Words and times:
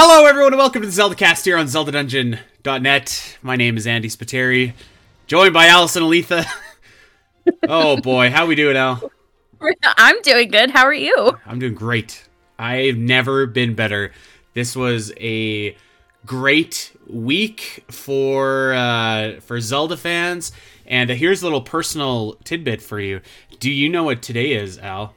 everyone, 0.00 0.54
and 0.54 0.58
welcome 0.58 0.80
to 0.80 0.86
the 0.86 0.92
Zelda 0.92 1.14
cast 1.14 1.44
here 1.44 1.58
on 1.58 1.66
ZeldaDungeon.net. 1.66 3.38
My 3.42 3.56
name 3.56 3.76
is 3.76 3.86
Andy 3.86 4.08
Spiteri, 4.08 4.72
joined 5.26 5.52
by 5.52 5.66
Alasyn 5.66 6.00
Eletha. 6.00 6.46
oh 7.68 8.00
boy, 8.00 8.30
how 8.30 8.46
we 8.46 8.54
doing, 8.54 8.78
Al? 8.78 9.12
I'm 9.84 10.22
doing 10.22 10.48
good. 10.48 10.70
How 10.70 10.84
are 10.86 10.94
you? 10.94 11.38
I'm 11.44 11.58
doing 11.58 11.74
great. 11.74 12.26
I've 12.58 12.96
never 12.96 13.44
been 13.46 13.74
better. 13.74 14.12
This 14.54 14.74
was 14.74 15.12
a 15.18 15.76
great 16.24 16.96
week 17.06 17.84
for 17.90 18.72
uh, 18.72 19.40
for 19.40 19.60
Zelda 19.60 19.98
fans, 19.98 20.50
and 20.86 21.10
uh, 21.10 21.14
here's 21.14 21.42
a 21.42 21.44
little 21.44 21.62
personal 21.62 22.36
tidbit 22.44 22.80
for 22.80 22.98
you. 22.98 23.20
Do 23.58 23.70
you 23.70 23.90
know 23.90 24.04
what 24.04 24.22
today 24.22 24.52
is, 24.52 24.78
Al? 24.78 25.14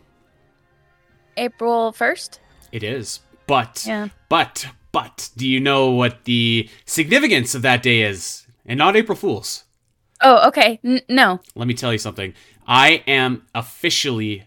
April 1.37 1.93
1st? 1.93 2.39
It 2.73 2.83
is. 2.83 3.21
But, 3.47 3.83
Yeah. 3.87 4.09
but, 4.29 4.67
but, 4.91 5.29
do 5.37 5.47
you 5.47 5.59
know 5.59 5.89
what 5.91 6.23
the 6.25 6.69
significance 6.85 7.55
of 7.55 7.61
that 7.63 7.83
day 7.83 8.01
is? 8.01 8.45
And 8.65 8.77
not 8.77 8.95
April 8.95 9.17
Fool's. 9.17 9.63
Oh, 10.21 10.47
okay. 10.47 10.79
N- 10.83 11.01
no. 11.09 11.41
Let 11.55 11.67
me 11.67 11.73
tell 11.73 11.91
you 11.91 11.99
something. 11.99 12.33
I 12.65 13.03
am 13.07 13.43
officially 13.53 14.45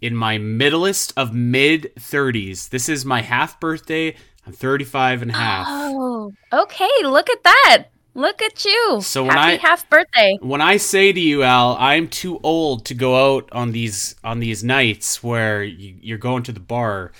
in 0.00 0.14
my 0.14 0.38
middlest 0.38 1.12
of 1.16 1.34
mid 1.34 1.92
30s. 1.98 2.68
This 2.68 2.88
is 2.88 3.04
my 3.04 3.22
half 3.22 3.58
birthday. 3.58 4.14
I'm 4.46 4.52
35 4.52 5.22
and 5.22 5.30
a 5.32 5.34
half. 5.34 5.66
Oh, 5.68 6.32
okay. 6.52 6.88
Look 7.02 7.28
at 7.28 7.42
that. 7.42 7.86
Look 8.14 8.40
at 8.40 8.64
you. 8.64 9.00
So 9.02 9.24
when 9.24 9.36
Happy 9.36 9.54
I- 9.54 9.56
half 9.68 9.90
birthday. 9.90 10.38
When 10.40 10.60
I 10.60 10.76
say 10.76 11.12
to 11.12 11.20
you, 11.20 11.42
Al, 11.42 11.76
I'm 11.80 12.06
too 12.08 12.38
old 12.44 12.84
to 12.86 12.94
go 12.94 13.36
out 13.36 13.48
on 13.52 13.72
these 13.72 14.14
on 14.22 14.38
these 14.38 14.62
nights 14.62 15.22
where 15.24 15.64
you, 15.64 15.96
you're 16.00 16.18
going 16.18 16.44
to 16.44 16.52
the 16.52 16.60
bar. 16.60 17.10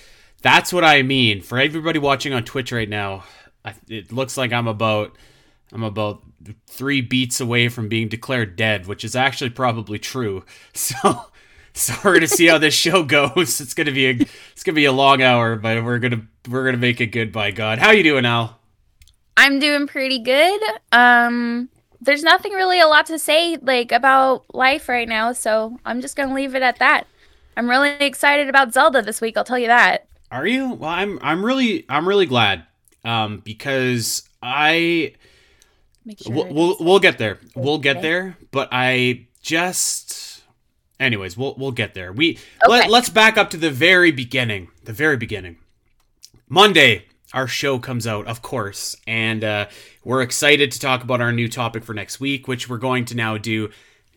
That's 0.43 0.73
what 0.73 0.85
I 0.85 1.03
mean. 1.03 1.41
For 1.41 1.59
everybody 1.59 1.99
watching 1.99 2.33
on 2.33 2.45
Twitch 2.45 2.73
right 2.73 2.89
now, 2.89 3.25
I, 3.65 3.75
it 3.89 4.13
looks 4.13 4.37
like 4.37 4.53
I'm 4.53 4.69
about 4.69 5.17
I'm 5.73 5.83
about 5.83 6.23
three 6.67 7.01
beats 7.01 7.41
away 7.41 7.69
from 7.69 7.89
being 7.89 8.09
declared 8.09 8.57
dead, 8.57 8.87
which 8.87 9.05
is 9.05 9.17
actually 9.17 9.51
probably 9.51 9.99
true. 9.99 10.45
So 10.75 11.27
sorry 11.73 12.21
to 12.21 12.27
see 12.27 12.47
how 12.47 12.57
this 12.59 12.75
show 12.75 13.03
goes. 13.05 13.61
It's 13.61 13.75
gonna 13.75 13.93
be 13.93 14.07
a 14.07 14.11
it's 14.53 14.63
gonna 14.63 14.77
be 14.77 14.85
a 14.85 14.93
long 14.93 15.23
hour, 15.23 15.57
but 15.57 15.85
we're 15.85 15.99
gonna 15.99 16.27
we're 16.49 16.65
gonna 16.65 16.79
make 16.79 17.01
it 17.01 17.09
good 17.09 17.33
by 17.33 17.51
God. 17.51 17.79
How 17.79 17.91
you 17.91 18.03
doing, 18.03 18.25
Al? 18.25 18.59
I'm 19.37 19.59
doing 19.59 19.87
pretty 19.87 20.19
good. 20.19 20.61
Um 20.93 21.69
there's 22.01 22.23
nothing 22.23 22.53
really 22.53 22.81
a 22.81 22.87
lot 22.87 23.07
to 23.07 23.19
say 23.19 23.57
like 23.57 23.91
about 23.93 24.45
life 24.55 24.89
right 24.89 25.09
now, 25.09 25.33
so 25.33 25.79
I'm 25.85 26.01
just 26.01 26.17
to 26.17 26.27
leave 26.27 26.55
it 26.55 26.63
at 26.63 26.79
that. 26.79 27.07
I'm 27.57 27.69
really 27.69 27.91
excited 28.01 28.49
about 28.49 28.73
Zelda 28.73 29.03
this 29.03 29.21
week, 29.21 29.37
I'll 29.37 29.45
tell 29.45 29.59
you 29.59 29.69
that. 29.69 30.07
Are 30.31 30.47
you? 30.47 30.71
Well, 30.73 30.91
I'm. 30.91 31.19
I'm 31.23 31.45
really. 31.45 31.85
I'm 31.89 32.07
really 32.09 32.27
glad. 32.27 32.65
Um, 33.05 33.39
because 33.45 34.29
I. 34.43 35.15
Make 36.05 36.19
sure 36.21 36.33
We'll, 36.35 36.53
we'll 36.53 36.77
we'll 36.81 36.99
get 37.01 37.19
there. 37.19 37.39
We'll 37.55 37.79
get 37.79 38.03
there. 38.03 38.37
But 38.51 38.69
I 38.73 39.27
just. 39.41 40.43
Anyways, 40.99 41.37
we'll 41.37 41.55
we'll 41.59 41.73
get 41.73 41.95
there. 41.95 42.13
We 42.13 42.39
Okay. 42.65 42.69
let, 42.69 42.91
let's 42.91 43.09
back 43.09 43.37
up 43.37 43.51
to 43.51 43.57
the 43.57 43.71
very 43.71 44.11
beginning. 44.11 44.69
The 44.85 44.93
very 44.93 45.17
beginning. 45.17 45.59
Monday, 46.49 47.05
our 47.35 47.47
show 47.49 47.79
comes 47.79 48.07
out, 48.07 48.27
of 48.27 48.41
course, 48.41 48.97
and 49.07 49.43
uh, 49.45 49.67
we're 50.05 50.23
excited 50.23 50.71
to 50.73 50.81
talk 50.81 51.03
about 51.03 51.21
our 51.21 51.33
new 51.33 51.49
topic 51.49 51.85
for 51.85 51.93
next 51.93 52.21
week, 52.21 52.47
which 52.49 52.69
we're 52.69 52.79
going 52.79 53.05
to 53.07 53.17
now 53.17 53.37
do 53.37 53.69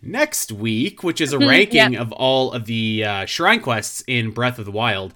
next 0.02 0.52
week, 0.52 1.04
which 1.04 1.20
is 1.20 1.34
a 1.34 1.40
ranking 1.48 1.96
of 1.98 2.12
all 2.14 2.52
of 2.54 2.66
the 2.66 3.04
uh, 3.04 3.26
shrine 3.26 3.62
quests 3.62 4.04
in 4.08 4.30
Breath 4.32 4.60
of 4.60 4.66
the 4.66 4.72
Wild. 4.72 5.14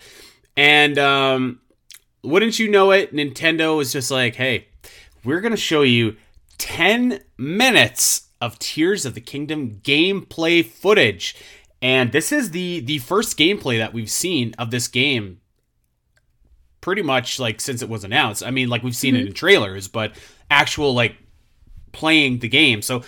And 0.56 0.98
um, 0.98 1.60
wouldn't 2.24 2.60
you 2.60 2.70
know 2.70 2.92
it, 2.92 3.14
Nintendo 3.14 3.76
was 3.78 3.92
just 3.92 4.12
like, 4.12 4.36
hey, 4.36 4.68
we're 5.24 5.42
going 5.42 5.52
to 5.52 5.58
show 5.58 5.82
you 5.82 6.16
10 6.58 7.22
minutes 7.38 8.30
of 8.40 8.60
Tears 8.60 9.06
of 9.06 9.16
the 9.16 9.22
Kingdom 9.22 9.80
gameplay 9.84 10.66
footage. 10.66 11.36
And 11.82 12.12
this 12.12 12.32
is 12.32 12.52
the 12.52 12.80
the 12.80 13.00
first 13.00 13.38
gameplay 13.38 13.78
that 13.78 13.94
we've 13.94 14.10
seen 14.10 14.54
of 14.58 14.72
this 14.72 14.88
game 14.88 15.42
pretty 16.80 17.02
much 17.02 17.40
like 17.40 17.60
since 17.62 17.82
it 17.82 17.90
was 17.90 18.04
announced. 18.04 18.44
I 18.44 18.52
mean, 18.52 18.70
like 18.70 18.84
we've 18.84 18.96
seen 18.96 19.16
it 19.16 19.26
in 19.28 19.34
trailers, 19.34 19.88
but 19.88 20.14
actual 20.50 20.94
like 20.94 21.16
playing 21.92 22.40
the 22.40 22.48
game. 22.50 22.82
So 22.82 23.04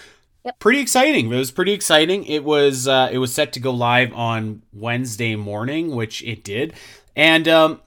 Yep. 0.45 0.59
pretty 0.59 0.79
exciting. 0.79 1.31
It 1.33 1.35
was 1.35 1.49
pretty 1.49 1.73
exciting. 1.73 2.23
It 2.25 2.43
was 2.43 2.87
uh, 2.87 3.09
it 3.11 3.17
was 3.17 3.33
set 3.33 3.51
to 3.53 3.59
go 3.59 3.71
live 3.71 4.13
on 4.13 4.61
Wednesday 4.71 5.35
morning, 5.35 5.95
which 5.95 6.21
it 6.23 6.43
did. 6.43 6.73
And 7.15 7.47
um, 7.47 7.81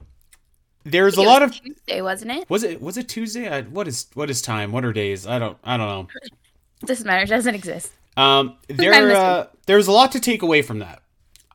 there's 0.83 1.17
a 1.17 1.21
lot 1.21 1.43
of 1.43 1.51
Tuesday, 1.53 2.01
wasn't 2.01 2.31
it? 2.31 2.49
was 2.49 2.63
it 2.63 2.81
was 2.81 2.97
it 2.97 3.07
Tuesday? 3.07 3.47
I, 3.47 3.61
what 3.61 3.87
is 3.87 4.07
what 4.13 4.29
is 4.29 4.41
time? 4.41 4.71
What 4.71 4.83
are 4.85 4.93
days? 4.93 5.27
I 5.27 5.37
don't 5.39 5.57
I 5.63 5.77
don't 5.77 5.87
know. 5.87 6.07
Doesn't 6.85 7.05
matter, 7.05 7.23
it 7.23 7.27
doesn't 7.29 7.55
exist. 7.55 7.91
Um, 8.15 8.55
there 8.67 9.13
uh, 9.15 9.47
there's 9.65 9.87
a 9.87 9.91
lot 9.91 10.13
to 10.13 10.19
take 10.21 10.41
away 10.41 10.61
from 10.61 10.79
that. 10.79 11.01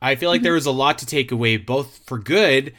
I 0.03 0.17
feel 0.17 0.29
like 0.29 0.41
Mm-hmm. 0.41 0.45
there 0.45 0.53
was 0.53 0.67
a 0.67 0.71
lot 0.71 0.99
to 0.99 1.07
take 1.07 1.33
away, 1.33 1.57
both 1.57 2.01
for 2.07 2.19
good 2.19 2.75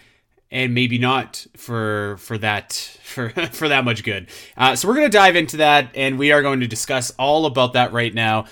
and 0.51 0.75
maybe 0.75 0.99
not 0.99 1.45
for 1.57 2.17
for 2.19 2.37
that 2.37 2.73
for 3.03 3.29
for 3.51 3.67
that 3.67 3.83
much 3.83 4.03
good. 4.03 4.27
Uh, 4.55 4.75
so 4.75 4.87
we're 4.87 4.93
gonna 4.93 5.09
dive 5.09 5.35
into 5.35 5.57
that, 5.57 5.89
and 5.95 6.19
we 6.19 6.31
are 6.31 6.43
going 6.43 6.59
to 6.59 6.67
discuss 6.67 7.11
all 7.17 7.47
about 7.47 7.73
that 7.73 7.91
right 7.93 8.13
now. 8.13 8.45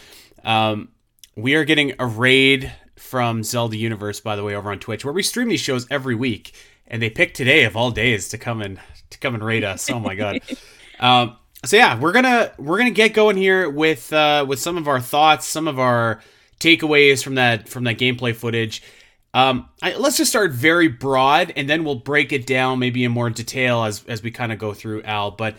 Um, 0.44 0.90
we 1.36 1.54
are 1.54 1.64
getting 1.66 1.94
a 2.00 2.06
raid 2.08 2.72
from 3.04 3.44
Zelda 3.44 3.78
Universe, 3.78 4.20
by 4.20 4.36
the 4.36 4.44
way, 4.44 4.56
over 4.56 4.72
on 4.72 4.80
Twitch, 4.80 5.04
where 5.04 5.14
we 5.14 5.22
stream 5.22 5.50
these 5.50 5.60
shows 5.60 5.86
every 5.92 6.16
week, 6.16 6.54
and 6.88 7.02
they 7.02 7.10
picked 7.10 7.36
today 7.36 7.66
of 7.66 7.76
all 7.76 7.92
days 7.92 8.30
to 8.30 8.38
come 8.38 8.62
and 8.62 8.80
to 9.10 9.20
come 9.20 9.36
and 9.36 9.44
raid 9.44 9.64
us. 9.64 9.90
Oh 9.90 10.00
my 10.00 10.16
god. 10.16 10.42
Um, 11.00 11.38
so 11.66 11.76
yeah, 11.76 12.00
we're 12.00 12.12
gonna 12.12 12.54
we're 12.58 12.78
gonna 12.78 12.92
get 12.92 13.14
going 13.14 13.36
here 13.36 13.70
with 13.70 14.14
uh, 14.14 14.46
with 14.48 14.60
some 14.60 14.78
of 14.78 14.88
our 14.88 15.02
thoughts, 15.02 15.48
some 15.48 15.68
of 15.68 15.80
our 15.80 16.22
takeaways 16.60 17.24
from 17.24 17.36
that 17.36 17.68
from 17.68 17.86
that 17.86 17.98
gameplay 17.98 18.34
footage. 18.34 18.84
Um, 19.34 19.68
I, 19.82 19.96
let's 19.96 20.18
just 20.18 20.30
start 20.30 20.52
very 20.52 20.88
broad, 20.88 21.52
and 21.56 21.70
then 21.70 21.84
we'll 21.84 21.96
break 21.96 22.32
it 22.32 22.46
down 22.46 22.80
maybe 22.80 23.04
in 23.04 23.12
more 23.12 23.30
detail 23.30 23.84
as 23.84 24.06
as 24.06 24.22
we 24.22 24.32
kind 24.32 24.52
of 24.52 24.60
go 24.60 24.74
through 24.74 25.04
Al. 25.04 25.32
But 25.32 25.58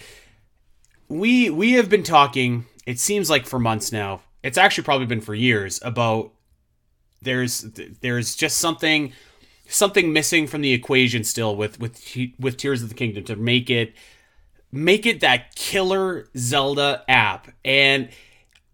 we 1.08 1.50
we 1.50 1.72
have 1.72 1.90
been 1.90 2.04
talking. 2.04 2.66
It 2.86 3.00
seems 3.00 3.28
like 3.28 3.44
for 3.44 3.58
months 3.58 3.90
now. 3.90 4.20
It's 4.42 4.58
actually 4.58 4.84
probably 4.84 5.06
been 5.06 5.22
for 5.22 5.34
years 5.34 5.80
about 5.82 6.33
there's 7.24 7.62
there's 8.00 8.34
just 8.36 8.58
something 8.58 9.12
something 9.66 10.12
missing 10.12 10.46
from 10.46 10.60
the 10.60 10.72
equation 10.72 11.24
still 11.24 11.56
with 11.56 11.80
with 11.80 12.16
with 12.38 12.56
Tears 12.56 12.82
of 12.82 12.88
the 12.88 12.94
Kingdom 12.94 13.24
to 13.24 13.36
make 13.36 13.70
it 13.70 13.94
make 14.70 15.06
it 15.06 15.20
that 15.20 15.54
killer 15.54 16.28
Zelda 16.36 17.04
app. 17.08 17.48
And 17.64 18.08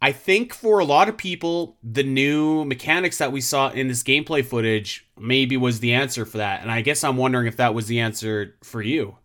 I 0.03 0.13
think 0.13 0.55
for 0.55 0.79
a 0.79 0.85
lot 0.85 1.11
of 1.11 1.19
people, 1.19 1.77
the 1.83 2.03
new 2.03 2.65
mechanics 2.65 3.19
that 3.19 3.33
we 3.33 3.43
saw 3.43 3.71
in 3.71 3.89
this 3.89 4.03
gameplay 4.03 4.45
footage 4.45 5.07
maybe 5.19 5.59
was 5.59 5.81
the 5.81 5.93
answer 5.93 6.25
for 6.25 6.39
that. 6.39 6.63
And 6.63 6.71
I 6.71 6.81
guess 6.81 7.05
I'm 7.05 7.19
wondering 7.19 7.47
if 7.47 7.57
that 7.59 7.75
was 7.75 7.87
the 7.87 8.01
answer 8.01 8.57
for 8.63 8.81
you. 8.81 9.19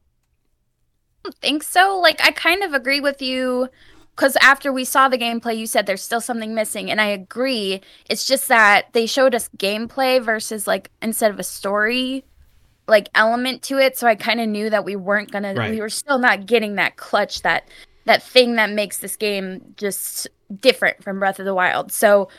don't 1.24 1.36
think 1.36 1.64
so. 1.64 2.00
Like 2.02 2.20
I 2.22 2.32
kind 2.32 2.62
of 2.62 2.74
agree 2.74 3.00
with 3.00 3.22
you 3.22 3.70
because 4.16 4.38
after 4.42 4.72
we 4.72 4.86
saw 4.86 5.10
the 5.10 5.18
gameplay, 5.18 5.58
you 5.58 5.68
said 5.68 5.86
there's 5.86 6.02
still 6.02 6.22
something 6.22 6.56
missing, 6.56 6.90
and 6.90 7.02
I 7.02 7.08
agree. 7.08 7.82
It's 8.10 8.26
just 8.26 8.48
that 8.48 8.94
they 8.94 9.06
showed 9.06 9.36
us 9.36 9.50
gameplay 9.58 10.24
versus 10.24 10.68
like 10.68 10.90
instead 11.02 11.32
of 11.32 11.40
a 11.40 11.44
story 11.44 12.24
like 12.88 13.10
element 13.16 13.62
to 13.64 13.78
it. 13.78 13.98
So 13.98 14.08
I 14.08 14.16
kind 14.16 14.40
of 14.40 14.48
knew 14.48 14.70
that 14.70 14.86
we 14.86 14.96
weren't 14.96 15.32
gonna. 15.32 15.54
Right. 15.54 15.72
We 15.72 15.82
were 15.82 15.90
still 15.90 16.20
not 16.20 16.46
getting 16.46 16.76
that 16.76 16.98
clutch 16.98 17.42
that 17.42 17.68
that 18.06 18.24
thing 18.24 18.56
that 18.56 18.70
makes 18.70 19.00
this 19.00 19.16
game 19.16 19.74
just 19.78 20.28
different 20.60 21.04
from 21.04 21.20
Breath 21.20 21.40
of 21.40 21.46
the 21.46 21.56
Wild. 21.56 21.92
So 21.92 22.30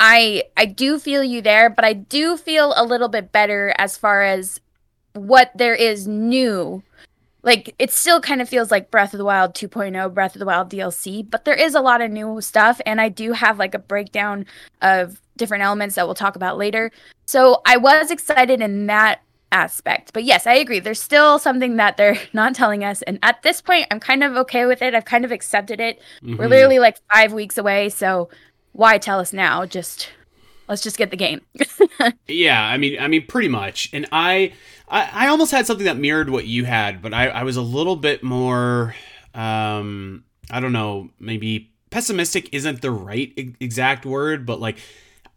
I 0.00 0.44
I 0.56 0.66
do 0.66 0.98
feel 0.98 1.24
you 1.24 1.42
there, 1.42 1.68
but 1.70 1.84
I 1.84 1.92
do 1.92 2.36
feel 2.36 2.72
a 2.76 2.84
little 2.84 3.08
bit 3.08 3.32
better 3.32 3.74
as 3.78 3.96
far 3.96 4.22
as 4.22 4.60
what 5.14 5.50
there 5.56 5.74
is 5.74 6.06
new 6.06 6.82
like 7.42 7.74
it 7.78 7.90
still 7.92 8.20
kind 8.20 8.42
of 8.42 8.48
feels 8.48 8.70
like 8.70 8.90
Breath 8.90 9.14
of 9.14 9.18
the 9.18 9.24
Wild 9.24 9.54
2.0, 9.54 10.12
Breath 10.12 10.34
of 10.34 10.40
the 10.40 10.46
Wild 10.46 10.70
DLC, 10.70 11.28
but 11.28 11.44
there 11.44 11.54
is 11.54 11.74
a 11.74 11.80
lot 11.80 12.00
of 12.00 12.10
new 12.10 12.40
stuff 12.40 12.80
and 12.84 13.00
I 13.00 13.08
do 13.08 13.32
have 13.32 13.58
like 13.58 13.74
a 13.74 13.78
breakdown 13.78 14.44
of 14.82 15.20
different 15.36 15.62
elements 15.62 15.94
that 15.94 16.04
we'll 16.06 16.14
talk 16.16 16.34
about 16.36 16.58
later. 16.58 16.90
So 17.26 17.62
I 17.64 17.76
was 17.76 18.10
excited 18.10 18.60
in 18.60 18.86
that 18.86 19.20
aspect. 19.52 20.12
But 20.12 20.24
yes, 20.24 20.46
I 20.46 20.54
agree. 20.54 20.80
There's 20.80 21.00
still 21.00 21.38
something 21.38 21.76
that 21.76 21.96
they're 21.96 22.18
not 22.32 22.54
telling 22.54 22.82
us 22.84 23.02
and 23.02 23.18
at 23.22 23.42
this 23.42 23.60
point 23.60 23.86
I'm 23.90 24.00
kind 24.00 24.24
of 24.24 24.36
okay 24.38 24.66
with 24.66 24.82
it. 24.82 24.94
I've 24.94 25.04
kind 25.04 25.24
of 25.24 25.30
accepted 25.32 25.80
it. 25.80 26.00
We're 26.22 26.34
Mhm. 26.46 26.50
literally 26.50 26.78
like 26.80 26.96
5 27.12 27.32
weeks 27.32 27.56
away, 27.56 27.88
so 27.88 28.28
why 28.72 28.98
tell 28.98 29.20
us 29.20 29.32
now? 29.32 29.64
Just 29.64 30.10
let's 30.68 30.82
just 30.82 30.98
get 30.98 31.10
the 31.10 31.16
game. 31.16 31.40
Yeah, 32.28 32.62
I 32.62 32.76
mean, 32.76 33.00
I 33.00 33.08
mean, 33.08 33.26
pretty 33.26 33.48
much. 33.48 33.90
And 33.92 34.06
I, 34.12 34.52
I, 34.90 35.28
almost 35.28 35.52
had 35.52 35.66
something 35.66 35.86
that 35.86 35.96
mirrored 35.96 36.30
what 36.30 36.46
you 36.46 36.64
had, 36.64 37.02
but 37.02 37.12
I, 37.12 37.28
I 37.28 37.42
was 37.42 37.56
a 37.56 37.62
little 37.62 37.96
bit 37.96 38.22
more, 38.22 38.94
um, 39.34 40.24
I 40.50 40.60
don't 40.60 40.72
know, 40.72 41.10
maybe 41.18 41.72
pessimistic 41.90 42.48
isn't 42.52 42.80
the 42.80 42.90
right 42.90 43.32
exact 43.60 44.06
word, 44.06 44.46
but 44.46 44.60
like, 44.60 44.78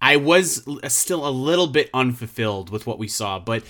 I 0.02 0.16
was 0.16 0.68
still 0.88 1.28
a 1.28 1.30
little 1.30 1.68
bit 1.68 1.90
unfulfilled 1.94 2.72
with 2.72 2.88
what 2.88 2.98
we 2.98 3.08
saw. 3.08 3.40
But 3.40 3.64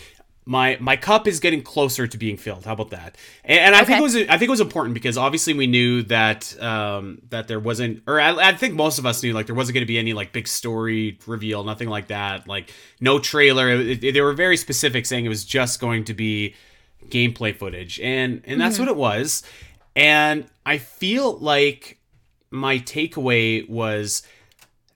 my 0.45 0.75
my 0.79 0.95
cup 0.97 1.27
is 1.27 1.39
getting 1.39 1.61
closer 1.61 2.07
to 2.07 2.17
being 2.17 2.35
filled. 2.35 2.65
How 2.65 2.73
about 2.73 2.89
that? 2.89 3.15
And, 3.45 3.59
and 3.59 3.75
I 3.75 3.79
Okay. 3.81 3.87
think 3.87 3.99
it 3.99 4.03
was 4.03 4.15
I 4.15 4.37
think 4.37 4.43
it 4.43 4.49
was 4.49 4.59
important 4.61 4.93
because 4.95 5.17
obviously 5.17 5.53
we 5.53 5.67
knew 5.67 6.01
that 6.03 6.59
um, 6.61 7.21
that 7.29 7.47
there 7.47 7.59
wasn't, 7.59 8.01
or 8.07 8.19
I, 8.19 8.49
I 8.49 8.53
think 8.55 8.73
most 8.73 8.97
of 8.97 9.05
us 9.05 9.21
knew 9.21 9.33
like 9.33 9.45
there 9.45 9.55
wasn't 9.55 9.75
going 9.75 9.83
to 9.83 9.87
be 9.87 9.99
any 9.99 10.13
like 10.13 10.33
big 10.33 10.47
story 10.47 11.19
reveal, 11.27 11.63
nothing 11.63 11.89
like 11.89 12.07
that. 12.07 12.47
Like 12.47 12.73
no 12.99 13.19
trailer. 13.19 13.69
It, 13.69 14.03
it- 14.03 14.13
they 14.13 14.21
were 14.21 14.33
very 14.33 14.57
specific, 14.57 15.05
saying 15.05 15.25
it 15.25 15.29
was 15.29 15.45
just 15.45 15.79
going 15.79 16.05
to 16.05 16.13
be 16.13 16.55
gameplay 17.09 17.55
footage, 17.55 17.99
and 17.99 18.41
and 18.45 18.59
that's 18.59 18.79
what 18.79 18.87
it 18.87 18.95
was. 18.95 19.43
And 19.95 20.45
I 20.65 20.77
feel 20.79 21.37
like 21.37 21.99
my 22.49 22.79
takeaway 22.79 23.69
was 23.69 24.23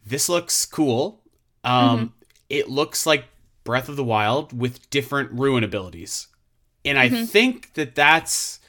this 0.06 0.28
looks 0.30 0.66
cool. 0.66 1.22
Um, 1.64 2.14
It 2.50 2.70
looks 2.70 3.06
like 3.06 3.26
Breath 3.66 3.90
of 3.90 3.98
the 3.98 4.04
Wild 4.04 4.58
with 4.58 4.90
different 4.90 5.32
ruin 5.34 5.64
abilities, 5.66 6.28
and 6.86 6.98
I 6.98 7.10
think 7.10 7.74
that 7.74 7.96
that's 7.96 8.60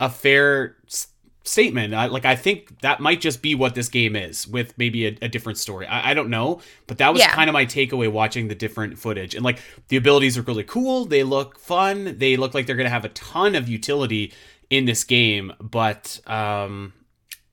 a 0.00 0.10
fair 0.10 0.76
s- 0.88 1.08
statement. 1.44 1.94
I, 1.94 2.06
like 2.06 2.24
I 2.24 2.34
think 2.36 2.80
that 2.80 2.98
might 2.98 3.20
just 3.20 3.40
be 3.42 3.54
what 3.54 3.74
this 3.76 3.88
game 3.88 4.16
is, 4.16 4.48
with 4.48 4.76
maybe 4.76 5.06
a, 5.06 5.16
a 5.22 5.28
different 5.28 5.58
story. 5.58 5.86
I, 5.86 6.10
I 6.10 6.14
don't 6.14 6.28
know, 6.30 6.60
but 6.88 6.98
that 6.98 7.12
was 7.12 7.20
Yeah. 7.22 7.30
kind 7.32 7.48
of 7.48 7.54
my 7.54 7.64
takeaway 7.66 8.10
watching 8.10 8.48
the 8.48 8.54
different 8.54 8.98
footage. 8.98 9.34
And 9.34 9.44
like 9.44 9.60
the 9.88 9.96
abilities 9.96 10.36
are 10.36 10.42
really 10.42 10.64
cool. 10.64 11.04
They 11.04 11.22
look 11.22 11.58
fun. 11.58 12.16
They 12.18 12.36
look 12.36 12.52
like 12.54 12.66
they're 12.66 12.76
gonna 12.76 12.88
have 12.88 13.04
a 13.04 13.10
ton 13.10 13.54
of 13.54 13.68
utility 13.68 14.32
in 14.70 14.86
this 14.86 15.04
game. 15.04 15.52
But 15.60 16.18
um, 16.26 16.92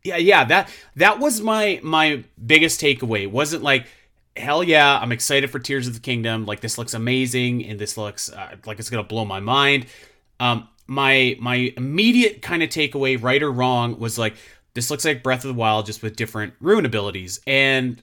yeah 0.03 0.17
yeah 0.17 0.43
that 0.45 0.69
that 0.95 1.19
was 1.19 1.39
my 1.41 1.79
my 1.83 2.23
biggest 2.45 2.81
takeaway 2.81 3.29
wasn't 3.29 3.63
like 3.63 3.85
hell 4.35 4.63
yeah 4.63 4.97
i'm 4.99 5.11
excited 5.11 5.49
for 5.49 5.59
tears 5.59 5.87
of 5.87 5.93
the 5.93 5.99
kingdom. 5.99 6.45
Like 6.45 6.59
this 6.61 6.77
looks 6.77 6.93
amazing 6.93 7.65
and 7.65 7.79
this 7.79 7.97
looks 7.97 8.31
uh, 8.31 8.55
like 8.65 8.79
it's 8.79 8.89
gonna 8.89 9.03
blow 9.03 9.25
my 9.25 9.39
mind. 9.39 9.85
Um 10.39 10.67
my 10.87 11.37
my 11.39 11.73
immediate 11.77 12.41
kind 12.41 12.63
of 12.63 12.69
takeaway 12.69 13.21
right 13.21 13.41
or 13.41 13.51
wrong 13.51 13.99
was 13.99 14.17
like 14.17 14.35
this 14.73 14.89
looks 14.89 15.05
like 15.05 15.23
breath 15.23 15.45
of 15.45 15.49
the 15.49 15.59
wild 15.59 15.85
just 15.85 16.01
with 16.01 16.15
different 16.15 16.53
ruin 16.59 16.85
abilities. 16.85 17.39
And 17.45 18.01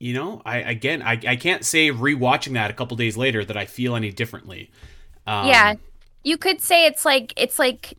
you 0.00 0.14
know 0.14 0.40
i 0.46 0.58
again 0.58 1.02
i, 1.02 1.18
I 1.26 1.34
can't 1.34 1.64
say 1.64 1.90
rewatching 1.90 2.52
that 2.52 2.70
a 2.70 2.72
couple 2.72 2.96
days 2.96 3.16
later 3.16 3.44
that 3.44 3.56
i 3.56 3.64
feel 3.64 3.96
any 3.96 4.12
differently. 4.12 4.70
Um, 5.26 5.46
yeah. 5.46 5.74
You 6.24 6.38
could 6.38 6.60
say 6.60 6.86
it's 6.86 7.04
like 7.04 7.32
it's 7.36 7.58
like 7.58 7.94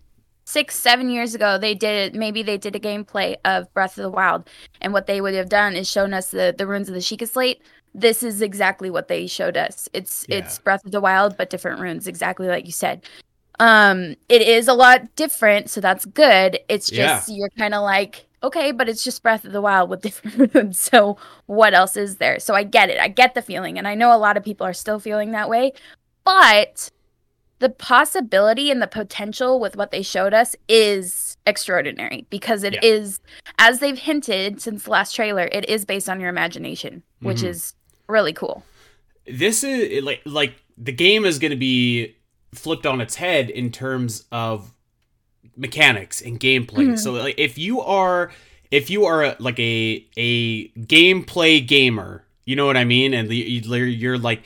six 0.49 0.75
seven 0.75 1.09
years 1.09 1.35
ago 1.35 1.57
they 1.57 1.75
did 1.75 2.15
maybe 2.15 2.41
they 2.43 2.57
did 2.57 2.75
a 2.75 2.79
gameplay 2.79 3.35
of 3.45 3.71
breath 3.73 3.97
of 3.97 4.03
the 4.03 4.09
wild. 4.09 4.49
And 4.81 4.93
what 4.93 5.05
they 5.07 5.21
would 5.21 5.35
have 5.35 5.49
done 5.49 5.75
is 5.75 5.87
shown 5.89 6.13
us 6.13 6.31
the 6.31 6.53
the 6.57 6.65
runes 6.67 6.87
of 6.89 6.95
the 6.95 7.01
Sheikah 7.01 7.29
slate. 7.29 7.61
This 7.93 8.23
is 8.23 8.41
exactly 8.41 8.89
what 8.89 9.07
they 9.07 9.27
showed 9.27 9.57
us. 9.57 9.87
It's 9.93 10.25
Yeah. 10.27 10.37
it's 10.37 10.59
breath 10.59 10.85
of 10.85 10.91
the 10.91 11.01
wild 11.01 11.37
but 11.37 11.49
different 11.49 11.79
runes 11.79 12.07
exactly 12.07 12.47
like 12.47 12.65
you 12.65 12.71
said. 12.71 13.03
Um 13.59 14.15
it 14.29 14.41
is 14.41 14.67
a 14.67 14.73
lot 14.73 15.15
different 15.15 15.69
so 15.69 15.81
that's 15.81 16.05
good. 16.05 16.59
It's 16.69 16.91
Yeah. 16.91 17.17
just 17.17 17.29
you're 17.29 17.49
kind 17.57 17.73
of 17.73 17.83
like 17.83 18.25
okay 18.41 18.71
but 18.71 18.87
it's 18.89 19.03
just 19.03 19.21
breath 19.21 19.43
of 19.45 19.51
the 19.51 19.61
wild 19.61 19.89
with 19.89 20.01
different 20.07 20.53
runes 20.55 20.79
so 20.79 21.17
what 21.45 21.73
else 21.73 21.95
is 21.97 22.17
there? 22.17 22.39
So 22.39 22.55
i 22.55 22.63
get 22.63 22.89
it. 22.89 22.99
I 22.99 23.07
get 23.09 23.33
the 23.35 23.41
feeling 23.41 23.77
and 23.77 23.87
i 23.87 23.95
know 23.95 24.15
a 24.15 24.17
lot 24.25 24.37
of 24.37 24.43
people 24.43 24.65
are 24.65 24.73
still 24.73 24.99
feeling 24.99 25.31
that 25.31 25.49
way 25.49 25.73
but 26.25 26.89
the 27.59 27.69
possibility 27.69 28.71
and 28.71 28.81
the 28.81 28.87
potential 28.87 29.59
with 29.59 29.75
what 29.75 29.91
they 29.91 30.01
showed 30.01 30.33
us 30.33 30.55
is 30.67 31.37
extraordinary 31.45 32.25
because 32.29 32.63
it 32.63 32.81
is, 32.83 33.19
Yeah. 33.45 33.51
as 33.69 33.79
they've 33.79 33.97
hinted 33.97 34.61
since 34.61 34.83
the 34.83 34.89
last 34.91 35.13
trailer 35.15 35.49
it 35.51 35.67
is 35.69 35.85
based 35.85 36.09
on 36.09 36.19
your 36.19 36.29
imagination 36.29 37.03
which 37.21 37.39
Mhm. 37.39 37.47
is 37.49 37.73
really 38.07 38.33
cool 38.33 38.63
this 39.27 39.63
is 39.63 40.03
like 40.03 40.21
like 40.25 40.55
the 40.77 40.91
game 40.91 41.25
is 41.25 41.37
going 41.39 41.51
to 41.51 41.57
be 41.57 42.15
flipped 42.53 42.85
on 42.85 42.99
its 43.01 43.15
head 43.15 43.49
in 43.49 43.71
terms 43.71 44.23
of 44.31 44.73
mechanics 45.57 46.21
and 46.21 46.39
gameplay. 46.39 46.87
Mhm. 46.91 46.99
So 46.99 47.11
like 47.11 47.35
if 47.37 47.57
you 47.57 47.81
are 47.81 48.31
if 48.71 48.89
you 48.89 49.05
are 49.05 49.23
a, 49.23 49.35
like 49.39 49.59
a 49.59 50.05
a 50.17 50.69
gameplay 50.69 51.65
gamer, 51.65 52.23
you 52.45 52.55
know 52.55 52.65
what 52.65 52.77
I 52.77 52.85
mean, 52.85 53.13
and 53.13 53.31
you're 53.31 54.17
like 54.17 54.43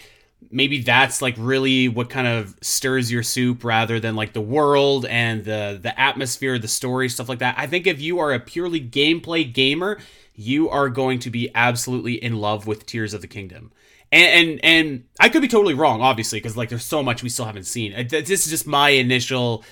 maybe 0.54 0.82
that's 0.82 1.22
like 1.22 1.36
really 1.38 1.90
what 1.90 2.10
kind 2.10 2.28
of 2.28 2.56
stirs 2.62 3.12
your 3.12 3.24
soup 3.24 3.64
rather 3.64 4.00
than 4.00 4.16
like 4.16 4.34
the 4.34 4.42
world 4.42 5.06
and 5.06 5.44
the 5.44 5.80
the 5.82 6.00
atmosphere, 6.00 6.58
the 6.60 6.68
story, 6.68 7.10
stuff 7.10 7.28
like 7.28 7.40
that. 7.40 7.56
I 7.58 7.68
think 7.68 7.88
if 7.88 8.00
you 8.00 8.20
are 8.20 8.32
a 8.32 8.40
purely 8.40 8.80
gameplay 8.80 9.52
gamer, 9.52 10.00
you 10.36 10.70
are 10.70 10.90
going 10.90 11.20
to 11.20 11.30
be 11.30 11.50
absolutely 11.54 12.14
in 12.24 12.38
love 12.38 12.68
with 12.68 12.86
Tears 12.86 13.14
of 13.14 13.22
the 13.22 13.28
Kingdom. 13.28 13.72
And 14.12 14.50
and, 14.50 14.60
and 14.64 15.04
I 15.20 15.30
could 15.30 15.42
be 15.42 15.48
totally 15.48 15.74
wrong, 15.74 16.02
obviously, 16.02 16.40
because 16.40 16.56
like 16.56 16.70
there's 16.70 16.86
so 16.86 17.02
much 17.02 17.24
we 17.24 17.30
still 17.30 17.46
haven't 17.46 17.66
seen. 17.66 18.08
This 18.08 18.30
is 18.30 18.50
just 18.50 18.68
my 18.68 18.90
initial 18.90 19.64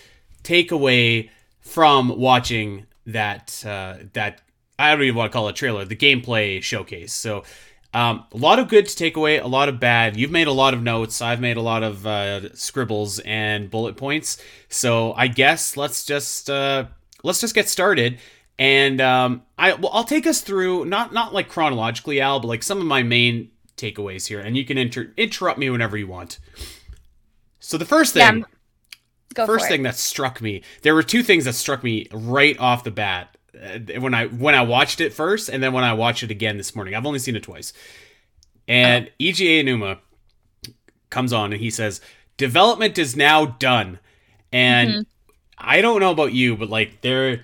takeaway 0.43 1.29
from 1.59 2.17
watching 2.17 2.87
that 3.05 3.63
uh, 3.65 3.97
that 4.13 4.41
I 4.79 4.91
don't 4.91 5.03
even 5.03 5.15
want 5.15 5.31
to 5.31 5.33
call 5.33 5.47
it 5.47 5.51
a 5.51 5.53
trailer, 5.53 5.85
the 5.85 5.95
gameplay 5.95 6.61
showcase. 6.61 7.13
So 7.13 7.43
um, 7.93 8.25
a 8.31 8.37
lot 8.37 8.59
of 8.59 8.69
good 8.69 8.87
to 8.87 8.95
take 8.95 9.17
away, 9.17 9.37
a 9.37 9.47
lot 9.47 9.69
of 9.69 9.79
bad. 9.79 10.15
You've 10.17 10.31
made 10.31 10.47
a 10.47 10.51
lot 10.53 10.73
of 10.73 10.81
notes. 10.81 11.21
I've 11.21 11.41
made 11.41 11.57
a 11.57 11.61
lot 11.61 11.83
of 11.83 12.07
uh, 12.07 12.53
scribbles 12.55 13.19
and 13.19 13.69
bullet 13.69 13.97
points. 13.97 14.41
So 14.69 15.13
I 15.13 15.27
guess 15.27 15.75
let's 15.75 16.05
just 16.05 16.49
uh, 16.49 16.85
let's 17.23 17.41
just 17.41 17.55
get 17.55 17.67
started. 17.69 18.19
And 18.57 19.01
um, 19.01 19.43
I 19.57 19.73
well, 19.73 19.91
I'll 19.93 20.03
take 20.05 20.27
us 20.27 20.41
through 20.41 20.85
not 20.85 21.13
not 21.13 21.33
like 21.33 21.49
chronologically, 21.49 22.21
Al, 22.21 22.39
but 22.39 22.47
like 22.47 22.63
some 22.63 22.79
of 22.79 22.85
my 22.85 23.03
main 23.03 23.51
takeaways 23.77 24.27
here, 24.27 24.39
and 24.39 24.55
you 24.55 24.63
can 24.65 24.77
inter- 24.77 25.11
interrupt 25.17 25.59
me 25.59 25.69
whenever 25.69 25.97
you 25.97 26.07
want. 26.07 26.39
So 27.59 27.77
the 27.77 27.85
first 27.85 28.13
Yeah, 28.13 28.31
thing, 28.31 28.45
go 29.33 29.45
first 29.45 29.67
thing 29.67 29.83
that 29.83 29.95
struck 29.95 30.41
me 30.41 30.63
there 30.81 30.93
were 30.95 31.03
two 31.03 31.23
things 31.23 31.45
that 31.45 31.53
struck 31.53 31.83
me 31.83 32.07
right 32.11 32.57
off 32.59 32.83
the 32.83 32.91
bat 32.91 33.37
when 33.99 34.13
i 34.13 34.25
when 34.27 34.55
i 34.55 34.61
watched 34.61 34.99
it 35.01 35.13
first 35.13 35.47
and 35.49 35.61
then 35.61 35.71
when 35.73 35.83
i 35.83 35.93
watched 35.93 36.23
it 36.23 36.31
again 36.31 36.57
this 36.57 36.75
morning 36.75 36.95
i've 36.95 37.05
only 37.05 37.19
seen 37.19 37.35
it 37.35 37.43
twice 37.43 37.73
and 38.67 39.07
Oh. 39.07 39.23
Eiji 39.23 39.63
Aonuma 39.63 39.99
comes 41.09 41.31
on 41.33 41.51
and 41.53 41.61
he 41.61 41.69
says 41.69 42.01
development 42.37 42.97
is 42.97 43.15
now 43.15 43.45
done 43.45 43.99
and 44.51 44.89
Mhm. 44.91 45.05
i 45.57 45.81
don't 45.81 45.99
know 45.99 46.11
about 46.11 46.33
you 46.33 46.55
but 46.57 46.69
like 46.69 47.01
there 47.01 47.43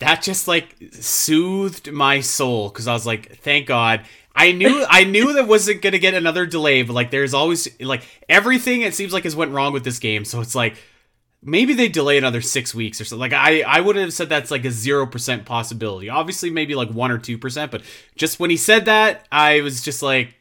that 0.00 0.22
just 0.22 0.48
like 0.48 0.74
soothed 0.92 1.90
my 1.92 2.20
soul 2.20 2.68
because 2.68 2.88
i 2.88 2.92
was 2.92 3.06
like 3.06 3.38
thank 3.40 3.66
god 3.66 4.02
I 4.40 4.52
knew 4.52 4.84
I 4.90 5.02
knew 5.02 5.32
that 5.32 5.48
wasn't 5.48 5.82
gonna 5.82 5.98
get 5.98 6.14
another 6.14 6.46
delay, 6.46 6.82
but 6.82 6.92
like 6.92 7.10
there's 7.10 7.34
always 7.34 7.66
like 7.80 8.04
everything 8.28 8.82
it 8.82 8.94
seems 8.94 9.12
like 9.12 9.24
has 9.24 9.34
went 9.34 9.50
wrong 9.50 9.72
with 9.72 9.82
this 9.82 9.98
game. 9.98 10.24
So 10.24 10.40
it's 10.40 10.54
like 10.54 10.76
maybe 11.42 11.74
they 11.74 11.88
delay 11.88 12.18
another 12.18 12.40
six 12.40 12.74
weeks 12.74 13.00
or 13.00 13.04
something. 13.04 13.20
Like 13.20 13.32
I 13.32 13.62
I 13.62 13.80
would 13.80 13.96
have 13.96 14.12
said 14.12 14.28
that's 14.28 14.50
like 14.50 14.64
a 14.64 14.70
zero 14.70 15.06
percent 15.06 15.44
possibility. 15.44 16.08
Obviously 16.08 16.50
maybe 16.50 16.74
like 16.74 16.90
one 16.90 17.10
or 17.10 17.18
two 17.18 17.38
percent, 17.38 17.70
but 17.70 17.82
just 18.16 18.40
when 18.40 18.50
he 18.50 18.56
said 18.56 18.84
that, 18.86 19.26
I 19.30 19.60
was 19.60 19.82
just 19.82 20.02
like, 20.02 20.34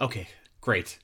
okay, 0.00 0.28
great, 0.60 0.98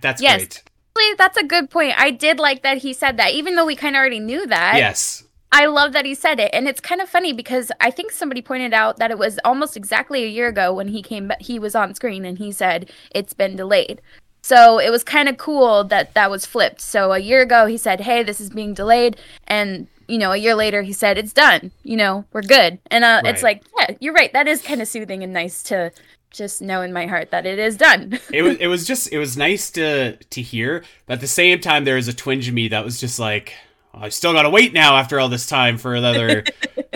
that's 0.00 0.20
Yes. 0.22 0.38
great. 0.38 0.62
Actually, 0.96 1.14
that's 1.18 1.36
a 1.36 1.42
good 1.42 1.70
point 1.70 1.92
i 1.98 2.12
did 2.12 2.38
like 2.38 2.62
that 2.62 2.78
he 2.78 2.92
said 2.92 3.16
that 3.16 3.32
even 3.32 3.56
though 3.56 3.66
we 3.66 3.74
kind 3.74 3.96
of 3.96 3.98
already 3.98 4.20
knew 4.20 4.46
that 4.46 4.76
yes, 4.76 5.24
I 5.50 5.66
love 5.66 5.92
that 5.92 6.04
he 6.04 6.16
said 6.16 6.40
it, 6.40 6.50
and 6.52 6.66
it's 6.66 6.80
kind 6.80 7.00
of 7.00 7.08
funny 7.08 7.32
because 7.32 7.70
I 7.80 7.92
think 7.92 8.10
somebody 8.10 8.42
pointed 8.42 8.72
out 8.74 8.96
that 8.98 9.12
it 9.12 9.18
was 9.18 9.38
almost 9.44 9.76
exactly 9.76 10.24
a 10.24 10.28
year 10.28 10.48
ago 10.48 10.74
when 10.74 10.88
he 10.88 11.00
came. 11.00 11.30
He 11.38 11.60
was 11.60 11.76
on 11.76 11.94
screen 11.94 12.24
and 12.24 12.38
he 12.38 12.50
said 12.50 12.90
it's 13.14 13.34
been 13.34 13.54
delayed. 13.54 14.02
So 14.44 14.78
it 14.78 14.90
was 14.90 15.02
kind 15.02 15.30
of 15.30 15.38
cool 15.38 15.84
that 15.84 16.12
that 16.12 16.30
was 16.30 16.44
flipped. 16.44 16.82
So 16.82 17.12
a 17.12 17.18
year 17.18 17.40
ago 17.40 17.64
he 17.64 17.78
said, 17.78 18.02
"Hey, 18.02 18.22
this 18.22 18.42
is 18.42 18.50
being 18.50 18.74
delayed," 18.74 19.16
and 19.48 19.86
you 20.06 20.18
know, 20.18 20.32
a 20.32 20.36
year 20.36 20.54
later 20.54 20.82
he 20.82 20.92
said, 20.92 21.16
"It's 21.16 21.32
done. 21.32 21.70
You 21.82 21.96
know, 21.96 22.26
we're 22.30 22.42
good." 22.42 22.78
And 22.90 23.04
uh, 23.04 23.22
it's 23.24 23.42
like, 23.42 23.62
yeah, 23.78 23.96
you're 24.00 24.12
right. 24.12 24.30
That 24.34 24.46
is 24.46 24.60
kind 24.60 24.82
of 24.82 24.88
soothing 24.88 25.22
and 25.22 25.32
nice 25.32 25.62
to 25.62 25.92
just 26.30 26.60
know 26.60 26.82
in 26.82 26.92
my 26.92 27.06
heart 27.06 27.30
that 27.30 27.46
it 27.46 27.58
is 27.58 27.78
done. 27.78 28.20
it 28.34 28.42
was 28.42 28.58
it 28.58 28.66
was 28.66 28.86
just 28.86 29.10
it 29.10 29.18
was 29.18 29.34
nice 29.34 29.70
to 29.70 30.16
to 30.16 30.42
hear, 30.42 30.84
but 31.06 31.14
at 31.14 31.20
the 31.22 31.26
same 31.26 31.58
time 31.58 31.86
there 31.86 31.96
was 31.96 32.08
a 32.08 32.12
twinge 32.12 32.46
of 32.46 32.52
me 32.52 32.68
that 32.68 32.84
was 32.84 33.00
just 33.00 33.18
like 33.18 33.54
I 33.94 34.10
still 34.10 34.34
gotta 34.34 34.50
wait 34.50 34.74
now 34.74 34.98
after 34.98 35.18
all 35.18 35.30
this 35.30 35.46
time 35.46 35.78
for 35.78 35.94
another 35.94 36.44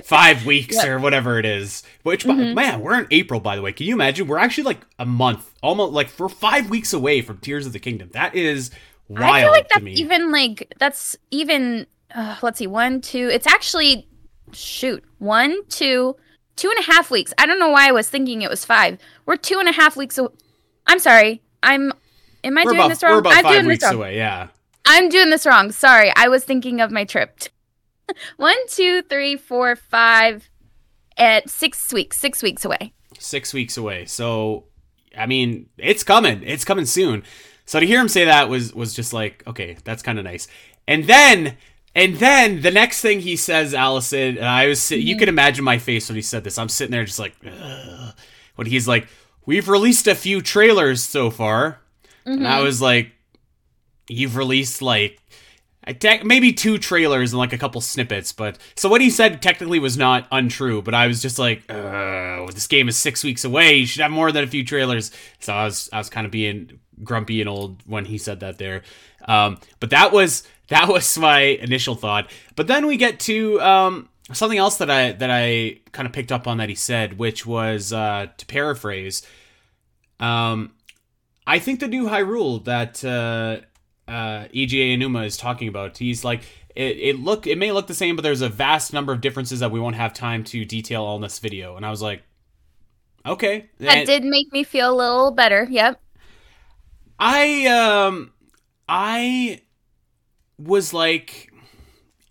five 0.04 0.44
weeks 0.46 0.76
Yep. 0.76 0.86
or 0.88 0.98
whatever 0.98 1.38
it 1.38 1.44
is. 1.46 1.82
Which 2.02 2.24
Mhm. 2.24 2.54
man, 2.54 2.80
we're 2.80 2.98
in 3.00 3.06
April 3.10 3.40
by 3.40 3.56
the 3.56 3.62
way. 3.62 3.72
Can 3.72 3.86
you 3.86 3.94
imagine? 3.94 4.26
We're 4.26 4.38
actually 4.38 4.64
like 4.64 4.80
a 4.98 5.06
month, 5.06 5.52
almost 5.62 5.92
like 5.92 6.10
we're 6.18 6.28
five 6.28 6.70
weeks 6.70 6.92
away 6.92 7.20
from 7.22 7.38
Tears 7.38 7.66
of 7.66 7.72
the 7.72 7.78
Kingdom. 7.78 8.10
That 8.12 8.34
is 8.34 8.70
wild 9.08 9.34
I 9.34 9.40
feel 9.42 9.50
like 9.50 9.68
that's 9.68 9.82
me. 9.82 9.92
even 9.94 10.30
like 10.32 10.72
that's 10.78 11.16
even 11.30 11.86
uh, 12.14 12.36
let's 12.42 12.58
see 12.58 12.66
one 12.66 13.00
two 13.00 13.28
it's 13.32 13.46
actually 13.46 14.06
shoot 14.52 15.02
one 15.18 15.64
two 15.68 16.14
two 16.56 16.68
and 16.70 16.78
a 16.78 16.82
half 16.92 17.10
weeks 17.10 17.32
i 17.38 17.44
don't 17.46 17.58
know 17.58 17.68
why 17.68 17.88
i 17.88 17.92
was 17.92 18.08
thinking 18.10 18.40
it 18.42 18.48
was 18.50 18.64
five 18.64 18.98
we're 19.26 19.36
two 19.36 19.58
and 19.58 19.68
a 19.68 19.72
half 19.72 19.94
weeks 19.96 20.16
Away. 20.18 20.28
i'm 20.86 20.98
sorry 20.98 21.40
i'm 21.62 21.92
am 22.44 22.56
i 22.58 22.64
we're 22.64 22.72
doing 22.72 22.76
about 22.80 22.88
this 22.88 23.02
wrong 23.02 23.12
we're 23.12 23.18
about 23.18 23.32
i'm 23.34 23.42
five 23.44 23.52
doing 23.52 23.66
weeks 23.66 23.80
this 23.84 23.90
wrong 23.90 23.96
away. 24.00 24.16
Yeah. 24.16 24.48
i'm 24.86 25.08
doing 25.10 25.30
this 25.30 25.44
wrong 25.46 25.70
sorry 25.70 26.10
i 26.16 26.28
was 26.28 26.44
thinking 26.44 26.80
of 26.80 26.90
my 26.90 27.04
trip 27.04 27.38
one 28.36 28.56
two 28.68 29.02
three 29.02 29.36
four 29.36 29.76
five 29.76 30.48
at 31.16 31.48
six 31.48 31.92
weeks 31.92 32.18
six 32.18 32.42
weeks 32.42 32.64
away 32.64 32.92
six 33.18 33.52
weeks 33.52 33.76
away. 33.76 34.04
So, 34.06 34.64
I 35.16 35.26
mean, 35.26 35.68
it's 35.76 36.02
coming. 36.02 36.42
It's 36.44 36.64
coming 36.64 36.86
soon. 36.86 37.24
So 37.66 37.80
to 37.80 37.86
hear 37.86 38.00
him 38.00 38.08
say 38.08 38.24
that 38.24 38.48
was 38.48 38.74
was 38.74 38.94
just 38.94 39.12
like, 39.12 39.42
okay, 39.46 39.76
that's 39.84 40.02
kind 40.02 40.18
of 40.18 40.24
nice. 40.24 40.48
And 40.86 41.04
then 41.04 41.56
and 41.94 42.16
then 42.16 42.62
the 42.62 42.70
next 42.70 43.02
thing 43.02 43.20
he 43.20 43.36
says, 43.36 43.74
Alasyn, 43.74 44.36
and 44.36 44.46
I 44.46 44.68
was 44.68 44.80
mm-hmm. 44.80 45.06
you 45.06 45.16
can 45.16 45.28
imagine 45.28 45.64
my 45.64 45.78
face 45.78 46.08
when 46.08 46.16
he 46.16 46.22
said 46.22 46.44
this. 46.44 46.58
I'm 46.58 46.68
sitting 46.68 46.92
there 46.92 47.04
just 47.04 47.18
like 47.18 47.34
Ugh. 47.44 48.14
when 48.54 48.66
he's 48.66 48.88
like, 48.88 49.08
"We've 49.44 49.68
released 49.68 50.06
a 50.06 50.14
few 50.14 50.40
trailers 50.40 51.02
so 51.02 51.30
far." 51.30 51.80
Mm-hmm. 52.26 52.38
And 52.38 52.48
I 52.48 52.56
mm-hmm. 52.56 52.64
was 52.64 52.80
like, 52.80 53.12
"You've 54.08 54.36
released 54.36 54.80
like 54.80 55.20
maybe 56.24 56.52
two 56.52 56.78
trailers 56.78 57.32
and 57.32 57.38
like 57.38 57.52
a 57.52 57.58
couple 57.58 57.80
snippets, 57.80 58.32
but 58.32 58.58
so 58.76 58.88
what 58.88 59.00
he 59.00 59.10
said 59.10 59.40
technically 59.40 59.78
was 59.78 59.96
not 59.96 60.26
untrue, 60.30 60.82
but 60.82 60.94
I 60.94 61.06
was 61.06 61.22
just 61.22 61.38
like, 61.38 61.66
this 61.66 62.66
game 62.66 62.88
is 62.88 62.96
six 62.96 63.22
weeks 63.24 63.44
away. 63.44 63.76
You 63.76 63.86
should 63.86 64.02
have 64.02 64.10
more 64.10 64.32
than 64.32 64.44
a 64.44 64.46
few 64.46 64.64
trailers. 64.64 65.10
So 65.40 65.52
I 65.52 65.64
was 65.64 65.88
I 65.92 65.98
was 65.98 66.10
kind 66.10 66.24
of 66.24 66.30
being 66.30 66.80
grumpy 67.02 67.40
and 67.40 67.48
old 67.48 67.82
when 67.86 68.04
he 68.04 68.18
said 68.18 68.40
that 68.40 68.58
there. 68.58 68.82
Um, 69.26 69.58
but 69.80 69.90
that 69.90 70.12
was 70.12 70.42
that 70.68 70.88
was 70.92 71.18
my 71.18 71.40
initial 71.40 71.94
thought. 71.94 72.30
But 72.56 72.66
then 72.66 72.86
we 72.86 72.96
get 72.96 73.20
to 73.20 73.60
um, 73.60 74.08
something 74.32 74.58
else 74.58 74.78
that 74.78 74.90
I 74.90 75.12
that 75.12 75.30
I 75.30 75.80
kind 75.92 76.06
of 76.06 76.12
picked 76.12 76.32
up 76.32 76.46
on 76.46 76.58
that 76.58 76.68
he 76.68 76.74
said, 76.74 77.18
which 77.18 77.46
was 77.46 77.92
uh, 77.92 78.26
to 78.36 78.46
paraphrase. 78.46 79.22
Um, 80.20 80.72
I 81.46 81.58
think 81.58 81.80
the 81.80 81.88
new 81.88 82.08
Hyrule 82.08 82.64
that 82.64 83.02
uh, 83.04 83.64
uh, 84.08 84.48
Eiji 84.54 84.96
Aonuma 84.96 85.26
is 85.26 85.36
talking 85.36 85.68
about. 85.68 85.98
He's 85.98 86.24
like, 86.24 86.42
it, 86.74 86.96
it 86.96 87.18
look 87.18 87.46
it 87.46 87.58
may 87.58 87.72
look 87.72 87.86
the 87.86 87.94
same, 87.94 88.16
but 88.16 88.22
there's 88.22 88.40
a 88.40 88.48
vast 88.48 88.92
number 88.92 89.12
of 89.12 89.20
differences 89.20 89.60
that 89.60 89.70
we 89.70 89.80
won't 89.80 89.96
have 89.96 90.14
time 90.14 90.44
to 90.44 90.64
detail 90.64 91.04
all 91.04 91.16
in 91.16 91.22
this 91.22 91.38
video. 91.38 91.76
And 91.76 91.84
I 91.84 91.90
was 91.90 92.02
like, 92.02 92.22
okay, 93.26 93.68
that 93.78 93.98
and 93.98 94.06
did 94.06 94.24
make 94.24 94.52
me 94.52 94.64
feel 94.64 94.92
a 94.92 94.96
little 94.96 95.30
better. 95.30 95.66
Yep. 95.70 96.00
I 97.18 97.66
um 97.66 98.32
I 98.88 99.62
was 100.58 100.94
like, 100.94 101.52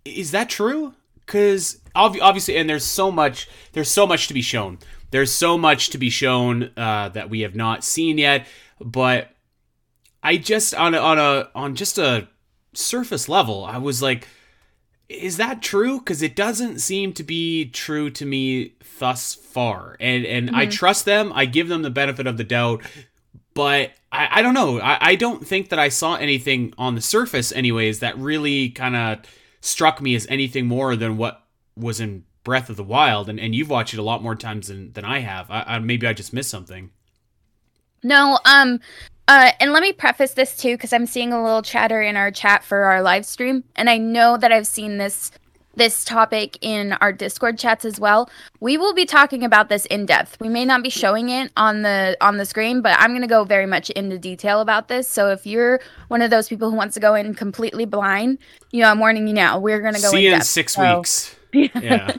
is 0.05 0.31
that 0.31 0.49
true? 0.49 0.93
Because 1.25 1.81
ob- 1.95 2.17
obviously, 2.21 2.57
and 2.57 2.69
there's 2.69 2.85
so 2.85 3.11
much 3.11 3.49
there's 3.73 3.91
so 3.91 4.07
much 4.07 4.27
to 4.29 4.33
be 4.33 4.41
shown. 4.41 4.79
There's 5.11 5.31
so 5.31 5.57
much 5.57 5.89
to 5.91 5.97
be 5.97 6.09
shown 6.09 6.71
uh, 6.75 7.09
that 7.09 7.29
we 7.29 7.41
have 7.41 7.55
not 7.55 7.83
seen 7.83 8.17
yet, 8.17 8.45
but 8.79 9.31
I 10.23 10.37
just 10.37 10.73
on 10.75 10.93
a, 10.93 10.97
on 10.97 11.19
a 11.19 11.49
on 11.55 11.75
just 11.75 11.97
a 11.97 12.27
surface 12.73 13.29
level, 13.29 13.65
I 13.65 13.77
was 13.77 14.01
like, 14.01 14.27
is 15.09 15.37
that 15.37 15.61
true? 15.61 15.99
Because 15.99 16.21
it 16.21 16.35
doesn't 16.35 16.79
seem 16.79 17.13
to 17.13 17.23
be 17.23 17.69
true 17.69 18.09
to 18.11 18.25
me 18.25 18.73
thus 18.99 19.35
far, 19.35 19.95
and 19.99 20.25
and 20.25 20.47
mm-hmm. 20.47 20.55
I 20.55 20.65
trust 20.65 21.05
them. 21.05 21.31
I 21.33 21.45
give 21.45 21.67
them 21.67 21.81
the 21.81 21.89
benefit 21.89 22.27
of 22.27 22.37
the 22.37 22.43
doubt, 22.43 22.83
but 23.53 23.91
I, 24.11 24.39
I 24.39 24.41
don't 24.41 24.53
know. 24.53 24.79
I, 24.79 24.97
I 25.01 25.15
don't 25.15 25.45
think 25.45 25.69
that 25.69 25.79
I 25.79 25.89
saw 25.89 26.15
anything 26.15 26.73
on 26.77 26.95
the 26.95 27.01
surface, 27.01 27.51
anyways, 27.51 27.99
that 27.99 28.17
really 28.17 28.69
kind 28.69 28.95
of 28.95 29.19
struck 29.61 30.01
me 30.01 30.15
as 30.15 30.27
anything 30.27 30.65
more 30.65 30.95
than 30.95 31.17
what 31.17 31.43
was 31.75 31.99
in 31.99 32.23
Breath 32.43 32.69
of 32.69 32.77
the 32.77 32.83
Wild, 32.83 33.29
and, 33.29 33.39
and 33.39 33.53
you've 33.53 33.69
watched 33.69 33.93
it 33.93 33.99
a 33.99 34.03
lot 34.03 34.23
more 34.23 34.35
times 34.35 34.69
than, 34.69 34.93
than 34.93 35.05
I 35.05 35.19
have. 35.19 35.51
I, 35.51 35.63
I 35.67 35.79
maybe 35.79 36.07
I 36.07 36.13
just 36.13 36.33
missed 36.33 36.49
something. 36.49 36.91
No, 38.03 38.39
um, 38.45 38.79
uh, 39.27 39.51
and 39.59 39.73
let 39.73 39.81
me 39.81 39.93
preface 39.93 40.33
this 40.33 40.55
too, 40.55 40.75
because 40.75 40.93
I'm 40.93 41.05
seeing 41.05 41.33
a 41.33 41.43
little 41.43 41.61
chatter 41.61 42.01
in 42.01 42.15
our 42.15 42.31
chat 42.31 42.63
for 42.63 42.83
our 42.83 43.01
live 43.01 43.25
stream, 43.25 43.63
and 43.75 43.89
I 43.89 43.97
know 43.97 44.37
that 44.37 44.51
I've 44.51 44.67
seen 44.67 44.97
this 44.97 45.31
this 45.77 46.03
topic 46.03 46.57
in 46.61 46.93
our 46.93 47.13
Discord 47.13 47.57
chats 47.57 47.85
as 47.85 47.99
well. 47.99 48.29
We 48.59 48.77
will 48.77 48.93
be 48.93 49.05
talking 49.05 49.43
about 49.43 49.69
this 49.69 49.85
in 49.85 50.05
depth. 50.05 50.37
We 50.41 50.49
may 50.49 50.65
not 50.65 50.83
be 50.83 50.89
showing 50.89 51.29
it 51.29 51.51
on 51.55 51.83
the 51.83 52.17
on 52.19 52.37
the 52.37 52.45
screen, 52.45 52.81
but 52.81 52.99
I'm 52.99 53.11
going 53.11 53.21
to 53.21 53.27
go 53.27 53.43
very 53.43 53.67
much 53.67 53.89
into 53.91 54.17
detail 54.17 54.59
about 54.59 54.87
this. 54.87 55.07
So 55.07 55.29
if 55.29 55.45
you're 55.45 55.79
one 56.09 56.21
of 56.21 56.31
those 56.31 56.49
people 56.49 56.69
who 56.69 56.75
wants 56.75 56.95
to 56.95 56.99
go 56.99 57.13
in 57.13 57.33
completely 57.35 57.85
blind, 57.85 58.39
you 58.71 58.81
know, 58.81 58.89
I'm 58.89 58.99
warning 58.99 59.27
you 59.27 59.33
now. 59.33 59.59
We're 59.59 59.81
going 59.81 59.93
to 59.93 60.01
go 60.01 60.11
See 60.11 60.27
in, 60.27 60.33
in 60.33 60.41
six 60.41 60.73
so, 60.73 60.97
weeks. 60.97 61.35
Yeah. 61.53 62.15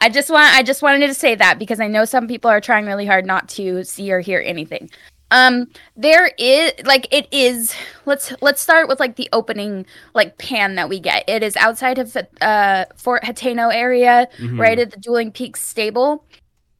I 0.00 0.08
just 0.08 0.28
want 0.28 0.52
I 0.54 0.64
just 0.64 0.82
wanted 0.82 1.06
to 1.06 1.14
say 1.14 1.36
that 1.36 1.58
because 1.58 1.78
I 1.78 1.86
know 1.86 2.04
some 2.04 2.26
people 2.26 2.50
are 2.50 2.60
trying 2.60 2.86
really 2.86 3.06
hard 3.06 3.24
not 3.24 3.48
to 3.50 3.84
see 3.84 4.10
or 4.10 4.18
hear 4.18 4.42
anything. 4.44 4.90
Um, 5.32 5.68
there 5.96 6.30
is 6.38 6.72
like 6.84 7.08
it 7.10 7.26
is. 7.32 7.74
Let's 8.04 8.34
let's 8.42 8.60
start 8.60 8.86
with 8.86 9.00
like 9.00 9.16
the 9.16 9.28
opening 9.32 9.86
like 10.14 10.36
pan 10.36 10.74
that 10.74 10.90
we 10.90 11.00
get. 11.00 11.24
It 11.26 11.42
is 11.42 11.56
outside 11.56 11.98
of 11.98 12.14
uh 12.42 12.84
Fort 12.96 13.24
Hateno 13.24 13.74
area, 13.74 14.28
mm-hmm. 14.36 14.60
right 14.60 14.78
at 14.78 14.90
the 14.90 14.98
Dueling 14.98 15.32
Peaks 15.32 15.60
stable. 15.60 16.24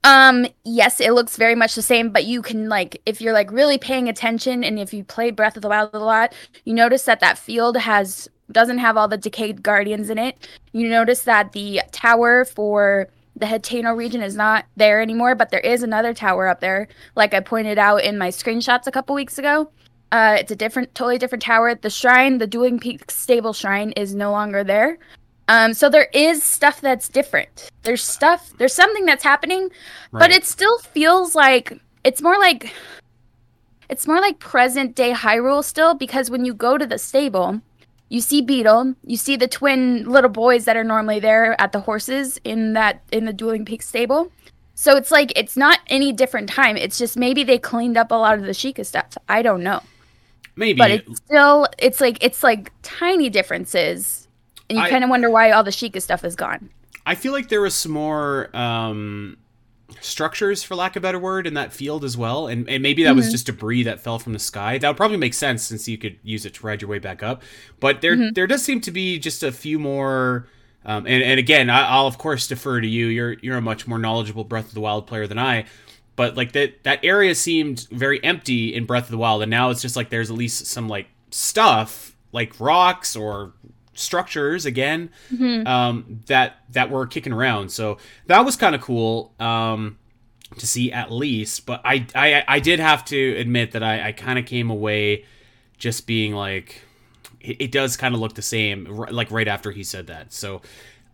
Um, 0.05 0.47
yes, 0.65 1.01
it 1.01 1.13
looks 1.13 1.37
very 1.37 1.55
much 1.55 1.75
the 1.75 1.83
same, 1.83 2.11
but 2.11 2.25
you 2.25 2.43
can 2.43 2.69
like 2.69 3.01
if 3.07 3.23
you're 3.23 3.33
like 3.33 3.51
really 3.51 3.79
paying 3.79 4.09
attention 4.09 4.63
and 4.63 4.79
if 4.79 4.93
you 4.93 5.03
play 5.03 5.31
Breath 5.31 5.57
of 5.57 5.63
the 5.63 5.69
Wild 5.69 5.95
a 5.95 5.99
lot, 5.99 6.35
you 6.65 6.75
notice 6.75 7.05
that 7.05 7.21
that 7.21 7.39
field 7.39 7.79
has 7.79 8.29
doesn't 8.51 8.79
have 8.79 8.99
all 8.99 9.09
the 9.09 9.17
decayed 9.17 9.63
guardians 9.63 10.11
in 10.11 10.19
it. 10.19 10.47
You 10.73 10.91
notice 10.91 11.23
that 11.23 11.53
the 11.53 11.81
tower 11.91 12.45
for 12.45 13.09
the 13.37 13.47
Hateno 13.47 13.97
region 13.97 14.23
is 14.23 14.37
not 14.37 14.67
there 14.77 15.01
anymore, 15.01 15.35
but 15.35 15.51
there 15.51 15.61
is 15.61 15.83
another 15.83 16.13
tower 16.13 16.49
up 16.49 16.61
there, 16.61 16.89
like 17.17 17.35
I 17.35 17.41
pointed 17.41 17.79
out 17.79 18.05
in 18.05 18.19
my 18.19 18.29
screenshots 18.29 18.87
a 18.87 18.93
couple 18.93 19.15
weeks 19.15 19.39
ago. 19.39 19.71
Uh, 20.11 20.37
it's 20.39 20.51
a 20.51 20.57
different, 20.57 20.95
totally 20.95 21.17
different 21.17 21.43
tower. 21.43 21.75
The 21.75 21.89
shrine, 21.89 22.39
the 22.39 22.47
Dueling 22.47 22.79
Peak 22.79 23.11
Stable 23.11 23.55
Shrine, 23.55 23.93
is 23.93 24.15
no 24.15 24.31
longer 24.31 24.63
there. 24.63 24.99
Um, 25.49 25.73
so 25.75 25.89
there 25.89 26.09
is 26.13 26.43
stuff 26.43 26.81
that's 26.81 27.09
different. 27.09 27.71
There's 27.83 28.05
stuff, 28.05 28.53
there's 28.59 28.75
something 28.75 29.07
that's 29.07 29.25
happening, 29.25 29.71
right. 30.13 30.21
but 30.21 30.31
it 30.31 30.45
still 30.45 30.79
feels 30.79 31.35
like 31.35 31.79
it's 32.05 32.23
more 32.23 32.39
like 32.39 32.73
it's 33.89 34.07
more 34.07 34.21
like 34.21 34.39
present 34.39 34.95
day 34.95 35.13
Hyrule 35.13 35.65
still 35.65 35.95
because 35.95 36.31
when 36.31 36.45
you 36.45 36.55
go 36.55 36.79
to 36.79 36.87
the 36.87 36.99
stable, 36.99 37.61
you 38.13 38.21
see 38.21 38.43
Beetle, 38.43 38.95
you 39.07 39.17
see 39.17 39.37
the 39.37 39.49
twin 39.49 40.05
little 40.05 40.29
boys 40.29 40.67
that 40.67 40.77
are 40.77 40.85
normally 40.85 41.19
there 41.19 41.59
at 41.59 41.73
the 41.73 41.81
horses 41.81 42.39
in 42.45 42.75
that 42.75 43.01
in 43.11 43.25
the 43.25 43.33
Dueling 43.33 43.65
Peak 43.65 43.81
stable. 43.81 44.31
So 44.75 44.97
it's 44.97 45.11
like 45.11 45.33
it's 45.35 45.57
not 45.57 45.81
any 45.87 46.13
different 46.13 46.51
time. 46.51 46.77
It's 46.77 46.99
just 46.99 47.17
maybe 47.17 47.43
they 47.43 47.59
cleaned 47.59 47.97
up 47.97 48.11
a 48.11 48.15
lot 48.15 48.39
of 48.39 48.45
the 48.45 48.51
Sheikah 48.51 48.85
stuff. 48.85 49.17
I 49.31 49.41
don't 49.41 49.63
know. 49.63 49.81
Maybe. 50.57 50.77
But 50.77 50.91
it's 50.91 51.17
still 51.25 51.67
it's 51.79 52.03
like 52.03 52.23
it's 52.23 52.43
like 52.43 52.71
tiny 52.83 53.31
differences. 53.31 54.29
And 54.69 54.79
you 54.79 54.87
kind 54.89 55.05
of 55.05 55.09
wonder 55.09 55.31
why 55.31 55.51
all 55.51 55.65
the 55.65 55.71
Sheikah 55.71 56.03
stuff 56.03 56.23
is 56.23 56.37
gone. 56.37 56.69
I 57.07 57.15
feel 57.15 57.33
like 57.33 57.49
there 57.49 57.63
was 57.63 57.75
some 57.75 57.93
more 57.93 58.55
um 58.55 59.39
structures, 60.01 60.63
for 60.63 60.75
lack 60.75 60.97
of 60.97 61.03
a 61.03 61.05
better 61.05 61.19
word, 61.19 61.47
in 61.47 61.55
that 61.55 61.73
field 61.73 62.05
as 62.05 62.17
well. 62.17 62.47
And, 62.47 62.69
and 62.69 62.83
maybe 62.83 63.03
that 63.03 63.11
mm-hmm. 63.11 63.17
was 63.17 63.31
just 63.31 63.47
debris 63.47 63.85
that 63.85 64.01
fell 64.01 64.19
from 64.19 64.33
the 64.33 64.39
sky. 64.39 64.79
That 64.79 64.89
would 64.89 64.97
probably 64.97 65.17
make 65.17 65.35
sense 65.35 65.63
since 65.63 65.89
you 65.89 65.99
could 65.99 66.19
use 66.23 66.47
it 66.47 66.55
to 66.55 66.67
ride 66.67 66.83
your 66.83 66.91
way 66.91 66.99
back 66.99 67.23
up. 67.23 67.43
But 67.81 68.01
there 68.01 68.17
mm-hmm. 68.17 68.33
there 68.35 68.47
does 68.47 68.65
seem 68.65 68.81
to 68.83 68.91
be 68.91 69.19
just 69.19 69.43
a 69.43 69.53
few 69.53 69.79
more. 69.79 70.47
Um, 70.85 71.07
and, 71.07 71.23
and 71.23 71.39
again, 71.39 71.71
I, 71.71 72.01
will 72.01 72.09
of 72.09 72.19
course 72.19 72.49
defer 72.49 72.81
to 72.81 72.87
you. 72.87 73.07
You're 73.07 73.35
you're 73.35 73.57
a 73.57 73.63
much 73.63 73.87
more 73.87 73.99
knowledgeable 73.99 74.45
Breath 74.45 74.69
of 74.69 74.75
the 74.75 74.81
Wild 74.81 75.07
player 75.07 75.27
than 75.27 75.39
I. 75.39 75.67
But 76.17 76.37
like 76.37 76.53
that 76.53 76.83
that 76.85 77.01
area 77.05 77.35
seemed 77.35 77.87
very 77.91 78.23
empty 78.23 78.75
in 78.75 78.85
Breath 78.85 79.05
of 79.05 79.11
the 79.11 79.19
Wild, 79.19 79.43
and 79.43 79.51
now 79.51 79.71
it's 79.71 79.83
just 79.83 79.97
like 79.97 80.11
there's 80.11 80.31
at 80.31 80.37
least 80.37 80.67
some 80.67 80.89
like 80.89 81.09
stuff 81.31 82.17
like 82.33 82.59
rocks 82.61 83.17
or 83.17 83.53
structures 83.95 84.65
again 84.67 85.11
mm-hmm. 85.33 85.67
um, 85.67 86.21
that 86.27 86.57
that 86.71 86.91
were 86.91 87.07
kicking 87.07 87.33
around. 87.33 87.71
So 87.71 87.99
that 88.27 88.45
was 88.45 88.57
kind 88.57 88.75
of 88.75 88.81
cool 88.81 89.35
um, 89.39 89.99
to 90.59 90.67
see 90.67 90.93
at 90.93 91.11
least. 91.11 91.67
But 91.67 91.81
I 91.85 92.07
I, 92.15 92.45
I 92.49 92.61
did 92.61 92.81
have 92.81 93.05
to 93.07 93.37
admit 93.37 93.73
that 93.73 93.83
I, 93.83 94.09
I 94.09 94.13
kind 94.13 94.39
of 94.39 94.47
came 94.47 94.71
away 94.71 95.25
just 95.79 96.07
being 96.07 96.35
like 96.35 96.83
it, 97.41 97.57
it 97.61 97.73
does 97.73 97.97
kind 97.97 98.15
of 98.15 98.21
look 98.21 98.35
the 98.35 98.43
same 98.43 98.85
like 98.85 99.31
right 99.31 99.49
after 99.49 99.71
he 99.71 99.85
said 99.85 100.07
that. 100.09 100.33
So 100.33 100.63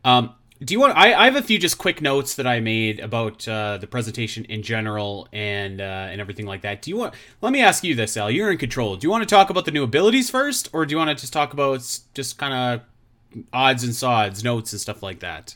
um, 0.05 0.35
do 0.63 0.75
you 0.75 0.81
want 0.81 0.97
I, 0.97 1.15
I 1.15 1.25
have 1.27 1.37
a 1.37 1.43
few 1.43 1.59
just 1.59 1.79
quick 1.79 2.03
notes 2.03 2.35
that 2.35 2.47
i 2.47 2.61
made 2.61 3.01
about 3.01 3.47
uh, 3.47 3.79
the 3.79 3.87
presentation 3.87 4.45
in 4.47 4.63
general 4.63 5.29
and 5.33 5.81
uh, 5.81 6.09
and 6.11 6.21
everything 6.21 6.47
like 6.47 6.63
that. 6.63 6.83
Do 6.83 6.91
you 6.91 6.97
want 6.97 7.15
let 7.41 7.53
me 7.53 7.61
ask 7.61 7.85
you 7.85 7.95
this 7.95 8.17
al. 8.17 8.31
You're 8.31 8.51
in 8.51 8.59
control. 8.59 8.97
Do 8.97 9.07
you 9.07 9.11
want 9.11 9.23
to 9.23 9.33
talk 9.35 9.51
about 9.51 9.65
the 9.65 9.71
new 9.71 9.85
abilities 9.85 10.31
first 10.31 10.69
or 10.73 10.85
do 10.87 10.93
you 10.93 10.99
want 10.99 11.11
to 11.11 11.15
just 11.15 11.33
talk 11.33 11.53
about 11.53 12.01
just 12.15 12.39
kind 12.39 12.55
of 12.55 13.43
odds 13.53 13.85
and 13.85 13.95
sods 13.95 14.43
notes 14.43 14.73
and 14.73 14.81
stuff 14.81 15.03
like 15.03 15.21
that? 15.21 15.55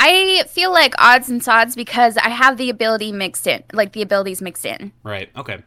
I 0.00 0.44
feel 0.48 0.72
like 0.72 0.94
odds 0.98 1.28
and 1.28 1.42
sods 1.42 1.76
because 1.76 2.16
i 2.16 2.28
have 2.28 2.56
the 2.56 2.70
ability 2.70 3.12
mixed 3.12 3.46
in 3.46 3.62
like 3.72 3.92
the 3.92 4.02
abilities 4.02 4.40
mixed 4.40 4.64
in. 4.64 4.92
Right 5.02 5.28
okay. 5.36 5.58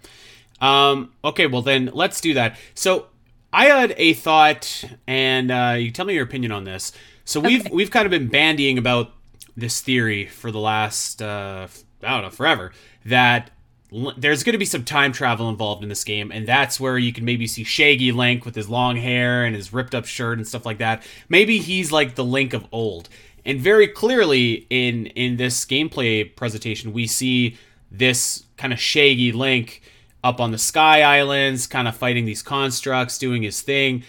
Um 0.60 1.14
okay 1.24 1.48
well 1.48 1.62
then 1.62 1.92
let's 1.94 2.20
do 2.20 2.34
that. 2.34 2.58
So 2.74 3.08
i 3.54 3.66
had 3.66 3.94
a 3.98 4.14
thought 4.14 4.84
and 5.08 5.52
uh, 5.52 5.76
you 5.78 5.92
tell 5.92 6.06
me 6.06 6.16
your 6.16 6.24
opinion 6.24 6.52
on 6.52 6.64
this 6.64 6.92
so 7.26 7.40
we've 7.40 7.70
we've 7.72 7.92
kind 7.92 8.06
of 8.06 8.12
been 8.12 8.30
bandying 8.30 8.78
about 8.78 9.12
this 9.58 9.82
theory 9.82 10.28
for 10.28 10.52
the 10.52 10.60
last 10.60 11.22
uh, 11.22 11.68
I 12.04 12.10
don't 12.10 12.22
know 12.24 12.30
forever 12.30 12.72
that 13.06 13.52
l- 13.94 14.14
there's 14.18 14.44
going 14.44 14.54
to 14.54 14.60
be 14.60 14.66
some 14.66 14.84
time 14.84 15.12
travel 15.12 15.50
involved 15.50 15.84
in 15.84 15.90
this 15.90 16.04
game, 16.04 16.32
and 16.32 16.48
that's 16.48 16.80
where 16.80 16.98
you 16.98 17.12
can 17.12 17.26
maybe 17.26 17.48
see 17.48 17.64
Shaggy 17.64 18.12
Link 18.12 18.46
with 18.46 18.56
his 18.56 18.70
long 18.70 18.96
hair 18.98 19.44
and 19.44 19.56
his 19.56 19.74
ripped 19.74 19.96
up 19.96 20.06
shirt 20.06 20.38
and 20.38 20.48
stuff 20.48 20.66
like 20.66 20.78
that. 20.78 21.04
Maybe 21.30 21.58
he's 21.58 21.92
like 21.92 22.16
the 22.16 22.24
Link 22.24 22.54
of 22.54 22.66
old. 22.72 23.10
And 23.44 23.60
very 23.60 23.88
clearly 23.88 24.66
in 24.70 25.08
in 25.08 25.38
this 25.38 25.66
gameplay 25.66 26.36
presentation, 26.36 26.94
we 26.94 27.08
see 27.08 27.58
this 27.92 28.44
kind 28.58 28.74
of 28.74 28.80
Shaggy 28.80 29.32
Link 29.32 29.82
up 30.24 30.40
on 30.40 30.52
the 30.52 30.58
sky 30.58 31.04
islands, 31.04 31.68
kind 31.68 31.88
of 31.88 31.96
fighting 31.96 32.26
these 32.26 32.42
constructs, 32.42 33.20
doing 33.20 33.44
his 33.44 33.62
thing. 33.62 34.04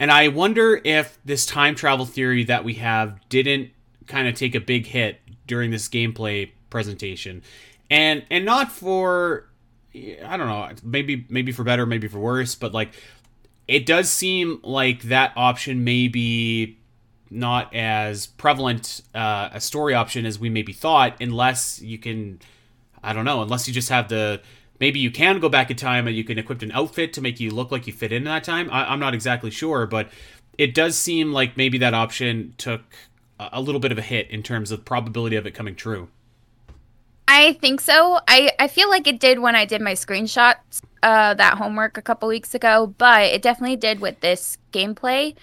And 0.00 0.10
I 0.10 0.28
wonder 0.28 0.80
if 0.84 1.18
this 1.24 1.44
time 1.44 1.74
travel 1.74 2.06
theory 2.06 2.44
that 2.44 2.64
we 2.64 2.74
have 2.74 3.18
didn't 3.28 3.70
kind 4.06 4.28
of 4.28 4.34
take 4.34 4.54
a 4.54 4.60
big 4.60 4.86
hit 4.86 5.20
during 5.46 5.70
this 5.70 5.88
gameplay 5.88 6.50
presentation. 6.70 7.42
And 7.90 8.24
and 8.30 8.44
not 8.44 8.70
for 8.70 9.48
I 9.94 10.36
don't 10.36 10.46
know, 10.46 10.70
maybe 10.82 11.26
maybe 11.28 11.52
for 11.52 11.64
better, 11.64 11.86
maybe 11.86 12.08
for 12.08 12.18
worse, 12.18 12.54
but 12.54 12.72
like 12.72 12.92
it 13.66 13.86
does 13.86 14.08
seem 14.08 14.60
like 14.62 15.02
that 15.04 15.32
option 15.36 15.84
may 15.84 16.08
be 16.08 16.78
not 17.30 17.74
as 17.74 18.26
prevalent 18.26 19.02
uh, 19.14 19.50
a 19.52 19.60
story 19.60 19.94
option 19.94 20.24
as 20.24 20.38
we 20.38 20.48
maybe 20.48 20.72
thought, 20.72 21.20
unless 21.20 21.80
you 21.82 21.98
can, 21.98 22.40
I 23.02 23.12
don't 23.12 23.26
know, 23.26 23.42
unless 23.42 23.68
you 23.68 23.74
just 23.74 23.90
have 23.90 24.08
the 24.08 24.40
maybe 24.80 24.98
you 24.98 25.10
can 25.10 25.40
go 25.40 25.48
back 25.48 25.70
in 25.70 25.76
time 25.76 26.06
and 26.06 26.16
you 26.16 26.24
can 26.24 26.38
equip 26.38 26.62
an 26.62 26.72
outfit 26.72 27.12
to 27.14 27.20
make 27.20 27.40
you 27.40 27.50
look 27.50 27.70
like 27.70 27.86
you 27.86 27.92
fit 27.92 28.12
in 28.12 28.24
that 28.24 28.44
time. 28.44 28.68
I, 28.70 28.92
am 28.92 29.00
not 29.00 29.14
exactly 29.14 29.50
sure, 29.50 29.86
but 29.86 30.08
it 30.56 30.74
does 30.74 30.96
seem 30.96 31.32
like 31.32 31.56
maybe 31.56 31.78
that 31.78 31.94
option 31.94 32.54
took 32.58 32.82
a 33.38 33.60
little 33.60 33.80
bit 33.80 33.92
of 33.92 33.98
a 33.98 34.02
hit 34.02 34.30
in 34.30 34.42
terms 34.42 34.70
of 34.70 34.84
probability 34.84 35.36
of 35.36 35.46
it 35.46 35.52
coming 35.52 35.76
true. 35.76 36.08
I 37.28 37.52
think 37.54 37.80
so. 37.80 38.18
I, 38.26 38.50
I 38.58 38.68
feel 38.68 38.88
like 38.88 39.06
it 39.06 39.20
did 39.20 39.38
when 39.38 39.54
I 39.54 39.66
did 39.66 39.82
my 39.82 39.92
screenshots, 39.92 40.80
uh, 41.02 41.34
that 41.34 41.58
homework 41.58 41.98
a 41.98 42.02
couple 42.02 42.26
weeks 42.28 42.54
ago, 42.54 42.94
but 42.98 43.24
it 43.24 43.42
definitely 43.42 43.76
did 43.76 44.00
with 44.00 44.20
this 44.20 44.58
gameplay. 44.72 45.36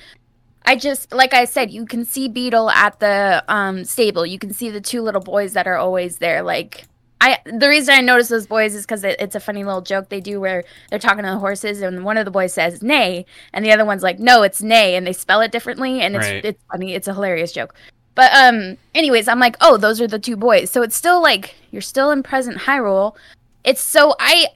I 0.65 0.75
just, 0.75 1.13
like 1.13 1.35
I 1.35 1.45
said, 1.45 1.69
you 1.69 1.85
can 1.85 2.03
see 2.03 2.27
Beetle 2.27 2.71
at 2.71 2.99
the 2.99 3.43
um, 3.47 3.85
stable. 3.85 4.25
You 4.25 4.39
can 4.39 4.51
see 4.51 4.71
the 4.71 4.81
two 4.81 5.03
little 5.03 5.21
boys 5.21 5.53
that 5.53 5.67
are 5.67 5.77
always 5.77 6.17
there. 6.17 6.41
Like, 6.41 6.85
I 7.25 7.39
the 7.45 7.67
reason 7.67 7.95
I 7.95 8.01
notice 8.01 8.27
those 8.27 8.45
boys 8.45 8.75
is 8.75 8.83
because 8.83 9.03
it, 9.03 9.19
it's 9.19 9.33
a 9.33 9.39
funny 9.39 9.63
little 9.63 9.81
joke 9.81 10.09
they 10.09 10.21
do 10.21 10.39
where 10.39 10.63
they're 10.91 10.99
talking 10.99 11.23
to 11.23 11.31
the 11.31 11.39
horses, 11.39 11.81
and 11.81 12.05
one 12.05 12.17
of 12.17 12.25
the 12.25 12.31
boys 12.31 12.53
says 12.53 12.83
"nay," 12.83 13.25
and 13.51 13.65
the 13.65 13.71
other 13.71 13.83
one's 13.83 14.03
like, 14.03 14.19
"No, 14.19 14.43
it's 14.43 14.61
nay," 14.61 14.95
and 14.95 15.07
they 15.07 15.13
spell 15.13 15.41
it 15.41 15.51
differently, 15.51 16.01
and 16.01 16.15
it's 16.15 16.25
right. 16.25 16.45
it's 16.45 16.63
funny. 16.71 16.93
It's 16.93 17.07
a 17.07 17.15
hilarious 17.15 17.51
joke. 17.51 17.73
But 18.13 18.31
um, 18.33 18.77
anyways, 18.93 19.27
I'm 19.27 19.39
like, 19.39 19.57
oh, 19.59 19.75
those 19.75 19.99
are 19.99 20.07
the 20.07 20.19
two 20.19 20.37
boys. 20.37 20.69
So 20.69 20.83
it's 20.83 20.95
still 20.95 21.21
like 21.21 21.55
you're 21.71 21.81
still 21.81 22.11
in 22.11 22.21
present 22.21 22.59
Hyrule. 22.59 23.15
It's 23.63 23.81
so 23.81 24.15
I 24.19 24.49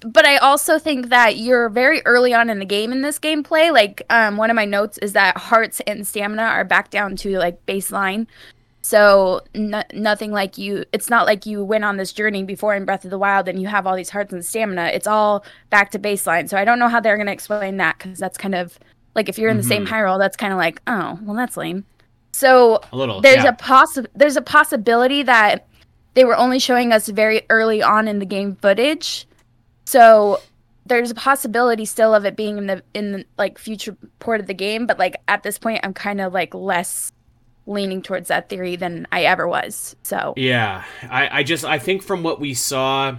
but 0.00 0.24
I 0.24 0.36
also 0.38 0.78
think 0.78 1.10
that 1.10 1.36
you're 1.36 1.68
very 1.68 2.02
early 2.06 2.32
on 2.32 2.48
in 2.48 2.58
the 2.58 2.64
game 2.64 2.90
in 2.92 3.02
this 3.02 3.18
gameplay. 3.18 3.72
Like, 3.72 4.02
um, 4.10 4.36
one 4.36 4.50
of 4.50 4.56
my 4.56 4.66
notes 4.66 4.98
is 4.98 5.14
that 5.14 5.36
hearts 5.36 5.80
and 5.86 6.06
stamina 6.06 6.42
are 6.42 6.64
back 6.64 6.90
down 6.90 7.16
to 7.16 7.38
like 7.38 7.64
baseline. 7.66 8.26
So 8.84 9.40
nothing 9.54 10.30
like 10.30 10.58
you. 10.58 10.84
It's 10.92 11.08
not 11.08 11.24
like 11.24 11.46
you 11.46 11.64
went 11.64 11.86
on 11.86 11.96
this 11.96 12.12
journey 12.12 12.42
before 12.42 12.74
in 12.74 12.84
Breath 12.84 13.02
of 13.04 13.10
the 13.10 13.18
Wild 13.18 13.48
and 13.48 13.58
you 13.58 13.66
have 13.66 13.86
all 13.86 13.96
these 13.96 14.10
hearts 14.10 14.30
and 14.34 14.44
stamina. 14.44 14.90
It's 14.92 15.06
all 15.06 15.42
back 15.70 15.90
to 15.92 15.98
baseline. 15.98 16.50
So 16.50 16.58
I 16.58 16.66
don't 16.66 16.78
know 16.78 16.88
how 16.88 17.00
they're 17.00 17.16
gonna 17.16 17.32
explain 17.32 17.78
that 17.78 17.96
because 17.96 18.18
that's 18.18 18.36
kind 18.36 18.54
of 18.54 18.78
like 19.14 19.30
if 19.30 19.38
you're 19.38 19.48
in 19.48 19.56
the 19.56 19.62
mm-hmm. 19.62 19.70
same 19.70 19.86
Hyrule, 19.86 20.18
that's 20.18 20.36
kind 20.36 20.52
of 20.52 20.58
like 20.58 20.82
oh 20.86 21.18
well 21.22 21.34
that's 21.34 21.56
lame. 21.56 21.86
So 22.32 22.78
a 22.92 22.96
little, 22.96 23.22
there's 23.22 23.44
yeah. 23.44 23.48
a 23.48 23.56
possi- 23.56 24.06
there's 24.14 24.36
a 24.36 24.42
possibility 24.42 25.22
that 25.22 25.66
they 26.12 26.26
were 26.26 26.36
only 26.36 26.58
showing 26.58 26.92
us 26.92 27.08
very 27.08 27.40
early 27.48 27.82
on 27.82 28.06
in 28.06 28.18
the 28.18 28.26
game 28.26 28.54
footage. 28.56 29.26
So 29.86 30.42
there's 30.84 31.10
a 31.10 31.14
possibility 31.14 31.86
still 31.86 32.14
of 32.14 32.26
it 32.26 32.36
being 32.36 32.58
in 32.58 32.66
the 32.66 32.82
in 32.92 33.12
the, 33.12 33.24
like 33.38 33.56
future 33.56 33.96
port 34.18 34.40
of 34.40 34.46
the 34.46 34.52
game, 34.52 34.86
but 34.86 34.98
like 34.98 35.16
at 35.26 35.42
this 35.42 35.56
point 35.56 35.80
I'm 35.82 35.94
kind 35.94 36.20
of 36.20 36.34
like 36.34 36.52
less 36.52 37.13
leaning 37.66 38.02
towards 38.02 38.28
that 38.28 38.48
theory 38.48 38.76
than 38.76 39.06
I 39.10 39.24
ever 39.24 39.48
was. 39.48 39.96
So 40.02 40.34
Yeah. 40.36 40.84
I, 41.02 41.40
I 41.40 41.42
just 41.42 41.64
I 41.64 41.78
think 41.78 42.02
from 42.02 42.22
what 42.22 42.40
we 42.40 42.54
saw 42.54 43.16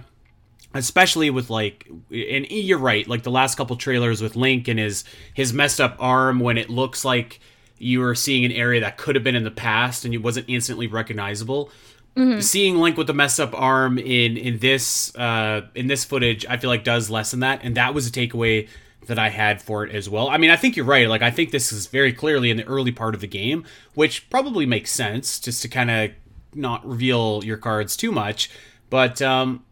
especially 0.74 1.30
with 1.30 1.48
like 1.50 1.88
and 2.10 2.46
you're 2.50 2.78
right, 2.78 3.08
like 3.08 3.22
the 3.22 3.30
last 3.30 3.56
couple 3.56 3.76
trailers 3.76 4.22
with 4.22 4.36
Link 4.36 4.68
and 4.68 4.78
his 4.78 5.04
his 5.34 5.52
messed 5.52 5.80
up 5.80 5.96
arm 5.98 6.40
when 6.40 6.58
it 6.58 6.70
looks 6.70 7.04
like 7.04 7.40
you 7.78 8.00
were 8.00 8.14
seeing 8.14 8.44
an 8.44 8.52
area 8.52 8.80
that 8.80 8.96
could 8.96 9.14
have 9.16 9.24
been 9.24 9.36
in 9.36 9.44
the 9.44 9.50
past 9.50 10.04
and 10.04 10.14
it 10.14 10.18
wasn't 10.18 10.46
instantly 10.48 10.86
recognizable. 10.86 11.70
Mm-hmm. 12.16 12.40
Seeing 12.40 12.76
Link 12.78 12.96
with 12.96 13.08
the 13.08 13.14
messed 13.14 13.40
up 13.40 13.52
arm 13.54 13.98
in 13.98 14.36
in 14.36 14.58
this 14.58 15.14
uh, 15.16 15.62
in 15.74 15.86
this 15.86 16.04
footage, 16.04 16.46
I 16.46 16.56
feel 16.56 16.70
like 16.70 16.84
does 16.84 17.10
lessen 17.10 17.40
that, 17.40 17.60
and 17.62 17.76
that 17.76 17.92
was 17.92 18.06
a 18.06 18.10
takeaway 18.10 18.68
that 19.06 19.18
I 19.18 19.30
had 19.30 19.62
for 19.62 19.84
it 19.84 19.94
as 19.94 20.08
well. 20.08 20.28
I 20.28 20.36
mean, 20.38 20.50
I 20.50 20.56
think 20.56 20.76
you're 20.76 20.86
right. 20.86 21.08
Like, 21.08 21.22
I 21.22 21.30
think 21.30 21.50
this 21.50 21.72
is 21.72 21.86
very 21.86 22.12
clearly 22.12 22.50
in 22.50 22.56
the 22.56 22.64
early 22.64 22.92
part 22.92 23.14
of 23.14 23.20
the 23.20 23.26
game, 23.26 23.64
which 23.94 24.28
probably 24.30 24.66
makes 24.66 24.90
sense 24.90 25.38
just 25.40 25.62
to 25.62 25.68
kind 25.68 25.90
of 25.90 26.10
not 26.54 26.86
reveal 26.86 27.42
your 27.44 27.56
cards 27.56 27.96
too 27.96 28.12
much. 28.12 28.50
But 28.90 29.20
um, 29.20 29.64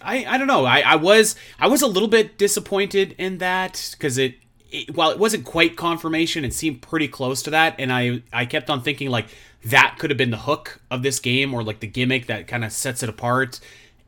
I 0.00 0.24
I 0.26 0.38
don't 0.38 0.46
know. 0.46 0.64
I, 0.64 0.80
I 0.80 0.96
was 0.96 1.36
I 1.58 1.68
was 1.68 1.82
a 1.82 1.86
little 1.86 2.08
bit 2.08 2.38
disappointed 2.38 3.14
in 3.18 3.38
that 3.38 3.88
because 3.92 4.18
it 4.18 4.36
it, 4.70 4.94
while 4.94 5.10
it 5.10 5.18
wasn't 5.18 5.44
quite 5.44 5.76
confirmation, 5.76 6.44
it 6.44 6.52
seemed 6.52 6.82
pretty 6.82 7.08
close 7.08 7.42
to 7.42 7.50
that, 7.50 7.74
and 7.78 7.92
I 7.92 8.22
I 8.32 8.44
kept 8.44 8.70
on 8.70 8.82
thinking 8.82 9.10
like 9.10 9.26
that 9.64 9.96
could 9.98 10.10
have 10.10 10.18
been 10.18 10.30
the 10.30 10.36
hook 10.36 10.80
of 10.90 11.02
this 11.02 11.18
game 11.18 11.52
or 11.54 11.62
like 11.62 11.80
the 11.80 11.86
gimmick 11.86 12.26
that 12.26 12.46
kind 12.46 12.64
of 12.64 12.72
sets 12.72 13.02
it 13.02 13.08
apart 13.08 13.60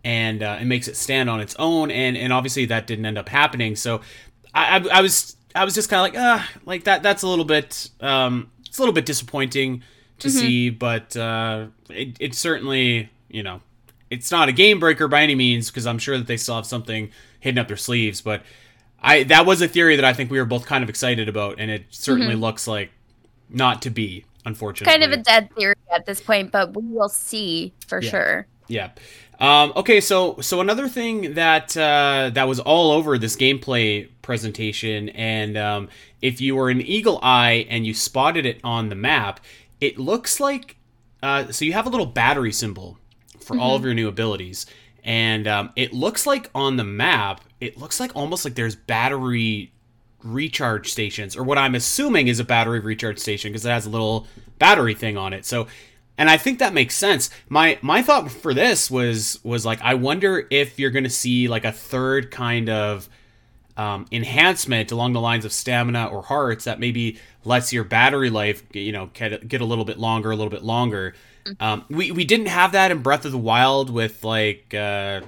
and 0.05 0.43
uh, 0.43 0.59
it 0.61 0.65
makes 0.65 0.89
it 0.89 0.97
stand 0.97 1.29
on 1.29 1.41
its 1.41 1.55
own, 1.59 1.91
and 1.91 2.17
and 2.17 2.33
obviously 2.33 2.65
that 2.67 2.87
didn't 2.87 3.07
end 3.07 3.19
up 3.19 3.29
happening. 3.29 3.77
So 3.77 4.01
I 4.55 4.79
I, 4.79 4.99
I 4.99 5.01
was 5.01 5.37
I 5.55 5.65
was 5.65 5.75
just 5.75 5.89
kind 5.89 6.07
of 6.07 6.15
like 6.15 6.23
ah 6.23 6.49
like 6.65 6.85
that 6.85 7.03
that's 7.03 7.23
a 7.23 7.29
little 7.29 7.45
bit 7.45 7.91
um 8.01 8.51
it's 8.71 8.79
a 8.79 8.83
little 8.83 8.95
bit 8.95 9.05
disappointing 9.05 9.83
to 10.21 10.29
mm-hmm. 10.29 10.39
see, 10.39 10.71
but 10.71 11.17
uh, 11.17 11.67
it 11.89 12.17
it 12.21 12.35
certainly 12.35 13.11
you 13.29 13.43
know 13.43 13.61
it's 14.11 14.31
not 14.31 14.49
a 14.49 14.53
game 14.53 14.79
breaker 14.79 15.09
by 15.09 15.23
any 15.23 15.35
means 15.35 15.71
because 15.71 15.87
I'm 15.87 15.99
sure 15.99 16.17
that 16.17 16.27
they 16.27 16.37
still 16.37 16.55
have 16.55 16.67
something 16.67 17.11
hidden 17.41 17.59
up 17.59 17.69
their 17.69 17.77
sleeves, 17.77 18.21
but 18.21 18.43
I 19.03 19.25
that 19.25 19.45
was 19.45 19.61
a 19.61 19.69
theory 19.69 19.97
that 19.97 20.05
I 20.05 20.13
think 20.13 20.31
we 20.31 20.39
were 20.39 20.45
both 20.45 20.67
kind 20.67 20.85
of 20.85 20.89
excited 20.89 21.29
about, 21.29 21.57
and 21.59 21.71
it 21.71 21.87
certainly 21.91 22.35
mm-hmm. 22.35 22.43
looks 22.43 22.69
like 22.69 22.91
not 23.49 23.83
to 23.83 23.91
be, 23.91 24.25
unfortunately. 24.45 24.93
Kind 24.93 25.03
of 25.03 25.19
a 25.19 25.23
dead 25.23 25.53
theory 25.57 25.75
at 25.93 26.07
this 26.07 26.21
point, 26.21 26.53
but 26.53 26.77
we 26.77 26.83
will 26.85 27.09
see 27.09 27.73
for 27.89 28.01
yeah. 28.01 28.11
sure. 28.11 28.47
Yeah. 28.69 28.91
Um, 29.41 29.73
okay, 29.75 30.01
so 30.01 30.39
so 30.41 30.61
another 30.61 30.89
thing 30.89 31.35
that 31.35 31.77
uh, 31.77 32.31
that 32.35 32.47
was 32.47 32.61
all 32.61 32.91
over 32.91 33.17
this 33.17 33.37
gameplay 33.37 34.09
presentation, 34.23 35.09
and 35.11 35.57
um, 35.57 35.89
if 36.21 36.41
you 36.41 36.57
were 36.57 36.69
an 36.69 36.83
eagle 36.83 37.19
eye 37.23 37.67
and 37.71 37.87
you 37.87 37.95
spotted 37.95 38.45
it 38.45 38.61
on 38.63 38.91
the 38.91 38.95
map, 38.95 39.41
it 39.81 39.99
looks 39.99 40.41
like 40.41 40.77
uh, 41.23 41.51
so 41.51 41.65
you 41.65 41.73
have 41.73 41.87
a 41.87 41.91
little 41.91 42.07
battery 42.07 42.53
symbol 42.53 42.99
for 43.41 43.55
mm-hmm. 43.55 43.63
all 43.63 43.75
of 43.75 43.81
mm-hmm. 43.81 43.87
your 43.87 43.95
new 43.95 44.09
abilities, 44.09 44.67
and 45.05 45.49
um, 45.49 45.73
it 45.75 45.95
looks 45.95 46.27
like 46.27 46.51
on 46.55 46.77
the 46.77 46.85
map 46.85 47.41
it 47.61 47.79
looks 47.79 48.01
like 48.01 48.15
almost 48.17 48.45
like 48.45 48.55
there's 48.55 48.75
battery 48.75 49.73
recharge 50.23 50.91
stations 50.91 51.37
or 51.37 51.43
what 51.43 51.57
i'm 51.57 51.75
assuming 51.75 52.29
is 52.29 52.41
a 52.41 52.45
battery 52.45 52.81
recharge 52.81 53.19
station 53.19 53.51
because 53.51 53.65
it 53.65 53.71
has 53.71 53.87
a 53.87 53.91
little 53.91 54.27
battery 54.59 54.95
thing 54.95 55.17
on 55.17 55.33
it 55.33 55.47
so 55.47 55.67
and 56.21 56.31
i 56.31 56.37
think 56.37 56.59
that 56.61 56.73
makes 56.75 56.95
sense. 56.95 57.31
My 57.49 57.79
my 57.83 58.03
thought 58.03 58.31
for 58.31 58.55
this 58.55 58.91
was 58.91 59.41
was 59.43 59.67
like 59.67 59.81
i 59.83 59.95
wonder 59.95 60.47
if 60.51 60.79
you're 60.79 60.91
gonna 60.91 61.11
see 61.11 61.49
like 61.49 61.65
a 61.65 61.73
third 61.73 62.31
kind 62.31 62.69
of 62.69 63.09
um, 63.77 64.05
enhancement 64.13 64.93
along 64.93 65.15
the 65.15 65.21
lines 65.21 65.47
of 65.47 65.53
stamina 65.53 66.07
or 66.07 66.23
hearts 66.23 66.65
that 66.65 66.79
maybe 66.79 67.19
lets 67.45 67.73
your 67.73 67.85
battery 67.85 68.29
life 68.29 68.63
you 68.75 68.93
know 68.93 69.11
get, 69.15 69.49
get 69.49 69.61
a 69.63 69.65
little 69.65 69.87
bit 69.87 69.99
longer 69.99 70.31
a 70.31 70.37
little 70.37 70.51
bit 70.51 70.63
longer. 70.63 71.15
Mm-hmm. 71.47 71.65
um, 71.65 71.85
we, 71.89 72.13
we 72.13 72.25
didn't 72.27 72.49
have 72.49 72.73
that 72.73 72.91
in 72.91 73.01
breath 73.01 73.25
of 73.25 73.33
the 73.33 73.39
wild 73.39 73.89
with 73.89 74.23
like 74.23 74.75
uh, 74.75 75.23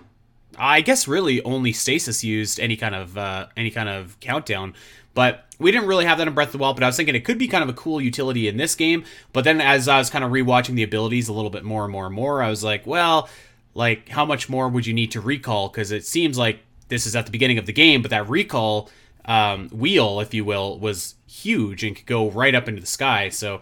I 0.58 0.82
guess 0.82 1.08
really 1.08 1.42
only 1.44 1.72
Stasis 1.72 2.22
used 2.22 2.60
any 2.60 2.76
kind 2.76 2.94
of 2.94 3.16
uh, 3.16 3.46
any 3.56 3.70
kind 3.70 3.88
of 3.88 4.20
countdown, 4.20 4.74
but 5.14 5.44
we 5.58 5.70
didn't 5.70 5.86
really 5.86 6.04
have 6.04 6.18
that 6.18 6.28
in 6.28 6.34
Breath 6.34 6.48
of 6.48 6.52
the 6.52 6.58
Wild. 6.58 6.76
But 6.76 6.82
I 6.82 6.86
was 6.86 6.96
thinking 6.96 7.14
it 7.14 7.24
could 7.24 7.38
be 7.38 7.48
kind 7.48 7.62
of 7.62 7.68
a 7.68 7.74
cool 7.74 8.00
utility 8.00 8.48
in 8.48 8.56
this 8.56 8.74
game. 8.74 9.04
But 9.32 9.44
then 9.44 9.60
as 9.60 9.88
I 9.88 9.98
was 9.98 10.10
kind 10.10 10.24
of 10.24 10.30
rewatching 10.30 10.74
the 10.74 10.82
abilities 10.82 11.28
a 11.28 11.32
little 11.32 11.50
bit 11.50 11.64
more 11.64 11.84
and 11.84 11.92
more 11.92 12.06
and 12.06 12.14
more, 12.14 12.42
I 12.42 12.50
was 12.50 12.64
like, 12.64 12.86
well, 12.86 13.28
like 13.74 14.08
how 14.08 14.24
much 14.24 14.48
more 14.48 14.68
would 14.68 14.86
you 14.86 14.94
need 14.94 15.12
to 15.12 15.20
recall? 15.20 15.68
Because 15.68 15.92
it 15.92 16.04
seems 16.04 16.36
like 16.36 16.60
this 16.88 17.06
is 17.06 17.16
at 17.16 17.26
the 17.26 17.32
beginning 17.32 17.58
of 17.58 17.66
the 17.66 17.72
game, 17.72 18.02
but 18.02 18.10
that 18.10 18.28
recall 18.28 18.90
um, 19.24 19.68
wheel, 19.68 20.20
if 20.20 20.34
you 20.34 20.44
will, 20.44 20.78
was 20.78 21.14
huge 21.26 21.84
and 21.84 21.96
could 21.96 22.06
go 22.06 22.30
right 22.30 22.54
up 22.54 22.68
into 22.68 22.80
the 22.80 22.86
sky. 22.86 23.28
So, 23.28 23.60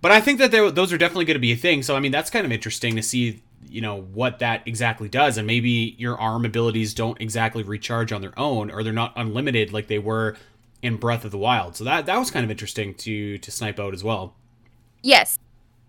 but 0.00 0.12
I 0.12 0.20
think 0.20 0.38
that 0.38 0.50
those 0.50 0.92
are 0.92 0.98
definitely 0.98 1.24
going 1.24 1.36
to 1.36 1.40
be 1.40 1.52
a 1.52 1.56
thing. 1.56 1.82
So 1.82 1.96
I 1.96 2.00
mean, 2.00 2.12
that's 2.12 2.30
kind 2.30 2.44
of 2.44 2.52
interesting 2.52 2.96
to 2.96 3.02
see 3.02 3.42
you 3.66 3.80
know 3.80 4.02
what 4.02 4.40
that 4.40 4.62
exactly 4.66 5.08
does 5.08 5.38
and 5.38 5.46
maybe 5.46 5.94
your 5.98 6.20
arm 6.20 6.44
abilities 6.44 6.92
don't 6.92 7.18
exactly 7.18 7.62
recharge 7.62 8.12
on 8.12 8.20
their 8.20 8.38
own 8.38 8.70
or 8.70 8.82
they're 8.82 8.92
not 8.92 9.14
unlimited 9.16 9.72
like 9.72 9.86
they 9.86 9.98
were 9.98 10.36
in 10.84 10.96
breath 10.96 11.24
of 11.24 11.30
the 11.30 11.38
wild. 11.38 11.76
So 11.76 11.84
that 11.84 12.06
that 12.06 12.18
was 12.18 12.30
kind 12.30 12.44
of 12.44 12.50
interesting 12.50 12.94
to 12.94 13.38
to 13.38 13.50
snipe 13.50 13.80
out 13.80 13.94
as 13.94 14.04
well. 14.04 14.34
Yes. 15.02 15.38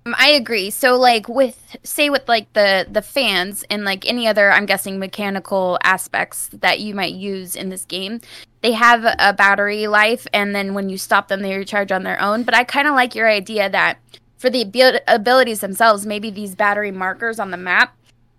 Um, 0.06 0.16
i 0.18 0.30
agree. 0.30 0.70
So 0.70 0.98
like 0.98 1.28
with 1.28 1.78
say 1.84 2.10
with 2.10 2.28
like 2.28 2.52
the 2.54 2.88
the 2.90 3.02
fans 3.02 3.64
and 3.70 3.84
like 3.84 4.08
any 4.08 4.28
other 4.28 4.52
i'm 4.52 4.66
guessing 4.66 5.00
mechanical 5.00 5.78
aspects 5.84 6.50
that 6.54 6.80
you 6.80 6.96
might 6.96 7.14
use 7.14 7.56
in 7.56 7.70
this 7.70 7.86
game 7.86 8.22
they 8.62 8.72
have 8.72 9.04
a 9.20 9.34
battery 9.34 9.88
life 9.88 10.26
and 10.34 10.56
then 10.56 10.74
when 10.74 10.90
you 10.90 10.98
stop 10.98 11.28
them 11.28 11.42
they 11.42 11.56
recharge 11.56 11.92
on 11.92 12.04
their 12.04 12.22
own. 12.22 12.44
But 12.44 12.56
i 12.56 12.64
kind 12.64 12.88
of 12.88 12.96
like 12.96 13.16
your 13.16 13.30
idea 13.30 13.70
that 13.70 14.00
for 14.38 14.50
the 14.50 15.02
abilities 15.08 15.62
themselves, 15.62 16.06
maybe 16.06 16.30
these 16.30 16.56
battery 16.56 16.92
markers 16.92 17.40
on 17.40 17.52
the 17.52 17.58
map 17.58 17.96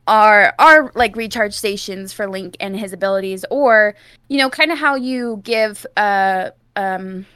are 0.07 0.55
are 0.59 0.93
like 0.95 1.17
recharge 1.17 1.55
stations 1.55 2.13
for 2.13 2.29
Link 2.29 2.57
and 2.61 2.79
his 2.79 2.93
abilities, 2.93 3.45
or 3.51 3.95
you 4.29 4.39
know, 4.39 4.51
kind 4.51 4.73
of 4.73 4.79
how 4.79 4.95
you 4.95 5.41
give 5.45 5.87
uh 5.97 6.51
um 6.77 7.27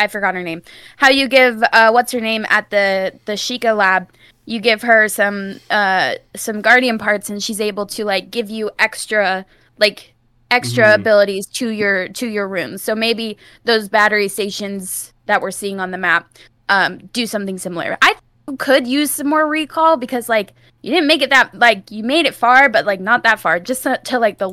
I 0.00 0.08
forgot 0.08 0.34
her 0.34 0.42
name. 0.42 0.62
How 0.96 1.10
you 1.10 1.28
give 1.28 1.62
uh 1.72 1.90
what's 1.90 2.12
her 2.12 2.20
name 2.20 2.46
at 2.48 2.70
the 2.70 3.18
the 3.24 3.32
Sheikah 3.32 3.76
lab? 3.76 4.10
You 4.44 4.60
give 4.60 4.82
her 4.82 5.08
some 5.08 5.60
uh 5.70 6.14
some 6.34 6.60
guardian 6.60 6.98
parts, 6.98 7.30
and 7.30 7.42
she's 7.42 7.60
able 7.60 7.86
to 7.86 8.04
like 8.04 8.30
give 8.30 8.50
you 8.50 8.70
extra 8.78 9.46
like 9.78 10.14
extra 10.50 10.84
mm-hmm. 10.84 11.00
abilities 11.00 11.46
to 11.46 11.68
your 11.68 12.08
to 12.08 12.28
your 12.28 12.48
runes. 12.48 12.82
So 12.82 12.94
maybe 12.94 13.38
those 13.64 13.88
battery 13.88 14.28
stations 14.28 15.12
that 15.26 15.40
we're 15.40 15.52
seeing 15.52 15.80
on 15.80 15.92
the 15.92 15.98
map 15.98 16.28
um 16.68 16.98
do 17.12 17.26
something 17.26 17.58
similar. 17.58 17.96
I 18.02 18.16
could 18.58 18.86
use 18.86 19.10
some 19.10 19.28
more 19.28 19.46
recall 19.46 19.96
because 19.96 20.28
like 20.28 20.52
you 20.82 20.90
didn't 20.90 21.06
make 21.06 21.22
it 21.22 21.30
that 21.30 21.54
like 21.54 21.90
you 21.90 22.02
made 22.02 22.26
it 22.26 22.34
far, 22.34 22.68
but 22.68 22.84
like 22.86 23.00
not 23.00 23.22
that 23.22 23.40
far, 23.40 23.60
just 23.60 23.82
to, 23.84 23.98
to 24.04 24.18
like 24.18 24.38
the 24.38 24.48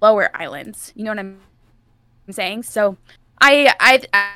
lower 0.00 0.30
islands. 0.34 0.92
You 0.94 1.04
know 1.04 1.10
what 1.10 1.18
I'm 1.18 1.38
saying? 2.30 2.62
So 2.62 2.96
I 3.40 3.74
I 3.80 4.30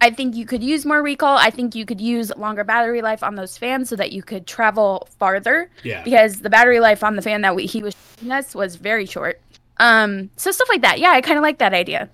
I 0.00 0.10
think 0.10 0.34
you 0.36 0.44
could 0.44 0.62
use 0.62 0.84
more 0.84 1.02
recall. 1.02 1.36
I 1.36 1.50
think 1.50 1.74
you 1.74 1.86
could 1.86 2.00
use 2.00 2.34
longer 2.36 2.64
battery 2.64 3.02
life 3.02 3.22
on 3.22 3.34
those 3.34 3.56
fans 3.56 3.88
so 3.88 3.96
that 3.96 4.12
you 4.12 4.22
could 4.22 4.46
travel 4.46 5.08
farther. 5.18 5.70
Yeah. 5.82 6.02
Because 6.02 6.40
the 6.40 6.50
battery 6.50 6.80
life 6.80 7.02
on 7.02 7.16
the 7.16 7.22
fan 7.22 7.40
that 7.42 7.56
we, 7.56 7.66
he 7.66 7.82
was 7.82 7.94
showing 8.18 8.32
us 8.32 8.54
was 8.54 8.76
very 8.76 9.06
short. 9.06 9.40
Um. 9.78 10.30
So 10.36 10.50
stuff 10.50 10.68
like 10.68 10.82
that. 10.82 10.98
Yeah, 10.98 11.10
I 11.10 11.20
kind 11.20 11.38
of 11.38 11.42
like 11.42 11.58
that 11.58 11.74
idea. 11.74 12.08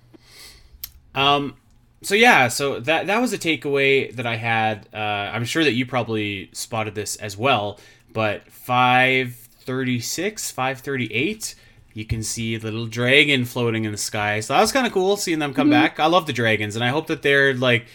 Um. 1.15 1.55
So 2.03 2.15
yeah, 2.15 2.49
so 2.49 2.79
that 2.81 3.07
that 3.07 3.19
was 3.19 3.33
a 3.33 3.37
takeaway 3.37 4.13
that 4.15 4.25
I 4.25 4.35
had. 4.35 4.87
Uh, 4.93 4.97
I'm 4.97 5.45
sure 5.45 5.63
that 5.63 5.73
you 5.73 5.85
probably 5.85 6.49
spotted 6.53 6.95
this 6.95 7.15
as 7.15 7.37
well 7.37 7.79
but 8.13 8.49
536, 8.51 10.51
538, 10.51 11.55
you 11.93 12.05
can 12.05 12.23
see 12.23 12.55
a 12.55 12.59
little 12.59 12.85
dragon 12.85 13.45
floating 13.45 13.85
in 13.85 13.91
the 13.91 13.97
sky. 13.97 14.39
So 14.39 14.53
that 14.53 14.61
was 14.61 14.71
kind 14.71 14.87
of 14.87 14.93
cool 14.93 15.17
seeing 15.17 15.39
them 15.39 15.53
come 15.53 15.65
mm-hmm. 15.65 15.81
back. 15.81 15.99
I 15.99 16.05
love 16.05 16.27
the 16.27 16.33
dragons, 16.33 16.75
and 16.75 16.85
I 16.85 16.89
hope 16.89 17.07
that 17.07 17.23
they're 17.23 17.53
like. 17.53 17.87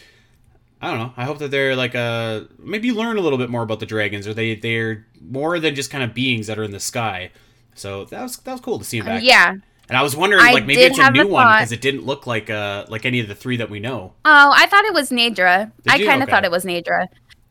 I 0.81 0.91
don't 0.91 1.01
know. 1.01 1.13
I 1.17 1.25
hope 1.25 1.39
that 1.39 1.51
they're 1.51 1.75
like 1.75 1.97
a 1.97 2.47
maybe 2.57 2.93
learn 2.93 3.19
a 3.19 3.21
little 3.21 3.37
bit 3.37 3.51
more 3.51 3.65
about 3.65 3.81
the 3.81 3.87
dragons, 3.87 4.29
or 4.29 4.35
they 4.35 4.55
they're 4.55 5.07
more 5.21 5.59
than 5.59 5.75
just 5.75 5.91
kind 5.91 6.05
of 6.05 6.15
beings 6.15 6.47
that 6.47 6.57
are 6.57 6.63
in 6.63 6.71
the 6.71 6.79
sky. 6.79 7.33
So 7.75 8.05
that 8.05 8.23
was 8.23 8.37
that 8.37 8.53
was 8.53 8.61
cool 8.61 8.79
to 8.79 8.85
see 8.85 9.01
them 9.01 9.07
back. 9.07 9.25
Yeah, 9.25 9.57
and 9.89 9.97
I 9.97 10.03
was 10.03 10.15
wondering, 10.15 10.43
I 10.43 10.53
like, 10.53 10.67
maybe 10.67 10.83
it's 10.83 10.99
a 10.99 11.11
new 11.11 11.29
one 11.29 11.47
because 11.47 11.73
it 11.73 11.81
didn't 11.81 12.05
look 12.05 12.27
like 12.27 12.51
uh 12.51 12.85
like 12.89 13.07
any 13.07 13.21
of 13.21 13.29
the 13.29 13.35
three 13.35 13.57
that 13.57 13.71
we 13.71 13.81
know. 13.81 14.13
Oh, 14.25 14.53
I 14.55 14.67
thought 14.67 14.85
it 14.85 14.95
was 14.95 15.11
Naydra. 15.11 15.71
I 15.87 15.99
kind 15.99 16.23
of 16.23 16.29
okay. 16.29 16.31
thought 16.31 16.45
it 16.45 16.51
was 16.51 16.65
Naydra. 16.65 17.09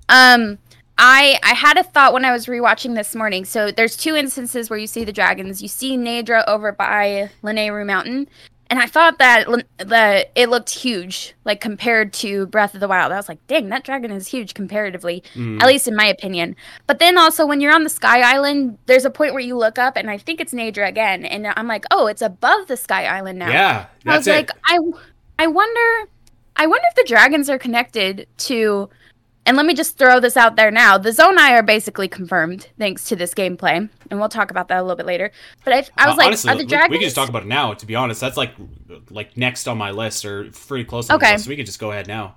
Um, 0.09 0.57
I 0.97 1.39
I 1.43 1.53
had 1.53 1.77
a 1.77 1.83
thought 1.83 2.13
when 2.13 2.25
I 2.25 2.31
was 2.31 2.45
rewatching 2.45 2.95
this 2.95 3.15
morning. 3.15 3.45
So 3.45 3.71
there's 3.71 3.97
two 3.97 4.15
instances 4.15 4.69
where 4.69 4.79
you 4.79 4.87
see 4.87 5.03
the 5.03 5.11
dragons. 5.11 5.61
You 5.61 5.67
see 5.67 5.97
Naydra 5.97 6.43
over 6.47 6.71
by 6.71 7.29
Lanayru 7.43 7.85
Mountain, 7.85 8.27
and 8.69 8.79
I 8.79 8.85
thought 8.85 9.19
that 9.19 9.47
the 9.77 10.27
it 10.35 10.49
looked 10.49 10.69
huge, 10.69 11.33
like 11.45 11.61
compared 11.61 12.13
to 12.13 12.47
Breath 12.47 12.73
of 12.73 12.79
the 12.79 12.87
Wild. 12.87 13.11
I 13.11 13.15
was 13.15 13.29
like, 13.29 13.45
dang, 13.47 13.69
that 13.69 13.83
dragon 13.83 14.11
is 14.11 14.27
huge 14.27 14.53
comparatively, 14.53 15.23
mm. 15.33 15.61
at 15.61 15.67
least 15.67 15.87
in 15.87 15.95
my 15.95 16.05
opinion. 16.05 16.55
But 16.85 16.99
then 16.99 17.17
also 17.17 17.45
when 17.45 17.61
you're 17.61 17.73
on 17.73 17.83
the 17.83 17.89
Sky 17.89 18.21
Island, 18.21 18.77
there's 18.85 19.05
a 19.05 19.09
point 19.09 19.33
where 19.33 19.41
you 19.41 19.57
look 19.57 19.77
up, 19.77 19.95
and 19.95 20.09
I 20.09 20.17
think 20.17 20.41
it's 20.41 20.53
Naydra 20.53 20.87
again, 20.87 21.25
and 21.25 21.47
I'm 21.55 21.67
like, 21.67 21.85
oh, 21.91 22.07
it's 22.07 22.21
above 22.21 22.67
the 22.67 22.77
Sky 22.77 23.05
Island 23.05 23.39
now. 23.39 23.49
Yeah, 23.49 23.85
that's 24.03 24.13
I 24.13 24.17
was 24.17 24.27
it. 24.27 24.31
like, 24.31 24.51
I 24.65 24.79
I 25.39 25.47
wonder, 25.47 26.09
I 26.55 26.67
wonder 26.67 26.85
if 26.89 26.95
the 26.95 27.05
dragons 27.07 27.49
are 27.49 27.59
connected 27.59 28.27
to 28.37 28.89
and 29.47 29.55
let 29.55 29.65
me 29.65 29.73
just 29.73 29.97
throw 29.97 30.19
this 30.19 30.35
out 30.35 30.57
there 30.57 30.69
now. 30.69 30.97
The 30.97 31.11
Zonai 31.11 31.51
are 31.51 31.63
basically 31.63 32.09
confirmed 32.09 32.67
thanks 32.77 33.05
to 33.05 33.15
this 33.15 33.33
gameplay. 33.33 33.89
And 34.11 34.19
we'll 34.19 34.29
talk 34.29 34.51
about 34.51 34.67
that 34.67 34.79
a 34.79 34.81
little 34.81 34.97
bit 34.97 35.05
later. 35.05 35.31
But 35.63 35.73
I, 35.73 35.77
I 35.97 36.07
was 36.07 36.15
uh, 36.15 36.17
like, 36.17 36.27
honestly, 36.27 36.51
are 36.51 36.57
the 36.57 36.65
dragons... 36.65 36.91
we 36.91 36.97
can 36.97 37.05
just 37.05 37.15
talk 37.15 37.29
about 37.29 37.43
it 37.43 37.47
now, 37.47 37.73
to 37.73 37.85
be 37.85 37.95
honest. 37.95 38.19
That's 38.19 38.35
like 38.37 38.53
like 39.09 39.37
next 39.37 39.67
on 39.67 39.77
my 39.77 39.91
list 39.91 40.25
or 40.25 40.51
pretty 40.51 40.83
close 40.83 41.09
okay. 41.09 41.33
List, 41.33 41.45
so 41.45 41.49
we 41.49 41.55
can 41.55 41.65
just 41.65 41.79
go 41.79 41.91
ahead 41.91 42.07
now. 42.07 42.35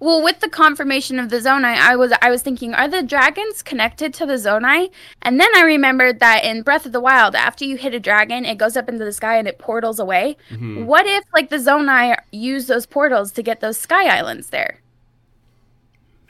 Well, 0.00 0.22
with 0.22 0.40
the 0.40 0.48
confirmation 0.48 1.18
of 1.18 1.28
the 1.28 1.38
Zonai, 1.38 1.76
I 1.76 1.96
was 1.96 2.12
I 2.22 2.30
was 2.30 2.40
thinking, 2.40 2.72
are 2.72 2.88
the 2.88 3.02
dragons 3.02 3.62
connected 3.62 4.14
to 4.14 4.26
the 4.26 4.34
Zonai? 4.34 4.90
And 5.20 5.38
then 5.38 5.50
I 5.54 5.62
remembered 5.62 6.20
that 6.20 6.44
in 6.44 6.62
Breath 6.62 6.86
of 6.86 6.92
the 6.92 7.00
Wild, 7.00 7.34
after 7.34 7.64
you 7.66 7.76
hit 7.76 7.92
a 7.92 8.00
dragon, 8.00 8.46
it 8.46 8.56
goes 8.56 8.76
up 8.76 8.88
into 8.88 9.04
the 9.04 9.12
sky 9.12 9.36
and 9.36 9.48
it 9.48 9.58
portals 9.58 9.98
away. 9.98 10.36
Mm-hmm. 10.50 10.86
What 10.86 11.06
if 11.06 11.24
like 11.34 11.50
the 11.50 11.56
Zonai 11.56 12.16
use 12.32 12.68
those 12.68 12.86
portals 12.86 13.32
to 13.32 13.42
get 13.42 13.60
those 13.60 13.76
sky 13.76 14.06
islands 14.16 14.50
there? 14.50 14.80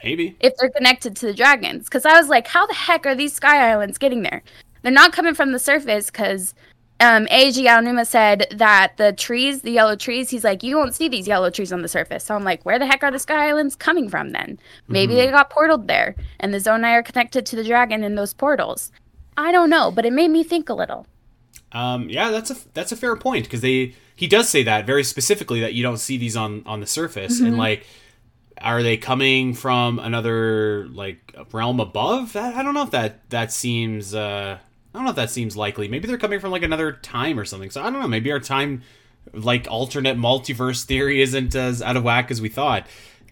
Maybe. 0.03 0.35
If 0.39 0.53
they're 0.57 0.69
connected 0.69 1.15
to 1.17 1.25
the 1.25 1.33
dragons. 1.33 1.85
Because 1.85 2.05
I 2.05 2.19
was 2.19 2.29
like, 2.29 2.47
how 2.47 2.65
the 2.65 2.73
heck 2.73 3.05
are 3.05 3.15
these 3.15 3.33
sky 3.33 3.69
islands 3.71 3.97
getting 3.97 4.23
there? 4.23 4.43
They're 4.81 4.91
not 4.91 5.13
coming 5.13 5.33
from 5.33 5.51
the 5.51 5.59
surface 5.59 6.07
because 6.07 6.53
um, 7.01 7.25
Eiji 7.27 7.65
Aonuma 7.65 8.05
said 8.05 8.47
that 8.51 8.97
the 8.97 9.13
trees, 9.13 9.61
the 9.61 9.71
yellow 9.71 9.95
trees, 9.95 10.29
he's 10.29 10.43
like, 10.43 10.63
you 10.63 10.77
won't 10.77 10.95
see 10.95 11.07
these 11.07 11.27
yellow 11.27 11.49
trees 11.49 11.71
on 11.73 11.81
the 11.81 11.87
surface. 11.87 12.23
So 12.23 12.35
I'm 12.35 12.43
like, 12.43 12.63
where 12.65 12.79
the 12.79 12.85
heck 12.85 13.03
are 13.03 13.11
the 13.11 13.19
sky 13.19 13.49
islands 13.49 13.75
coming 13.75 14.09
from 14.09 14.31
then? 14.31 14.59
Maybe 14.87 15.13
mm-hmm. 15.13 15.25
they 15.25 15.31
got 15.31 15.49
portaled 15.49 15.87
there 15.87 16.15
and 16.39 16.53
the 16.53 16.59
Zonai 16.59 16.93
are 16.93 17.03
connected 17.03 17.45
to 17.47 17.55
the 17.55 17.63
dragon 17.63 18.03
in 18.03 18.15
those 18.15 18.33
portals. 18.33 18.91
I 19.37 19.51
don't 19.51 19.69
know, 19.69 19.91
but 19.91 20.05
it 20.05 20.13
made 20.13 20.29
me 20.29 20.43
think 20.43 20.69
a 20.69 20.73
little. 20.73 21.07
Um, 21.71 22.09
yeah, 22.09 22.31
that's 22.31 22.49
a 22.49 22.57
that's 22.73 22.91
a 22.91 22.95
fair 22.95 23.15
point 23.15 23.45
because 23.45 23.61
they 23.61 23.93
he 24.15 24.27
does 24.27 24.49
say 24.49 24.63
that 24.63 24.85
very 24.85 25.03
specifically 25.03 25.61
that 25.61 25.75
you 25.75 25.83
don't 25.83 25.97
see 25.99 26.17
these 26.17 26.35
on 26.35 26.63
on 26.65 26.79
the 26.79 26.87
surface 26.87 27.37
mm-hmm. 27.37 27.45
and 27.45 27.57
like 27.57 27.85
are 28.61 28.83
they 28.83 28.97
coming 28.97 29.53
from 29.53 29.99
another 29.99 30.87
like 30.89 31.35
realm 31.51 31.79
above? 31.79 32.35
I, 32.35 32.59
I 32.59 32.63
don't 32.63 32.73
know 32.73 32.83
if 32.83 32.91
that 32.91 33.29
that 33.29 33.51
seems. 33.51 34.13
Uh, 34.13 34.57
I 34.93 34.97
don't 34.97 35.05
know 35.05 35.11
if 35.11 35.15
that 35.17 35.29
seems 35.29 35.55
likely. 35.55 35.87
Maybe 35.87 36.07
they're 36.07 36.17
coming 36.17 36.39
from 36.39 36.51
like 36.51 36.63
another 36.63 36.93
time 36.93 37.39
or 37.39 37.45
something. 37.45 37.69
So 37.69 37.81
I 37.81 37.89
don't 37.89 38.01
know. 38.01 38.07
Maybe 38.07 38.31
our 38.31 38.39
time, 38.39 38.81
like 39.33 39.67
alternate 39.69 40.17
multiverse 40.17 40.83
theory, 40.83 41.21
isn't 41.21 41.55
as 41.55 41.81
out 41.81 41.95
of 41.95 42.03
whack 42.03 42.31
as 42.31 42.41
we 42.41 42.49
thought. 42.49 42.87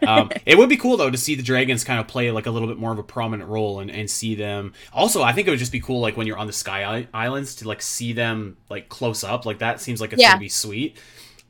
um, 0.06 0.30
it 0.46 0.58
would 0.58 0.70
be 0.70 0.78
cool 0.78 0.98
though 0.98 1.10
to 1.10 1.18
see 1.18 1.34
the 1.34 1.42
dragons 1.42 1.84
kind 1.84 2.00
of 2.00 2.08
play 2.08 2.30
like 2.30 2.46
a 2.46 2.52
little 2.52 2.68
bit 2.68 2.78
more 2.78 2.92
of 2.92 3.00
a 3.00 3.04
prominent 3.04 3.50
role 3.50 3.80
and, 3.80 3.90
and 3.90 4.10
see 4.10 4.36
them. 4.36 4.74
Also, 4.94 5.24
I 5.24 5.34
think 5.34 5.48
it 5.48 5.50
would 5.50 5.60
just 5.60 5.72
be 5.72 5.80
cool 5.80 6.00
like 6.00 6.16
when 6.16 6.28
you're 6.28 6.38
on 6.38 6.48
the 6.48 6.54
Sky 6.54 7.08
Islands 7.14 7.56
to 7.56 7.68
like 7.68 7.82
see 7.82 8.14
them 8.14 8.58
like 8.70 8.90
close 8.90 9.24
up. 9.24 9.46
Like 9.46 9.60
that 9.60 9.82
seems 9.82 10.00
like 10.00 10.14
it's 10.14 10.22
yeah. 10.22 10.30
gonna 10.30 10.42
be 10.42 10.50
sweet. 10.50 10.98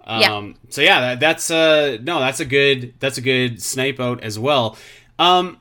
Um, 0.07 0.21
yeah. 0.21 0.53
So 0.69 0.81
yeah, 0.81 1.01
that, 1.01 1.19
that's 1.19 1.51
uh 1.51 1.97
no, 2.01 2.19
that's 2.19 2.39
a 2.39 2.45
good 2.45 2.93
that's 2.99 3.17
a 3.17 3.21
good 3.21 3.61
snipe 3.61 3.99
out 3.99 4.23
as 4.23 4.39
well. 4.39 4.77
Um, 5.19 5.59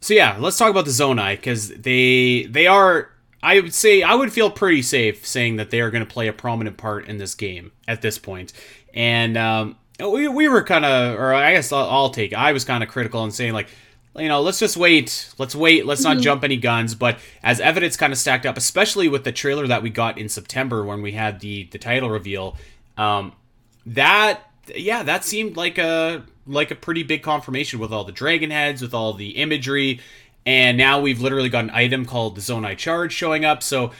so 0.00 0.14
yeah, 0.14 0.36
let's 0.40 0.56
talk 0.56 0.70
about 0.70 0.86
the 0.86 0.90
Zonai 0.90 1.36
because 1.36 1.68
they 1.68 2.44
they 2.44 2.66
are. 2.66 3.10
I 3.42 3.60
would 3.60 3.74
say 3.74 4.02
I 4.02 4.14
would 4.14 4.32
feel 4.32 4.50
pretty 4.50 4.82
safe 4.82 5.26
saying 5.26 5.56
that 5.56 5.70
they 5.70 5.80
are 5.80 5.90
going 5.90 6.04
to 6.04 6.10
play 6.10 6.28
a 6.28 6.32
prominent 6.32 6.76
part 6.76 7.06
in 7.06 7.18
this 7.18 7.34
game 7.34 7.72
at 7.86 8.02
this 8.02 8.18
point. 8.18 8.52
And 8.92 9.36
um, 9.36 9.76
we 9.98 10.26
we 10.28 10.48
were 10.48 10.62
kind 10.62 10.84
of, 10.84 11.18
or 11.18 11.34
I 11.34 11.52
guess 11.52 11.72
I'll, 11.72 11.88
I'll 11.88 12.10
take. 12.10 12.32
I 12.32 12.52
was 12.52 12.64
kind 12.64 12.82
of 12.82 12.88
critical 12.88 13.22
and 13.22 13.32
saying 13.34 13.52
like 13.52 13.68
you 14.16 14.28
know, 14.28 14.40
let's 14.40 14.58
just 14.58 14.76
wait. 14.76 15.32
Let's 15.38 15.54
wait. 15.54 15.86
Let's 15.86 16.02
not 16.02 16.14
mm-hmm. 16.14 16.22
jump 16.22 16.44
any 16.44 16.56
guns. 16.56 16.94
But 16.94 17.18
as 17.42 17.60
evidence 17.60 17.96
kind 17.96 18.12
of 18.12 18.18
stacked 18.18 18.44
up, 18.44 18.56
especially 18.56 19.08
with 19.08 19.24
the 19.24 19.32
trailer 19.32 19.66
that 19.68 19.82
we 19.82 19.90
got 19.90 20.18
in 20.18 20.28
September 20.28 20.84
when 20.84 21.00
we 21.00 21.12
had 21.12 21.40
the 21.40 21.64
the 21.64 21.78
title 21.78 22.10
reveal, 22.10 22.56
um, 23.00 23.32
that 23.86 24.42
yeah, 24.76 25.02
that 25.02 25.24
seemed 25.24 25.56
like 25.56 25.78
a 25.78 26.22
like 26.46 26.70
a 26.70 26.74
pretty 26.74 27.02
big 27.02 27.22
confirmation 27.22 27.78
with 27.78 27.92
all 27.92 28.04
the 28.04 28.12
dragon 28.12 28.50
heads, 28.50 28.82
with 28.82 28.92
all 28.92 29.14
the 29.14 29.30
imagery, 29.30 30.00
and 30.44 30.76
now 30.76 31.00
we've 31.00 31.20
literally 31.20 31.48
got 31.48 31.64
an 31.64 31.70
item 31.70 32.04
called 32.04 32.34
the 32.34 32.42
Zonai 32.42 32.76
Charge 32.76 33.12
showing 33.12 33.44
up. 33.44 33.62
So 33.62 33.92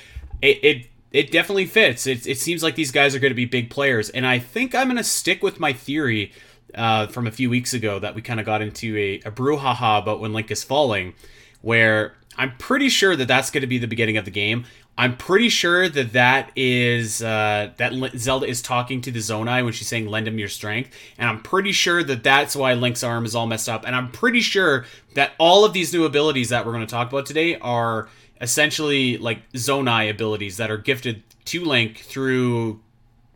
it 0.42 0.62
it, 0.62 0.86
it 1.12 1.30
definitely 1.30 1.64
fits. 1.64 2.06
It, 2.06 2.26
it 2.26 2.38
seems 2.38 2.62
like 2.62 2.74
these 2.74 2.92
guys 2.92 3.14
are 3.14 3.18
going 3.18 3.30
to 3.30 3.34
be 3.36 3.46
big 3.46 3.70
players, 3.70 4.10
and 4.10 4.26
I 4.26 4.38
think 4.38 4.74
I'm 4.74 4.88
going 4.88 4.98
to 4.98 5.04
stick 5.04 5.42
with 5.42 5.58
my 5.58 5.72
theory 5.72 6.32
uh, 6.74 7.06
from 7.06 7.26
a 7.26 7.32
few 7.32 7.48
weeks 7.48 7.72
ago 7.72 7.98
that 8.00 8.14
we 8.14 8.20
kind 8.20 8.38
of 8.38 8.44
got 8.44 8.60
into 8.60 8.96
a, 8.98 9.14
a 9.26 9.30
brouhaha 9.30 10.02
about 10.02 10.20
when 10.20 10.34
Link 10.34 10.50
is 10.50 10.62
falling, 10.62 11.14
where 11.62 12.16
I'm 12.36 12.54
pretty 12.58 12.90
sure 12.90 13.16
that 13.16 13.28
that's 13.28 13.50
going 13.50 13.62
to 13.62 13.66
be 13.66 13.78
the 13.78 13.88
beginning 13.88 14.18
of 14.18 14.26
the 14.26 14.30
game. 14.30 14.66
I'm 15.00 15.16
pretty 15.16 15.48
sure 15.48 15.88
that 15.88 16.12
that 16.12 16.52
is 16.54 17.22
uh, 17.22 17.70
that 17.78 17.94
Zelda 18.18 18.44
is 18.44 18.60
talking 18.60 19.00
to 19.00 19.10
the 19.10 19.20
Zonai 19.20 19.64
when 19.64 19.72
she's 19.72 19.88
saying 19.88 20.08
"lend 20.08 20.28
him 20.28 20.38
your 20.38 20.50
strength," 20.50 20.90
and 21.16 21.26
I'm 21.26 21.40
pretty 21.40 21.72
sure 21.72 22.04
that 22.04 22.22
that's 22.22 22.54
why 22.54 22.74
Link's 22.74 23.02
arm 23.02 23.24
is 23.24 23.34
all 23.34 23.46
messed 23.46 23.66
up. 23.66 23.86
And 23.86 23.96
I'm 23.96 24.10
pretty 24.12 24.42
sure 24.42 24.84
that 25.14 25.32
all 25.38 25.64
of 25.64 25.72
these 25.72 25.94
new 25.94 26.04
abilities 26.04 26.50
that 26.50 26.66
we're 26.66 26.72
going 26.72 26.86
to 26.86 26.90
talk 26.90 27.08
about 27.08 27.24
today 27.24 27.56
are 27.60 28.10
essentially 28.42 29.16
like 29.16 29.50
Zonai 29.52 30.10
abilities 30.10 30.58
that 30.58 30.70
are 30.70 30.76
gifted 30.76 31.22
to 31.46 31.64
Link 31.64 32.00
through 32.00 32.78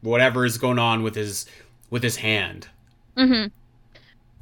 whatever 0.02 0.44
is 0.44 0.58
going 0.58 0.78
on 0.78 1.02
with 1.02 1.14
his 1.14 1.46
with 1.88 2.02
his 2.02 2.16
hand. 2.16 2.68
Hmm. 3.16 3.46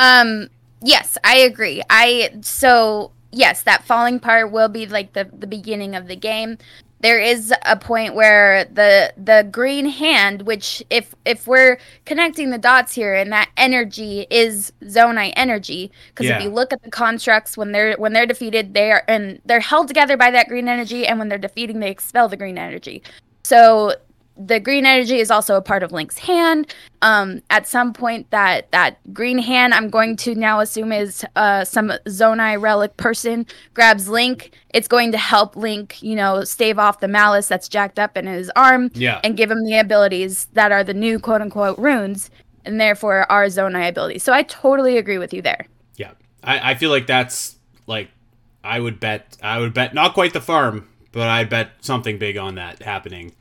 Um. 0.00 0.48
Yes, 0.82 1.16
I 1.22 1.36
agree. 1.36 1.82
I 1.88 2.30
so 2.40 3.12
yes, 3.30 3.62
that 3.62 3.84
falling 3.84 4.18
part 4.18 4.50
will 4.50 4.68
be 4.68 4.86
like 4.86 5.12
the 5.12 5.30
the 5.32 5.46
beginning 5.46 5.94
of 5.94 6.08
the 6.08 6.16
game. 6.16 6.58
There 7.02 7.18
is 7.18 7.52
a 7.66 7.76
point 7.76 8.14
where 8.14 8.64
the 8.66 9.12
the 9.16 9.46
green 9.50 9.86
hand, 9.86 10.42
which 10.42 10.82
if 10.88 11.14
if 11.24 11.46
we're 11.48 11.78
connecting 12.04 12.50
the 12.50 12.58
dots 12.58 12.94
here, 12.94 13.12
and 13.14 13.32
that 13.32 13.50
energy 13.56 14.26
is 14.30 14.72
Zonai 14.84 15.32
energy, 15.36 15.90
because 16.10 16.26
Yeah. 16.26 16.36
if 16.38 16.44
you 16.44 16.50
look 16.50 16.72
at 16.72 16.82
the 16.82 16.90
constructs 16.90 17.56
when 17.56 17.72
they're 17.72 17.94
when 17.96 18.12
they're 18.12 18.26
defeated, 18.26 18.72
they 18.74 18.92
are 18.92 19.02
and 19.08 19.40
they're 19.44 19.60
held 19.60 19.88
together 19.88 20.16
by 20.16 20.30
that 20.30 20.48
green 20.48 20.68
energy, 20.68 21.06
and 21.06 21.18
when 21.18 21.28
they're 21.28 21.38
defeating, 21.38 21.80
they 21.80 21.90
expel 21.90 22.28
the 22.28 22.36
green 22.36 22.56
energy. 22.56 23.02
So 23.44 23.94
the 24.46 24.58
green 24.60 24.86
energy 24.86 25.18
is 25.18 25.30
also 25.30 25.56
a 25.56 25.62
part 25.62 25.82
of 25.82 25.92
Link's 25.92 26.18
hand. 26.18 26.74
Um, 27.02 27.42
at 27.50 27.66
some 27.66 27.92
point, 27.92 28.30
that 28.30 28.70
that 28.72 28.98
green 29.12 29.38
hand, 29.38 29.74
I'm 29.74 29.88
going 29.90 30.16
to 30.18 30.34
now 30.34 30.60
assume 30.60 30.92
is 30.92 31.24
uh, 31.36 31.64
some 31.64 31.92
Zonai 32.06 32.60
relic 32.60 32.96
person 32.96 33.46
grabs 33.74 34.08
Link. 34.08 34.52
It's 34.72 34.88
going 34.88 35.12
to 35.12 35.18
help 35.18 35.56
Link, 35.56 36.02
you 36.02 36.14
know, 36.14 36.44
stave 36.44 36.78
off 36.78 37.00
the 37.00 37.08
malice 37.08 37.48
that's 37.48 37.68
jacked 37.68 37.98
up 37.98 38.16
in 38.16 38.26
his 38.26 38.50
arm 38.56 38.90
Yeah. 38.94 39.20
and 39.24 39.36
give 39.36 39.50
him 39.50 39.64
the 39.64 39.78
abilities 39.78 40.46
that 40.52 40.72
are 40.72 40.84
the 40.84 40.94
new 40.94 41.18
quote 41.18 41.40
unquote 41.42 41.78
runes, 41.78 42.30
and 42.64 42.80
therefore 42.80 43.30
are 43.30 43.46
Zonai 43.46 43.88
abilities. 43.88 44.22
So 44.22 44.32
I 44.32 44.42
totally 44.44 44.96
agree 44.96 45.18
with 45.18 45.32
you 45.34 45.42
there. 45.42 45.66
Yeah, 45.96 46.12
I, 46.42 46.72
I 46.72 46.74
feel 46.74 46.90
like 46.90 47.06
that's 47.06 47.56
like 47.86 48.10
I 48.64 48.80
would 48.80 49.00
bet 49.00 49.36
I 49.42 49.58
would 49.58 49.74
bet 49.74 49.92
not 49.92 50.14
quite 50.14 50.32
the 50.32 50.40
farm, 50.40 50.88
but 51.10 51.28
I 51.28 51.44
bet 51.44 51.72
something 51.80 52.18
big 52.18 52.36
on 52.36 52.54
that 52.54 52.82
happening. 52.82 53.32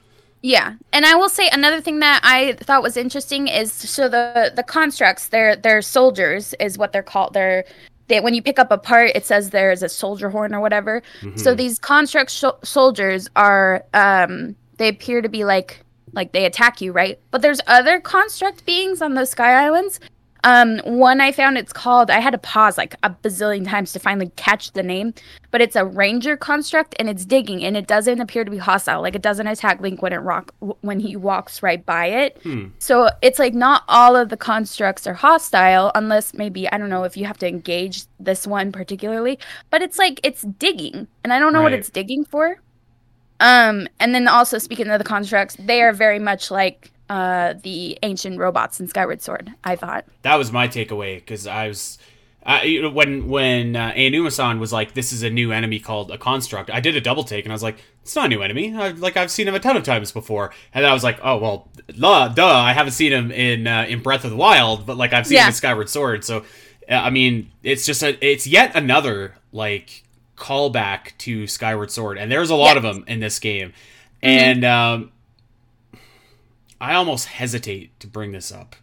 Yeah, 0.44 0.74
and 0.92 1.06
I 1.06 1.16
will 1.16 1.30
say 1.30 1.50
another 1.50 1.82
thing 1.82 2.00
that 2.00 2.22
I 2.24 2.54
thought 2.54 2.82
was 2.82 2.98
interesting 2.98 3.48
is 3.48 3.72
so 3.72 4.10
the 4.10 4.52
the 4.56 4.64
constructs 4.64 5.28
they're 5.28 5.56
they're 5.56 5.84
soldiers 5.84 6.56
is 6.60 6.78
what 6.78 6.92
they're 6.94 7.04
called. 7.04 7.34
They're 7.34 7.64
they 8.08 8.20
when 8.22 8.34
you 8.34 8.42
pick 8.42 8.58
up 8.58 8.72
a 8.72 8.78
part, 8.78 9.12
it 9.14 9.26
says 9.26 9.52
there's 9.52 9.84
a 9.84 9.90
soldier 9.90 10.30
horn 10.32 10.56
or 10.56 10.60
whatever. 10.60 11.04
So 11.36 11.54
these 11.54 11.78
construct 11.78 12.32
sh- 12.32 12.46
soldiers 12.64 13.30
are 13.36 13.86
um 13.94 14.56
they 14.78 14.88
appear 14.88 15.22
to 15.22 15.30
be 15.30 15.46
like 15.46 15.84
like 16.14 16.32
they 16.32 16.46
attack 16.46 16.82
you, 16.82 16.92
right? 16.92 17.20
But 17.30 17.44
there's 17.44 17.62
other 17.68 18.00
construct 18.00 18.66
beings 18.66 19.02
on 19.02 19.14
those 19.14 19.30
sky 19.30 19.66
islands. 19.66 20.00
Um, 20.44 20.80
one 20.80 21.22
I 21.22 21.32
found 21.32 21.58
it's 21.58 21.74
called. 21.74 22.10
I 22.10 22.20
had 22.20 22.32
to 22.32 22.38
pause 22.38 22.78
like 22.78 22.96
a 23.04 23.12
bazillion 23.12 23.68
times 23.68 23.94
to 23.94 24.00
finally 24.00 24.32
catch 24.36 24.72
the 24.72 24.82
name, 24.82 25.14
but 25.52 25.62
it's 25.62 25.76
a 25.76 25.86
ranger 25.86 26.36
construct 26.36 26.96
and 26.98 27.10
it's 27.10 27.26
digging 27.26 27.64
and 27.64 27.78
it 27.78 27.86
doesn't 27.86 28.20
appear 28.20 28.44
to 28.44 28.50
be 28.50 28.58
hostile. 28.58 29.02
Like 29.02 29.16
it 29.16 29.22
doesn't 29.22 29.46
attack 29.46 29.82
Link 29.82 30.02
when 30.02 30.14
it 30.14 30.18
rock 30.18 30.54
when 30.82 31.00
he 31.00 31.16
walks 31.16 31.62
right 31.62 31.86
by 31.86 32.08
it. 32.08 32.40
Hmm. 32.42 32.68
So 32.80 33.10
it's 33.22 33.38
like 33.38 33.54
not 33.54 33.84
all 33.88 34.16
of 34.16 34.30
the 34.30 34.38
constructs 34.38 35.06
are 35.06 35.14
hostile 35.14 35.92
unless 35.94 36.34
maybe 36.34 36.68
I 36.70 36.78
don't 36.78 36.90
know 36.90 37.04
if 37.04 37.16
you 37.16 37.26
have 37.26 37.38
to 37.40 37.48
engage 37.48 38.06
this 38.20 38.48
one 38.48 38.72
particularly, 38.72 39.38
but 39.70 39.82
it's 39.82 40.00
like 40.00 40.20
it's 40.24 40.42
digging 40.42 41.08
and 41.24 41.32
I 41.32 41.40
don't 41.40 41.54
know 41.54 41.62
what 41.62 41.74
it's 41.74 41.90
digging 41.90 42.26
for. 42.26 42.60
Um, 43.40 43.88
and 44.00 44.14
then 44.14 44.28
also 44.28 44.60
speaking 44.60 44.88
of 44.88 45.00
the 45.00 45.04
constructs, 45.04 45.56
they 45.60 45.82
are 45.82 45.94
very 45.94 46.20
much 46.20 46.52
like 46.52 46.92
uh 47.12 47.54
the 47.62 48.00
ancient 48.04 48.40
robots 48.40 48.80
in 48.80 48.88
Skyward 48.88 49.22
Sword. 49.22 49.46
I 49.64 49.76
thought. 49.76 50.06
That 50.24 50.36
was 50.42 50.52
my 50.52 50.68
takeaway 50.68 51.16
because 51.18 51.46
I 51.46 51.68
was. 51.68 51.98
I, 52.44 52.90
when 52.92 53.28
when 53.28 53.76
uh, 53.76 53.92
Aonuma-san 53.96 54.60
was 54.60 54.74
like, 54.74 54.96
"This 54.96 55.14
is 55.14 55.22
a 55.22 55.30
new 55.30 55.52
enemy 55.52 55.80
called 55.80 56.10
a 56.10 56.18
construct," 56.18 56.72
I 56.72 56.80
did 56.80 56.96
a 56.96 57.02
double 57.02 57.24
take 57.24 57.46
and 57.46 57.52
I 57.52 57.56
was 57.56 57.62
like, 57.62 57.78
"It's 58.02 58.16
not 58.16 58.26
a 58.26 58.30
new 58.30 58.42
enemy. 58.42 58.74
I, 58.76 58.90
like 58.90 59.16
I've 59.16 59.30
seen 59.30 59.48
him 59.48 59.54
a 59.54 59.60
ton 59.60 59.78
of 59.78 59.84
times 59.84 60.12
before." 60.12 60.52
And 60.74 60.84
I 60.84 60.92
was 60.94 61.04
like, 61.04 61.20
"Oh 61.22 61.38
well, 61.38 61.68
la, 61.96 62.30
duh. 62.30 62.48
I 62.48 62.74
haven't 62.74 62.94
seen 62.94 63.12
him 63.12 63.30
in 63.32 63.68
uh, 63.68 63.86
in 63.88 64.02
Breath 64.02 64.24
of 64.24 64.32
the 64.32 64.38
Wild, 64.38 64.88
but 64.88 64.98
like 64.98 65.14
I've 65.14 65.28
seen 65.28 65.38
him 65.38 65.48
in 65.50 65.54
Skyward 65.54 65.88
Sword." 65.90 66.24
So, 66.26 66.38
uh, 66.90 66.94
I 66.96 67.12
mean, 67.12 67.52
it's 67.62 67.86
just 67.86 68.02
a 68.02 68.18
it's 68.28 68.48
yet 68.48 68.72
another 68.76 69.36
like 69.52 70.02
callback 70.36 71.16
to 71.20 71.46
Skyward 71.46 71.92
Sword, 71.92 72.18
and 72.18 72.32
there's 72.32 72.50
a 72.50 72.56
lot 72.56 72.76
Yes. 72.76 72.78
of 72.78 72.84
them 72.84 73.04
in 73.08 73.20
this 73.20 73.38
game, 73.38 73.72
and 74.24 74.66
um, 74.66 75.12
I 76.82 76.96
almost 76.96 77.28
hesitate 77.28 77.98
to 78.00 78.08
bring 78.08 78.32
this 78.32 78.52
up. 78.52 78.76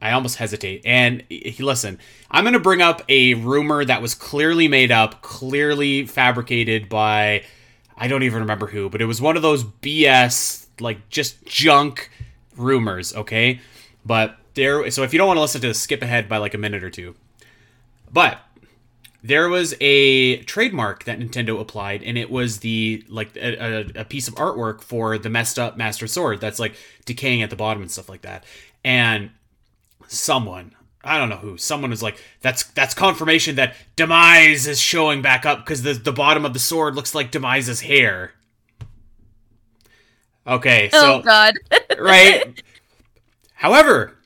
I 0.00 0.12
almost 0.12 0.36
hesitate. 0.36 0.82
And 0.84 1.24
eh, 1.28 1.52
listen, 1.58 1.98
I'm 2.30 2.44
going 2.44 2.54
to 2.54 2.60
bring 2.60 2.80
up 2.80 3.02
a 3.08 3.34
rumor 3.34 3.84
that 3.84 4.00
was 4.00 4.14
clearly 4.14 4.68
made 4.68 4.92
up, 4.92 5.20
clearly 5.20 6.06
fabricated 6.06 6.88
by 6.88 7.42
I 7.96 8.06
don't 8.06 8.22
even 8.22 8.42
remember 8.42 8.68
who, 8.68 8.88
but 8.88 9.02
it 9.02 9.06
was 9.06 9.20
one 9.20 9.36
of 9.36 9.42
those 9.42 9.64
BS 9.64 10.66
like 10.80 11.08
just 11.08 11.44
junk 11.44 12.10
rumors, 12.56 13.12
okay? 13.12 13.60
But 14.06 14.36
there 14.54 14.88
so 14.92 15.02
if 15.02 15.12
you 15.12 15.18
don't 15.18 15.26
want 15.26 15.38
to 15.38 15.42
listen 15.42 15.60
to 15.62 15.66
this, 15.66 15.80
skip 15.80 16.00
ahead 16.00 16.28
by 16.28 16.36
like 16.36 16.54
a 16.54 16.58
minute 16.58 16.84
or 16.84 16.90
two. 16.90 17.16
But 18.10 18.40
there 19.22 19.48
was 19.48 19.74
a 19.80 20.38
trademark 20.42 21.04
that 21.04 21.18
Nintendo 21.18 21.60
applied, 21.60 22.02
and 22.02 22.16
it 22.16 22.30
was 22.30 22.60
the 22.60 23.04
like 23.08 23.36
a, 23.36 23.90
a, 23.96 24.04
piece 24.04 24.28
of 24.28 24.34
artwork 24.36 24.80
for 24.80 25.18
the 25.18 25.28
messed 25.28 25.58
up 25.58 25.76
Master 25.76 26.06
Sword 26.06 26.40
that's 26.40 26.58
like 26.60 26.74
decaying 27.04 27.42
at 27.42 27.50
the 27.50 27.56
bottom 27.56 27.82
and 27.82 27.90
stuff 27.90 28.08
like 28.08 28.22
that. 28.22 28.44
And 28.84 29.30
someone, 30.06 30.76
I 31.02 31.18
don't 31.18 31.28
know 31.28 31.36
who, 31.36 31.58
someone 31.58 31.90
was 31.90 32.02
like, 32.02 32.22
"That's 32.42 32.62
that's 32.62 32.94
confirmation 32.94 33.56
that 33.56 33.74
Demise 33.96 34.68
is 34.68 34.80
showing 34.80 35.20
back 35.20 35.44
up 35.44 35.64
because 35.64 35.82
the 35.82 35.94
the 35.94 36.12
bottom 36.12 36.44
of 36.44 36.52
the 36.52 36.60
sword 36.60 36.94
looks 36.94 37.14
like 37.14 37.32
Demise's 37.32 37.80
hair." 37.80 38.34
Okay, 40.46 40.90
so 40.90 41.14
oh 41.14 41.22
God. 41.22 41.54
right? 41.98 42.62
However, 43.54 44.16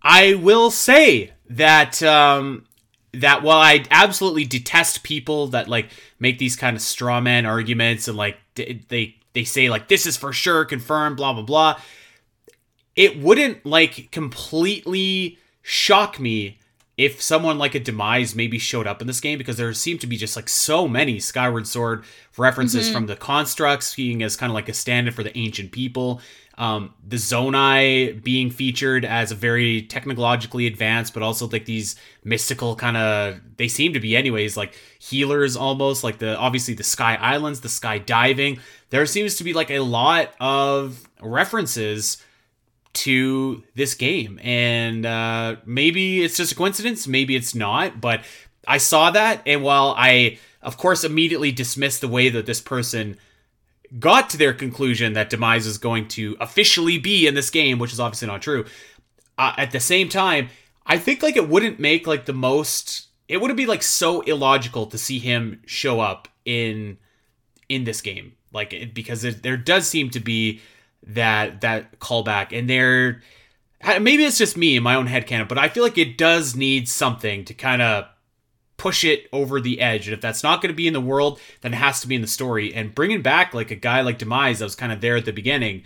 I 0.00 0.34
will 0.34 0.70
say 0.70 1.32
that 1.50 2.00
um, 2.04 2.67
that 3.12 3.42
while 3.42 3.58
I 3.58 3.84
absolutely 3.90 4.44
detest 4.44 5.02
people 5.02 5.48
that 5.48 5.68
like 5.68 5.90
make 6.18 6.38
these 6.38 6.56
kind 6.56 6.76
of 6.76 6.82
straw 6.82 7.20
man 7.20 7.46
arguments 7.46 8.08
and 8.08 8.16
like 8.16 8.36
d- 8.54 8.84
they 8.88 9.16
they 9.32 9.44
say 9.44 9.68
like 9.68 9.88
this 9.88 10.06
is 10.06 10.16
for 10.16 10.32
sure 10.32 10.64
confirmed, 10.64 11.16
blah 11.16 11.32
blah 11.32 11.42
blah, 11.42 11.80
it 12.96 13.18
wouldn't 13.18 13.64
like 13.64 14.10
completely 14.10 15.38
shock 15.62 16.18
me 16.18 16.58
if 16.96 17.22
someone 17.22 17.58
like 17.58 17.76
a 17.76 17.80
demise 17.80 18.34
maybe 18.34 18.58
showed 18.58 18.86
up 18.86 19.00
in 19.00 19.06
this 19.06 19.20
game 19.20 19.38
because 19.38 19.56
there 19.56 19.72
seem 19.72 19.98
to 19.98 20.06
be 20.06 20.16
just 20.16 20.34
like 20.34 20.48
so 20.48 20.88
many 20.88 21.20
skyward 21.20 21.66
sword 21.66 22.04
references 22.36 22.86
mm-hmm. 22.86 22.94
from 22.94 23.06
the 23.06 23.14
constructs 23.14 23.94
being 23.94 24.22
as 24.22 24.36
kind 24.36 24.50
of 24.50 24.54
like 24.54 24.68
a 24.68 24.74
stand-in 24.74 25.14
for 25.14 25.22
the 25.22 25.36
ancient 25.38 25.70
people 25.70 26.20
um, 26.58 26.92
the 27.06 27.16
zonai 27.16 28.22
being 28.22 28.50
featured 28.50 29.04
as 29.04 29.30
a 29.30 29.36
very 29.36 29.82
technologically 29.82 30.66
advanced 30.66 31.14
but 31.14 31.22
also 31.22 31.48
like 31.48 31.64
these 31.64 31.94
mystical 32.24 32.74
kind 32.74 32.96
of 32.96 33.40
they 33.56 33.68
seem 33.68 33.92
to 33.92 34.00
be 34.00 34.16
anyways 34.16 34.56
like 34.56 34.76
healers 34.98 35.56
almost 35.56 36.02
like 36.02 36.18
the 36.18 36.36
obviously 36.36 36.74
the 36.74 36.82
sky 36.82 37.14
islands 37.14 37.60
the 37.60 37.68
sky 37.68 37.98
diving. 37.98 38.58
There 38.90 39.06
seems 39.06 39.36
to 39.36 39.44
be 39.44 39.52
like 39.52 39.70
a 39.70 39.78
lot 39.78 40.34
of 40.40 41.08
references 41.22 42.18
to 42.94 43.62
this 43.76 43.94
game 43.94 44.40
and 44.42 45.06
uh, 45.06 45.56
maybe 45.64 46.24
it's 46.24 46.36
just 46.36 46.52
a 46.52 46.54
coincidence 46.56 47.06
maybe 47.06 47.36
it's 47.36 47.54
not 47.54 48.00
but 48.00 48.22
i 48.66 48.78
saw 48.78 49.10
that 49.10 49.40
and 49.46 49.62
while 49.62 49.94
i 49.96 50.36
of 50.62 50.76
course 50.76 51.04
immediately 51.04 51.52
dismissed 51.52 52.00
the 52.00 52.08
way 52.08 52.28
that 52.28 52.46
this 52.46 52.60
person 52.60 53.16
got 53.98 54.30
to 54.30 54.36
their 54.36 54.52
conclusion 54.52 55.14
that 55.14 55.30
demise 55.30 55.66
is 55.66 55.78
going 55.78 56.08
to 56.08 56.36
officially 56.40 56.98
be 56.98 57.26
in 57.26 57.34
this 57.34 57.50
game 57.50 57.78
which 57.78 57.92
is 57.92 58.00
obviously 58.00 58.28
not 58.28 58.42
true. 58.42 58.64
Uh, 59.36 59.54
at 59.56 59.70
the 59.70 59.78
same 59.78 60.08
time 60.08 60.48
i 60.84 60.98
think 60.98 61.22
like 61.22 61.36
it 61.36 61.48
wouldn't 61.48 61.78
make 61.78 62.06
like 62.06 62.26
the 62.26 62.32
most 62.32 63.08
it 63.28 63.40
wouldn't 63.40 63.58
be 63.58 63.66
like 63.66 63.82
so 63.82 64.22
illogical 64.22 64.86
to 64.86 64.98
see 64.98 65.18
him 65.18 65.60
show 65.66 66.00
up 66.00 66.28
in 66.44 66.98
in 67.68 67.84
this 67.84 68.00
game. 68.00 68.32
Like 68.52 68.72
it, 68.72 68.94
because 68.94 69.24
it, 69.24 69.42
there 69.42 69.58
does 69.58 69.86
seem 69.86 70.10
to 70.10 70.20
be 70.20 70.60
that 71.06 71.60
that 71.60 72.00
callback 72.00 72.58
and 72.58 72.68
there 72.68 73.22
maybe 74.00 74.24
it's 74.24 74.38
just 74.38 74.56
me 74.56 74.76
in 74.76 74.82
my 74.82 74.96
own 74.96 75.06
head 75.06 75.26
canon 75.26 75.46
but 75.46 75.56
i 75.56 75.68
feel 75.68 75.84
like 75.84 75.96
it 75.96 76.18
does 76.18 76.56
need 76.56 76.88
something 76.88 77.44
to 77.44 77.54
kind 77.54 77.80
of 77.80 78.04
push 78.78 79.04
it 79.04 79.28
over 79.32 79.60
the 79.60 79.80
edge 79.80 80.06
and 80.06 80.14
if 80.14 80.20
that's 80.22 80.42
not 80.42 80.62
going 80.62 80.70
to 80.70 80.76
be 80.76 80.86
in 80.86 80.94
the 80.94 81.00
world 81.00 81.38
then 81.60 81.74
it 81.74 81.76
has 81.76 82.00
to 82.00 82.08
be 82.08 82.14
in 82.14 82.22
the 82.22 82.26
story 82.26 82.72
and 82.72 82.94
bringing 82.94 83.20
back 83.20 83.52
like 83.52 83.70
a 83.70 83.74
guy 83.76 84.00
like 84.00 84.16
demise 84.18 84.60
that 84.60 84.64
was 84.64 84.74
kind 84.74 84.92
of 84.92 85.00
there 85.02 85.16
at 85.16 85.26
the 85.26 85.32
beginning 85.32 85.82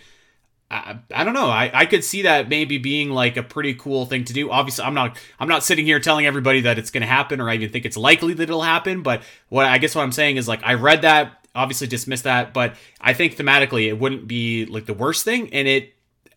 I, 0.71 1.01
I 1.15 1.23
don't 1.25 1.35
know. 1.35 1.51
I, 1.51 1.71
I 1.75 1.85
could 1.85 2.03
see 2.03 2.23
that 2.23 2.49
maybe 2.49 2.79
being 2.79 3.11
like 3.11 3.37
a 3.37 3.43
pretty 3.43 3.75
cool 3.75 4.07
thing 4.07 4.25
to 4.25 4.33
do. 4.33 4.51
Obviously, 4.51 4.85
I'm 4.85 4.95
not 4.95 5.19
I'm 5.39 5.49
not 5.49 5.63
sitting 5.63 5.85
here 5.85 6.01
telling 6.01 6.25
everybody 6.25 6.63
that 6.63 6.79
it's 6.79 6.91
going 6.91 7.03
to 7.03 7.07
happen 7.07 7.43
or 7.43 7.51
I 7.51 7.57
even 7.57 7.69
think 7.69 7.85
it's 7.85 7.99
likely 7.99 8.33
that 8.33 8.45
it'll 8.45 8.63
happen. 8.63 9.03
But 9.03 9.23
what 9.51 9.67
I 9.67 9.77
guess 9.77 9.95
what 9.95 10.01
I'm 10.01 10.13
saying 10.13 10.39
is 10.39 10.49
like 10.49 10.63
I 10.65 10.73
read 10.73 11.03
that, 11.03 11.47
obviously 11.55 11.89
dismissed 11.89 12.25
that, 12.25 12.55
but 12.55 12.75
I 13.03 13.13
think 13.13 13.37
thematically 13.37 13.87
it 13.89 13.99
wouldn't 13.99 14.27
be 14.27 14.65
like 14.65 14.87
the 14.87 14.95
worst 14.95 15.27
thing, 15.27 15.53
and 15.53 15.69
it 15.69 15.93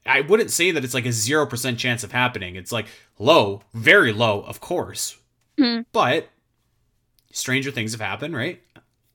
I 0.05 0.19
wouldn't 0.19 0.51
say 0.51 0.71
that 0.71 0.83
it's 0.83 0.93
like 0.93 1.05
a 1.05 1.13
zero 1.13 1.45
percent 1.45 1.79
chance 1.79 2.03
of 2.03 2.11
happening. 2.11 2.57
It's 2.57 2.73
like 2.73 2.87
low, 3.17 3.61
very 3.73 4.11
low, 4.11 4.41
of 4.41 4.59
course, 4.59 5.17
Hmm. 5.57 5.83
but 5.93 6.27
stranger 7.35 7.69
things 7.69 7.91
have 7.91 8.01
happened, 8.01 8.35
right? 8.35 8.61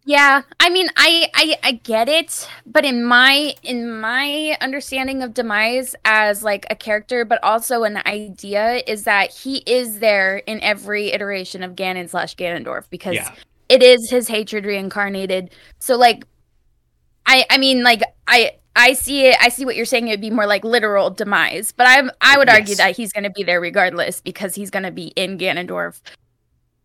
Yeah, 0.05 0.43
I 0.59 0.71
mean, 0.71 0.89
I, 0.97 1.29
I 1.35 1.59
I 1.63 1.73
get 1.73 2.09
it, 2.09 2.49
but 2.65 2.85
in 2.85 3.05
my 3.05 3.55
in 3.63 4.01
my 4.01 4.57
understanding 4.61 5.23
of 5.23 5.35
Demise 5.35 5.95
as 6.05 6.43
like 6.43 6.67
a 6.71 6.75
character, 6.75 7.25
but 7.25 7.43
also 7.45 7.83
an 7.85 7.99
idea, 8.07 8.83
is 8.87 9.05
that 9.05 9.31
he 9.31 9.59
is 9.67 9.99
there 9.99 10.39
in 10.39 10.61
every 10.63 11.13
iteration 11.13 11.63
of 11.63 11.77
Ganon 11.77 12.09
slash 12.09 12.35
Ganondorf 12.35 12.89
because 12.89 13.17
Yeah. 13.17 13.35
it 13.69 13.83
is 13.83 14.09
his 14.11 14.27
hatred 14.27 14.65
reincarnated. 14.65 15.51
So 15.81 15.97
like 15.97 16.25
I 17.27 17.45
I 17.51 17.59
mean 17.59 17.83
like 17.83 18.03
I 18.27 18.53
I 18.75 18.95
see 18.95 19.27
it 19.27 19.37
I 19.41 19.51
see 19.51 19.67
what 19.67 19.77
you're 19.77 19.85
saying 19.85 20.09
it'd 20.09 20.21
be 20.23 20.31
more 20.31 20.47
like 20.47 20.65
literal 20.65 21.11
demise, 21.11 21.73
but 21.73 21.87
I'm 21.87 22.11
I 22.23 22.39
would 22.39 22.49
argue 22.49 22.71
Yes. 22.71 22.79
that 22.79 22.97
he's 22.97 23.13
going 23.13 23.25
to 23.25 23.31
be 23.31 23.43
there 23.43 23.61
regardless 23.61 24.23
because 24.23 24.55
he's 24.55 24.71
going 24.71 24.85
to 24.85 24.91
be 24.91 25.09
in 25.09 25.37
Ganondorf 25.39 26.01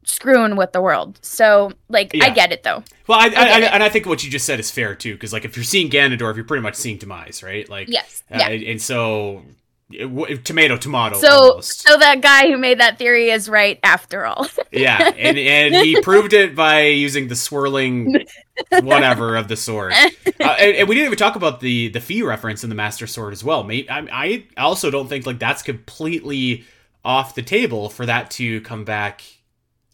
screwing 0.06 0.56
with 0.56 0.72
the 0.72 0.82
world. 0.82 1.20
So 1.22 1.72
like 1.90 2.16
I 2.22 2.30
get 2.30 2.52
it 2.52 2.64
though. 2.64 2.84
Well, 3.08 3.20
I, 3.20 3.26
I, 3.26 3.30
get 3.30 3.38
I, 3.38 3.60
and 3.76 3.84
I 3.84 3.90
think 3.90 4.06
what 4.06 4.24
you 4.24 4.30
just 4.32 4.46
said 4.46 4.60
is 4.60 4.72
fair 4.72 4.96
too, 4.96 5.14
because 5.14 5.34
like 5.34 5.46
if 5.46 5.56
you're 5.58 5.64
seeing 5.64 5.90
Ganondorf, 5.90 6.36
you're 6.36 6.46
pretty 6.46 6.64
much 6.64 6.76
seeing 6.76 6.98
demise, 6.98 7.44
right? 7.44 7.68
Like, 7.70 7.90
Yes. 7.90 8.24
uh, 8.32 8.38
yeah. 8.40 8.50
and 8.50 8.82
so 8.82 9.44
it- 9.92 10.44
tomato, 10.46 10.78
tomato. 10.78 11.18
So 11.18 11.30
almost. 11.30 11.88
so 11.88 11.98
that 11.98 12.22
guy 12.22 12.48
who 12.50 12.58
made 12.58 12.80
that 12.80 12.98
theory 12.98 13.30
is 13.30 13.48
right 13.48 13.80
after 13.84 14.26
all. 14.26 14.48
yeah, 14.72 15.12
and 15.16 15.38
and 15.38 15.76
he 15.76 16.02
proved 16.04 16.34
it 16.34 16.56
by 16.56 16.88
using 16.88 17.28
the 17.28 17.36
swirling 17.36 18.26
whatever 18.82 19.36
of 19.36 19.48
the 19.48 19.56
sword. 19.56 19.94
Uh, 19.94 20.10
and, 20.40 20.76
and 20.78 20.90
we 20.90 20.96
didn't 20.96 21.08
even 21.08 21.18
talk 21.18 21.36
about 21.36 21.60
the 21.60 21.90
the 21.90 22.00
Fi 22.02 22.24
reference 22.24 22.64
in 22.64 22.70
the 22.70 22.76
Master 22.76 23.06
Sword 23.06 23.32
as 23.34 23.44
well. 23.44 23.64
Maybe, 23.64 23.88
I, 23.90 24.08
I 24.12 24.46
also 24.58 24.90
don't 24.90 25.08
think 25.08 25.26
like 25.28 25.38
that's 25.40 25.62
completely 25.62 26.66
off 27.04 27.36
the 27.36 27.44
table 27.44 27.90
for 27.90 28.08
that 28.08 28.32
to 28.32 28.62
come 28.62 28.84
back 28.86 29.22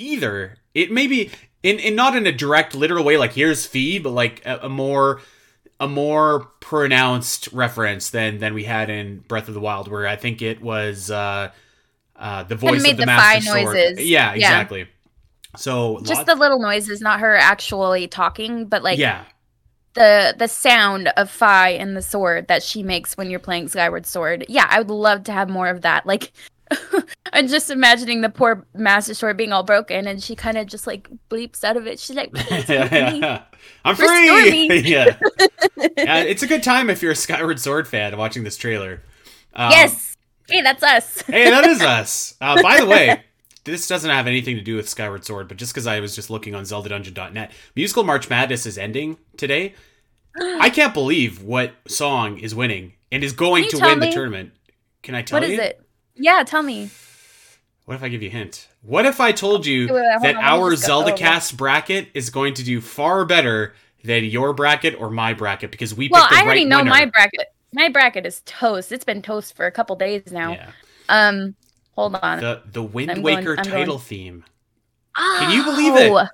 either. 0.01 0.55
It 0.73 0.91
may 0.91 1.07
be 1.07 1.29
in, 1.63 1.79
in 1.79 1.95
not 1.95 2.15
in 2.15 2.25
a 2.25 2.31
direct 2.31 2.73
literal 2.75 3.03
way 3.03 3.17
like 3.17 3.33
here's 3.33 3.65
Fi, 3.65 3.99
but 3.99 4.11
like 4.11 4.41
a, 4.45 4.59
a 4.63 4.69
more 4.69 5.21
a 5.79 5.87
more 5.87 6.41
pronounced 6.59 7.49
reference 7.51 8.09
than 8.11 8.37
than 8.39 8.53
we 8.53 8.63
had 8.63 8.89
in 8.89 9.19
Breath 9.19 9.47
of 9.47 9.53
the 9.53 9.59
Wild, 9.59 9.87
where 9.87 10.07
I 10.07 10.15
think 10.15 10.41
it 10.41 10.61
was 10.61 11.09
uh, 11.11 11.51
uh, 12.15 12.43
the 12.43 12.55
voice 12.55 12.83
of 12.83 12.83
the, 12.83 12.93
the 12.93 13.05
Master 13.05 13.41
Sword. 13.41 13.63
noises. 13.63 13.99
Yeah, 14.09 14.33
Yeah. 14.33 14.35
exactly. 14.35 14.87
So 15.57 15.99
Just 16.03 16.19
lot- 16.19 16.27
the 16.27 16.35
little 16.35 16.59
noises, 16.59 17.01
not 17.01 17.19
her 17.19 17.35
actually 17.35 18.07
talking, 18.07 18.65
but 18.65 18.83
like 18.83 18.97
yeah, 18.97 19.25
the 19.95 20.33
the 20.37 20.47
sound 20.47 21.09
of 21.17 21.29
Fi 21.29 21.69
and 21.71 21.97
the 21.97 22.01
sword 22.01 22.47
that 22.47 22.63
she 22.63 22.83
makes 22.83 23.17
when 23.17 23.29
you're 23.29 23.39
playing 23.39 23.67
Skyward 23.67 24.05
Sword. 24.05 24.45
Yeah, 24.47 24.65
I 24.69 24.79
would 24.79 24.89
love 24.89 25.23
to 25.25 25.31
have 25.33 25.49
more 25.49 25.67
of 25.67 25.81
that. 25.81 26.05
Like 26.05 26.31
I'm 27.33 27.47
just 27.47 27.69
imagining 27.69 28.21
the 28.21 28.29
poor 28.29 28.65
Master 28.73 29.13
Sword 29.13 29.37
being 29.37 29.51
all 29.53 29.63
broken 29.63 30.07
and 30.07 30.21
she 30.21 30.35
kind 30.35 30.57
of 30.57 30.67
just 30.67 30.85
like 30.87 31.09
bleeps 31.29 31.63
out 31.63 31.77
of 31.77 31.87
it. 31.87 31.99
She's 31.99 32.15
like, 32.15 32.33
"Please 32.33 32.63
help. 32.67 33.41
I'm 33.85 33.95
free. 33.95 34.69
me. 34.69 34.79
yeah. 34.79 35.17
yeah, 35.97 36.17
it's 36.19 36.43
a 36.43 36.47
good 36.47 36.63
time 36.63 36.89
if 36.89 37.01
you're 37.01 37.11
a 37.11 37.15
Skyward 37.15 37.59
Sword 37.59 37.87
fan 37.87 38.17
watching 38.17 38.43
this 38.43 38.57
trailer. 38.57 39.01
Um, 39.53 39.71
yes. 39.71 40.17
Hey, 40.49 40.61
that's 40.61 40.83
us. 40.83 41.21
hey, 41.21 41.49
that 41.49 41.65
is 41.65 41.81
us. 41.81 42.35
Uh, 42.41 42.61
by 42.61 42.79
the 42.79 42.85
way, 42.85 43.23
this 43.63 43.87
doesn't 43.87 44.09
have 44.09 44.27
anything 44.27 44.55
to 44.55 44.61
do 44.61 44.75
with 44.75 44.89
Skyward 44.89 45.23
Sword, 45.23 45.47
but 45.47 45.57
just 45.57 45.73
because 45.73 45.87
I 45.87 45.99
was 45.99 46.15
just 46.15 46.29
looking 46.29 46.55
on 46.55 46.63
ZeldaDungeon.net, 46.63 47.51
Musical 47.75 48.03
March 48.03 48.29
Madness 48.29 48.65
is 48.65 48.77
ending 48.77 49.17
today. 49.37 49.75
I 50.59 50.69
can't 50.69 50.93
believe 50.93 51.43
what 51.43 51.73
song 51.87 52.39
is 52.39 52.53
winning 52.55 52.93
and 53.11 53.23
is 53.23 53.33
going 53.33 53.67
to 53.69 53.77
win 53.79 53.99
the 53.99 54.11
tournament. 54.11 54.51
Can 55.03 55.15
I 55.15 55.21
tell 55.21 55.39
What 55.39 55.47
you? 55.47 55.53
is 55.55 55.59
it? 55.59 55.81
Yeah, 56.21 56.43
tell 56.43 56.63
me. 56.63 56.89
What 57.85 57.95
if 57.95 58.03
I 58.03 58.09
give 58.09 58.21
you 58.21 58.29
a 58.29 58.31
hint? 58.31 58.67
What 58.83 59.05
if 59.05 59.19
I 59.19 59.31
told 59.31 59.65
you 59.65 59.87
Wait, 59.87 60.01
wait, 60.01 60.21
that 60.21 60.35
on, 60.37 60.43
our 60.43 60.71
just 60.71 60.85
Zelda 60.85 61.15
cast 61.17 61.57
bracket 61.57 62.07
is 62.13 62.29
going 62.29 62.53
to 62.55 62.63
do 62.63 62.79
far 62.79 63.25
better 63.25 63.73
than 64.03 64.23
your 64.25 64.53
bracket 64.53 64.99
or 64.99 65.09
my 65.09 65.33
bracket 65.33 65.71
because 65.71 65.93
we 65.93 66.07
Well, 66.09 66.21
picked 66.21 66.31
the 66.33 66.37
I 66.37 66.43
already 66.43 66.61
right 66.61 66.67
know 66.69 66.77
winner. 66.79 66.89
my 66.89 67.05
bracket. 67.05 67.47
My 67.73 67.89
bracket 67.89 68.25
is 68.25 68.41
toast. 68.45 68.91
It's 68.91 69.03
been 69.03 69.21
toast 69.21 69.55
for 69.55 69.65
a 69.65 69.71
couple 69.71 69.95
days 69.95 70.31
now. 70.31 70.51
Yeah. 70.51 70.71
Um, 71.09 71.55
hold 71.95 72.15
on. 72.15 72.39
The 72.39 72.61
the 72.71 72.83
Wind 72.83 73.11
I'm 73.11 73.21
Waker 73.21 73.55
I'm 73.57 73.63
title 73.65 73.95
going- 73.95 73.99
theme. 73.99 74.45
Can 75.15 75.51
you 75.51 75.63
believe 75.63 75.95
it? 75.97 76.11
Oh. 76.11 76.27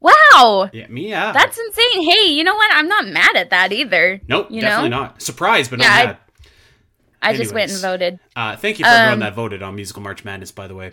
Wow, 0.00 0.70
Yeah, 0.72 0.86
me 0.88 1.10
yeah. 1.10 1.32
that's 1.32 1.58
insane. 1.58 2.08
Hey, 2.10 2.28
you 2.32 2.42
know 2.42 2.54
what? 2.54 2.70
I'm 2.72 2.88
not 2.88 3.06
mad 3.06 3.36
at 3.36 3.50
that 3.50 3.70
either. 3.72 4.20
nope, 4.28 4.46
you 4.50 4.62
definitely 4.62 4.88
know? 4.88 5.00
not. 5.02 5.20
Surprised, 5.22 5.70
but 5.70 5.78
Yeah, 5.80 5.88
not 6.04 6.06
I- 6.16 6.18
I 7.22 7.36
just 7.36 7.52
went 7.54 7.70
and 7.70 7.80
voted. 7.80 8.18
Uh, 8.34 8.56
thank 8.56 8.78
you 8.78 8.84
for 8.84 8.90
everyone 8.90 9.14
Um, 9.14 9.20
that 9.20 9.34
voted 9.34 9.62
on 9.62 9.74
Musical 9.74 10.02
March 10.02 10.24
Madness, 10.24 10.50
by 10.52 10.66
the 10.66 10.74
way. 10.74 10.92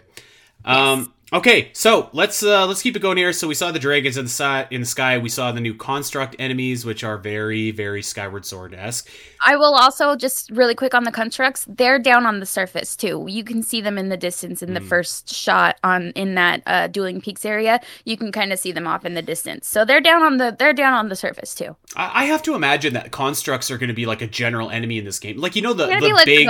Um, 0.66 1.13
okay, 1.34 1.70
so 1.74 2.10
let's 2.13 2.44
uh, 2.44 2.66
let's 2.66 2.82
keep 2.82 2.96
it 2.96 3.00
going 3.00 3.18
here. 3.18 3.34
So 3.34 3.48
we 3.48 3.54
saw 3.56 3.72
the 3.72 3.80
dragons 3.80 4.18
in 4.18 4.26
the 4.26 4.30
sky. 4.32 4.68
In 4.72 4.82
the 4.82 4.88
sky, 4.88 5.18
we 5.18 5.30
saw 5.30 5.52
the 5.52 5.60
new 5.62 5.74
construct 5.76 6.36
enemies, 6.40 6.86
which 6.86 7.04
are 7.04 7.18
very, 7.18 7.72
very 7.72 8.02
Skyward 8.02 8.46
Sword 8.46 8.74
esque. 8.74 9.10
I 9.46 9.56
will 9.56 9.76
also 9.76 10.16
just 10.16 10.50
really 10.52 10.74
quick 10.76 10.94
on 10.94 11.04
the 11.04 11.12
constructs. 11.12 11.66
They're 11.70 12.00
down 12.00 12.26
on 12.26 12.40
the 12.40 12.46
surface 12.46 12.96
too. 12.96 13.26
You 13.28 13.44
can 13.44 13.62
see 13.62 13.82
them 13.82 13.98
in 13.98 14.10
the 14.10 14.18
distance 14.18 14.62
in 14.63 14.74
the 14.74 14.80
Mm. 14.80 14.88
first 14.88 15.34
shot 15.34 15.78
on 15.84 16.12
in 16.12 16.36
that 16.36 16.62
uh, 16.66 16.88
dueling 16.88 17.22
peaks 17.22 17.46
area. 17.46 17.80
You 18.06 18.18
can 18.18 18.32
kind 18.32 18.52
of 18.54 18.60
see 18.60 18.72
them 18.72 18.88
off 18.88 19.06
in 19.06 19.13
the 19.13 19.22
distance. 19.22 19.68
So 19.68 19.86
they're 19.86 20.02
down 20.02 20.24
on 20.24 20.38
the 20.38 20.56
they're 20.58 20.74
down 20.74 20.94
on 20.94 21.10
the 21.10 21.16
surface 21.16 21.54
too. 21.54 21.76
I, 21.96 22.24
I 22.24 22.26
have 22.26 22.42
to 22.44 22.56
imagine 22.56 22.94
that 22.94 23.12
constructs 23.12 23.70
are 23.70 23.78
going 23.78 23.90
to 23.90 23.94
be 23.94 24.06
like 24.06 24.22
a 24.22 24.28
general 24.28 24.70
enemy 24.70 24.98
in 24.98 25.06
this 25.06 25.20
game. 25.20 25.38
Like 25.38 25.56
you 25.56 25.62
know 25.62 25.74
the 25.74 25.88
the 25.88 26.10
like 26.13 26.26
big 26.26 26.48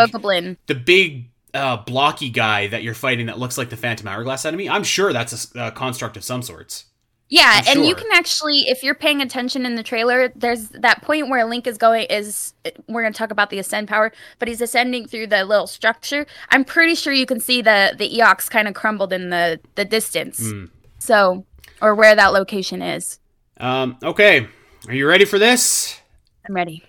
the 0.67 0.75
big 0.75 1.29
uh, 1.53 1.77
blocky 1.77 2.29
guy 2.29 2.67
that 2.67 2.83
you're 2.83 2.93
fighting 2.93 3.27
that 3.27 3.39
looks 3.39 3.57
like 3.57 3.69
the 3.69 3.77
Phantom 3.77 4.07
Hourglass 4.07 4.45
enemy. 4.45 4.69
I'm 4.69 4.83
sure 4.83 5.13
that's 5.13 5.53
a 5.55 5.71
construct 5.71 6.17
of 6.17 6.23
some 6.23 6.41
sorts. 6.41 6.85
Yeah, 7.29 7.61
and 7.67 7.85
you 7.85 7.93
can 7.93 8.07
actually, 8.13 8.69
if 8.69 8.83
you're 8.83 8.95
paying 8.95 9.21
attention 9.21 9.65
in 9.65 9.75
the 9.75 9.83
trailer, 9.83 10.29
there's 10.33 10.69
that 10.69 11.01
point 11.01 11.27
where 11.27 11.43
Link 11.43 11.67
is 11.67 11.77
going. 11.77 12.05
Is 12.09 12.53
we're 12.87 13.01
going 13.01 13.11
to 13.11 13.17
talk 13.17 13.31
about 13.31 13.49
the 13.49 13.59
ascend 13.59 13.89
power, 13.89 14.13
but 14.39 14.47
he's 14.47 14.61
ascending 14.61 15.07
through 15.07 15.27
the 15.27 15.43
little 15.43 15.67
structure. 15.67 16.25
I'm 16.51 16.63
pretty 16.63 16.95
sure 16.95 17.11
you 17.11 17.25
can 17.25 17.41
see 17.41 17.61
the 17.61 17.93
the 17.97 18.09
Eox 18.09 18.49
kind 18.49 18.65
of 18.65 18.75
crumbled 18.75 19.11
in 19.11 19.29
the 19.29 19.59
the 19.75 19.83
distance. 19.83 20.39
Hmm. 20.39 20.65
So, 20.99 21.45
or 21.81 21.95
where 21.95 22.15
that 22.15 22.27
location 22.27 22.81
is. 22.81 23.19
Um, 23.59 23.97
okay, 24.01 24.47
are 24.87 24.93
you 24.93 25.05
ready 25.05 25.25
for 25.25 25.37
this? 25.37 25.99
I'm 26.47 26.55
ready. 26.55 26.81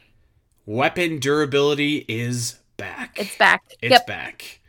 Weapon 0.67 1.19
durability 1.19 2.05
is 2.09 2.58
back. 2.79 3.19
It's 3.21 3.37
back. 3.37 3.63
It's 3.83 3.93
yep. 3.93 4.07
back. 4.07 4.61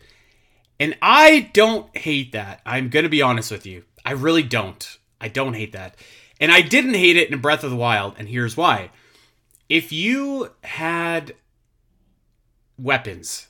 And 0.80 0.98
I 1.02 1.52
don't 1.54 1.95
hate 1.95 2.34
that. 2.34 2.62
I'm 2.65 2.89
going 2.89 3.04
to 3.04 3.10
be 3.10 3.22
honest 3.22 3.52
with 3.52 3.65
you. 3.65 3.86
I 4.06 4.12
really 4.12 4.43
don't. 4.43 4.98
I 5.22 5.30
don't 5.30 5.54
hate 5.54 5.72
that. 5.74 5.95
And 6.41 6.52
I 6.52 6.62
didn't 6.62 6.95
hate 6.95 7.15
it 7.15 7.32
in 7.32 7.39
Breath 7.39 7.63
of 7.63 7.69
the 7.69 7.76
Wild, 7.78 8.15
and 8.17 8.28
here's 8.28 8.58
why. 8.58 8.91
If 9.67 9.91
you 9.91 10.52
had 10.63 11.36
weapons 12.78 13.48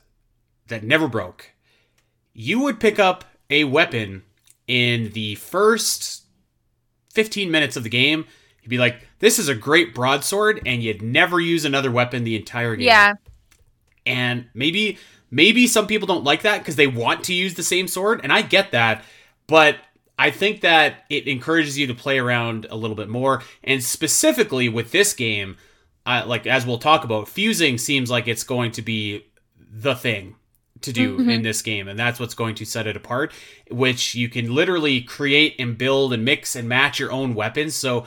that 0.67 0.83
never 0.83 1.07
broke, 1.07 1.51
you 2.33 2.59
would 2.61 2.79
pick 2.79 2.99
up 2.99 3.25
a 3.49 3.63
weapon 3.63 4.23
in 4.67 5.11
the 5.11 5.35
first 5.35 6.23
15 7.13 7.51
minutes 7.51 7.77
of 7.77 7.83
the 7.83 7.89
game. 7.89 8.25
You'd 8.63 8.69
be 8.69 8.77
like, 8.79 9.07
this 9.19 9.37
is 9.37 9.47
a 9.47 9.55
great 9.55 9.93
broadsword, 9.93 10.61
and 10.65 10.81
you'd 10.81 11.01
never 11.01 11.39
use 11.39 11.63
another 11.63 11.91
weapon 11.91 12.23
the 12.23 12.35
entire 12.35 12.75
game 12.75 12.87
Yeah. 12.87 13.13
And 14.05 14.47
maybe 14.53 14.97
maybe 15.31 15.67
some 15.67 15.87
people 15.87 16.07
don't 16.07 16.23
like 16.23 16.41
that 16.41 16.59
because 16.59 16.75
they 16.75 16.87
want 16.87 17.23
to 17.25 17.33
use 17.33 17.53
the 17.55 17.63
same 17.63 17.87
sword 17.87 18.19
and 18.23 18.31
i 18.33 18.41
get 18.41 18.71
that 18.71 19.03
but 19.47 19.75
i 20.17 20.31
think 20.31 20.61
that 20.61 21.05
it 21.09 21.27
encourages 21.27 21.77
you 21.77 21.85
to 21.87 21.93
play 21.93 22.17
around 22.19 22.65
a 22.69 22.75
little 22.75 22.95
bit 22.95 23.09
more 23.09 23.43
and 23.63 23.83
specifically 23.83 24.67
with 24.69 24.91
this 24.91 25.13
game 25.13 25.57
uh, 26.05 26.23
like 26.25 26.47
as 26.47 26.65
we'll 26.65 26.77
talk 26.79 27.03
about 27.03 27.27
fusing 27.27 27.77
seems 27.77 28.09
like 28.09 28.27
it's 28.27 28.43
going 28.43 28.71
to 28.71 28.81
be 28.81 29.25
the 29.71 29.93
thing 29.95 30.35
to 30.81 30.93
do 30.93 31.17
Mhm. 31.19 31.31
in 31.35 31.41
this 31.43 31.61
game 31.61 31.87
and 31.89 31.99
that's 31.99 32.19
what's 32.21 32.33
going 32.33 32.55
to 32.55 32.65
set 32.65 32.87
it 32.87 32.95
apart 32.95 33.33
which 33.69 34.15
you 34.15 34.29
can 34.29 34.55
literally 34.55 35.01
create 35.01 35.55
and 35.59 35.77
build 35.77 36.13
and 36.13 36.23
mix 36.23 36.55
and 36.55 36.67
match 36.69 36.99
your 36.99 37.11
own 37.11 37.35
weapons 37.35 37.75
so 37.75 38.05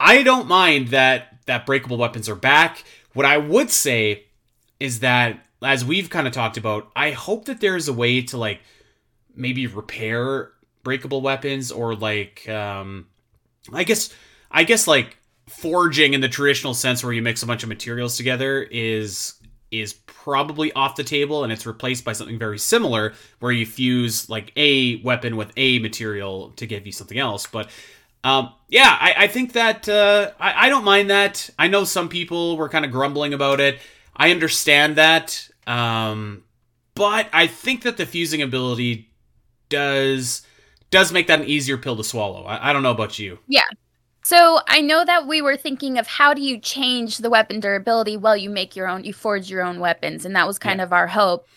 i 0.00 0.22
don't 0.22 0.48
mind 0.48 0.88
that 0.88 1.36
that 1.46 1.66
breakable 1.66 1.98
weapons 1.98 2.26
are 2.28 2.34
back 2.34 2.82
what 3.12 3.26
i 3.26 3.36
would 3.36 3.70
say 3.70 4.24
is 4.80 5.00
that 5.00 5.44
as 5.62 5.84
we've 5.84 6.10
kind 6.10 6.26
of 6.26 6.32
talked 6.32 6.56
about, 6.56 6.90
I 6.94 7.10
hope 7.10 7.46
that 7.46 7.60
there's 7.60 7.88
a 7.88 7.92
way 7.92 8.22
to 8.22 8.36
like 8.36 8.60
maybe 9.34 9.66
repair 9.66 10.50
breakable 10.82 11.20
weapons 11.20 11.70
or 11.70 11.94
like 11.94 12.48
um 12.48 13.06
I 13.72 13.84
guess 13.84 14.14
I 14.50 14.64
guess 14.64 14.86
like 14.86 15.16
forging 15.48 16.14
in 16.14 16.20
the 16.20 16.28
traditional 16.28 16.74
sense 16.74 17.02
where 17.02 17.12
you 17.12 17.22
mix 17.22 17.42
a 17.42 17.46
bunch 17.46 17.62
of 17.62 17.68
materials 17.68 18.16
together 18.16 18.62
is 18.62 19.34
is 19.70 19.94
probably 20.06 20.72
off 20.72 20.96
the 20.96 21.04
table 21.04 21.44
and 21.44 21.52
it's 21.52 21.66
replaced 21.66 22.04
by 22.04 22.12
something 22.12 22.38
very 22.38 22.58
similar 22.58 23.12
where 23.40 23.52
you 23.52 23.66
fuse 23.66 24.30
like 24.30 24.52
a 24.56 25.00
weapon 25.02 25.36
with 25.36 25.52
a 25.56 25.78
material 25.80 26.50
to 26.56 26.66
give 26.66 26.86
you 26.86 26.92
something 26.92 27.18
else. 27.18 27.46
But 27.46 27.68
um, 28.24 28.54
yeah 28.68 28.96
I, 28.98 29.14
I 29.18 29.26
think 29.28 29.52
that 29.52 29.88
uh, 29.88 30.30
I, 30.40 30.66
I 30.66 30.68
don't 30.70 30.84
mind 30.84 31.10
that. 31.10 31.50
I 31.58 31.68
know 31.68 31.84
some 31.84 32.08
people 32.08 32.56
were 32.56 32.68
kind 32.68 32.84
of 32.84 32.90
grumbling 32.90 33.34
about 33.34 33.60
it 33.60 33.78
i 34.18 34.30
understand 34.30 34.96
that 34.96 35.48
um, 35.66 36.44
but 36.94 37.28
i 37.32 37.46
think 37.46 37.82
that 37.82 37.96
the 37.96 38.06
fusing 38.06 38.42
ability 38.42 39.10
does 39.68 40.42
does 40.90 41.12
make 41.12 41.26
that 41.26 41.40
an 41.40 41.46
easier 41.46 41.76
pill 41.76 41.96
to 41.96 42.04
swallow 42.04 42.44
i, 42.44 42.70
I 42.70 42.72
don't 42.72 42.82
know 42.82 42.90
about 42.90 43.18
you 43.18 43.38
Yeah. 43.46 43.68
So 44.28 44.60
I 44.68 44.82
know 44.82 45.06
that 45.06 45.26
we 45.26 45.40
were 45.40 45.56
thinking 45.56 45.96
of 45.96 46.06
how 46.06 46.34
do 46.34 46.42
you 46.42 46.58
change 46.58 47.16
the 47.16 47.30
weapon 47.30 47.60
durability? 47.60 48.18
Well, 48.18 48.36
you 48.36 48.50
make 48.50 48.76
your 48.76 48.86
own, 48.86 49.02
you 49.02 49.14
forge 49.14 49.48
your 49.48 49.62
own 49.62 49.80
weapons, 49.80 50.26
and 50.26 50.36
that 50.36 50.46
was 50.46 50.58
kind 50.58 50.82
of 50.82 50.92
our 50.92 51.06
hope 51.06 51.48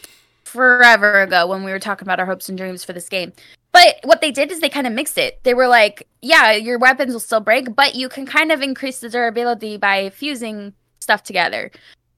forever 0.46 1.22
ago 1.22 1.48
when 1.48 1.66
we 1.66 1.72
were 1.72 1.80
talking 1.80 2.06
about 2.06 2.22
our 2.22 2.26
hopes 2.26 2.48
and 2.48 2.58
dreams 2.58 2.86
for 2.86 2.94
this 2.94 3.10
game. 3.10 3.34
But 3.74 4.00
what 4.06 4.22
they 4.22 4.32
did 4.32 4.54
is 4.54 4.62
they 4.62 4.70
kind 4.70 4.88
of 4.88 4.94
mixed 4.94 5.18
it. 5.18 5.44
They 5.44 5.54
were 5.54 5.68
like, 5.68 6.08
yeah, 6.22 6.54
your 6.54 6.80
weapons 6.80 7.12
will 7.12 7.20
still 7.20 7.42
break, 7.42 7.76
but 7.76 7.96
you 7.96 8.08
can 8.08 8.26
kind 8.26 8.54
of 8.54 8.62
increase 8.62 9.00
the 9.00 9.10
durability 9.10 9.76
by 9.76 10.10
fusing 10.10 10.74
stuff 11.02 11.24
together. 11.24 11.72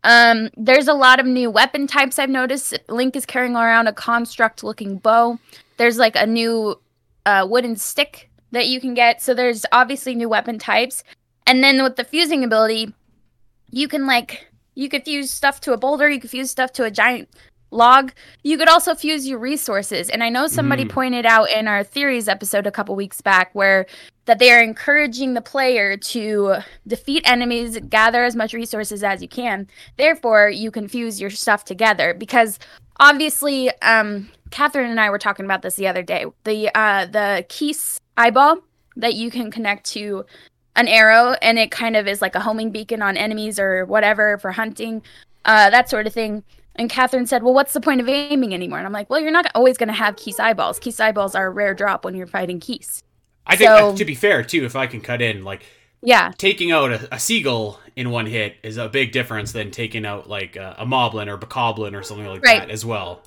Um, 0.04 0.50
there's 0.58 0.88
a 0.88 0.94
lot 0.94 1.20
of 1.20 1.26
new 1.26 1.50
weapon 1.50 1.88
types 1.88 2.20
I've 2.20 2.30
noticed. 2.30 2.78
Link 2.90 3.16
is 3.16 3.26
carrying 3.26 3.56
around 3.56 3.88
a 3.88 3.94
construct 3.94 4.64
looking 4.64 4.98
bow. 4.98 5.40
There's 5.78 5.98
like 5.98 6.16
a 6.16 6.26
new 6.26 6.80
uh, 7.26 7.48
wooden 7.50 7.76
stick 7.76 8.30
that 8.52 8.68
you 8.68 8.80
can 8.80 8.94
get. 8.94 9.22
So 9.22 9.34
there's 9.34 9.66
obviously 9.72 10.16
new 10.16 10.30
weapon 10.30 10.60
types. 10.60 11.04
And 11.48 11.64
then 11.64 11.82
with 11.84 11.96
the 11.96 12.04
fusing 12.04 12.44
ability, 12.44 12.94
you 13.70 13.88
can 13.88 14.06
like 14.06 14.48
you 14.76 14.90
could 14.90 15.04
fuse 15.04 15.32
stuff 15.32 15.62
to 15.62 15.74
a 15.74 15.78
boulder, 15.78 16.10
you 16.10 16.20
could 16.20 16.30
fuse 16.30 16.52
stuff 16.52 16.74
to 16.74 16.84
a 16.84 16.92
giant 16.92 17.30
log. 17.74 18.14
You 18.44 18.58
could 18.58 18.70
also 18.70 18.96
fuse 18.96 19.28
your 19.28 19.40
resources. 19.40 20.10
And 20.10 20.24
I 20.24 20.30
know 20.30 20.48
somebody 20.48 20.86
mm. 20.86 20.90
pointed 20.90 21.26
out 21.26 21.50
in 21.50 21.68
our 21.68 21.84
theories 21.84 22.28
episode 22.28 22.68
a 22.68 22.72
couple 22.72 22.96
weeks 22.96 23.22
back 23.22 23.54
where 23.54 23.86
that 24.26 24.40
they 24.40 24.52
are 24.52 24.62
encouraging 24.62 25.34
the 25.34 25.42
player 25.42 25.98
to 25.98 26.56
defeat 26.88 27.24
enemies, 27.26 27.78
gather 27.90 28.24
as 28.24 28.36
much 28.36 28.54
resources 28.54 29.04
as 29.04 29.22
you 29.22 29.28
can. 29.28 29.68
Therefore, 29.98 30.50
you 30.50 30.72
can 30.72 30.88
fuse 30.88 31.20
your 31.20 31.30
stuff 31.30 31.66
together 31.66 32.14
because 32.14 32.60
obviously 33.00 33.70
um 33.82 34.30
Catherine 34.52 34.92
and 34.92 35.00
I 35.00 35.10
were 35.10 35.18
talking 35.18 35.46
about 35.46 35.64
this 35.64 35.76
the 35.76 35.88
other 35.88 36.04
day. 36.04 36.26
The 36.44 36.70
uh 36.76 37.08
the 37.08 37.46
Keese 37.50 38.00
eyeball 38.18 38.60
that 38.96 39.16
you 39.16 39.32
can 39.32 39.52
connect 39.52 39.86
to 39.88 40.26
an 40.76 40.88
arrow 40.88 41.36
and 41.42 41.60
it 41.60 41.72
kind 41.72 41.96
of 41.96 42.08
is 42.08 42.22
like 42.22 42.36
a 42.36 42.40
homing 42.40 42.72
beacon 42.72 43.02
on 43.02 43.18
enemies 43.18 43.60
or 43.60 43.86
whatever 43.86 44.38
for 44.38 44.52
hunting, 44.52 45.02
uh, 45.46 45.70
that 45.70 45.90
sort 45.90 46.08
of 46.08 46.14
thing. 46.14 46.44
And 46.76 46.90
Catherine 46.90 47.26
said, 47.26 47.44
Well, 47.44 47.54
what's 47.54 47.74
the 47.74 47.82
point 47.82 48.02
of 48.02 48.10
aiming 48.10 48.54
anymore? 48.54 48.80
And 48.80 48.88
I'm 48.88 48.94
like, 48.94 49.10
Well, 49.10 49.20
you're 49.20 49.32
not 49.32 49.48
always 49.56 49.78
going 49.78 49.88
to 49.88 49.94
have 49.94 50.16
Keese 50.16 50.40
eyeballs. 50.40 50.80
Keese 50.80 51.00
eyeballs 51.00 51.36
are 51.36 51.48
a 51.48 51.50
rare 51.50 51.74
drop 51.74 52.06
when 52.06 52.16
you're 52.16 52.28
fighting 52.28 52.60
Keese. 52.60 53.04
I 53.46 53.56
think, 53.56 53.68
so, 53.68 53.96
to 53.96 54.06
be 54.06 54.16
fair, 54.16 54.42
too, 54.44 54.64
if 54.64 54.76
I 54.76 54.88
can 54.88 55.02
cut 55.02 55.22
in, 55.22 55.44
like, 55.44 55.64
yeah, 56.02 56.32
taking 56.38 56.72
out 56.72 56.92
a, 56.92 57.16
a 57.16 57.20
seagull 57.20 57.80
in 57.96 58.10
one 58.10 58.26
hit 58.26 58.56
is 58.64 58.78
a 58.78 58.88
big 58.88 59.12
difference 59.12 59.52
than 59.52 59.70
taking 59.70 60.06
out, 60.06 60.30
like, 60.30 60.56
a, 60.56 60.76
a 60.80 60.86
moblin 60.86 61.28
or 61.28 61.34
a 61.34 61.38
bokoblin 61.38 61.94
or 61.94 62.04
something 62.04 62.26
like 62.26 62.44
right. 62.44 62.62
that 62.62 62.70
as 62.70 62.86
well. 62.86 63.22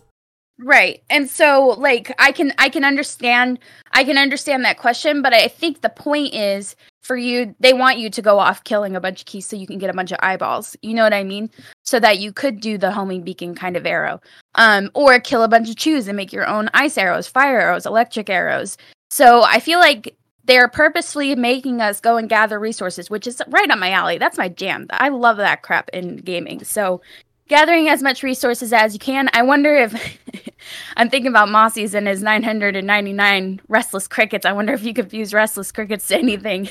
Right. 0.59 1.03
And 1.11 1.29
so 1.29 1.75
like 1.79 2.15
I 2.19 2.33
can 2.33 2.53
I 2.59 2.69
can 2.69 2.85
understand 2.85 3.59
I 3.93 4.05
can 4.05 4.17
understand 4.17 4.65
that 4.65 4.79
question, 4.79 5.21
but 5.21 5.35
I 5.35 5.49
think 5.49 5.83
the 5.83 5.91
point 5.91 6.33
is 6.33 6.77
for 7.07 7.17
you 7.17 7.55
they 7.61 7.73
want 7.73 7.99
you 7.99 8.11
to 8.11 8.21
go 8.21 8.39
off 8.39 8.65
killing 8.65 8.97
a 8.97 9.01
bunch 9.01 9.21
of 9.21 9.27
Keese 9.27 9.45
so 9.45 9.57
you 9.57 9.67
can 9.67 9.79
get 9.79 9.91
a 9.91 9.95
bunch 9.95 10.13
of 10.13 10.19
eyeballs. 10.23 10.77
You 10.83 10.95
know 10.95 11.05
what 11.05 11.15
I 11.15 11.25
mean? 11.25 11.51
So 11.85 12.01
that 12.01 12.19
you 12.19 12.33
could 12.33 12.61
do 12.61 12.77
the 12.77 12.91
homing 12.91 13.23
beacon 13.23 13.55
kind 13.55 13.77
of 13.77 13.87
arrow. 13.87 14.21
Um 14.57 14.91
or 14.95 15.19
kill 15.21 15.43
a 15.43 15.49
bunch 15.49 15.71
of 15.71 15.77
chews 15.77 16.09
and 16.09 16.17
make 16.17 16.33
your 16.33 16.47
own 16.47 16.69
ice 16.75 16.99
arrows, 16.99 17.29
fire 17.29 17.61
arrows, 17.61 17.87
electric 17.87 18.29
arrows. 18.29 18.77
So 19.11 19.45
I 19.45 19.61
feel 19.61 19.79
like 19.79 20.17
they're 20.47 20.69
purposefully 20.69 21.35
making 21.35 21.81
us 21.81 22.01
go 22.01 22.17
and 22.17 22.29
gather 22.29 22.59
resources, 22.59 23.11
which 23.11 23.27
is 23.27 23.43
right 23.49 23.71
up 23.71 23.79
my 23.79 23.91
alley. 23.91 24.19
That's 24.19 24.39
my 24.39 24.49
jam. 24.49 24.87
I 24.91 25.09
love 25.09 25.39
that 25.39 25.63
crap 25.63 25.89
in 25.91 26.17
gaming. 26.19 26.63
So 26.65 27.01
gathering 27.49 27.89
as 27.89 28.03
much 28.03 28.23
resources 28.23 28.73
as 28.73 28.93
you 28.93 28.99
can. 28.99 29.29
I 29.33 29.43
wonder 29.43 29.75
if 29.75 30.19
I'm 30.97 31.11
thinking 31.11 31.31
about 31.31 31.49
Mossy's 31.49 31.95
and 31.95 32.07
his 32.07 32.23
999 32.23 33.61
restless 33.69 34.09
crickets. 34.09 34.47
I 34.47 34.53
wonder 34.53 34.73
if 34.73 34.83
you 34.83 34.95
could 34.95 35.11
fuse 35.11 35.33
restless 35.33 35.73
crickets 35.73 36.09
to 36.09 36.17
anything 36.17 36.69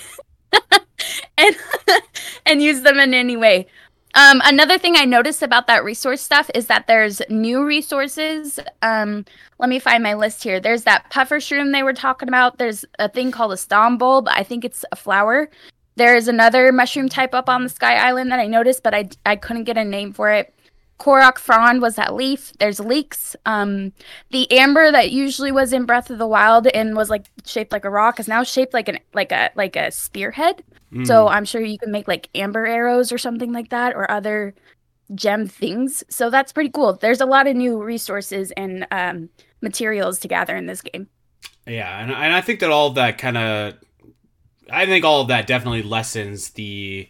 and 1.37 1.55
and 2.45 2.61
use 2.61 2.81
them 2.81 2.99
in 2.99 3.13
any 3.13 3.37
way. 3.37 3.67
Um, 4.17 4.41
another 4.45 4.77
thing 4.77 4.95
I 4.95 5.03
noticed 5.03 5.43
about 5.43 5.67
that 5.67 5.83
resource 5.83 6.21
stuff 6.21 6.49
is 6.55 6.67
that 6.67 6.87
there's 6.87 7.21
new 7.29 7.65
resources. 7.65 8.59
Um, 8.81 9.25
let 9.59 9.67
me 9.67 9.77
find 9.77 10.01
my 10.01 10.13
list 10.13 10.41
here. 10.41 10.61
There's 10.61 10.83
that 10.83 11.09
puffer 11.09 11.39
shroom 11.39 11.73
they 11.73 11.83
were 11.83 11.93
talking 11.93 12.29
about. 12.29 12.57
There's 12.57 12.85
a 12.97 13.09
thing 13.09 13.31
called 13.31 13.51
a 13.51 13.57
stom 13.57 13.97
bulb. 13.97 14.29
I 14.29 14.43
think 14.43 14.63
it's 14.63 14.85
a 14.93 14.95
flower. 14.95 15.49
There's 15.97 16.29
another 16.29 16.71
mushroom 16.71 17.09
type 17.09 17.33
up 17.33 17.49
on 17.49 17.63
the 17.63 17.69
Sky 17.69 17.95
Island 17.95 18.31
that 18.31 18.39
I 18.39 18.47
noticed, 18.47 18.83
but 18.83 18.93
I, 18.93 19.09
I 19.25 19.35
couldn't 19.35 19.65
get 19.65 19.77
a 19.77 19.83
name 19.83 20.13
for 20.13 20.31
it. 20.31 20.54
Korok 20.99 21.37
frond 21.37 21.81
was 21.81 21.95
that 21.95 22.15
leaf. 22.15 22.53
There's 22.59 22.79
leeks. 22.79 23.35
Um, 23.45 23.91
the 24.31 24.49
amber 24.51 24.91
that 24.91 25.11
usually 25.11 25.51
was 25.51 25.73
in 25.73 25.85
Breath 25.85 26.09
of 26.09 26.17
the 26.17 26.27
Wild 26.27 26.67
and 26.67 26.95
was 26.95 27.09
like 27.09 27.25
shaped 27.45 27.71
like 27.71 27.85
a 27.85 27.89
rock 27.89 28.19
is 28.19 28.27
now 28.27 28.43
shaped 28.43 28.73
like 28.73 28.87
an 28.87 28.99
like 29.13 29.31
a 29.31 29.51
like 29.55 29.75
a 29.75 29.91
spearhead. 29.91 30.63
Mm. 30.93 31.05
So 31.05 31.27
I'm 31.27 31.45
sure 31.45 31.61
you 31.61 31.77
can 31.77 31.91
make 31.91 32.07
like 32.07 32.29
amber 32.33 32.65
arrows 32.65 33.11
or 33.11 33.17
something 33.17 33.51
like 33.51 33.69
that 33.69 33.93
or 33.93 34.09
other 34.09 34.55
gem 35.13 35.47
things. 35.47 36.03
So 36.09 36.29
that's 36.29 36.53
pretty 36.53 36.69
cool. 36.69 36.93
There's 36.93 37.21
a 37.21 37.25
lot 37.25 37.47
of 37.47 37.55
new 37.55 37.81
resources 37.81 38.51
and 38.51 38.87
um, 38.91 39.29
materials 39.61 40.19
to 40.19 40.27
gather 40.27 40.55
in 40.55 40.65
this 40.65 40.81
game. 40.81 41.09
Yeah, 41.67 41.99
and 41.99 42.11
and 42.11 42.33
I 42.33 42.41
think 42.41 42.59
that 42.61 42.69
all 42.69 42.87
of 42.87 42.95
that 42.95 43.17
kind 43.17 43.37
of, 43.37 43.73
I 44.69 44.85
think 44.85 45.03
all 45.03 45.21
of 45.21 45.27
that 45.27 45.47
definitely 45.47 45.83
lessens 45.83 46.51
the 46.51 47.09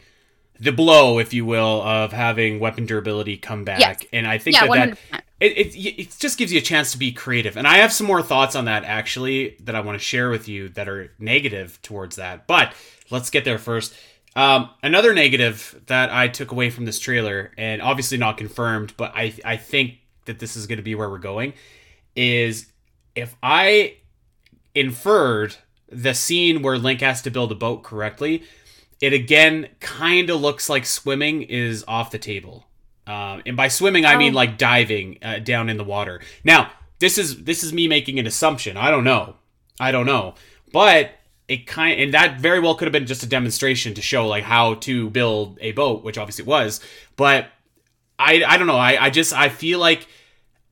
the 0.59 0.71
blow, 0.71 1.19
if 1.19 1.33
you 1.33 1.45
will, 1.45 1.81
of 1.81 2.11
having 2.11 2.59
weapon 2.59 2.85
durability 2.85 3.37
come 3.37 3.63
back. 3.63 3.79
Yes. 3.79 3.99
And 4.13 4.27
I 4.27 4.37
think 4.37 4.55
yeah, 4.55 4.67
that, 4.67 4.97
that 5.11 5.23
it, 5.39 5.57
it, 5.57 5.75
it 5.75 6.15
just 6.17 6.37
gives 6.37 6.53
you 6.53 6.59
a 6.59 6.61
chance 6.61 6.91
to 6.93 6.97
be 6.97 7.11
creative. 7.11 7.57
And 7.57 7.67
I 7.67 7.77
have 7.77 7.91
some 7.91 8.07
more 8.07 8.21
thoughts 8.21 8.55
on 8.55 8.65
that 8.65 8.83
actually 8.83 9.57
that 9.63 9.75
I 9.75 9.81
want 9.81 9.99
to 9.99 10.03
share 10.03 10.29
with 10.29 10.47
you 10.47 10.69
that 10.69 10.87
are 10.87 11.11
negative 11.19 11.79
towards 11.81 12.15
that. 12.15 12.47
But 12.47 12.73
let's 13.09 13.29
get 13.29 13.43
there 13.43 13.57
first. 13.57 13.93
Um, 14.35 14.69
another 14.83 15.13
negative 15.13 15.81
that 15.87 16.11
I 16.11 16.27
took 16.27 16.51
away 16.51 16.69
from 16.69 16.85
this 16.85 16.99
trailer, 16.99 17.51
and 17.57 17.81
obviously 17.81 18.17
not 18.17 18.37
confirmed, 18.37 18.93
but 18.97 19.13
I 19.15 19.33
I 19.45 19.55
think 19.55 19.99
that 20.25 20.39
this 20.39 20.57
is 20.57 20.67
going 20.67 20.77
to 20.77 20.83
be 20.83 20.93
where 20.93 21.09
we're 21.09 21.19
going, 21.19 21.53
is 22.15 22.67
if 23.15 23.35
I 23.41 23.95
inferred 24.73 25.55
the 25.89 26.13
scene 26.13 26.61
where 26.61 26.77
Link 26.77 26.99
has 26.99 27.21
to 27.21 27.29
build 27.29 27.51
a 27.51 27.55
boat 27.55 27.83
correctly, 27.83 28.43
it 29.01 29.13
again 29.13 29.69
kind 29.79 30.29
of 30.29 30.41
looks 30.41 30.69
like 30.69 30.85
swimming 30.85 31.43
is 31.43 31.83
off 31.87 32.11
the 32.11 32.17
table. 32.17 32.65
Um, 33.07 33.43
and 33.45 33.55
by 33.55 33.67
swimming, 33.67 34.05
I 34.05 34.17
mean 34.17 34.33
oh. 34.33 34.37
like 34.37 34.57
diving 34.57 35.19
uh, 35.21 35.39
down 35.39 35.69
in 35.69 35.77
the 35.77 35.83
water. 35.83 36.21
Now, 36.43 36.71
this 36.99 37.17
is 37.17 37.43
this 37.43 37.63
is 37.63 37.73
me 37.73 37.87
making 37.87 38.19
an 38.19 38.27
assumption. 38.27 38.77
I 38.77 38.89
don't 38.89 39.03
know. 39.03 39.35
I 39.79 39.91
don't 39.91 40.05
know. 40.05 40.35
But 40.71 41.11
it 41.47 41.67
kind 41.67 41.99
and 42.01 42.13
that 42.13 42.39
very 42.39 42.59
well 42.59 42.75
could 42.75 42.87
have 42.87 42.93
been 42.93 43.05
just 43.05 43.23
a 43.23 43.27
demonstration 43.27 43.93
to 43.93 44.01
show 44.01 44.27
like 44.27 44.43
how 44.43 44.75
to 44.75 45.09
build 45.09 45.57
a 45.61 45.71
boat, 45.73 46.03
which 46.03 46.17
obviously 46.17 46.43
it 46.43 46.47
was. 46.47 46.79
But 47.15 47.47
I 48.17 48.43
I 48.43 48.57
don't 48.57 48.67
know. 48.67 48.77
I 48.77 49.05
I 49.05 49.09
just 49.09 49.33
I 49.33 49.49
feel 49.49 49.79
like 49.79 50.07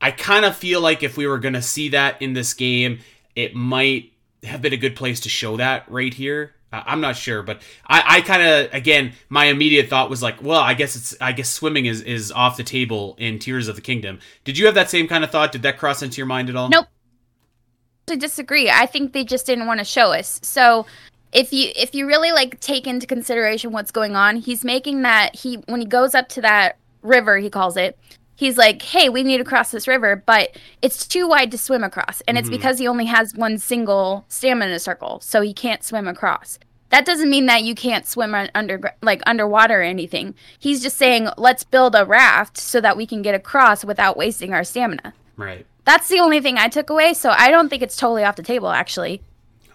I 0.01 0.11
kind 0.11 0.45
of 0.45 0.55
feel 0.55 0.81
like 0.81 1.03
if 1.03 1.17
we 1.17 1.27
were 1.27 1.39
gonna 1.39 1.61
see 1.61 1.89
that 1.89 2.21
in 2.21 2.33
this 2.33 2.53
game, 2.53 2.99
it 3.35 3.53
might 3.53 4.13
have 4.43 4.61
been 4.61 4.73
a 4.73 4.77
good 4.77 4.95
place 4.95 5.19
to 5.21 5.29
show 5.29 5.57
that 5.57 5.89
right 5.89 6.13
here. 6.13 6.53
Uh, 6.73 6.81
I'm 6.87 7.01
not 7.01 7.15
sure, 7.15 7.43
but 7.43 7.61
I, 7.87 8.17
I 8.17 8.21
kind 8.21 8.41
of 8.41 8.73
again 8.73 9.13
my 9.29 9.45
immediate 9.45 9.89
thought 9.89 10.09
was 10.09 10.23
like, 10.23 10.41
well, 10.41 10.59
I 10.59 10.73
guess 10.73 10.95
it's 10.95 11.15
I 11.21 11.31
guess 11.31 11.47
swimming 11.47 11.85
is 11.85 12.01
is 12.01 12.31
off 12.31 12.57
the 12.57 12.63
table 12.63 13.15
in 13.19 13.37
Tears 13.37 13.67
of 13.67 13.75
the 13.75 13.81
Kingdom. 13.81 14.19
Did 14.43 14.57
you 14.57 14.65
have 14.65 14.73
that 14.73 14.89
same 14.89 15.07
kind 15.07 15.23
of 15.23 15.29
thought? 15.29 15.51
Did 15.51 15.61
that 15.61 15.77
cross 15.77 16.01
into 16.01 16.17
your 16.17 16.25
mind 16.25 16.49
at 16.49 16.55
all? 16.55 16.69
Nope. 16.69 16.87
I 18.09 18.15
disagree. 18.15 18.69
I 18.69 18.87
think 18.87 19.13
they 19.13 19.23
just 19.23 19.45
didn't 19.45 19.67
want 19.67 19.79
to 19.79 19.85
show 19.85 20.11
us. 20.11 20.39
So 20.43 20.87
if 21.31 21.53
you 21.53 21.71
if 21.75 21.93
you 21.93 22.07
really 22.07 22.31
like 22.31 22.59
take 22.59 22.87
into 22.87 23.05
consideration 23.05 23.71
what's 23.71 23.91
going 23.91 24.15
on, 24.15 24.37
he's 24.37 24.65
making 24.65 25.03
that 25.03 25.35
he 25.35 25.57
when 25.67 25.79
he 25.79 25.85
goes 25.85 26.15
up 26.15 26.27
to 26.29 26.41
that 26.41 26.77
river, 27.03 27.37
he 27.37 27.51
calls 27.51 27.77
it. 27.77 27.99
He's 28.35 28.57
like, 28.57 28.81
"Hey, 28.81 29.09
we 29.09 29.23
need 29.23 29.37
to 29.37 29.43
cross 29.43 29.71
this 29.71 29.87
river, 29.87 30.15
but 30.15 30.57
it's 30.81 31.07
too 31.07 31.27
wide 31.27 31.51
to 31.51 31.57
swim 31.57 31.83
across, 31.83 32.21
and 32.27 32.37
it's 32.37 32.47
mm-hmm. 32.47 32.57
because 32.57 32.79
he 32.79 32.87
only 32.87 33.05
has 33.05 33.35
one 33.35 33.57
single 33.57 34.25
stamina 34.27 34.79
circle, 34.79 35.19
so 35.21 35.41
he 35.41 35.53
can't 35.53 35.83
swim 35.83 36.07
across." 36.07 36.59
that 36.93 37.05
doesn't 37.05 37.31
mean 37.31 37.47
that 37.47 37.63
you 37.63 37.73
can't 37.73 38.05
swim 38.05 38.35
under 38.53 38.93
like 39.01 39.23
underwater 39.25 39.79
or 39.79 39.83
anything. 39.83 40.35
He's 40.59 40.79
just 40.79 40.95
saying 40.95 41.27
let's 41.37 41.63
build 41.63 41.95
a 41.95 42.05
raft 42.05 42.55
so 42.55 42.79
that 42.81 42.95
we 42.95 43.07
can 43.07 43.23
get 43.23 43.33
across 43.33 43.83
without 43.83 44.15
wasting 44.15 44.53
our 44.53 44.63
stamina. 44.63 45.15
Right. 45.35 45.65
That's 45.85 46.07
the 46.07 46.19
only 46.19 46.39
thing 46.39 46.59
I 46.59 46.67
took 46.67 46.91
away, 46.91 47.15
so 47.15 47.31
I 47.31 47.49
don't 47.49 47.67
think 47.67 47.81
it's 47.81 47.97
totally 47.97 48.23
off 48.23 48.35
the 48.35 48.43
table 48.43 48.69
actually. 48.69 49.23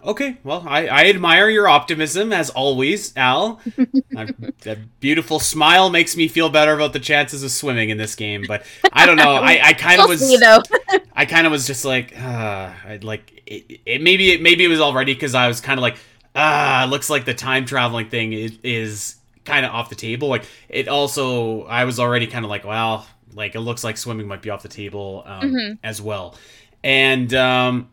Okay, 0.03 0.37
well, 0.43 0.63
I, 0.67 0.87
I 0.87 1.05
admire 1.05 1.49
your 1.49 1.67
optimism 1.67 2.31
as 2.31 2.49
always, 2.49 3.15
Al. 3.17 3.59
that 4.11 4.77
beautiful 4.99 5.39
smile 5.39 5.89
makes 5.89 6.15
me 6.15 6.27
feel 6.27 6.49
better 6.49 6.73
about 6.73 6.93
the 6.93 6.99
chances 6.99 7.43
of 7.43 7.51
swimming 7.51 7.89
in 7.89 7.97
this 7.97 8.15
game. 8.15 8.45
But 8.47 8.65
I 8.93 9.05
don't 9.05 9.17
know. 9.17 9.35
I, 9.35 9.59
I 9.61 9.73
kind 9.73 10.01
of 10.01 10.07
was. 10.07 10.21
See, 10.21 10.37
though. 10.37 10.61
I 11.15 11.25
kind 11.25 11.45
of 11.45 11.51
was 11.51 11.67
just 11.67 11.83
like, 11.83 12.17
uh, 12.17 12.71
I'd 12.85 13.03
like 13.03 13.43
it, 13.45 13.81
it. 13.85 14.01
Maybe 14.01 14.31
it 14.31 14.41
maybe 14.41 14.63
it 14.63 14.69
was 14.69 14.79
already 14.79 15.13
because 15.13 15.35
I 15.35 15.47
was 15.49 15.59
kind 15.59 15.77
of 15.77 15.81
like, 15.81 15.97
ah, 16.33 16.87
looks 16.89 17.09
like 17.09 17.25
the 17.25 17.33
time 17.33 17.65
traveling 17.65 18.09
thing 18.09 18.31
is, 18.31 18.57
is 18.63 19.15
kind 19.43 19.65
of 19.65 19.73
off 19.73 19.89
the 19.89 19.95
table. 19.95 20.29
Like 20.29 20.45
it 20.69 20.87
also, 20.87 21.63
I 21.63 21.83
was 21.83 21.99
already 21.99 22.27
kind 22.27 22.45
of 22.45 22.49
like, 22.49 22.63
well, 22.63 23.05
like 23.33 23.55
it 23.55 23.59
looks 23.59 23.83
like 23.83 23.97
swimming 23.97 24.27
might 24.27 24.41
be 24.41 24.49
off 24.49 24.63
the 24.63 24.69
table 24.69 25.23
um, 25.25 25.41
mm-hmm. 25.41 25.73
as 25.83 26.01
well, 26.01 26.35
and 26.83 27.33
um, 27.33 27.89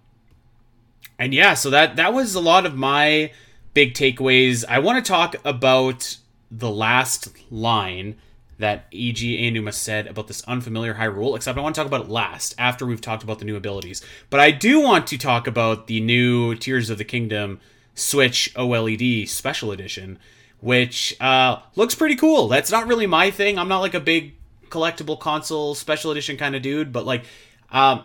and 1.18 1.34
yeah, 1.34 1.54
so 1.54 1.70
that 1.70 1.96
that 1.96 2.12
was 2.12 2.34
a 2.34 2.40
lot 2.40 2.66
of 2.66 2.74
my 2.74 3.32
big 3.74 3.94
takeaways. 3.94 4.64
I 4.68 4.78
want 4.78 5.04
to 5.04 5.08
talk 5.08 5.36
about 5.44 6.16
the 6.50 6.70
last 6.70 7.28
line 7.50 8.16
that 8.58 8.90
Eiji 8.90 9.42
Aonuma 9.42 9.72
said 9.72 10.06
about 10.06 10.28
this 10.28 10.42
unfamiliar 10.44 10.94
Hyrule, 10.94 11.36
except 11.36 11.58
I 11.58 11.60
want 11.60 11.74
to 11.74 11.80
talk 11.80 11.86
about 11.86 12.06
it 12.06 12.08
last, 12.08 12.54
after 12.58 12.86
we've 12.86 13.00
talked 13.00 13.22
about 13.22 13.38
the 13.38 13.44
new 13.44 13.56
abilities. 13.56 14.02
But 14.30 14.40
I 14.40 14.50
do 14.50 14.80
want 14.80 15.06
to 15.08 15.18
talk 15.18 15.46
about 15.46 15.88
the 15.88 16.00
new 16.00 16.54
Tears 16.54 16.88
of 16.88 16.98
the 16.98 17.04
Kingdom 17.04 17.60
Switch 17.94 18.52
OLED 18.54 19.28
Special 19.28 19.72
Edition, 19.72 20.18
which 20.60 21.14
uh, 21.20 21.58
looks 21.74 21.94
pretty 21.94 22.16
cool. 22.16 22.48
That's 22.48 22.70
not 22.70 22.86
really 22.86 23.06
my 23.06 23.30
thing. 23.30 23.58
I'm 23.58 23.68
not 23.68 23.80
like 23.80 23.94
a 23.94 24.00
big 24.00 24.34
collectible 24.70 25.20
console 25.20 25.74
special 25.74 26.10
edition 26.10 26.36
kind 26.36 26.56
of 26.56 26.62
dude, 26.62 26.92
but 26.92 27.04
like, 27.04 27.24
um, 27.70 28.04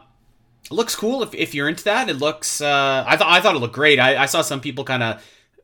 it 0.65 0.71
looks 0.71 0.95
cool 0.95 1.23
if, 1.23 1.33
if 1.33 1.53
you're 1.53 1.69
into 1.69 1.83
that. 1.85 2.09
It 2.09 2.17
looks, 2.17 2.61
uh, 2.61 3.03
I 3.07 3.17
thought 3.17 3.27
I 3.27 3.41
thought 3.41 3.55
it 3.55 3.59
looked 3.59 3.75
great. 3.75 3.99
I, 3.99 4.23
I 4.23 4.25
saw 4.25 4.41
some 4.41 4.61
people 4.61 4.83
kind 4.83 5.03
of 5.03 5.23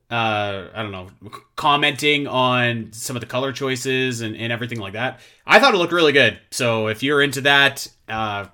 uh, 0.10 0.70
I 0.74 0.84
don't 0.84 0.91
know, 0.91 1.08
commenting 1.56 2.28
on 2.28 2.93
some 2.93 3.16
of 3.16 3.20
the 3.20 3.26
color 3.26 3.52
choices 3.52 4.22
and, 4.22 4.38
and 4.38 4.54
everything 4.54 4.80
like 4.80 4.93
that. 4.93 5.20
I 5.45 5.60
thought 5.60 5.74
it 5.74 5.78
looked 5.78 5.91
really 5.91 6.14
good. 6.14 6.39
So 6.52 6.88
if 6.88 7.04
you're 7.04 7.22
into 7.22 7.41
that, 7.41 7.88
uh, 8.08 8.45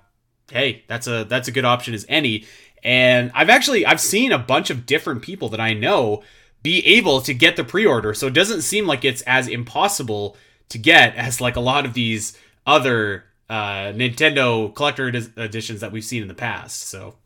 hey, 0.50 0.84
that's 0.88 1.06
a 1.06 1.24
that's 1.24 1.46
a 1.46 1.52
good 1.52 1.64
option 1.64 1.94
as 1.94 2.04
any. 2.08 2.46
And 2.82 3.30
I've 3.34 3.50
actually 3.50 3.86
I've 3.86 4.00
seen 4.00 4.32
a 4.32 4.38
bunch 4.38 4.70
of 4.70 4.84
different 4.84 5.22
people 5.22 5.48
that 5.50 5.60
I 5.60 5.74
know 5.74 6.24
be 6.62 6.84
able 6.86 7.20
to 7.20 7.32
get 7.32 7.56
the 7.56 7.64
pre-order. 7.64 8.14
So 8.14 8.26
it 8.26 8.34
doesn't 8.34 8.62
seem 8.62 8.86
like 8.86 9.04
it's 9.04 9.22
as 9.22 9.46
impossible 9.46 10.36
to 10.70 10.78
get 10.78 11.14
as 11.14 11.40
like 11.40 11.56
a 11.56 11.60
lot 11.60 11.84
of 11.84 11.94
these 11.94 12.36
other 12.66 13.24
uh, 13.48 13.92
Nintendo 13.92 14.74
collector 14.74 15.08
editions 15.08 15.80
that 15.80 15.92
we've 15.92 16.04
seen 16.04 16.22
in 16.22 16.28
the 16.28 16.34
past. 16.34 16.88
So 16.88 17.16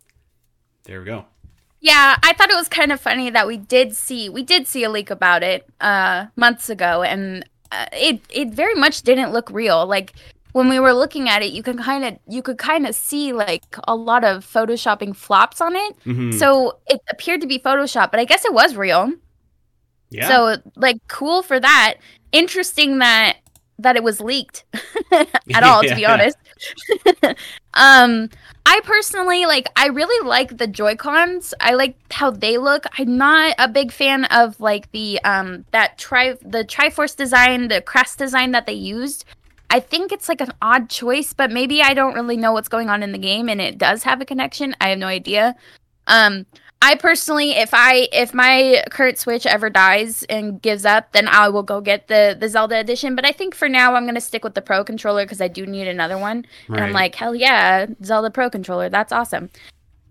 there 0.85 1.01
we 1.01 1.07
go. 1.07 1.27
Yeah, 1.81 2.17
I 2.23 2.33
thought 2.33 2.51
it 2.51 2.57
was 2.57 2.69
kind 2.69 2.91
of 2.91 3.01
funny 3.01 3.31
that 3.31 3.47
we 3.47 3.57
did 3.57 3.95
see 3.95 4.29
we 4.29 4.43
did 4.43 4.67
see 4.67 4.83
a 4.83 4.91
leak 4.91 5.11
about 5.11 5.45
it 5.45 5.65
uh 5.81 6.27
months 6.35 6.69
ago 6.69 7.05
and 7.05 7.49
uh, 7.71 7.87
it 7.93 8.21
it 8.31 8.49
very 8.49 8.75
much 8.75 9.03
didn't 9.03 9.33
look 9.33 9.51
real. 9.51 9.87
Like 9.87 10.15
when 10.53 10.69
we 10.69 10.81
were 10.81 10.93
looking 10.93 11.29
at 11.29 11.43
it, 11.43 11.53
you 11.53 11.63
could 11.63 11.79
kind 11.79 12.05
of 12.05 12.19
you 12.27 12.43
could 12.43 12.59
kind 12.59 12.87
of 12.87 12.95
see 12.95 13.33
like 13.33 13.65
a 13.87 13.95
lot 13.95 14.25
of 14.25 14.45
photoshopping 14.45 15.15
flops 15.15 15.61
on 15.61 15.77
it. 15.77 15.97
Mm-hmm. 16.05 16.33
So 16.33 16.79
it 16.87 17.01
appeared 17.11 17.43
to 17.43 17.47
be 17.47 17.59
Photoshop, 17.59 18.11
but 18.11 18.21
I 18.21 18.25
guess 18.25 18.45
it 18.45 18.53
was 18.53 18.75
real. 18.75 19.13
Yeah. 20.11 20.29
So 20.29 20.57
like 20.75 20.97
cool 21.09 21.43
for 21.43 21.61
that. 21.61 21.95
Interesting 22.33 22.99
that 22.99 23.37
that 23.79 23.97
it 23.97 24.03
was 24.03 24.21
leaked 24.21 24.65
at 25.13 25.63
all, 25.63 25.83
to 25.83 25.95
be 25.95 26.05
honest. 26.05 26.37
um, 27.75 28.29
I 28.67 28.81
personally 28.85 29.47
like. 29.47 29.69
I 29.77 29.87
really 29.87 30.27
like 30.27 30.59
the 30.59 30.67
Joy 30.67 30.97
Cons. 30.97 31.55
I 31.61 31.75
like 31.75 31.97
how 32.13 32.31
they 32.31 32.59
look. 32.59 32.85
I'm 32.99 33.17
not 33.17 33.55
a 33.59 33.69
big 33.69 33.93
fan 33.93 34.25
of 34.27 34.61
like 34.61 34.91
the 34.93 35.21
um 35.25 35.65
that 35.71 35.99
tri 35.99 36.35
the 36.43 36.65
Triforce 36.65 37.17
design, 37.17 37.69
the 37.69 37.81
crest 37.81 38.19
design 38.19 38.51
that 38.53 38.67
they 38.67 38.75
used. 38.75 39.25
I 39.71 39.81
think 39.81 40.13
it's 40.13 40.29
like 40.29 40.41
an 40.41 40.53
odd 40.63 40.89
choice, 40.89 41.35
but 41.35 41.51
maybe 41.51 41.83
I 41.83 41.93
don't 41.93 42.15
really 42.15 42.39
know 42.39 42.53
what's 42.53 42.69
going 42.69 42.89
on 42.89 43.03
in 43.03 43.13
the 43.13 43.19
game, 43.19 43.49
and 43.49 43.61
it 43.61 43.79
does 43.79 44.03
have 44.03 44.21
a 44.21 44.25
connection. 44.25 44.75
I 44.81 44.89
have 44.91 44.99
no 44.99 45.07
idea. 45.07 45.55
Um, 46.07 46.47
I 46.81 46.95
personally, 46.95 47.53
if 47.53 47.71
I 47.73 48.09
if 48.13 48.33
my 48.33 48.85
current 48.91 49.19
Switch 49.19 49.47
ever 49.47 49.69
dies 49.69 50.23
and 50.25 50.63
gives 50.63 50.85
up, 50.85 51.13
then 51.13 51.27
I 51.27 51.49
will 51.49 51.65
go 51.65 51.81
get 51.81 52.07
the 52.07 52.37
the 52.39 52.49
Zelda 52.49 52.79
edition. 52.79 53.17
But 53.17 53.25
I 53.25 53.33
think 53.33 53.55
for 53.55 53.69
now 53.69 53.95
I'm 53.95 54.07
gonna 54.07 54.21
stick 54.21 54.45
with 54.45 54.55
the 54.55 54.63
Pro 54.63 54.85
controller 54.85 55.25
because 55.25 55.41
I 55.41 55.49
do 55.49 55.67
need 55.67 55.89
another 55.89 56.17
one. 56.17 56.45
Right. 56.69 56.77
And 56.77 56.85
I'm 56.85 56.93
like, 56.93 57.17
hell 57.17 57.35
yeah, 57.35 57.87
Zelda 58.05 58.31
Pro 58.31 58.49
controller, 58.49 58.89
that's 58.89 59.13
awesome. 59.13 59.51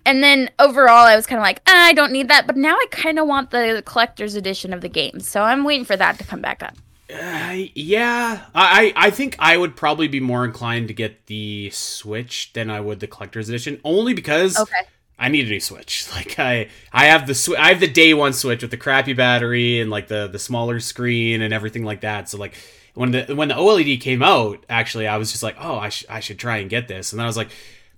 And 0.05 0.23
then 0.23 0.49
overall, 0.59 1.05
I 1.05 1.15
was 1.15 1.25
kind 1.25 1.39
of 1.39 1.43
like, 1.43 1.61
ah, 1.67 1.85
I 1.85 1.93
don't 1.93 2.11
need 2.11 2.29
that. 2.29 2.47
But 2.47 2.57
now 2.57 2.75
I 2.75 2.85
kind 2.91 3.19
of 3.19 3.27
want 3.27 3.51
the 3.51 3.83
collector's 3.85 4.35
edition 4.35 4.73
of 4.73 4.81
the 4.81 4.89
game, 4.89 5.21
so 5.21 5.43
I'm 5.43 5.63
waiting 5.63 5.85
for 5.85 5.95
that 5.95 6.17
to 6.17 6.25
come 6.25 6.41
back 6.41 6.63
up. 6.63 6.75
Uh, 7.09 7.55
yeah, 7.75 8.45
I 8.53 8.91
I 8.97 9.09
think 9.11 9.37
I 9.39 9.55
would 9.55 9.77
probably 9.77 10.09
be 10.09 10.19
more 10.19 10.43
inclined 10.43 10.89
to 10.89 10.93
get 10.93 11.27
the 11.27 11.69
Switch 11.69 12.51
than 12.51 12.69
I 12.69 12.81
would 12.81 12.99
the 12.99 13.07
collector's 13.07 13.47
edition, 13.47 13.79
only 13.85 14.13
because. 14.13 14.59
Okay 14.59 14.81
I 15.19 15.29
need 15.29 15.47
a 15.47 15.49
new 15.49 15.59
Switch. 15.59 16.07
Like 16.15 16.39
I, 16.39 16.69
I 16.91 17.05
have 17.05 17.27
the 17.27 17.35
sw- 17.35 17.57
I 17.57 17.69
have 17.69 17.79
the 17.79 17.87
day 17.87 18.13
one 18.13 18.33
Switch 18.33 18.61
with 18.61 18.71
the 18.71 18.77
crappy 18.77 19.13
battery 19.13 19.79
and 19.79 19.89
like 19.89 20.07
the 20.07 20.27
the 20.27 20.39
smaller 20.39 20.79
screen 20.79 21.41
and 21.41 21.53
everything 21.53 21.83
like 21.83 22.01
that. 22.01 22.29
So 22.29 22.37
like 22.37 22.55
when 22.95 23.11
the 23.11 23.35
when 23.35 23.49
the 23.49 23.53
OLED 23.53 24.01
came 24.01 24.23
out, 24.23 24.65
actually, 24.69 25.07
I 25.07 25.17
was 25.17 25.31
just 25.31 25.43
like, 25.43 25.55
oh, 25.59 25.77
I, 25.77 25.89
sh- 25.89 26.05
I 26.09 26.19
should 26.19 26.39
try 26.39 26.57
and 26.57 26.69
get 26.69 26.87
this. 26.87 27.11
And 27.11 27.19
then 27.19 27.25
I 27.25 27.27
was 27.27 27.37
like, 27.37 27.49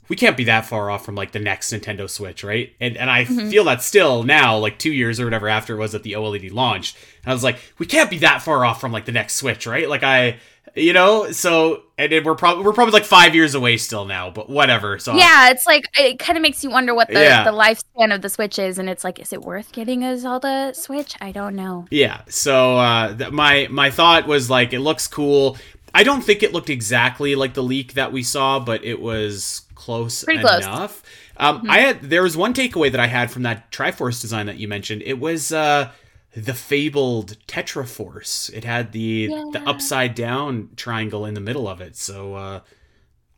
we 0.09 0.15
can't 0.15 0.35
be 0.35 0.43
that 0.45 0.65
far 0.65 0.89
off 0.89 1.05
from 1.05 1.15
like 1.15 1.31
the 1.31 1.39
next 1.39 1.71
Nintendo 1.71 2.09
Switch, 2.09 2.43
right? 2.43 2.73
And 2.81 2.97
and 2.97 3.09
I 3.09 3.23
mm-hmm. 3.23 3.49
feel 3.49 3.63
that 3.65 3.81
still 3.81 4.23
now, 4.23 4.57
like 4.57 4.77
two 4.77 4.91
years 4.91 5.19
or 5.19 5.25
whatever 5.25 5.47
after 5.47 5.75
it 5.75 5.79
was 5.79 5.93
that 5.93 6.03
the 6.03 6.13
OLED 6.13 6.51
launched. 6.51 6.97
And 7.23 7.31
I 7.31 7.33
was 7.33 7.43
like, 7.43 7.59
we 7.77 7.85
can't 7.85 8.09
be 8.09 8.17
that 8.19 8.41
far 8.41 8.65
off 8.65 8.81
from 8.81 8.91
like 8.91 9.05
the 9.05 9.11
next 9.13 9.35
Switch, 9.35 9.65
right? 9.65 9.87
Like 9.87 10.03
I 10.03 10.39
you 10.75 10.93
know 10.93 11.31
so 11.31 11.83
and 11.97 12.11
we're 12.25 12.35
probably 12.35 12.63
we're 12.63 12.73
probably 12.73 12.91
like 12.91 13.05
five 13.05 13.35
years 13.35 13.55
away 13.55 13.77
still 13.77 14.05
now 14.05 14.29
but 14.29 14.49
whatever 14.49 14.99
so 14.99 15.13
yeah 15.15 15.49
it's 15.49 15.65
like 15.65 15.85
it 15.97 16.19
kind 16.19 16.37
of 16.37 16.41
makes 16.41 16.63
you 16.63 16.69
wonder 16.69 16.93
what 16.93 17.07
the, 17.07 17.13
yeah. 17.13 17.43
the 17.43 17.51
lifespan 17.51 18.13
of 18.13 18.21
the 18.21 18.29
switch 18.29 18.59
is 18.59 18.77
and 18.77 18.89
it's 18.89 19.03
like 19.03 19.19
is 19.19 19.33
it 19.33 19.41
worth 19.41 19.71
getting 19.71 20.03
a 20.03 20.17
zelda 20.17 20.73
switch 20.73 21.15
i 21.21 21.31
don't 21.31 21.55
know 21.55 21.85
yeah 21.91 22.21
so 22.27 22.77
uh 22.77 23.15
th- 23.15 23.31
my 23.31 23.67
my 23.69 23.89
thought 23.89 24.27
was 24.27 24.49
like 24.49 24.73
it 24.73 24.79
looks 24.79 25.07
cool 25.07 25.57
i 25.93 26.03
don't 26.03 26.21
think 26.21 26.43
it 26.43 26.53
looked 26.53 26.69
exactly 26.69 27.35
like 27.35 27.53
the 27.53 27.63
leak 27.63 27.93
that 27.93 28.11
we 28.11 28.23
saw 28.23 28.59
but 28.59 28.83
it 28.83 29.01
was 29.01 29.63
close 29.75 30.23
Pretty 30.23 30.39
enough 30.39 30.63
close. 30.63 31.03
um 31.37 31.57
mm-hmm. 31.59 31.69
i 31.69 31.79
had 31.79 32.01
there 32.01 32.23
was 32.23 32.35
one 32.35 32.53
takeaway 32.53 32.91
that 32.91 32.99
i 32.99 33.07
had 33.07 33.31
from 33.31 33.43
that 33.43 33.71
triforce 33.71 34.21
design 34.21 34.45
that 34.47 34.57
you 34.57 34.67
mentioned 34.67 35.01
it 35.05 35.19
was 35.19 35.51
uh 35.51 35.91
the 36.35 36.53
fabled 36.53 37.37
Tetraforce. 37.47 38.53
It 38.53 38.63
had 38.63 38.91
the 38.91 39.29
yeah. 39.29 39.45
the 39.51 39.61
upside 39.67 40.15
down 40.15 40.69
triangle 40.75 41.25
in 41.25 41.33
the 41.33 41.41
middle 41.41 41.67
of 41.67 41.81
it. 41.81 41.95
So 41.95 42.35
uh, 42.35 42.59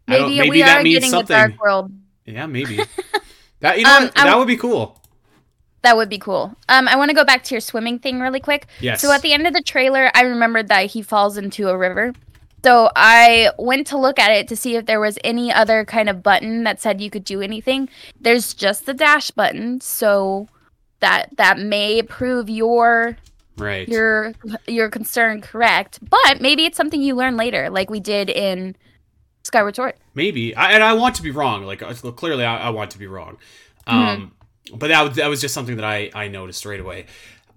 maybe, 0.07 0.37
maybe 0.37 0.61
that 0.61 0.83
means 0.83 1.09
something. 1.09 1.57
Yeah, 2.25 2.45
maybe 2.45 2.79
that 3.59 3.77
you 3.77 3.83
know 3.83 3.97
um, 3.97 4.11
that 4.15 4.37
would 4.37 4.47
be 4.47 4.57
cool. 4.57 5.01
That 5.83 5.97
would 5.97 6.09
be 6.09 6.19
cool. 6.19 6.55
Um, 6.69 6.87
I 6.87 6.95
want 6.95 7.09
to 7.09 7.15
go 7.15 7.25
back 7.25 7.43
to 7.45 7.55
your 7.55 7.61
swimming 7.61 7.97
thing 7.97 8.19
really 8.19 8.39
quick. 8.39 8.67
Yes. 8.81 9.01
So 9.01 9.11
at 9.11 9.23
the 9.23 9.33
end 9.33 9.47
of 9.47 9.53
the 9.53 9.63
trailer, 9.63 10.11
I 10.13 10.21
remembered 10.21 10.67
that 10.67 10.85
he 10.87 11.01
falls 11.01 11.37
into 11.37 11.69
a 11.69 11.77
river. 11.77 12.13
So 12.63 12.91
I 12.95 13.49
went 13.57 13.87
to 13.87 13.97
look 13.97 14.19
at 14.19 14.31
it 14.31 14.47
to 14.49 14.55
see 14.55 14.75
if 14.75 14.85
there 14.85 14.99
was 14.99 15.17
any 15.23 15.51
other 15.51 15.83
kind 15.83 16.07
of 16.07 16.21
button 16.21 16.63
that 16.65 16.79
said 16.79 17.01
you 17.01 17.09
could 17.09 17.23
do 17.23 17.41
anything. 17.41 17.89
There's 18.19 18.53
just 18.53 18.85
the 18.85 18.93
dash 18.93 19.31
button. 19.31 19.81
So 19.81 20.47
that 21.01 21.35
that 21.37 21.59
may 21.59 22.01
prove 22.01 22.49
your 22.49 23.17
right. 23.57 23.87
your 23.87 24.33
your 24.67 24.89
concern 24.89 25.41
correct 25.41 25.99
but 26.09 26.41
maybe 26.41 26.65
it's 26.65 26.77
something 26.77 27.01
you 27.01 27.15
learn 27.15 27.37
later 27.37 27.69
like 27.69 27.89
we 27.89 27.99
did 27.99 28.29
in 28.29 28.75
skyward 29.43 29.75
sword. 29.75 29.93
Maybe. 30.13 30.55
I, 30.55 30.71
and 30.73 30.83
i 30.83 30.93
want 30.93 31.15
to 31.15 31.23
be 31.23 31.31
wrong. 31.31 31.65
Like 31.65 31.79
clearly 32.15 32.45
i, 32.45 32.67
I 32.67 32.69
want 32.69 32.91
to 32.91 32.97
be 32.97 33.07
wrong. 33.07 33.37
Mm-hmm. 33.87 33.97
um 33.97 34.31
but 34.75 34.87
that 34.87 35.01
was 35.01 35.15
that 35.17 35.27
was 35.27 35.41
just 35.41 35.53
something 35.53 35.75
that 35.75 35.85
i 35.85 36.09
i 36.13 36.27
noticed 36.27 36.65
right 36.65 36.79
away. 36.79 37.05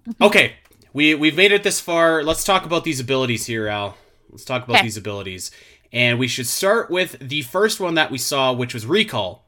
Mm-hmm. 0.07 0.23
okay. 0.23 0.53
We 0.93 1.15
we've 1.15 1.35
made 1.35 1.51
it 1.51 1.63
this 1.63 1.79
far. 1.79 2.23
Let's 2.23 2.43
talk 2.43 2.65
about 2.65 2.83
these 2.83 2.99
abilities 2.99 3.45
here 3.45 3.67
al. 3.67 3.97
Let's 4.29 4.45
talk 4.45 4.63
about 4.63 4.77
okay. 4.77 4.85
these 4.85 4.97
abilities. 4.97 5.51
And 5.91 6.19
we 6.19 6.27
should 6.27 6.47
start 6.47 6.89
with 6.89 7.17
the 7.19 7.41
first 7.43 7.79
one 7.79 7.95
that 7.95 8.11
we 8.11 8.17
saw 8.17 8.53
which 8.53 8.73
was 8.73 8.85
recall. 8.85 9.45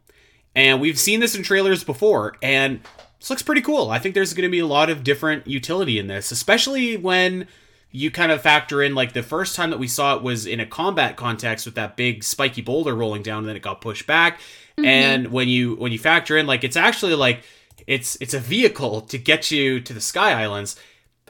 And 0.55 0.81
we've 0.81 0.97
seen 0.97 1.19
this 1.19 1.35
in 1.35 1.43
trailers 1.43 1.83
before. 1.83 2.35
And 2.41 2.81
this 3.20 3.30
looks 3.30 3.41
pretty 3.41 3.61
cool. 3.61 3.89
I 3.89 3.99
think 3.99 4.15
there's 4.15 4.34
going 4.34 4.47
to 4.47 4.51
be 4.51 4.59
a 4.59 4.68
lot 4.68 4.89
of 4.89 5.03
different 5.03 5.47
utility 5.47 5.99
in 5.99 6.07
this, 6.07 6.32
especially 6.32 6.97
when 6.97 7.47
you 7.91 8.11
kind 8.11 8.32
of 8.32 8.41
factor 8.41 8.84
in 8.84 8.93
like 8.93 9.13
the 9.13 9.24
first 9.24 9.55
time 9.55 9.70
that 9.72 9.80
we 9.80 9.88
saw 9.88 10.15
it 10.15 10.22
was 10.22 10.45
in 10.45 10.59
a 10.59 10.65
combat 10.65 11.15
context 11.15 11.65
with 11.65 11.76
that 11.76 11.97
big 11.97 12.24
spiky 12.24 12.61
boulder 12.61 12.93
rolling 12.93 13.24
down 13.24 13.39
and 13.39 13.49
then 13.49 13.55
it 13.55 13.61
got 13.61 13.82
pushed 13.82 14.05
back. 14.05 14.39
Mm-hmm. 14.78 14.86
And 14.86 15.28
when 15.32 15.47
you 15.47 15.76
when 15.76 15.91
you 15.91 15.97
factor 15.97 16.38
in 16.38 16.45
like 16.45 16.63
it's 16.63 16.78
actually 16.78 17.15
like 17.15 17.43
it's 17.88 18.18
it's 18.22 18.34
a 18.34 18.39
vehicle 18.39 19.01
to 19.01 19.18
get 19.18 19.49
you 19.51 19.80
to 19.80 19.93
the 19.93 20.01
Sky 20.01 20.34
Islands. 20.41 20.76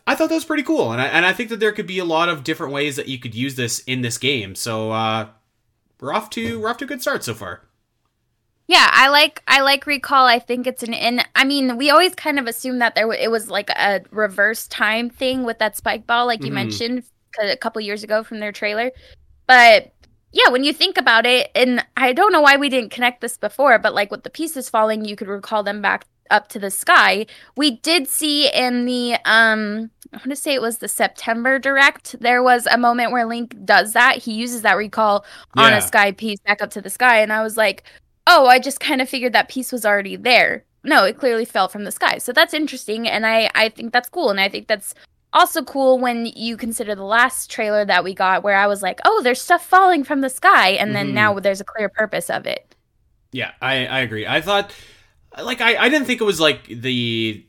I 0.05 0.15
thought 0.15 0.29
that 0.29 0.35
was 0.35 0.45
pretty 0.45 0.63
cool, 0.63 0.93
and 0.93 1.01
I 1.01 1.05
and 1.07 1.25
I 1.25 1.33
think 1.33 1.49
that 1.49 1.59
there 1.59 1.73
could 1.73 1.87
be 1.87 1.99
a 1.99 2.05
lot 2.05 2.29
of 2.29 2.43
different 2.43 2.73
ways 2.73 2.95
that 2.95 3.07
you 3.07 3.19
could 3.19 3.35
use 3.35 3.55
this 3.55 3.79
in 3.79 4.01
this 4.01 4.17
game. 4.17 4.55
So 4.55 4.91
uh, 4.91 5.27
we're 5.99 6.13
off 6.13 6.29
to 6.31 6.59
we're 6.59 6.69
off 6.69 6.77
to 6.77 6.85
a 6.85 6.87
good 6.87 7.01
start 7.01 7.23
so 7.23 7.33
far. 7.33 7.66
Yeah, 8.67 8.89
I 8.91 9.07
like 9.09 9.41
I 9.47 9.61
like 9.61 9.87
Recall. 9.87 10.25
I 10.25 10.39
think 10.39 10.67
it's 10.67 10.83
an 10.83 10.93
in. 10.93 11.21
I 11.35 11.45
mean 11.45 11.77
we 11.77 11.89
always 11.89 12.13
kind 12.15 12.37
of 12.37 12.47
assume 12.47 12.79
that 12.79 12.95
there 12.95 13.11
it 13.13 13.31
was 13.31 13.49
like 13.49 13.69
a 13.69 14.01
reverse 14.11 14.67
time 14.67 15.09
thing 15.09 15.43
with 15.43 15.59
that 15.59 15.77
spike 15.77 16.05
ball, 16.05 16.25
like 16.25 16.41
you 16.41 16.47
mm-hmm. 16.47 16.55
mentioned 16.55 17.03
a 17.41 17.55
couple 17.55 17.81
years 17.81 18.03
ago 18.03 18.23
from 18.23 18.39
their 18.39 18.51
trailer. 18.51 18.91
But 19.47 19.93
yeah, 20.33 20.49
when 20.49 20.65
you 20.65 20.73
think 20.73 20.97
about 20.97 21.25
it, 21.25 21.49
and 21.55 21.85
I 21.95 22.11
don't 22.11 22.33
know 22.33 22.41
why 22.41 22.57
we 22.57 22.67
didn't 22.67 22.91
connect 22.91 23.21
this 23.21 23.37
before, 23.37 23.79
but 23.79 23.93
like 23.93 24.11
with 24.11 24.23
the 24.23 24.29
pieces 24.29 24.69
falling, 24.69 25.05
you 25.05 25.15
could 25.15 25.29
recall 25.29 25.63
them 25.63 25.81
back 25.81 26.05
up 26.29 26.49
to 26.49 26.59
the 26.59 26.69
sky. 26.69 27.25
We 27.55 27.77
did 27.77 28.09
see 28.09 28.49
in 28.53 28.85
the 28.85 29.13
um 29.23 29.91
I 30.13 30.17
want 30.17 30.29
to 30.29 30.35
say 30.35 30.53
it 30.53 30.61
was 30.61 30.77
the 30.77 30.87
September 30.87 31.59
direct, 31.59 32.19
there 32.19 32.43
was 32.43 32.67
a 32.67 32.77
moment 32.77 33.11
where 33.11 33.25
Link 33.25 33.55
does 33.65 33.93
that. 33.93 34.17
He 34.17 34.33
uses 34.33 34.61
that 34.61 34.77
recall 34.77 35.25
yeah. 35.55 35.63
on 35.63 35.73
a 35.73 35.81
sky 35.81 36.11
piece 36.11 36.39
back 36.41 36.61
up 36.61 36.71
to 36.71 36.81
the 36.81 36.89
sky. 36.89 37.21
And 37.21 37.31
I 37.33 37.43
was 37.43 37.57
like, 37.57 37.83
oh, 38.27 38.45
I 38.45 38.59
just 38.59 38.79
kind 38.79 39.01
of 39.01 39.09
figured 39.09 39.33
that 39.33 39.49
piece 39.49 39.71
was 39.71 39.85
already 39.85 40.15
there. 40.15 40.65
No, 40.83 41.03
it 41.05 41.17
clearly 41.17 41.45
fell 41.45 41.67
from 41.67 41.85
the 41.85 41.91
sky. 41.91 42.19
So 42.19 42.31
that's 42.31 42.53
interesting 42.53 43.07
and 43.07 43.25
I 43.25 43.49
I 43.55 43.69
think 43.69 43.91
that's 43.91 44.09
cool 44.09 44.29
and 44.29 44.39
I 44.39 44.49
think 44.49 44.67
that's 44.67 44.93
also 45.33 45.63
cool 45.63 45.99
when 45.99 46.25
you 46.25 46.57
consider 46.57 46.95
the 46.95 47.03
last 47.03 47.49
trailer 47.49 47.85
that 47.85 48.03
we 48.03 48.13
got 48.13 48.43
where 48.43 48.55
I 48.55 48.67
was 48.67 48.81
like, 48.81 48.99
"Oh, 49.05 49.21
there's 49.21 49.41
stuff 49.41 49.65
falling 49.65 50.03
from 50.03 50.21
the 50.21 50.29
sky," 50.29 50.71
and 50.71 50.95
then 50.95 51.07
mm-hmm. 51.07 51.15
now 51.15 51.39
there's 51.39 51.61
a 51.61 51.65
clear 51.65 51.89
purpose 51.89 52.29
of 52.29 52.45
it. 52.45 52.75
Yeah, 53.31 53.51
I 53.61 53.85
I 53.85 53.99
agree. 53.99 54.25
I 54.25 54.41
thought 54.41 54.71
like 55.41 55.61
I 55.61 55.75
I 55.75 55.89
didn't 55.89 56.07
think 56.07 56.21
it 56.21 56.25
was 56.25 56.39
like 56.39 56.65
the 56.67 57.45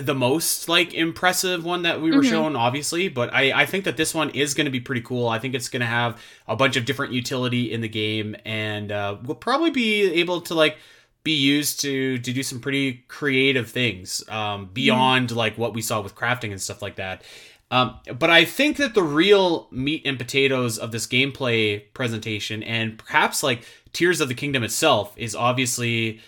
the 0.00 0.14
most 0.14 0.68
like 0.68 0.94
impressive 0.94 1.64
one 1.64 1.82
that 1.82 2.00
we 2.00 2.10
were 2.10 2.22
mm-hmm. 2.22 2.30
shown 2.30 2.56
obviously 2.56 3.08
but 3.08 3.32
i 3.32 3.62
i 3.62 3.66
think 3.66 3.84
that 3.84 3.96
this 3.96 4.14
one 4.14 4.30
is 4.30 4.54
going 4.54 4.64
to 4.64 4.70
be 4.70 4.80
pretty 4.80 5.00
cool 5.00 5.28
i 5.28 5.38
think 5.38 5.54
it's 5.54 5.68
going 5.68 5.80
to 5.80 5.86
have 5.86 6.20
a 6.46 6.56
bunch 6.56 6.76
of 6.76 6.84
different 6.84 7.12
utility 7.12 7.72
in 7.72 7.80
the 7.80 7.88
game 7.88 8.36
and 8.44 8.92
uh, 8.92 9.16
we'll 9.24 9.34
probably 9.34 9.70
be 9.70 10.02
able 10.14 10.40
to 10.40 10.54
like 10.54 10.76
be 11.24 11.32
used 11.32 11.80
to 11.80 12.18
to 12.18 12.32
do 12.32 12.42
some 12.42 12.60
pretty 12.60 13.04
creative 13.08 13.70
things 13.70 14.26
um, 14.28 14.66
beyond 14.72 15.28
mm-hmm. 15.28 15.38
like 15.38 15.58
what 15.58 15.74
we 15.74 15.82
saw 15.82 16.00
with 16.00 16.14
crafting 16.14 16.50
and 16.50 16.60
stuff 16.60 16.80
like 16.82 16.96
that 16.96 17.22
um, 17.70 17.98
but 18.18 18.30
I 18.30 18.44
think 18.44 18.78
that 18.78 18.94
the 18.94 19.02
real 19.02 19.68
meat 19.70 20.02
and 20.06 20.16
potatoes 20.16 20.78
of 20.78 20.90
this 20.90 21.06
gameplay 21.06 21.82
presentation, 21.92 22.62
and 22.62 22.98
perhaps 22.98 23.42
like 23.42 23.62
Tears 23.92 24.20
of 24.20 24.28
the 24.28 24.34
Kingdom 24.34 24.62
itself, 24.64 25.12
is 25.18 25.34
obviously 25.34 26.20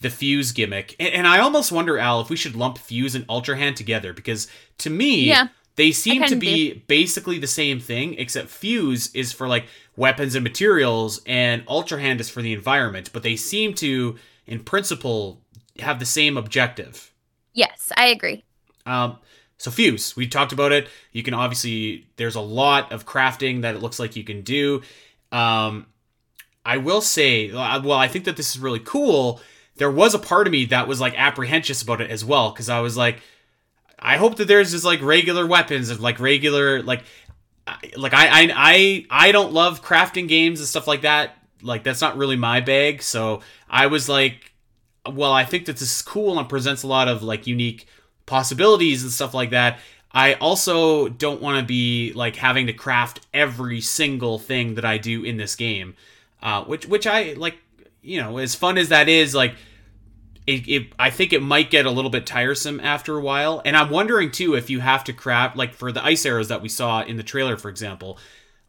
the 0.00 0.10
Fuse 0.10 0.52
gimmick. 0.52 0.94
And, 0.98 1.12
and, 1.12 1.26
I 1.26 1.38
almost 1.38 1.72
wonder, 1.72 1.98
Al, 1.98 2.20
if 2.20 2.30
we 2.30 2.36
should 2.36 2.54
lump 2.56 2.78
Fuse 2.78 3.14
and 3.14 3.24
Ultra 3.28 3.56
Hand 3.56 3.76
together 3.76 4.12
because 4.12 4.48
to 4.78 4.90
me, 4.90 5.24
yeah, 5.24 5.48
they 5.76 5.92
seem 5.92 6.24
to 6.24 6.36
be 6.36 6.72
do. 6.72 6.80
basically 6.86 7.38
the 7.38 7.46
same 7.46 7.80
thing, 7.80 8.14
except 8.14 8.48
Fuse 8.48 9.14
is 9.14 9.32
for 9.32 9.46
like 9.46 9.66
weapons 9.96 10.34
and 10.34 10.42
materials, 10.42 11.20
and 11.26 11.64
Ultra 11.68 12.00
Hand 12.00 12.20
is 12.20 12.30
for 12.30 12.42
the 12.42 12.52
environment. 12.52 13.10
But 13.12 13.22
they 13.22 13.36
seem 13.36 13.74
to, 13.74 14.16
in 14.46 14.60
principle, 14.60 15.40
have 15.78 15.98
the 15.98 16.06
same 16.06 16.36
objective. 16.36 17.12
Yes, 17.52 17.92
I 17.96 18.06
agree. 18.06 18.44
Um, 18.84 19.18
so 19.58 19.70
Fuse, 19.70 20.16
we 20.16 20.26
talked 20.26 20.52
about 20.52 20.72
it. 20.72 20.88
You 21.12 21.22
can 21.22 21.34
obviously 21.34 22.06
there's 22.16 22.34
a 22.34 22.40
lot 22.40 22.92
of 22.92 23.06
crafting 23.06 23.62
that 23.62 23.74
it 23.74 23.82
looks 23.82 23.98
like 23.98 24.16
you 24.16 24.24
can 24.24 24.42
do. 24.42 24.82
Um, 25.32 25.86
I 26.64 26.78
will 26.78 27.00
say, 27.00 27.52
well, 27.52 27.92
I 27.92 28.08
think 28.08 28.24
that 28.24 28.36
this 28.36 28.54
is 28.54 28.58
really 28.60 28.80
cool 28.80 29.40
there 29.76 29.90
was 29.90 30.14
a 30.14 30.18
part 30.18 30.46
of 30.46 30.52
me 30.52 30.66
that 30.66 30.88
was 30.88 31.00
like 31.00 31.18
apprehensive 31.18 31.82
about 31.82 32.00
it 32.00 32.10
as 32.10 32.24
well 32.24 32.50
because 32.50 32.68
I 32.68 32.80
was 32.80 32.96
like, 32.96 33.20
I 33.98 34.16
hope 34.16 34.36
that 34.36 34.48
there's 34.48 34.72
just 34.72 34.84
like 34.84 35.02
regular 35.02 35.46
weapons 35.46 35.90
and 35.90 36.00
like 36.00 36.20
regular 36.20 36.82
like 36.82 37.04
like 37.96 38.14
I 38.14 38.26
I 38.26 38.52
I 38.54 39.06
I 39.10 39.32
don't 39.32 39.52
love 39.52 39.82
crafting 39.82 40.28
games 40.28 40.60
and 40.60 40.68
stuff 40.68 40.86
like 40.86 41.02
that. 41.02 41.36
Like 41.62 41.82
that's 41.82 42.00
not 42.00 42.16
really 42.16 42.36
my 42.36 42.60
bag. 42.60 43.02
So 43.02 43.40
I 43.68 43.86
was 43.86 44.08
like, 44.08 44.52
well, 45.10 45.32
I 45.32 45.44
think 45.44 45.66
that 45.66 45.72
this 45.72 45.96
is 45.96 46.02
cool 46.02 46.38
and 46.38 46.48
presents 46.48 46.82
a 46.82 46.86
lot 46.86 47.08
of 47.08 47.22
like 47.22 47.46
unique 47.46 47.86
possibilities 48.26 49.02
and 49.02 49.12
stuff 49.12 49.34
like 49.34 49.50
that. 49.50 49.78
I 50.12 50.34
also 50.34 51.08
don't 51.08 51.42
want 51.42 51.60
to 51.60 51.66
be 51.66 52.12
like 52.14 52.36
having 52.36 52.66
to 52.68 52.72
craft 52.72 53.26
every 53.34 53.80
single 53.82 54.38
thing 54.38 54.76
that 54.76 54.84
I 54.84 54.96
do 54.96 55.24
in 55.24 55.36
this 55.36 55.54
game, 55.56 55.94
uh, 56.42 56.64
which 56.64 56.86
which 56.86 57.06
I 57.06 57.34
like 57.34 57.58
you 58.06 58.22
know, 58.22 58.38
as 58.38 58.54
fun 58.54 58.78
as 58.78 58.88
that 58.90 59.08
is, 59.08 59.34
like 59.34 59.56
it, 60.46 60.68
it, 60.68 60.92
I 60.98 61.10
think 61.10 61.32
it 61.32 61.42
might 61.42 61.70
get 61.70 61.86
a 61.86 61.90
little 61.90 62.10
bit 62.10 62.26
tiresome 62.26 62.78
after 62.80 63.16
a 63.16 63.20
while. 63.20 63.60
And 63.64 63.76
I'm 63.76 63.90
wondering 63.90 64.30
too 64.30 64.54
if 64.54 64.70
you 64.70 64.80
have 64.80 65.04
to 65.04 65.12
craft 65.12 65.56
like 65.56 65.74
for 65.74 65.90
the 65.90 66.04
ice 66.04 66.24
arrows 66.24 66.48
that 66.48 66.62
we 66.62 66.68
saw 66.68 67.02
in 67.02 67.16
the 67.16 67.22
trailer, 67.22 67.56
for 67.56 67.68
example, 67.68 68.18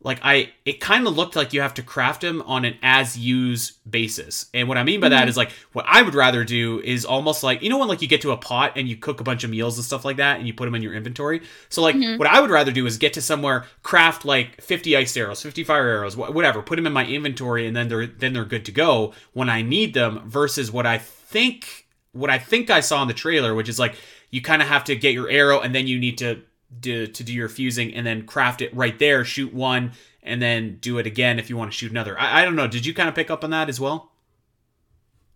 like 0.01 0.19
I 0.23 0.51
it 0.63 0.79
kind 0.79 1.07
of 1.07 1.15
looked 1.15 1.35
like 1.35 1.53
you 1.53 1.61
have 1.61 1.73
to 1.75 1.83
craft 1.83 2.21
them 2.21 2.43
on 2.43 2.65
an 2.65 2.77
as 2.83 3.17
use 3.17 3.71
basis. 3.89 4.45
And 4.53 4.67
what 4.67 4.77
I 4.77 4.83
mean 4.83 4.99
by 4.99 5.09
that 5.09 5.21
mm-hmm. 5.21 5.29
is 5.29 5.37
like 5.37 5.51
what 5.73 5.85
I 5.87 6.01
would 6.01 6.13
rather 6.13 6.43
do 6.43 6.79
is 6.81 7.03
almost 7.03 7.43
like 7.43 7.63
you 7.63 7.69
know 7.69 7.79
when 7.79 7.87
like 7.87 8.01
you 8.01 8.07
get 8.07 8.21
to 8.21 8.31
a 8.31 8.37
pot 8.37 8.73
and 8.75 8.87
you 8.87 8.95
cook 8.95 9.19
a 9.19 9.23
bunch 9.23 9.43
of 9.43 9.49
meals 9.49 9.77
and 9.77 9.83
stuff 9.83 10.05
like 10.05 10.17
that 10.17 10.37
and 10.37 10.47
you 10.47 10.53
put 10.53 10.65
them 10.65 10.75
in 10.75 10.83
your 10.83 10.93
inventory. 10.93 11.41
So 11.69 11.81
like 11.81 11.95
mm-hmm. 11.95 12.17
what 12.17 12.27
I 12.27 12.39
would 12.39 12.51
rather 12.51 12.71
do 12.71 12.85
is 12.85 12.97
get 12.97 13.13
to 13.13 13.21
somewhere 13.21 13.65
craft 13.81 14.23
like 14.23 14.61
50 14.61 14.95
ice 14.95 15.17
arrows, 15.17 15.41
50 15.41 15.63
fire 15.63 15.87
arrows, 15.87 16.15
whatever, 16.15 16.61
put 16.61 16.75
them 16.75 16.87
in 16.87 16.93
my 16.93 17.05
inventory 17.05 17.65
and 17.65 17.75
then 17.75 17.87
they're 17.87 18.05
then 18.05 18.33
they're 18.33 18.45
good 18.45 18.65
to 18.65 18.71
go 18.71 19.13
when 19.33 19.49
I 19.49 19.63
need 19.63 19.93
them 19.93 20.29
versus 20.29 20.71
what 20.71 20.85
I 20.85 20.99
think 20.99 21.87
what 22.11 22.29
I 22.29 22.37
think 22.37 22.69
I 22.69 22.81
saw 22.81 23.01
in 23.01 23.07
the 23.07 23.13
trailer 23.13 23.55
which 23.55 23.67
is 23.67 23.79
like 23.79 23.95
you 24.29 24.41
kind 24.41 24.61
of 24.61 24.67
have 24.67 24.83
to 24.85 24.95
get 24.95 25.13
your 25.13 25.29
arrow 25.29 25.59
and 25.59 25.73
then 25.73 25.87
you 25.87 25.97
need 25.97 26.17
to 26.19 26.41
do, 26.79 27.07
to 27.07 27.23
do 27.23 27.33
your 27.33 27.49
fusing 27.49 27.93
and 27.93 28.05
then 28.05 28.25
craft 28.25 28.61
it 28.61 28.75
right 28.75 28.97
there, 28.99 29.23
shoot 29.23 29.53
one, 29.53 29.93
and 30.23 30.41
then 30.41 30.77
do 30.81 30.97
it 30.97 31.07
again 31.07 31.39
if 31.39 31.49
you 31.49 31.57
want 31.57 31.71
to 31.71 31.77
shoot 31.77 31.91
another. 31.91 32.19
I, 32.19 32.41
I 32.41 32.45
don't 32.45 32.55
know. 32.55 32.67
Did 32.67 32.85
you 32.85 32.93
kind 32.93 33.09
of 33.09 33.15
pick 33.15 33.31
up 33.31 33.43
on 33.43 33.49
that 33.51 33.69
as 33.69 33.79
well? 33.79 34.11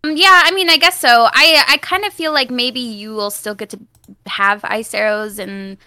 Um, 0.04 0.16
yeah, 0.16 0.42
I 0.44 0.50
mean, 0.52 0.68
I 0.68 0.76
guess 0.76 0.98
so. 0.98 1.28
I 1.32 1.64
I 1.68 1.76
kind 1.78 2.04
of 2.04 2.12
feel 2.12 2.32
like 2.32 2.50
maybe 2.50 2.80
you 2.80 3.14
will 3.14 3.30
still 3.30 3.54
get 3.54 3.70
to 3.70 3.80
have 4.26 4.64
ice 4.64 4.94
arrows 4.94 5.38
and 5.38 5.78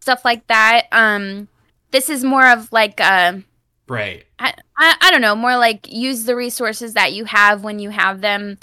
stuff 0.00 0.24
like 0.24 0.46
that. 0.46 0.86
Um, 0.92 1.48
this 1.90 2.08
is 2.08 2.24
more 2.24 2.46
of 2.46 2.72
like 2.72 3.00
a 3.00 3.04
uh, 3.04 3.40
right. 3.88 4.24
I, 4.38 4.54
I 4.78 4.96
I 5.00 5.10
don't 5.10 5.20
know, 5.20 5.34
more 5.34 5.56
like 5.56 5.92
use 5.92 6.24
the 6.24 6.36
resources 6.36 6.94
that 6.94 7.12
you 7.12 7.24
have 7.24 7.64
when 7.64 7.78
you 7.78 7.90
have 7.90 8.20
them 8.20 8.58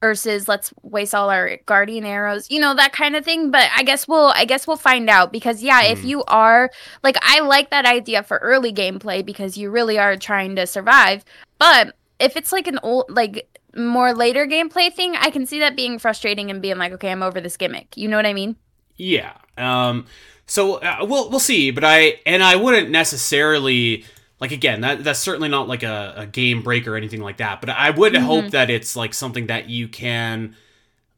versus 0.00 0.46
let's 0.46 0.72
waste 0.82 1.14
all 1.14 1.30
our 1.30 1.56
guardian 1.66 2.04
arrows 2.04 2.50
you 2.50 2.60
know 2.60 2.74
that 2.74 2.92
kind 2.92 3.16
of 3.16 3.24
thing. 3.24 3.50
But 3.50 3.70
i 3.74 3.82
guess 3.82 4.06
we'll 4.06 4.32
i 4.34 4.44
guess 4.44 4.66
we'll 4.66 4.76
find 4.76 5.08
out 5.08 5.32
because 5.32 5.62
yeah 5.62 5.82
mm. 5.82 5.92
if 5.92 6.04
you 6.04 6.22
are 6.24 6.70
like 7.02 7.16
i 7.22 7.40
like 7.40 7.70
that 7.70 7.86
idea 7.86 8.22
for 8.22 8.38
early 8.38 8.72
gameplay 8.72 9.24
because 9.24 9.56
you 9.56 9.70
really 9.70 9.98
are 9.98 10.16
trying 10.16 10.56
to 10.56 10.66
survive. 10.66 11.24
But 11.58 11.96
if 12.20 12.36
it's 12.36 12.52
like 12.52 12.66
an 12.66 12.78
old 12.82 13.06
like 13.08 13.60
more 13.74 14.14
later 14.14 14.46
gameplay 14.46 14.90
thing 14.92 15.14
i 15.16 15.28
can 15.28 15.44
see 15.44 15.58
that 15.58 15.76
being 15.76 15.98
frustrating 15.98 16.50
and 16.50 16.62
being 16.62 16.78
like 16.78 16.92
okay 16.92 17.10
i'm 17.10 17.22
over 17.22 17.40
this 17.40 17.56
gimmick. 17.56 17.96
You 17.96 18.08
know 18.08 18.16
what 18.16 18.26
i 18.26 18.32
mean? 18.32 18.56
Yeah. 18.96 19.32
Um 19.56 20.06
so 20.46 20.76
uh, 20.76 20.98
we'll 21.00 21.30
we'll 21.30 21.40
see 21.40 21.70
but 21.70 21.84
i 21.84 22.20
and 22.24 22.42
i 22.42 22.54
wouldn't 22.54 22.90
necessarily 22.90 24.04
like 24.40 24.52
again 24.52 24.80
that 24.82 25.02
that's 25.02 25.18
certainly 25.18 25.48
not 25.48 25.68
like 25.68 25.82
a, 25.82 26.14
a 26.16 26.26
game 26.26 26.62
break 26.62 26.86
or 26.86 26.96
anything 26.96 27.20
like 27.20 27.38
that 27.38 27.60
but 27.60 27.70
i 27.70 27.90
would 27.90 28.12
mm-hmm. 28.12 28.24
hope 28.24 28.50
that 28.50 28.70
it's 28.70 28.96
like 28.96 29.14
something 29.14 29.46
that 29.46 29.68
you 29.68 29.88
can 29.88 30.54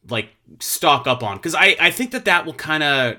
like 0.09 0.29
stock 0.61 1.07
up 1.07 1.23
on 1.23 1.37
because 1.37 1.55
i 1.55 1.77
i 1.81 1.91
think 1.91 2.13
that 2.13 2.25
that 2.25 2.47
will 2.47 2.55
kind 2.55 2.83
of 2.83 3.17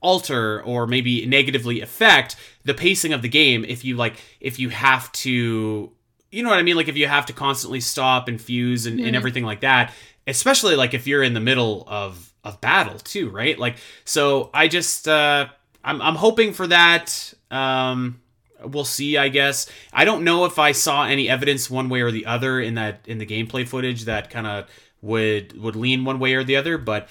alter 0.00 0.62
or 0.62 0.86
maybe 0.86 1.24
negatively 1.26 1.80
affect 1.80 2.36
the 2.64 2.74
pacing 2.74 3.12
of 3.12 3.22
the 3.22 3.28
game 3.28 3.64
if 3.64 3.84
you 3.84 3.96
like 3.96 4.16
if 4.40 4.58
you 4.58 4.68
have 4.68 5.10
to 5.12 5.90
you 6.30 6.42
know 6.42 6.48
what 6.48 6.58
i 6.58 6.62
mean 6.62 6.76
like 6.76 6.88
if 6.88 6.96
you 6.96 7.06
have 7.06 7.24
to 7.24 7.32
constantly 7.32 7.80
stop 7.80 8.26
and 8.28 8.40
fuse 8.40 8.86
and, 8.86 8.98
mm-hmm. 8.98 9.06
and 9.06 9.16
everything 9.16 9.44
like 9.44 9.60
that 9.60 9.92
especially 10.26 10.74
like 10.74 10.92
if 10.92 11.06
you're 11.06 11.22
in 11.22 11.34
the 11.34 11.40
middle 11.40 11.84
of 11.86 12.32
of 12.42 12.60
battle 12.60 12.98
too 12.98 13.30
right 13.30 13.58
like 13.58 13.76
so 14.04 14.50
i 14.52 14.66
just 14.66 15.06
uh 15.06 15.46
i'm, 15.84 16.02
I'm 16.02 16.16
hoping 16.16 16.52
for 16.52 16.66
that 16.66 17.32
um 17.52 18.20
we'll 18.64 18.84
see 18.84 19.16
i 19.16 19.28
guess. 19.28 19.68
I 19.92 20.04
don't 20.04 20.24
know 20.24 20.44
if 20.44 20.58
i 20.58 20.72
saw 20.72 21.04
any 21.04 21.28
evidence 21.28 21.70
one 21.70 21.88
way 21.88 22.00
or 22.02 22.10
the 22.10 22.26
other 22.26 22.60
in 22.60 22.74
that 22.74 23.00
in 23.06 23.18
the 23.18 23.26
gameplay 23.26 23.66
footage 23.66 24.04
that 24.04 24.30
kind 24.30 24.46
of 24.46 24.68
would 25.00 25.60
would 25.60 25.76
lean 25.76 26.04
one 26.04 26.18
way 26.18 26.34
or 26.34 26.44
the 26.44 26.56
other 26.56 26.78
but 26.78 27.08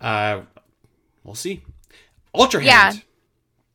uh 0.00 0.42
we'll 1.24 1.34
see. 1.34 1.62
Ultra 2.34 2.62
hand. 2.62 2.96
Yeah 2.96 3.00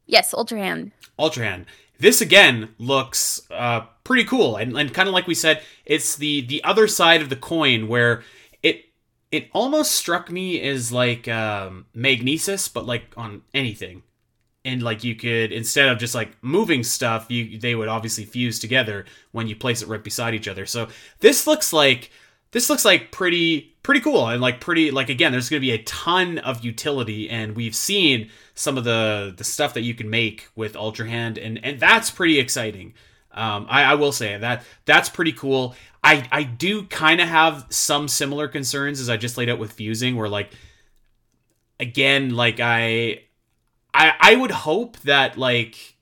yes 0.08 0.34
ultra 0.34 0.58
hand. 0.58 0.92
Ultra 1.20 1.46
hand. 1.46 1.66
This 2.00 2.22
again 2.22 2.70
looks 2.78 3.42
uh 3.52 3.82
pretty 4.04 4.24
cool 4.24 4.56
and, 4.56 4.78
and 4.78 4.94
kind 4.94 5.08
of 5.10 5.14
like 5.14 5.28
we 5.28 5.36
said 5.36 5.62
it's 5.86 6.16
the 6.16 6.42
the 6.42 6.64
other 6.64 6.88
side 6.88 7.22
of 7.22 7.30
the 7.30 7.36
coin 7.36 7.88
where 7.88 8.24
it 8.64 8.86
it 9.32 9.50
almost 9.52 9.92
struck 9.92 10.32
me 10.32 10.62
as 10.62 10.92
like 10.92 11.28
um 11.28 11.86
magnesis 11.94 12.70
but 12.70 12.86
like 12.86 13.14
on 13.18 13.42
anything 13.54 14.04
and 14.68 14.84
like 14.84 15.04
you 15.04 15.16
could 15.16 15.52
instead 15.52 15.88
of 15.88 15.98
just 15.98 16.14
like 16.14 16.32
moving 16.42 16.84
stuff 16.84 17.26
you 17.30 17.58
they 17.58 17.74
would 17.74 17.88
obviously 17.88 18.26
fuse 18.26 18.60
together 18.60 19.06
when 19.32 19.48
you 19.48 19.56
place 19.56 19.82
it 19.82 19.88
right 19.88 20.04
beside 20.04 20.34
each 20.34 20.48
other 20.48 20.66
so 20.66 20.88
this 21.20 21.48
looks 21.48 21.72
like 21.72 22.12
this 22.52 22.70
looks 22.70 22.84
like 22.84 23.12
pretty 23.12 23.76
pretty 23.82 24.02
cool 24.02 24.28
and 24.28 24.42
like 24.42 24.60
pretty 24.60 24.92
like 24.92 25.10
again 25.10 25.32
there's 25.32 25.50
going 25.50 25.62
to 25.62 25.66
be 25.66 25.72
a 25.72 25.84
ton 25.84 26.38
of 26.40 26.64
utility 26.64 27.30
and 27.30 27.56
we've 27.56 27.76
seen 27.76 28.30
some 28.54 28.78
of 28.78 28.84
the 28.84 29.34
the 29.38 29.44
stuff 29.44 29.74
that 29.74 29.82
you 29.82 29.94
can 29.94 30.10
make 30.10 30.50
with 30.56 30.76
ultra 30.76 31.08
hand 31.08 31.38
and 31.38 31.64
and 31.64 31.80
that's 31.80 32.12
pretty 32.12 32.38
exciting 32.38 32.94
um, 33.38 33.68
I, 33.70 33.84
I 33.84 33.94
will 33.94 34.12
say 34.12 34.36
that 34.36 34.64
that's 34.86 35.10
pretty 35.10 35.32
cool. 35.32 35.76
I 36.04 36.28
I 36.32 36.42
do 36.42 36.84
kind 36.84 37.22
of 37.22 37.28
have 37.28 37.68
some 37.70 38.08
similar 38.08 38.48
concerns 38.48 39.00
as 39.00 39.10
I 39.10 39.18
just 39.18 39.38
laid 39.38 39.48
out 39.48 39.60
with 39.60 39.74
fusing, 39.74 40.16
where 40.16 40.28
like 40.28 40.50
again, 41.80 42.36
like 42.36 42.60
I 42.60 43.22
I 43.94 44.14
I 44.20 44.36
would 44.36 44.52
hope 44.52 44.98
that 45.02 45.38
like 45.38 45.96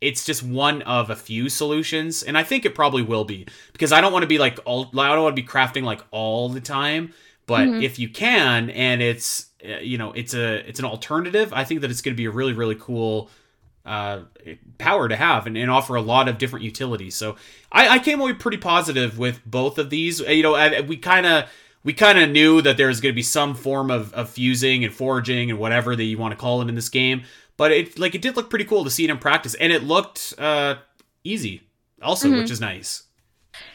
it's 0.00 0.24
just 0.24 0.42
one 0.42 0.82
of 0.82 1.10
a 1.10 1.16
few 1.16 1.48
solutions, 1.48 2.22
and 2.22 2.36
I 2.36 2.42
think 2.42 2.64
it 2.64 2.74
probably 2.74 3.02
will 3.02 3.24
be 3.24 3.46
because 3.72 3.92
I 3.92 4.00
don't 4.00 4.12
want 4.12 4.24
to 4.24 4.28
be 4.28 4.38
like 4.38 4.58
all 4.64 4.90
I 4.98 5.08
don't 5.14 5.22
want 5.22 5.36
to 5.36 5.42
be 5.42 5.46
crafting 5.46 5.84
like 5.84 6.02
all 6.10 6.48
the 6.48 6.60
time. 6.60 7.14
But 7.46 7.68
mm-hmm. 7.68 7.82
if 7.82 7.98
you 7.98 8.08
can, 8.08 8.70
and 8.70 9.02
it's 9.02 9.50
uh, 9.64 9.78
you 9.78 9.98
know 9.98 10.12
it's 10.12 10.34
a 10.34 10.68
it's 10.68 10.78
an 10.78 10.84
alternative, 10.84 11.52
I 11.52 11.64
think 11.64 11.80
that 11.82 11.90
it's 11.90 12.02
going 12.02 12.14
to 12.14 12.16
be 12.16 12.26
a 12.26 12.30
really 12.30 12.52
really 12.52 12.76
cool 12.76 13.30
uh, 13.84 14.20
power 14.78 15.08
to 15.08 15.16
have 15.16 15.46
and, 15.46 15.56
and 15.56 15.70
offer 15.70 15.94
a 15.94 16.02
lot 16.02 16.28
of 16.28 16.38
different 16.38 16.64
utilities. 16.64 17.14
So 17.14 17.36
I, 17.70 17.88
I 17.88 17.98
came 17.98 18.20
away 18.20 18.34
pretty 18.34 18.58
positive 18.58 19.18
with 19.18 19.40
both 19.44 19.78
of 19.78 19.90
these. 19.90 20.20
You 20.20 20.42
know, 20.42 20.54
I, 20.54 20.80
we 20.80 20.96
kind 20.96 21.26
of 21.26 21.48
we 21.84 21.92
kind 21.92 22.18
of 22.18 22.30
knew 22.30 22.62
that 22.62 22.76
there 22.76 22.88
was 22.88 23.00
going 23.00 23.12
to 23.12 23.16
be 23.16 23.22
some 23.22 23.54
form 23.54 23.90
of, 23.90 24.12
of 24.14 24.30
fusing 24.30 24.84
and 24.84 24.94
forging 24.94 25.50
and 25.50 25.58
whatever 25.58 25.96
that 25.96 26.04
you 26.04 26.18
want 26.18 26.32
to 26.32 26.40
call 26.40 26.62
it 26.62 26.68
in 26.68 26.74
this 26.74 26.88
game. 26.88 27.22
But 27.56 27.72
it 27.72 27.98
like 27.98 28.14
it 28.14 28.22
did 28.22 28.36
look 28.36 28.50
pretty 28.50 28.64
cool 28.64 28.84
to 28.84 28.90
see 28.90 29.04
it 29.04 29.10
in 29.10 29.18
practice, 29.18 29.54
and 29.54 29.72
it 29.72 29.82
looked 29.82 30.34
uh, 30.38 30.76
easy 31.22 31.62
also, 32.00 32.28
mm-hmm. 32.28 32.38
which 32.38 32.50
is 32.50 32.60
nice. 32.60 33.04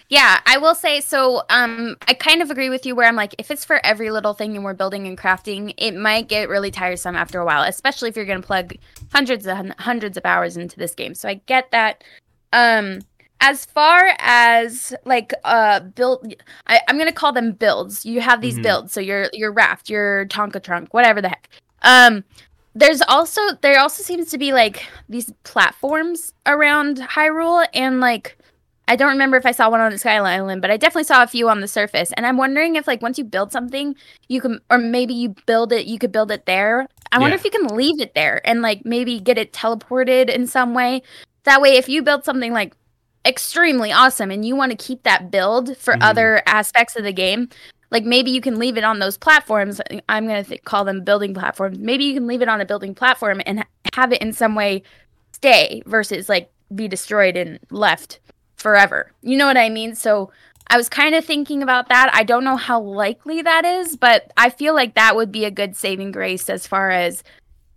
Yeah, 0.10 0.40
I 0.46 0.58
will 0.58 0.74
say 0.74 1.02
so. 1.02 1.44
Um, 1.50 1.98
I 2.08 2.14
kind 2.14 2.42
of 2.42 2.50
agree 2.50 2.70
with 2.70 2.86
you 2.86 2.96
where 2.96 3.08
I'm 3.08 3.16
like, 3.16 3.36
if 3.38 3.52
it's 3.52 3.66
for 3.66 3.86
every 3.86 4.10
little 4.10 4.34
thing 4.34 4.56
and 4.56 4.64
we're 4.64 4.74
building 4.74 5.06
and 5.06 5.18
crafting, 5.18 5.74
it 5.78 5.96
might 5.96 6.30
get 6.30 6.48
really 6.48 6.72
tiresome 6.72 7.16
after 7.16 7.40
a 7.40 7.46
while, 7.46 7.64
especially 7.64 8.08
if 8.08 8.16
you're 8.16 8.26
going 8.26 8.42
to 8.42 8.48
plug 8.48 8.74
hundreds 9.12 9.46
and 9.46 9.76
hundreds 9.80 10.16
of 10.16 10.26
hours 10.26 10.56
into 10.56 10.78
this 10.78 10.96
game. 10.96 11.14
So 11.14 11.28
I 11.28 11.36
get 11.46 11.72
that. 11.72 12.06
Um, 12.54 13.02
as 13.42 13.66
far 13.66 14.14
as 14.20 14.94
like 15.06 15.34
uh 15.44 15.80
build 15.82 16.34
I, 16.68 16.82
am 16.88 16.98
gonna 16.98 17.12
call 17.12 17.34
them 17.34 17.52
builds. 17.52 18.06
You 18.06 18.22
have 18.22 18.42
these 18.42 18.56
mm-hmm. 18.56 18.64
builds 18.64 18.94
so 18.94 19.00
your 19.00 19.30
your 19.34 19.52
raft 19.52 19.90
your 19.90 20.26
tonka 20.28 20.62
trunk 20.62 20.94
whatever 20.94 21.22
the 21.22 21.30
heck. 21.30 21.50
Um 21.84 22.24
there's 22.78 23.02
also 23.08 23.42
there 23.62 23.80
also 23.80 24.04
seems 24.04 24.30
to 24.30 24.38
be 24.38 24.54
like 24.54 24.86
these 25.10 25.34
platforms 25.44 26.34
around 26.46 26.98
hyrule 26.98 27.66
and 27.74 28.00
like 28.00 28.38
i 28.88 28.96
don't 28.96 29.10
remember 29.10 29.36
if 29.36 29.48
i 29.48 29.52
saw 29.52 29.68
one 29.68 29.80
on 29.80 29.92
the 29.92 29.98
sky 29.98 30.16
island 30.16 30.62
but 30.62 30.70
i 30.70 30.78
definitely 30.78 31.04
saw 31.04 31.24
a 31.24 31.28
few 31.28 31.50
on 31.50 31.60
the 31.60 31.68
surface. 31.68 32.12
And 32.16 32.26
i'm 32.26 32.38
wondering 32.38 32.76
if 32.76 32.86
like 32.86 33.02
once 33.02 33.18
you 33.18 33.24
build 33.24 33.52
something 33.52 33.96
you 34.28 34.42
can 34.42 34.60
or 34.70 34.78
maybe 34.78 35.16
you 35.16 35.34
build 35.48 35.74
it 35.74 35.88
you 35.88 35.98
could 35.98 36.12
build 36.12 36.32
it 36.32 36.46
there. 36.46 36.88
I 37.12 37.20
wonder 37.20 37.36
yeah. 37.36 37.40
if 37.40 37.46
you 37.46 37.52
can 37.52 37.76
leave 37.76 38.00
it 38.00 38.14
there 38.14 38.48
and 38.48 38.62
like 38.62 38.86
maybe 38.86 39.20
get 39.20 39.38
it 39.40 39.54
teleported 39.54 40.30
in 40.30 40.46
some 40.46 40.74
way. 40.74 41.02
That 41.46 41.62
way 41.62 41.78
if 41.78 41.90
you 41.90 42.04
build 42.04 42.26
something 42.26 42.54
like 42.54 42.76
extremely 43.28 43.92
awesome 43.92 44.32
and 44.32 44.46
you 44.46 44.56
want 44.56 44.72
to 44.72 44.78
keep 44.78 45.04
that 45.04 45.30
build 45.30 45.78
for 45.78 45.94
mm-hmm. 45.94 46.04
other 46.04 46.42
aspects 46.46 46.96
of 46.96 47.04
the 47.04 47.14
game, 47.14 47.50
like 47.92 48.04
maybe 48.04 48.32
you 48.32 48.42
can 48.42 48.58
leave 48.58 48.78
it 48.78 48.84
on 48.84 49.00
those 49.00 49.18
platforms. 49.18 49.82
I'm 50.10 50.28
going 50.28 50.44
to 50.44 50.50
th- 50.50 50.64
call 50.64 50.86
them 50.86 51.04
building 51.04 51.34
platforms. 51.34 51.78
Maybe 51.78 52.06
you 52.06 52.14
can 52.14 52.28
leave 52.28 52.42
it 52.42 52.50
on 52.50 52.62
a 52.62 52.66
building 52.66 52.96
platform 52.96 53.42
and 53.46 53.66
have 53.94 54.14
it 54.14 54.22
in 54.22 54.34
some 54.34 54.56
way 54.56 54.84
stay 55.34 55.84
versus 55.86 56.30
like 56.30 56.52
be 56.74 56.88
destroyed 56.88 57.38
and 57.38 57.60
left 57.70 58.20
forever. 58.56 59.12
You 59.22 59.38
know 59.38 59.46
what 59.46 59.58
I 59.58 59.70
mean? 59.70 59.96
So 59.96 60.32
I 60.70 60.78
was 60.78 60.90
kind 60.90 61.16
of 61.16 61.24
thinking 61.24 61.64
about 61.64 61.90
that. 61.90 62.10
I 62.14 62.24
don't 62.24 62.44
know 62.44 62.58
how 62.58 62.82
likely 62.82 63.42
that 63.42 63.66
is, 63.66 63.96
but 63.96 64.32
I 64.36 64.50
feel 64.50 64.74
like 64.74 64.96
that 64.96 65.16
would 65.16 65.32
be 65.32 65.46
a 65.46 65.52
good 65.52 65.76
saving 65.76 66.12
grace 66.12 66.50
as 66.50 66.68
far 66.68 66.90
as 66.90 67.24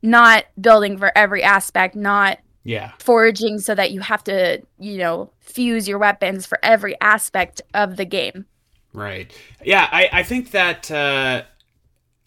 not 0.03 0.45
building 0.61 0.97
for 0.97 1.13
every 1.17 1.43
aspect, 1.43 1.95
not 1.95 2.39
yeah 2.65 2.93
foraging 2.99 3.59
so 3.59 3.75
that 3.75 3.91
you 3.91 4.01
have 4.01 4.23
to 4.23 4.61
you 4.79 4.99
know 4.99 5.31
fuse 5.51 5.89
your 5.89 5.99
weapons 5.99 6.47
for 6.47 6.59
every 6.63 6.99
aspect 7.01 7.61
of 7.75 7.97
the 7.97 8.05
game. 8.05 8.47
Right. 8.93 9.33
Yeah 9.65 9.89
i 9.93 10.09
i 10.13 10.23
think 10.23 10.51
that 10.51 10.91
uh 10.91 11.43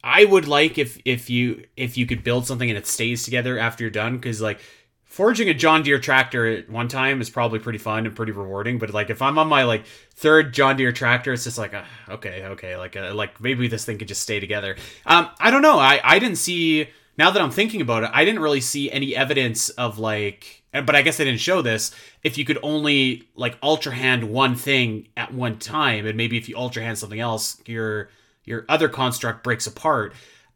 i 0.03 0.24
would 0.24 0.47
like 0.47 0.78
if 0.78 0.97
if 1.03 1.30
you 1.30 1.65
if 1.76 1.97
you 1.97 2.05
could 2.05 2.24
build 2.24 2.45
something 2.45 2.69
and 2.69 2.78
it 2.78 2.88
stays 2.88 3.24
together 3.24 3.59
after 3.59 3.84
you're 3.84 3.91
done 3.91 4.15
because 4.15 4.41
like 4.41 4.59
forging 5.03 5.49
a 5.49 5.53
john 5.53 5.84
deere 5.84 5.99
tractor 5.99 6.47
at 6.47 6.69
one 6.69 6.88
time 6.88 7.19
is 7.19 7.30
probably 7.30 7.59
pretty 7.59 7.78
fun 7.80 8.05
and 8.05 8.15
pretty 8.15 8.32
rewarding 8.32 8.80
but 8.80 8.93
like 8.93 9.09
if 9.09 9.21
i'm 9.21 9.38
on 9.38 9.47
my 9.47 9.63
like 9.63 9.86
third 10.15 10.53
john 10.53 10.78
deere 10.78 10.93
tractor 10.93 11.34
it's 11.34 11.43
just 11.43 11.57
like 11.57 11.74
uh, 11.74 11.84
okay 12.09 12.45
okay 12.45 12.78
like 12.78 12.95
uh, 12.95 13.13
like 13.13 13.41
maybe 13.41 13.67
this 13.67 13.84
thing 13.84 13.97
could 13.97 14.07
just 14.07 14.21
stay 14.21 14.39
together. 14.39 14.78
Um 15.05 15.30
i 15.39 15.51
don't 15.51 15.61
know. 15.61 15.80
I 15.80 15.99
i 16.03 16.17
didn't 16.17 16.38
see 16.38 16.88
now 17.17 17.32
that 17.32 17.41
I'm 17.41 17.51
thinking 17.51 17.82
about 17.82 18.03
it, 18.03 18.09
I 18.13 18.26
didn't 18.26 18.41
really 18.41 18.61
see 18.61 18.91
any 18.91 19.15
evidence 19.15 19.69
of 19.69 19.99
like, 19.99 20.62
but 20.82 20.95
I 20.95 21.01
guess 21.01 21.17
they 21.17 21.26
didn't 21.26 21.39
show 21.39 21.61
this. 21.61 21.95
If 22.24 22.38
you 22.38 22.45
could 22.45 22.59
only 22.63 23.28
like 23.36 23.57
ultra 23.61 23.93
hand 23.93 24.24
one 24.26 24.55
thing 24.55 25.07
at 25.15 25.34
one 25.34 25.59
time, 25.59 26.05
and 26.05 26.17
maybe 26.17 26.38
if 26.38 26.49
you 26.49 26.57
ultra 26.57 26.84
hand 26.84 26.97
something 26.97 27.19
else, 27.19 27.61
your 27.65 28.09
your 28.43 28.65
other 28.67 28.89
construct 28.89 29.43
breaks 29.43 29.67
apart. 29.67 30.13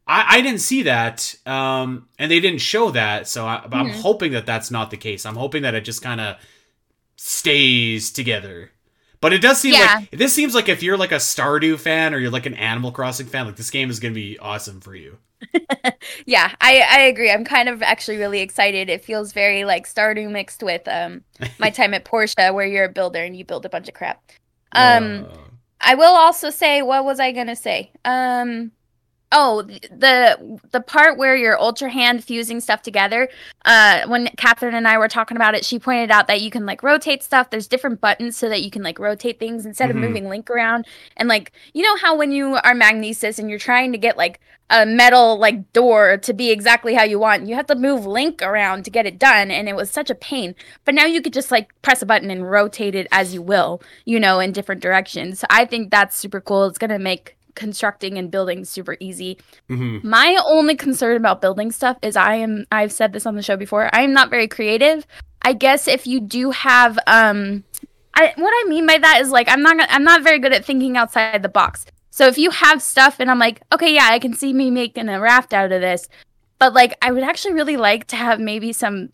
I, 0.08 0.38
I 0.38 0.42
didn't 0.42 0.62
see 0.62 0.84
that, 0.84 1.36
um, 1.46 2.08
and 2.18 2.32
they 2.32 2.40
didn't 2.40 2.62
show 2.62 2.92
that. 2.92 3.28
So 3.28 3.46
I, 3.46 3.64
am 3.64 3.70
mm-hmm. 3.70 4.00
hoping 4.02 4.32
that 4.32 4.46
that's 4.46 4.72
not 4.72 4.90
the 4.90 4.98
case. 4.98 5.26
I'm 5.26 5.36
hoping 5.36 5.64
that 5.64 5.76
it 5.76 5.82
just 5.82 6.02
kind 6.02 6.22
of 6.22 6.38
stays 7.16 8.12
together. 8.12 8.72
But 9.20 9.34
it 9.34 9.42
does 9.42 9.60
seem 9.60 9.74
yeah. 9.74 10.00
like 10.00 10.12
this 10.12 10.34
seems 10.34 10.54
like 10.54 10.70
if 10.70 10.84
you're 10.84 10.98
like 10.98 11.12
a 11.12 11.16
Stardew 11.16 11.80
fan 11.80 12.14
or 12.14 12.20
you're 12.20 12.32
like 12.32 12.46
an 12.46 12.54
Animal 12.54 12.92
Crossing 12.92 13.28
fan, 13.28 13.46
like 13.46 13.56
this 13.56 13.72
game 13.72 13.90
is 13.90 14.00
gonna 14.00 14.14
be 14.14 14.38
awesome 14.40 14.80
for 14.80 14.96
you. 14.96 15.18
yeah, 16.26 16.54
I, 16.62 16.82
I 16.82 17.00
agree. 17.02 17.32
I'm 17.32 17.46
kind 17.46 17.70
of 17.70 17.82
actually 17.82 18.18
really 18.18 18.42
excited. 18.42 18.90
It 18.90 19.04
feels 19.04 19.34
very 19.34 19.66
like 19.66 19.88
Stardew 19.88 20.32
mixed 20.32 20.62
with 20.62 20.88
um 20.88 21.24
my 21.60 21.70
time 21.70 21.94
at 21.94 22.06
Portia 22.06 22.52
where 22.54 22.66
you're 22.66 22.86
a 22.86 22.90
builder 22.90 23.24
and 23.24 23.36
you 23.36 23.46
build 23.46 23.66
a 23.66 23.70
bunch 23.70 23.88
of 23.88 23.94
crap. 23.94 24.22
Um, 24.74 25.26
uh. 25.30 25.38
I 25.82 25.96
will 25.96 26.16
also 26.16 26.50
say, 26.50 26.82
what 26.82 27.06
was 27.06 27.20
I 27.20 27.32
gonna 27.32 27.56
say? 27.56 27.92
Um, 28.06 28.72
Oh, 29.30 29.64
the 29.64 30.60
the 30.72 30.80
part 30.80 31.18
where 31.18 31.36
you're 31.36 31.60
ultra 31.60 31.90
hand 31.90 32.24
fusing 32.24 32.62
stuff 32.62 32.82
together. 32.82 33.28
Uh, 33.66 34.08
when 34.08 34.28
Catherine 34.38 34.74
and 34.74 34.88
I 34.88 34.98
were 34.98 35.10
talking 35.10 35.36
about 35.36 35.54
it, 35.54 35.66
she 35.66 35.80
pointed 35.80 36.12
out 36.12 36.28
that 36.28 36.40
you 36.40 36.50
can 36.50 36.66
like 36.66 36.82
rotate 36.82 37.24
stuff. 37.24 37.50
There's 37.50 37.68
different 37.68 38.00
buttons 38.00 38.38
so 38.38 38.48
that 38.48 38.64
you 38.64 38.72
can 38.72 38.84
like 38.84 39.00
rotate 39.00 39.38
things 39.38 39.66
instead 39.66 39.90
mm-hmm. 39.90 39.98
of 39.98 40.04
moving 40.10 40.30
Link 40.30 40.50
around. 40.50 40.88
And 41.18 41.28
like 41.28 41.52
you 41.74 41.84
know 41.84 41.98
how 41.98 42.16
when 42.16 42.32
you 42.32 42.58
are 42.64 42.74
Magnesis 42.74 43.38
and 43.38 43.50
you're 43.50 43.60
trying 43.60 43.92
to 43.92 43.98
get 43.98 44.16
like 44.16 44.40
a 44.70 44.86
metal 44.86 45.38
like 45.38 45.72
door 45.74 46.18
to 46.18 46.34
be 46.34 46.52
exactly 46.52 46.94
how 46.94 47.04
you 47.04 47.20
want, 47.20 47.48
you 47.48 47.56
have 47.56 47.68
to 47.68 47.76
move 47.76 48.06
Link 48.06 48.42
around 48.42 48.86
to 48.86 48.92
get 48.92 49.06
it 49.06 49.20
done, 49.20 49.52
and 49.52 49.68
it 49.68 49.76
was 49.76 49.92
such 49.92 50.10
a 50.10 50.16
pain. 50.16 50.56
But 50.86 50.96
now 50.96 51.06
you 51.06 51.22
could 51.22 51.34
just 51.34 51.52
like 51.52 51.70
press 51.82 52.02
a 52.02 52.06
button 52.06 52.32
and 52.32 52.50
rotate 52.50 52.96
it 52.96 53.08
as 53.12 53.34
you 53.34 53.42
will, 53.42 53.82
you 54.06 54.20
know, 54.20 54.40
in 54.40 54.54
different 54.54 54.82
directions. 54.82 55.40
So 55.40 55.48
I 55.50 55.66
think 55.66 55.92
that's 55.92 56.18
super 56.18 56.40
cool. 56.40 56.66
It's 56.66 56.78
gonna 56.78 57.00
make 57.00 57.37
constructing 57.58 58.18
and 58.18 58.32
building 58.32 58.64
super 58.64 58.96
easy. 59.02 59.38
Mm-hmm. 59.70 60.08
My 60.08 60.42
only 60.46 60.76
concern 60.76 61.18
about 61.18 61.42
building 61.42 61.72
stuff 61.72 61.98
is 62.02 62.16
I 62.16 62.36
am 62.36 62.66
I've 62.72 62.94
said 62.94 63.12
this 63.12 63.26
on 63.26 63.36
the 63.36 63.42
show 63.42 63.58
before. 63.58 63.90
I 63.92 64.04
am 64.04 64.14
not 64.14 64.30
very 64.30 64.48
creative. 64.48 65.06
I 65.42 65.52
guess 65.54 65.88
if 65.88 66.08
you 66.08 66.22
do 66.22 66.52
have 66.52 66.98
um 67.08 67.66
I 68.14 68.34
what 68.38 68.54
I 68.54 68.70
mean 68.70 68.88
by 68.88 68.98
that 69.00 69.22
is 69.22 69.32
like 69.32 69.50
I'm 69.50 69.62
not 69.62 69.76
I'm 69.90 70.04
not 70.04 70.24
very 70.24 70.40
good 70.40 70.54
at 70.54 70.64
thinking 70.64 70.96
outside 70.96 71.44
the 71.44 71.50
box. 71.50 71.86
So 72.12 72.28
if 72.28 72.38
you 72.38 72.50
have 72.50 72.82
stuff 72.82 73.20
and 73.20 73.30
I'm 73.30 73.38
like, 73.38 73.62
okay, 73.72 73.94
yeah, 73.94 74.08
I 74.10 74.20
can 74.20 74.34
see 74.34 74.54
me 74.54 74.72
making 74.72 75.10
a 75.10 75.20
raft 75.20 75.54
out 75.54 75.72
of 75.72 75.82
this. 75.82 76.08
But 76.60 76.74
like 76.74 76.98
I 77.02 77.12
would 77.12 77.24
actually 77.24 77.54
really 77.54 77.78
like 77.78 78.08
to 78.08 78.16
have 78.16 78.40
maybe 78.40 78.74
some 78.74 79.10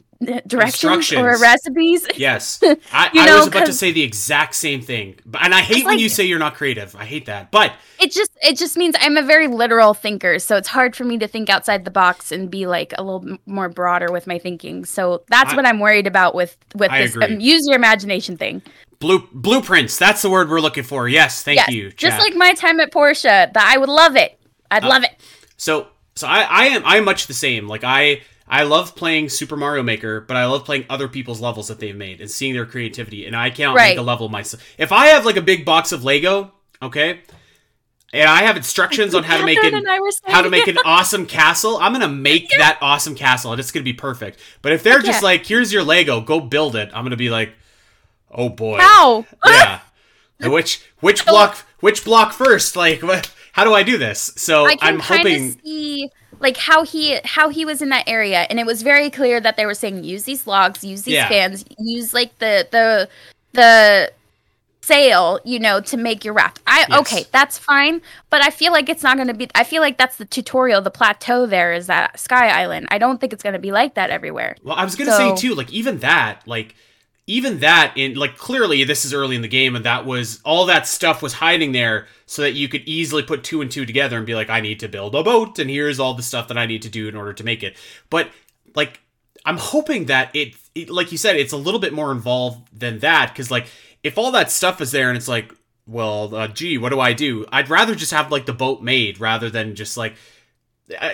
directions 0.48 1.14
or 1.14 1.38
recipes. 1.40 2.08
Yes, 2.16 2.60
I, 2.64 2.78
I 2.92 3.26
know, 3.26 3.40
was 3.40 3.48
about 3.48 3.66
to 3.66 3.74
say 3.74 3.92
the 3.92 4.04
exact 4.04 4.56
same 4.56 4.82
thing, 4.82 5.20
and 5.40 5.54
I 5.54 5.62
hate 5.62 5.84
when 5.84 5.96
like, 5.96 6.00
you 6.00 6.10
say 6.10 6.26
you're 6.26 6.40
not 6.40 6.56
creative. 6.56 6.96
I 6.96 7.06
hate 7.06 7.26
that, 7.26 7.52
but 7.52 7.74
it 8.00 8.12
just 8.12 8.32
it 8.42 8.58
just 8.58 8.78
means 8.78 8.96
I'm 9.00 9.18
a 9.18 9.24
very 9.24 9.48
literal 9.48 9.94
thinker, 9.94 10.40
so 10.40 10.56
it's 10.56 10.68
hard 10.68 10.96
for 10.96 11.04
me 11.04 11.18
to 11.18 11.28
think 11.28 11.50
outside 11.50 11.86
the 11.86 11.92
box 11.92 12.32
and 12.32 12.50
be 12.50 12.68
like 12.68 12.94
a 12.98 13.04
little 13.04 13.38
more 13.46 13.68
broader 13.68 14.12
with 14.12 14.28
my 14.28 14.38
thinking. 14.38 14.86
So 14.86 15.24
that's 15.28 15.54
I, 15.54 15.56
what 15.56 15.66
I'm 15.66 15.80
worried 15.80 16.08
about 16.08 16.36
with 16.36 16.56
with 16.76 16.92
I 16.92 17.08
this 17.08 17.18
um, 17.18 17.40
use 17.40 17.66
your 17.66 17.76
imagination 17.76 18.38
thing. 18.38 18.62
Blue 19.00 19.28
blueprints. 19.34 19.98
That's 19.98 20.22
the 20.22 20.30
word 20.30 20.50
we're 20.50 20.62
looking 20.62 20.84
for. 20.84 21.10
Yes, 21.10 21.44
thank 21.44 21.58
yes, 21.58 21.70
you. 21.70 21.92
Just 21.92 22.20
like 22.20 22.36
my 22.36 22.54
time 22.54 22.80
at 22.80 22.92
Portia, 22.92 23.50
that 23.54 23.74
I 23.74 23.78
would 23.78 23.90
love 23.90 24.16
it. 24.16 24.40
I'd 24.72 24.84
uh, 24.84 24.90
love 24.90 25.04
it. 25.04 25.12
So 25.58 25.88
so 26.16 26.28
I 26.28 26.42
I 26.42 26.66
am 26.66 26.84
I'm 26.86 27.06
much 27.06 27.28
the 27.28 27.34
same. 27.34 27.68
Like 27.68 27.84
I 27.84 28.22
I 28.48 28.64
love 28.64 28.96
playing 28.96 29.30
Super 29.30 29.56
Mario 29.56 29.84
Maker, 29.84 30.22
but 30.22 30.38
I 30.38 30.46
love 30.46 30.66
playing 30.66 30.86
other 30.90 31.08
people's 31.08 31.42
levels 31.42 31.70
that 31.70 31.80
they've 31.80 31.96
made 31.96 32.22
and 32.22 32.30
seeing 32.30 32.54
their 32.54 32.66
creativity. 32.66 33.26
And 33.26 33.36
I 33.36 33.50
can't 33.50 33.76
right. 33.76 33.92
make 33.92 33.98
a 33.98 34.02
level 34.02 34.30
myself. 34.30 34.64
If 34.78 34.92
I 34.92 35.08
have 35.08 35.26
like 35.26 35.38
a 35.38 35.42
big 35.42 35.66
box 35.66 35.92
of 35.92 36.04
Lego, 36.04 36.52
okay, 36.82 37.22
and 38.14 38.30
I 38.30 38.44
have 38.44 38.56
instructions 38.56 39.16
on 39.16 39.24
how 39.24 39.38
to 39.38 39.46
make 39.46 39.58
it, 39.62 39.74
how 40.26 40.42
to 40.42 40.50
make 40.50 40.68
an 40.68 40.78
awesome 40.86 41.26
castle, 41.26 41.78
I'm 41.78 41.94
gonna 41.94 42.08
make 42.08 42.52
yeah. 42.52 42.60
that 42.60 42.78
awesome 42.82 43.16
castle, 43.16 43.52
and 43.52 43.60
it's 43.60 43.72
gonna 43.72 43.84
be 43.84 43.94
perfect. 43.94 44.40
But 44.62 44.72
if 44.74 44.84
they're 44.84 45.02
just 45.02 45.24
like, 45.24 45.46
"Here's 45.46 45.74
your 45.74 45.84
Lego, 45.84 46.22
go 46.22 46.40
build 46.40 46.76
it," 46.76 46.90
I'm 46.94 47.04
gonna 47.04 47.16
be 47.18 47.30
like, 47.30 47.54
"Oh 48.30 48.50
boy, 48.50 48.78
how?" 48.80 49.26
Yeah, 49.46 49.80
which 50.48 50.82
which 51.00 51.26
block 51.26 51.66
which 51.80 52.06
block 52.06 52.34
first? 52.34 52.76
Like, 52.76 53.02
what? 53.02 53.34
How 53.54 53.64
do 53.64 53.74
I 53.74 53.84
do 53.84 53.98
this? 53.98 54.34
So 54.36 54.68
I'm 54.82 55.00
hoping. 55.00 55.60
See 55.64 56.10
like 56.44 56.58
how 56.58 56.84
he 56.84 57.20
how 57.24 57.50
he 57.50 57.64
was 57.66 57.82
in 57.82 57.90
that 57.90 58.04
area 58.06 58.46
and 58.50 58.60
it 58.60 58.66
was 58.66 58.84
very 58.84 59.10
clear 59.10 59.40
that 59.40 59.56
they 59.56 59.66
were 59.66 59.74
saying 59.74 60.04
use 60.04 60.24
these 60.24 60.46
logs 60.46 60.84
use 60.84 61.04
these 61.04 61.16
yeah. 61.16 61.30
fans 61.30 61.64
use 61.80 62.14
like 62.14 62.38
the 62.40 62.68
the 62.72 63.08
the 63.54 64.12
sail 64.82 65.40
you 65.46 65.58
know 65.58 65.80
to 65.80 65.96
make 65.96 66.26
your 66.26 66.34
raft 66.34 66.60
i 66.68 66.86
yes. 66.90 67.00
okay 67.00 67.26
that's 67.32 67.58
fine 67.58 68.02
but 68.30 68.44
i 68.44 68.50
feel 68.50 68.74
like 68.74 68.90
it's 68.90 69.02
not 69.02 69.16
going 69.16 69.30
to 69.30 69.34
be 69.34 69.48
i 69.56 69.64
feel 69.64 69.82
like 69.82 69.98
that's 69.98 70.18
the 70.18 70.26
tutorial 70.26 70.82
the 70.82 70.92
plateau 70.92 71.46
there 71.46 71.72
is 71.72 71.88
that 71.88 72.20
sky 72.20 72.50
island 72.50 72.86
i 72.92 72.98
don't 72.98 73.22
think 73.22 73.32
it's 73.32 73.44
going 73.44 73.54
to 73.54 73.60
be 73.60 73.72
like 73.72 73.94
that 73.94 74.10
everywhere 74.10 74.58
well 74.64 74.76
i 74.76 74.84
was 74.84 74.96
going 74.96 75.10
to 75.10 75.16
so, 75.16 75.34
say 75.34 75.42
too 75.42 75.56
like 75.56 75.72
even 75.72 76.00
that 76.00 76.46
like 76.46 76.76
even 77.26 77.60
that 77.60 77.94
in 77.96 78.16
like 78.16 78.38
clearly 78.38 78.84
this 78.84 79.06
is 79.06 79.14
early 79.14 79.36
in 79.36 79.42
the 79.42 79.48
game 79.48 79.76
and 79.76 79.86
that 79.86 80.06
was 80.06 80.42
all 80.44 80.66
that 80.66 80.88
stuff 80.88 81.22
was 81.22 81.34
hiding 81.34 81.72
there 81.72 82.08
so 82.26 82.42
that 82.42 82.54
you 82.54 82.68
could 82.68 82.82
easily 82.82 83.24
put 83.24 83.44
two 83.44 83.62
and 83.62 83.72
two 83.72 83.86
together 83.86 84.18
and 84.18 84.26
be 84.26 84.36
like 84.36 84.50
i 84.50 84.60
need 84.60 84.80
to 84.80 84.90
build 84.90 85.16
a 85.16 85.24
boat 85.24 85.58
and 85.58 85.70
here's 85.70 86.00
all 86.00 86.14
the 86.14 86.24
stuff 86.24 86.48
that 86.48 86.58
i 86.58 86.66
need 86.66 86.82
to 86.82 86.90
do 86.90 87.08
in 87.08 87.16
order 87.16 87.34
to 87.34 87.44
make 87.44 87.64
it 87.64 87.78
but 88.10 88.30
like 88.76 89.00
i'm 89.46 89.58
hoping 89.58 90.06
that 90.06 90.36
it, 90.36 90.54
it 90.76 90.90
like 90.90 91.12
you 91.12 91.18
said 91.18 91.38
it's 91.38 91.54
a 91.54 91.58
little 91.58 91.80
bit 91.80 91.94
more 91.94 92.12
involved 92.12 92.68
than 92.78 93.00
that 93.00 93.30
because 93.30 93.50
like 93.50 93.68
if 94.04 94.18
all 94.18 94.32
that 94.32 94.52
stuff 94.52 94.82
is 94.82 94.92
there 94.92 95.08
and 95.08 95.18
it's 95.18 95.30
like 95.30 95.54
well, 95.86 96.34
uh, 96.34 96.48
gee, 96.48 96.78
what 96.78 96.90
do 96.90 97.00
I 97.00 97.14
do? 97.14 97.46
I'd 97.52 97.70
rather 97.70 97.96
just 97.96 98.14
have 98.14 98.32
like 98.32 98.46
the 98.46 98.54
boat 98.54 98.82
made 98.82 99.20
rather 99.20 99.50
than 99.50 99.76
just 99.76 99.98
like, 99.98 100.16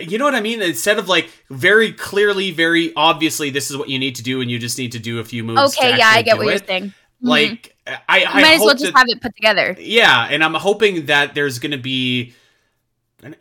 you 0.01 0.17
know 0.17 0.25
what 0.25 0.35
I 0.35 0.41
mean? 0.41 0.61
Instead 0.61 0.97
of 0.99 1.07
like 1.07 1.29
very 1.49 1.93
clearly, 1.93 2.51
very 2.51 2.93
obviously, 2.95 3.49
this 3.49 3.69
is 3.69 3.77
what 3.77 3.89
you 3.89 3.99
need 3.99 4.15
to 4.15 4.23
do, 4.23 4.41
and 4.41 4.49
you 4.49 4.59
just 4.59 4.77
need 4.77 4.91
to 4.93 4.99
do 4.99 5.19
a 5.19 5.23
few 5.23 5.43
moves. 5.43 5.77
Okay, 5.77 5.97
yeah, 5.97 6.07
I 6.09 6.21
get 6.21 6.37
what 6.37 6.47
you're 6.47 6.57
saying. 6.57 6.85
Mhm. 6.85 6.93
Like, 7.21 7.75
I, 8.07 8.19
you 8.19 8.25
I 8.27 8.41
might 8.41 8.53
as 8.55 8.59
well 8.61 8.69
just 8.71 8.85
that- 8.85 8.97
have 8.97 9.07
it 9.09 9.21
put 9.21 9.35
together. 9.35 9.75
yeah, 9.79 10.27
and 10.29 10.43
I'm 10.43 10.53
hoping 10.53 11.05
that 11.07 11.35
there's 11.35 11.59
going 11.59 11.71
to 11.71 11.77
be. 11.77 12.33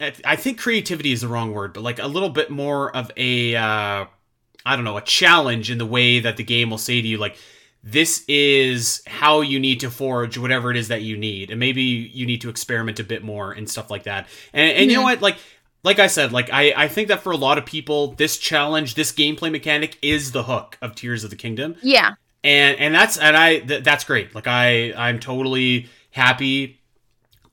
I- 0.01 0.13
I 0.25 0.37
think 0.37 0.59
creativity 0.59 1.13
is 1.13 1.21
the 1.21 1.29
wrong 1.29 1.53
word, 1.53 1.73
but 1.73 1.83
like 1.83 1.99
a 2.01 2.07
little 2.09 2.31
bit 2.31 2.51
more 2.51 2.95
of 2.97 3.13
a, 3.17 3.55
uh, 3.55 4.07
I 4.67 4.77
don't 4.77 4.85
know, 4.85 4.97
a 4.97 5.03
challenge 5.03 5.71
in 5.71 5.79
the 5.79 5.87
way 5.87 6.19
that 6.21 6.37
the 6.37 6.43
game 6.43 6.71
will 6.71 6.79
say 6.79 7.01
to 7.01 7.07
you, 7.07 7.17
like, 7.17 7.37
this 7.85 8.25
is 8.27 9.03
how 9.07 9.41
you 9.41 9.61
need 9.61 9.79
to 9.81 9.91
forge 9.91 10.37
whatever 10.37 10.73
it 10.73 10.77
is 10.77 10.89
that 10.89 11.03
you 11.03 11.17
need, 11.17 11.51
and 11.53 11.61
maybe 11.61 11.83
you 11.83 12.27
need 12.27 12.41
to 12.41 12.49
experiment 12.51 12.99
a 12.99 13.05
bit 13.05 13.23
more 13.23 13.53
and 13.53 13.71
stuff 13.71 13.89
like 13.89 14.03
that. 14.03 14.27
And, 14.53 14.73
and 14.77 14.91
you 14.91 14.97
know 14.97 15.03
Mhm. 15.03 15.05
what, 15.05 15.23
like. 15.23 15.37
Like 15.89 15.99
I 15.99 16.07
said, 16.07 16.33
like 16.33 16.51
I, 16.53 16.75
I 16.77 16.89
think 16.89 17.09
that 17.09 17.23
for 17.23 17.33
a 17.33 17.37
lot 17.37 17.57
of 17.57 17.65
people, 17.65 18.13
this 18.13 18.37
challenge, 18.37 18.95
this 18.95 19.11
gameplay 19.11 19.51
mechanic 19.51 19.97
is 20.03 20.33
the 20.33 20.43
hook 20.43 20.77
of 20.83 20.95
Tears 20.95 21.25
of 21.25 21.31
the 21.31 21.37
Kingdom 21.37 21.77
Yeah. 21.83 22.11
and 22.45 22.79
and 22.79 22.95
that's 22.95 23.17
and 23.17 23.35
I 23.35 23.61
th- 23.61 23.85
that's 23.85 24.05
great. 24.05 24.35
Like 24.35 24.47
I 24.47 24.93
I'm 24.95 25.19
totally 25.19 25.89
happy 26.11 26.79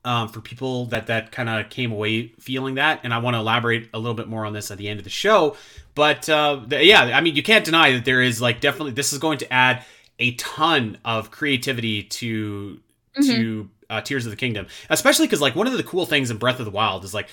um, 0.04 0.28
for 0.28 0.42
people 0.42 0.86
that 0.88 1.08
that 1.08 1.32
kind 1.32 1.48
of 1.50 1.70
came 1.70 1.92
away 1.94 2.28
feeling 2.40 2.76
that, 2.76 3.00
and 3.04 3.14
I 3.14 3.20
want 3.20 3.36
to 3.36 3.40
elaborate 3.40 3.90
a 3.94 4.00
little 4.00 4.14
bit 4.16 4.28
more 4.28 4.46
on 4.46 4.52
this 4.54 4.70
at 4.70 4.78
the 4.78 4.90
end 4.90 5.00
of 5.00 5.04
the 5.06 5.10
show. 5.10 5.56
But 5.96 6.28
uh, 6.30 6.60
the, 6.68 6.84
yeah, 6.84 7.04
I 7.18 7.22
mean, 7.22 7.36
you 7.38 7.42
can't 7.44 7.64
deny 7.64 7.94
that 7.94 8.04
there 8.06 8.22
is 8.22 8.42
like 8.42 8.60
definitely 8.60 8.92
this 8.92 9.14
is 9.14 9.20
going 9.20 9.38
to 9.40 9.52
add 9.54 9.84
a 10.20 10.34
ton 10.36 10.98
of 11.06 11.32
creativity 11.32 12.04
to 12.04 12.80
to 13.24 13.70
uh, 13.90 14.02
Tears 14.02 14.26
of 14.26 14.32
the 14.32 14.36
Kingdom, 14.38 14.68
especially 14.90 15.28
because 15.28 15.42
like 15.42 15.56
one 15.56 15.68
of 15.68 15.74
the 15.74 15.84
cool 15.84 16.06
things 16.06 16.32
in 16.32 16.38
Breath 16.38 16.60
of 16.60 16.66
the 16.66 16.72
Wild 16.72 17.04
is 17.04 17.14
like 17.14 17.30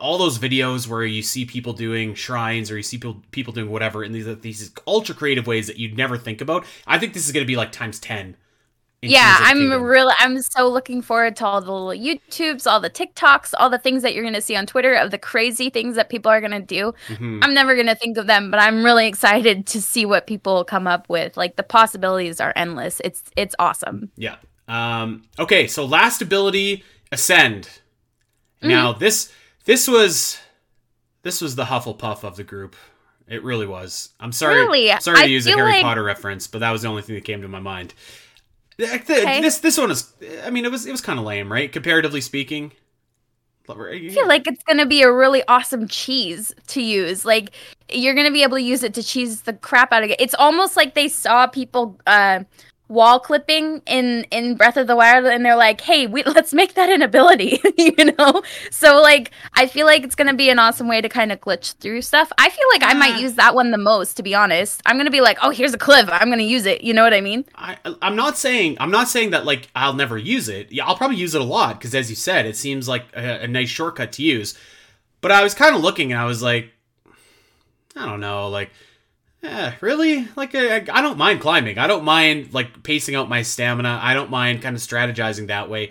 all 0.00 0.18
those 0.18 0.38
videos 0.38 0.86
where 0.86 1.04
you 1.04 1.22
see 1.22 1.44
people 1.44 1.72
doing 1.72 2.14
shrines 2.14 2.70
or 2.70 2.76
you 2.76 2.82
see 2.82 2.96
people 2.98 3.22
people 3.30 3.52
doing 3.52 3.70
whatever 3.70 4.04
in 4.04 4.12
these 4.12 4.26
these 4.40 4.72
ultra 4.86 5.14
creative 5.14 5.46
ways 5.46 5.66
that 5.66 5.78
you'd 5.78 5.96
never 5.96 6.16
think 6.16 6.40
about. 6.40 6.64
I 6.86 6.98
think 6.98 7.14
this 7.14 7.26
is 7.26 7.32
going 7.32 7.44
to 7.44 7.48
be 7.48 7.56
like 7.56 7.72
times 7.72 7.98
ten. 7.98 8.36
Yeah, 9.00 9.36
Tears 9.36 9.50
of 9.50 9.56
the 9.68 9.76
I'm 9.76 9.82
really 9.84 10.14
I'm 10.18 10.42
so 10.42 10.68
looking 10.68 11.02
forward 11.02 11.36
to 11.36 11.46
all 11.46 11.60
the 11.60 11.70
little 11.70 11.90
YouTubes, 11.90 12.66
all 12.66 12.80
the 12.80 12.90
TikToks, 12.90 13.54
all 13.56 13.70
the 13.70 13.78
things 13.78 14.02
that 14.02 14.12
you're 14.12 14.24
gonna 14.24 14.40
see 14.40 14.56
on 14.56 14.66
Twitter 14.66 14.94
of 14.94 15.12
the 15.12 15.18
crazy 15.18 15.70
things 15.70 15.94
that 15.94 16.08
people 16.08 16.32
are 16.32 16.40
gonna 16.40 16.60
do. 16.60 16.92
Mhm. 17.06 17.38
I'm 17.44 17.54
never 17.54 17.76
gonna 17.76 17.94
think 17.94 18.16
of 18.18 18.26
them, 18.26 18.50
but 18.50 18.58
I'm 18.58 18.82
really 18.82 19.06
excited 19.06 19.68
to 19.68 19.80
see 19.80 20.04
what 20.04 20.26
people 20.26 20.64
come 20.64 20.88
up 20.88 21.08
with. 21.08 21.36
Like 21.36 21.54
the 21.54 21.62
possibilities 21.62 22.40
are 22.40 22.52
endless. 22.56 23.00
It's 23.04 23.22
it's 23.36 23.54
awesome. 23.60 24.10
Yeah. 24.16 24.34
Um, 24.68 25.24
okay, 25.38 25.66
so 25.66 25.84
last 25.84 26.22
ability, 26.22 26.84
ascend. 27.10 27.68
Now 28.60 28.92
this 28.92 29.32
this 29.64 29.88
was 29.88 30.38
this 31.22 31.40
was 31.40 31.56
the 31.56 31.64
Hufflepuff 31.64 32.24
of 32.24 32.36
the 32.36 32.44
group. 32.44 32.76
It 33.26 33.42
really 33.44 33.66
was. 33.66 34.10
I'm 34.18 34.32
sorry. 34.32 34.56
Really? 34.56 34.88
Sorry 35.00 35.18
to 35.18 35.22
I 35.22 35.26
use 35.26 35.46
a 35.46 35.50
Harry 35.52 35.72
like- 35.72 35.82
Potter 35.82 36.02
reference, 36.02 36.46
but 36.46 36.60
that 36.60 36.70
was 36.70 36.82
the 36.82 36.88
only 36.88 37.02
thing 37.02 37.14
that 37.14 37.24
came 37.24 37.42
to 37.42 37.48
my 37.48 37.60
mind. 37.60 37.94
Okay. 38.80 39.40
This 39.40 39.58
this 39.58 39.76
one 39.76 39.90
is. 39.90 40.12
I 40.44 40.50
mean, 40.50 40.64
it 40.64 40.70
was 40.70 40.86
it 40.86 40.92
was 40.92 41.00
kind 41.00 41.18
of 41.18 41.24
lame, 41.24 41.50
right? 41.52 41.70
Comparatively 41.70 42.20
speaking. 42.20 42.72
I 43.70 44.08
feel 44.14 44.26
like 44.26 44.46
it's 44.46 44.62
gonna 44.62 44.86
be 44.86 45.02
a 45.02 45.12
really 45.12 45.42
awesome 45.46 45.88
cheese 45.88 46.54
to 46.68 46.82
use. 46.82 47.26
Like 47.26 47.50
you're 47.90 48.14
gonna 48.14 48.30
be 48.30 48.42
able 48.42 48.56
to 48.56 48.62
use 48.62 48.82
it 48.82 48.94
to 48.94 49.02
cheese 49.02 49.42
the 49.42 49.52
crap 49.52 49.92
out 49.92 50.04
of 50.04 50.10
it. 50.10 50.20
It's 50.20 50.34
almost 50.34 50.74
like 50.74 50.94
they 50.94 51.08
saw 51.08 51.46
people 51.46 52.00
uh, 52.06 52.44
wall 52.88 53.20
clipping 53.20 53.82
in 53.86 54.24
in 54.30 54.56
Breath 54.56 54.76
of 54.76 54.86
the 54.86 54.96
Wild, 54.96 55.26
and 55.26 55.44
they're 55.44 55.56
like, 55.56 55.80
"Hey, 55.80 56.06
we, 56.06 56.22
let's 56.26 56.52
make 56.52 56.74
that 56.74 56.88
an 56.88 57.02
ability," 57.02 57.60
you 57.76 58.12
know. 58.18 58.42
So 58.70 59.00
like, 59.00 59.30
I 59.54 59.66
feel 59.66 59.86
like 59.86 60.04
it's 60.04 60.14
gonna 60.14 60.34
be 60.34 60.50
an 60.50 60.58
awesome 60.58 60.88
way 60.88 61.00
to 61.00 61.08
kind 61.08 61.32
of 61.32 61.40
glitch 61.40 61.74
through 61.74 62.02
stuff. 62.02 62.30
I 62.38 62.48
feel 62.48 62.66
like 62.72 62.82
I 62.82 62.94
might 62.94 63.20
use 63.20 63.34
that 63.34 63.54
one 63.54 63.70
the 63.70 63.78
most, 63.78 64.14
to 64.14 64.22
be 64.22 64.34
honest. 64.34 64.82
I'm 64.86 64.96
gonna 64.96 65.10
be 65.10 65.20
like, 65.20 65.38
"Oh, 65.42 65.50
here's 65.50 65.74
a 65.74 65.78
cliff. 65.78 66.08
I'm 66.10 66.30
gonna 66.30 66.42
use 66.42 66.66
it." 66.66 66.82
You 66.82 66.94
know 66.94 67.04
what 67.04 67.14
I 67.14 67.20
mean? 67.20 67.44
I, 67.54 67.76
I'm 68.02 68.16
not 68.16 68.38
saying 68.38 68.76
I'm 68.80 68.90
not 68.90 69.08
saying 69.08 69.30
that 69.30 69.44
like 69.44 69.68
I'll 69.74 69.94
never 69.94 70.18
use 70.18 70.48
it. 70.48 70.72
Yeah, 70.72 70.86
I'll 70.86 70.96
probably 70.96 71.16
use 71.16 71.34
it 71.34 71.40
a 71.40 71.44
lot 71.44 71.78
because, 71.78 71.94
as 71.94 72.10
you 72.10 72.16
said, 72.16 72.46
it 72.46 72.56
seems 72.56 72.88
like 72.88 73.04
a, 73.14 73.42
a 73.42 73.48
nice 73.48 73.68
shortcut 73.68 74.12
to 74.12 74.22
use. 74.22 74.56
But 75.20 75.32
I 75.32 75.42
was 75.42 75.54
kind 75.54 75.74
of 75.74 75.82
looking 75.82 76.12
and 76.12 76.20
I 76.20 76.24
was 76.24 76.42
like, 76.42 76.70
I 77.96 78.06
don't 78.06 78.20
know, 78.20 78.48
like, 78.48 78.70
eh, 79.42 79.72
really? 79.80 80.28
Like, 80.36 80.54
I, 80.54 80.76
I 80.76 81.00
don't 81.02 81.18
mind 81.18 81.40
climbing. 81.40 81.78
I 81.78 81.86
don't 81.86 82.04
mind 82.04 82.52
like 82.54 82.82
pacing 82.82 83.14
out 83.14 83.28
my 83.28 83.42
stamina. 83.42 83.98
I 84.02 84.14
don't 84.14 84.30
mind 84.30 84.62
kind 84.62 84.74
of 84.76 84.82
strategizing 84.82 85.46
that 85.48 85.68
way. 85.70 85.90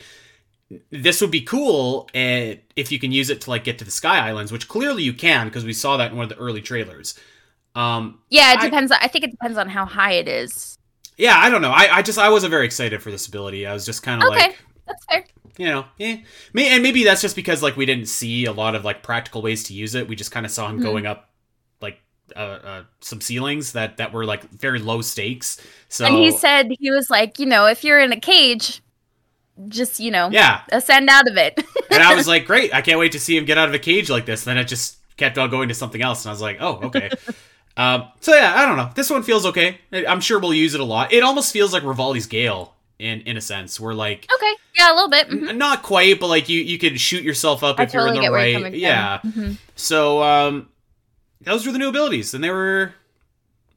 This 0.92 1.22
would 1.22 1.32
be 1.32 1.42
cool 1.42 2.10
eh, 2.14 2.56
if 2.76 2.92
you 2.92 3.00
can 3.00 3.12
use 3.14 3.30
it 3.30 3.42
to 3.42 3.50
like 3.50 3.64
get 3.64 3.78
to 3.80 3.86
the 3.86 3.92
Sky 3.92 4.28
Islands, 4.28 4.52
which 4.52 4.68
clearly 4.68 5.04
you 5.04 5.14
can 5.14 5.48
because 5.48 5.64
we 5.64 5.72
saw 5.74 5.96
that 5.98 6.12
in 6.12 6.18
one 6.18 6.24
of 6.24 6.30
the 6.30 6.38
early 6.38 6.62
trailers. 6.62 7.18
Um, 7.74 8.20
Yeah, 8.30 8.52
it 8.54 8.60
I- 8.60 8.66
depends. 8.66 8.92
I 8.92 9.08
think 9.08 9.24
it 9.24 9.32
depends 9.32 9.58
on 9.58 9.70
how 9.70 9.86
high 9.86 10.14
it 10.14 10.28
is. 10.28 10.78
yeah, 11.18 11.38
I 11.38 11.50
don't 11.50 11.62
know. 11.62 11.72
I, 11.72 11.98
I 11.98 12.02
just 12.02 12.20
I 12.20 12.30
wasn't 12.30 12.52
very 12.52 12.66
excited 12.66 13.02
for 13.02 13.12
this 13.12 13.28
ability. 13.28 13.66
I 13.66 13.74
was 13.74 13.86
just 13.86 14.04
kind 14.04 14.22
of 14.22 14.28
Okay, 14.30 14.40
like, 14.48 14.58
that's 14.88 15.06
fair. 15.06 15.24
you 15.58 15.68
know, 15.68 15.86
yeah. 15.98 16.18
And 16.56 16.84
maybe 16.84 17.04
that's 17.06 17.22
just 17.22 17.36
because 17.36 17.64
like 17.64 17.78
we 17.78 17.86
didn't 17.86 18.08
see 18.08 18.44
a 18.46 18.52
lot 18.52 18.76
of 18.76 18.84
like 18.84 19.04
practical 19.04 19.42
ways 19.42 19.64
to 19.66 19.74
use 19.74 19.96
it. 19.96 20.08
We 20.10 20.16
just 20.18 20.32
kind 20.32 20.46
of 20.46 20.52
saw 20.52 20.68
him 20.68 20.80
Mhm. 20.80 20.84
going 20.84 21.06
up 21.06 21.27
uh, 22.36 22.40
uh, 22.40 22.84
some 23.02 23.22
ceilings 23.22 23.74
that 23.74 23.98
that 23.98 24.14
were 24.14 24.26
like 24.26 24.50
very 24.52 24.80
low 24.80 25.02
stakes. 25.02 25.62
So 25.90 26.06
And 26.06 26.16
he 26.16 26.32
said 26.32 26.72
he 26.80 26.92
was 26.92 27.10
like, 27.10 27.40
you 27.40 27.46
know, 27.46 27.66
if 27.66 27.84
you're 27.84 28.00
in 28.00 28.12
a 28.12 28.20
cage, 28.20 28.82
just 29.68 30.00
you 30.00 30.12
know, 30.12 30.30
yeah, 30.32 30.62
ascend 30.72 31.10
out 31.10 31.28
of 31.28 31.38
it. 31.38 31.60
and 31.92 32.04
I 32.04 32.16
was 32.16 32.28
like, 32.28 32.46
great. 32.46 32.74
I 32.74 32.82
can't 32.82 33.00
wait 33.00 33.14
to 33.14 33.20
see 33.20 33.36
him 33.38 33.46
get 33.46 33.58
out 33.58 33.70
of 33.70 33.74
a 33.76 33.80
cage 33.80 34.10
like 34.10 34.26
this. 34.26 34.46
And 34.46 34.56
then 34.56 34.64
it 34.64 34.68
just 34.68 34.98
kept 35.18 35.38
on 35.38 35.50
going 35.50 35.70
to 35.70 35.74
something 35.74 36.02
else, 36.02 36.26
and 36.26 36.30
I 36.30 36.34
was 36.34 36.42
like, 36.42 36.58
oh, 36.60 36.76
okay. 36.84 37.10
um, 37.78 38.08
so 38.22 38.36
yeah, 38.36 38.54
I 38.56 38.66
don't 38.66 38.78
know. 38.78 38.92
This 38.96 39.10
one 39.10 39.24
feels 39.24 39.46
okay. 39.48 39.80
I'm 39.92 40.22
sure 40.22 40.40
we'll 40.40 40.54
use 40.54 40.74
it 40.76 40.80
a 40.82 40.86
lot. 40.86 41.12
It 41.14 41.24
almost 41.24 41.52
feels 41.54 41.74
like 41.74 41.84
Revali's 41.84 42.28
Gale 42.28 42.74
in 43.00 43.22
in 43.22 43.38
a 43.38 43.42
sense. 43.42 43.80
Where 43.80 43.94
like 43.94 44.28
okay, 44.34 44.54
yeah, 44.76 44.92
a 44.92 44.96
little 44.96 45.10
bit. 45.10 45.30
mhm. 45.30 45.50
N- 45.50 45.58
Not 45.58 45.82
quite, 45.84 46.20
but 46.20 46.28
like 46.28 46.50
you 46.50 46.62
you 46.62 46.78
could 46.78 47.00
shoot 47.00 47.24
yourself 47.24 47.64
up 47.64 47.80
I 47.80 47.84
if 47.84 47.94
you're 47.94 48.04
totally 48.08 48.18
in 48.26 48.32
get 48.32 48.38
the 48.38 48.52
you're 48.52 48.62
right. 48.64 48.74
Yeah. 48.74 49.20
Mhm. 49.26 49.58
So 49.76 50.22
um 50.24 50.70
those 51.42 51.66
were 51.66 51.72
the 51.72 51.78
new 51.80 51.90
abilities 51.90 52.34
and 52.34 52.44
they 52.44 52.50
were 52.50 52.94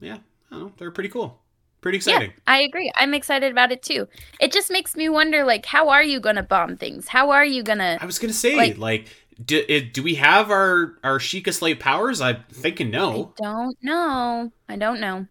yeah, 0.01 0.19
I 0.51 0.55
don't 0.55 0.61
know, 0.61 0.73
they 0.79 0.85
were 0.87 0.91
pretty 0.93 1.11
cool. 1.11 1.39
Pretty 1.81 1.97
exciting. 1.97 2.31
Yeah, 2.31 2.37
I 2.47 2.61
agree. 2.61 2.93
I'm 2.97 3.15
excited 3.15 3.51
about 3.53 3.73
it 3.73 3.83
too. 3.83 4.07
It 4.39 4.53
just 4.53 4.71
makes 4.71 4.97
me 4.97 5.09
wonder, 5.09 5.45
like, 5.45 5.65
how 5.65 5.89
are 5.89 6.03
you 6.03 6.21
gonna 6.21 6.43
bomb 6.43 6.77
things? 6.77 7.09
How 7.09 7.31
are 7.31 7.45
you 7.45 7.63
gonna? 7.63 7.97
I 8.01 8.05
was 8.07 8.19
going 8.19 8.31
to 8.31 8.37
say 8.37 8.55
Like- 8.55 8.77
like, 8.77 9.07
do, 9.43 9.65
it, 9.67 9.95
do 9.95 10.03
we 10.03 10.17
have 10.17 10.51
our 10.51 10.97
our 11.03 11.19
Sheikah 11.19 11.55
Slate 11.55 11.81
powers? 11.81 12.21
I'm 12.21 12.45
thinking 12.53 12.91
no. 12.91 13.33
I 13.41 13.43
don't 13.43 13.77
know. 13.83 14.53
I 14.69 14.77
don't 14.77 15.01
know. 15.01 15.27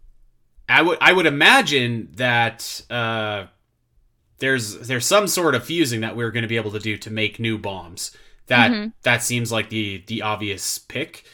I 0.68 0.82
would 0.82 0.98
I 1.02 1.14
would 1.14 1.28
imagine 1.28 2.10
that 2.16 2.82
uh 2.90 3.46
there's 4.40 4.88
there's 4.88 5.06
some 5.06 5.28
sort 5.28 5.54
of 5.54 5.64
fusing 5.64 6.02
that 6.02 6.16
we're 6.16 6.32
going 6.32 6.42
to 6.44 6.48
be 6.48 6.56
able 6.58 6.72
to 6.72 6.80
do 6.80 6.98
to 6.98 7.12
make 7.12 7.40
new 7.40 7.58
bombs. 7.60 8.10
That 8.48 8.72
Mhm. 8.72 8.94
that 9.04 9.22
seems 9.22 9.52
like 9.52 9.70
the 9.70 10.04
the 10.08 10.24
obvious 10.24 10.80
pick. 10.80 11.26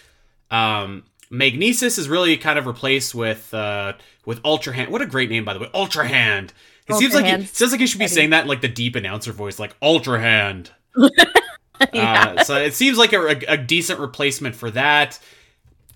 Um 0.52 1.04
Magnesis 1.30 1.98
is 1.98 2.08
really 2.08 2.38
kind 2.38 2.60
of 2.60 2.68
replaced 2.68 3.16
with 3.16 3.54
uh 3.54 3.94
with 4.26 4.40
Ultra 4.46 4.74
Hand. 4.74 4.92
What 4.92 5.02
a 5.02 5.06
great 5.06 5.30
name 5.30 5.46
by 5.46 5.54
the 5.54 5.60
way. 5.60 5.70
Ultra 5.74 6.08
Hand. 6.08 6.54
It 6.88 6.96
seems 6.96 7.16
Ultra 7.16 7.32
like 7.32 7.40
it 7.42 7.56
sounds 7.56 7.72
like 7.72 7.82
you 7.82 7.88
should 7.88 8.00
be 8.00 8.08
saying 8.08 8.30
that 8.30 8.44
in 8.44 8.48
like 8.48 8.62
the 8.62 8.68
deep 8.68 8.96
announcer 8.96 9.32
voice 9.32 9.58
like 9.58 9.76
Ultra 9.82 10.20
Hand. 10.20 10.72
yeah. 11.94 12.36
Uh, 12.38 12.44
so 12.44 12.56
it 12.56 12.74
seems 12.74 12.98
like 12.98 13.14
a, 13.14 13.42
a, 13.48 13.58
decent 13.58 14.00
replacement 14.00 14.56
for 14.56 14.72
that. 14.72 15.20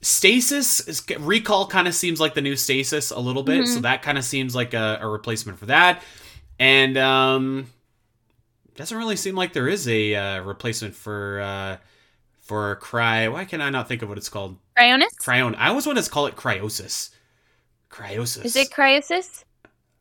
Stasis 0.02 0.88
is, 0.88 1.04
recall 1.20 1.68
kind 1.68 1.88
of 1.88 1.94
seems 1.94 2.20
like 2.20 2.34
the 2.34 2.42
new 2.42 2.56
stasis 2.56 3.12
a 3.12 3.20
little 3.20 3.44
bit, 3.44 3.68
so 3.68 3.80
Mhm. 3.80 3.84
that 3.84 4.02
kind 4.02 4.18
of 4.18 4.24
seems 4.24 4.56
like 4.56 4.74
a, 4.74 5.00
a 5.02 5.08
replacement 5.08 5.60
for 5.60 5.68
that. 5.68 6.02
And 6.58 6.98
um, 6.98 7.68
doesn't 8.76 8.98
really 8.98 9.16
seem 9.16 9.36
like 9.36 9.54
there 9.54 9.68
is 9.68 9.88
a 9.88 10.16
uh, 10.16 10.42
replacement 10.42 10.96
for 10.96 11.40
uh, 11.42 11.78
for 12.50 12.76
cry. 12.78 13.28
Why 13.28 13.46
can 13.46 13.62
I 13.62 13.70
not 13.70 13.88
think 13.88 14.02
of 14.02 14.10
what 14.10 14.18
it's 14.18 14.28
called? 14.28 14.58
Cryonis? 14.76 15.16
Cryon. 15.22 15.56
I 15.56 15.70
always 15.70 15.86
want 15.86 16.00
to 16.00 16.10
call 16.10 16.26
it 16.26 16.36
cryosis. 16.36 17.12
Cryosis. 17.92 18.44
Is 18.44 18.56
it 18.56 18.72
cryosis? 18.72 19.44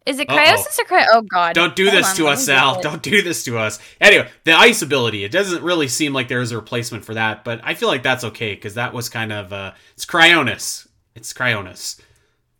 Is 0.06 0.18
it 0.18 0.30
Uh-oh. 0.30 0.38
cryosis 0.38 0.78
or 0.78 0.84
cry? 0.84 1.06
Oh 1.12 1.20
God! 1.20 1.54
Don't 1.54 1.76
do 1.76 1.90
Hold 1.90 1.98
this 1.98 2.08
on, 2.08 2.16
to 2.16 2.26
us, 2.28 2.38
me 2.40 2.44
Sal. 2.46 2.76
Google 2.76 2.80
it. 2.80 2.82
Don't 2.84 3.02
do 3.02 3.20
this 3.20 3.44
to 3.44 3.58
us. 3.58 3.78
Anyway, 4.00 4.26
the 4.44 4.52
ice 4.52 4.80
ability. 4.80 5.24
It 5.24 5.30
doesn't 5.30 5.62
really 5.62 5.88
seem 5.88 6.14
like 6.14 6.28
there's 6.28 6.50
a 6.50 6.56
replacement 6.56 7.04
for 7.04 7.12
that, 7.12 7.44
but 7.44 7.60
I 7.62 7.74
feel 7.74 7.88
like 7.88 8.02
that's 8.02 8.24
okay 8.24 8.54
because 8.54 8.72
that 8.74 8.94
was 8.94 9.10
kind 9.10 9.30
of 9.30 9.52
uh, 9.52 9.72
it's 9.92 10.06
Cryonis. 10.06 10.88
It's 11.14 11.34
Cryonis. 11.34 12.00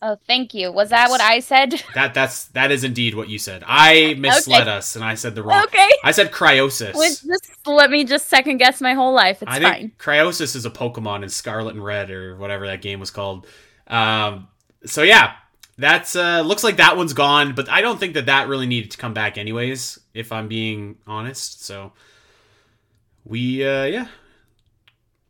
Oh, 0.00 0.16
thank 0.28 0.54
you. 0.54 0.70
Was 0.70 0.90
that 0.90 1.10
what 1.10 1.20
I 1.20 1.40
said? 1.40 1.82
That 1.94 2.14
that's 2.14 2.44
that 2.48 2.70
is 2.70 2.84
indeed 2.84 3.14
what 3.16 3.28
you 3.28 3.38
said. 3.38 3.64
I 3.66 4.14
misled 4.18 4.62
Okay. 4.62 4.70
us 4.70 4.94
and 4.94 5.04
I 5.04 5.14
said 5.14 5.34
the 5.34 5.42
wrong. 5.42 5.64
okay. 5.64 5.90
I 6.04 6.12
said 6.12 6.30
cryosis. 6.30 6.92
Just 7.26 7.66
let 7.66 7.90
me 7.90 8.04
just 8.04 8.28
second 8.28 8.58
guess 8.58 8.80
my 8.80 8.94
whole 8.94 9.12
life. 9.12 9.42
It's 9.42 9.50
I 9.50 9.60
fine. 9.60 9.72
think 9.74 9.98
cryosis 9.98 10.54
is 10.54 10.64
a 10.64 10.70
Pokemon 10.70 11.24
in 11.24 11.28
Scarlet 11.28 11.74
and 11.74 11.84
Red 11.84 12.10
or 12.10 12.36
whatever 12.36 12.66
that 12.68 12.80
game 12.82 13.00
was 13.00 13.10
called. 13.10 13.46
Um, 13.88 14.46
so 14.86 15.02
yeah, 15.02 15.32
that's 15.76 16.14
uh 16.14 16.42
looks 16.42 16.62
like 16.62 16.76
that 16.76 16.96
one's 16.96 17.12
gone, 17.12 17.54
but 17.56 17.68
I 17.68 17.80
don't 17.80 17.98
think 17.98 18.14
that 18.14 18.26
that 18.26 18.46
really 18.46 18.66
needed 18.66 18.92
to 18.92 18.98
come 18.98 19.14
back 19.14 19.36
anyways, 19.36 19.98
if 20.14 20.30
I'm 20.30 20.46
being 20.46 20.98
honest. 21.08 21.64
So 21.64 21.92
we 23.24 23.64
uh 23.66 23.84
yeah. 23.84 24.06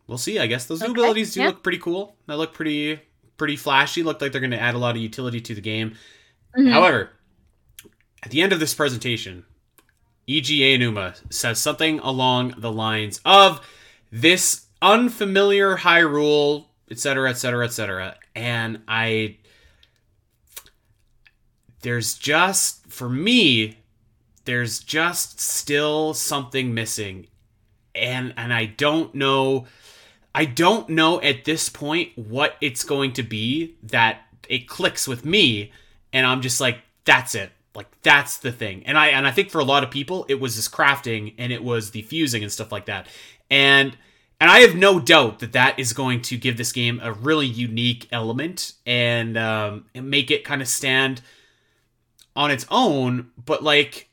We'll 0.07 0.19
see. 0.19 0.39
I 0.39 0.47
guess 0.47 0.64
those 0.66 0.81
new 0.81 0.89
Okay, 0.91 1.01
abilities 1.01 1.35
do 1.35 1.41
yeah. 1.41 1.47
look 1.49 1.62
pretty 1.62 1.79
cool. 1.79 2.16
They 2.27 2.35
look 2.35 2.55
pretty 2.55 2.99
pretty 3.39 3.57
flashy. 3.57 4.03
Look 4.03 4.20
like 4.20 4.32
they're 4.32 4.41
going 4.41 4.51
to 4.51 4.61
add 4.61 4.74
a 4.74 4.78
lot 4.78 4.97
of 4.97 5.03
utility 5.03 5.41
to 5.41 5.55
the 5.55 5.61
game. 5.62 5.97
Mhm. 6.57 6.70
However, 6.70 7.11
at 8.22 8.30
the 8.30 8.43
end 8.43 8.53
of 8.53 8.61
this 8.61 8.74
presentation, 8.74 9.45
Eiji 10.28 10.61
Aonuma 10.61 11.14
says 11.32 11.59
something 11.59 12.01
along 12.01 12.55
the 12.59 12.72
lines 12.72 13.20
of 13.24 13.66
this 14.12 14.66
unfamiliar 14.82 15.78
Hyrule, 15.78 16.66
etc., 16.91 17.30
etc., 17.30 17.64
etc. 17.64 18.16
And 18.34 18.82
I. 18.86 19.39
There's 21.82 22.18
just, 22.18 22.84
for 22.91 23.09
me, 23.09 23.78
there's 24.45 24.80
just 24.80 25.41
still 25.41 26.12
something 26.12 26.74
missing. 26.74 27.28
And, 27.95 28.34
and 28.36 28.53
I 28.53 28.66
don't 28.66 29.14
know. 29.14 29.66
I 30.35 30.45
don't 30.45 30.89
know 30.91 31.20
at 31.20 31.45
this 31.45 31.68
point 31.68 32.16
what 32.16 32.57
it's 32.61 32.85
going 32.85 33.12
to 33.14 33.22
be 33.22 33.76
that 33.85 34.20
it 34.49 34.68
clicks 34.68 35.09
with 35.09 35.24
me 35.24 35.72
and 36.12 36.26
I'm 36.26 36.43
just 36.43 36.61
like 36.61 36.79
that's 37.05 37.35
it. 37.35 37.51
Like 37.74 37.87
that's 38.03 38.39
the 38.39 38.53
thing. 38.53 38.83
And 38.87 38.99
I 38.99 39.09
and 39.09 39.26
I 39.26 39.31
think 39.31 39.51
for 39.51 39.61
a 39.61 39.64
lot 39.64 39.85
of 39.85 39.91
people 39.91 40.26
it 40.29 40.41
was 40.41 40.57
this 40.57 40.68
crafting 40.68 41.35
and 41.39 41.53
it 41.53 41.62
was 41.62 41.91
the 41.91 42.03
fusing 42.03 42.43
and 42.43 42.53
stuff 42.53 42.72
like 42.72 42.87
that. 42.87 43.07
And 43.51 43.97
and 44.41 44.51
I 44.51 44.61
have 44.61 44.76
no 44.76 45.01
doubt 45.01 45.41
that 45.41 45.53
that 45.53 45.79
is 45.79 45.93
going 45.93 46.22
to 46.22 46.37
give 46.37 46.57
this 46.57 46.72
game 46.72 47.01
a 47.03 47.12
really 47.12 47.47
unique 47.47 48.07
element 48.12 48.72
and 48.87 49.37
um 49.37 49.87
and 49.95 50.11
make 50.11 50.31
it 50.31 50.45
kind 50.45 50.62
of 50.62 50.68
stand 50.68 51.20
on 52.37 52.51
its 52.51 52.66
own, 52.70 53.31
but 53.45 53.64
like 53.64 54.09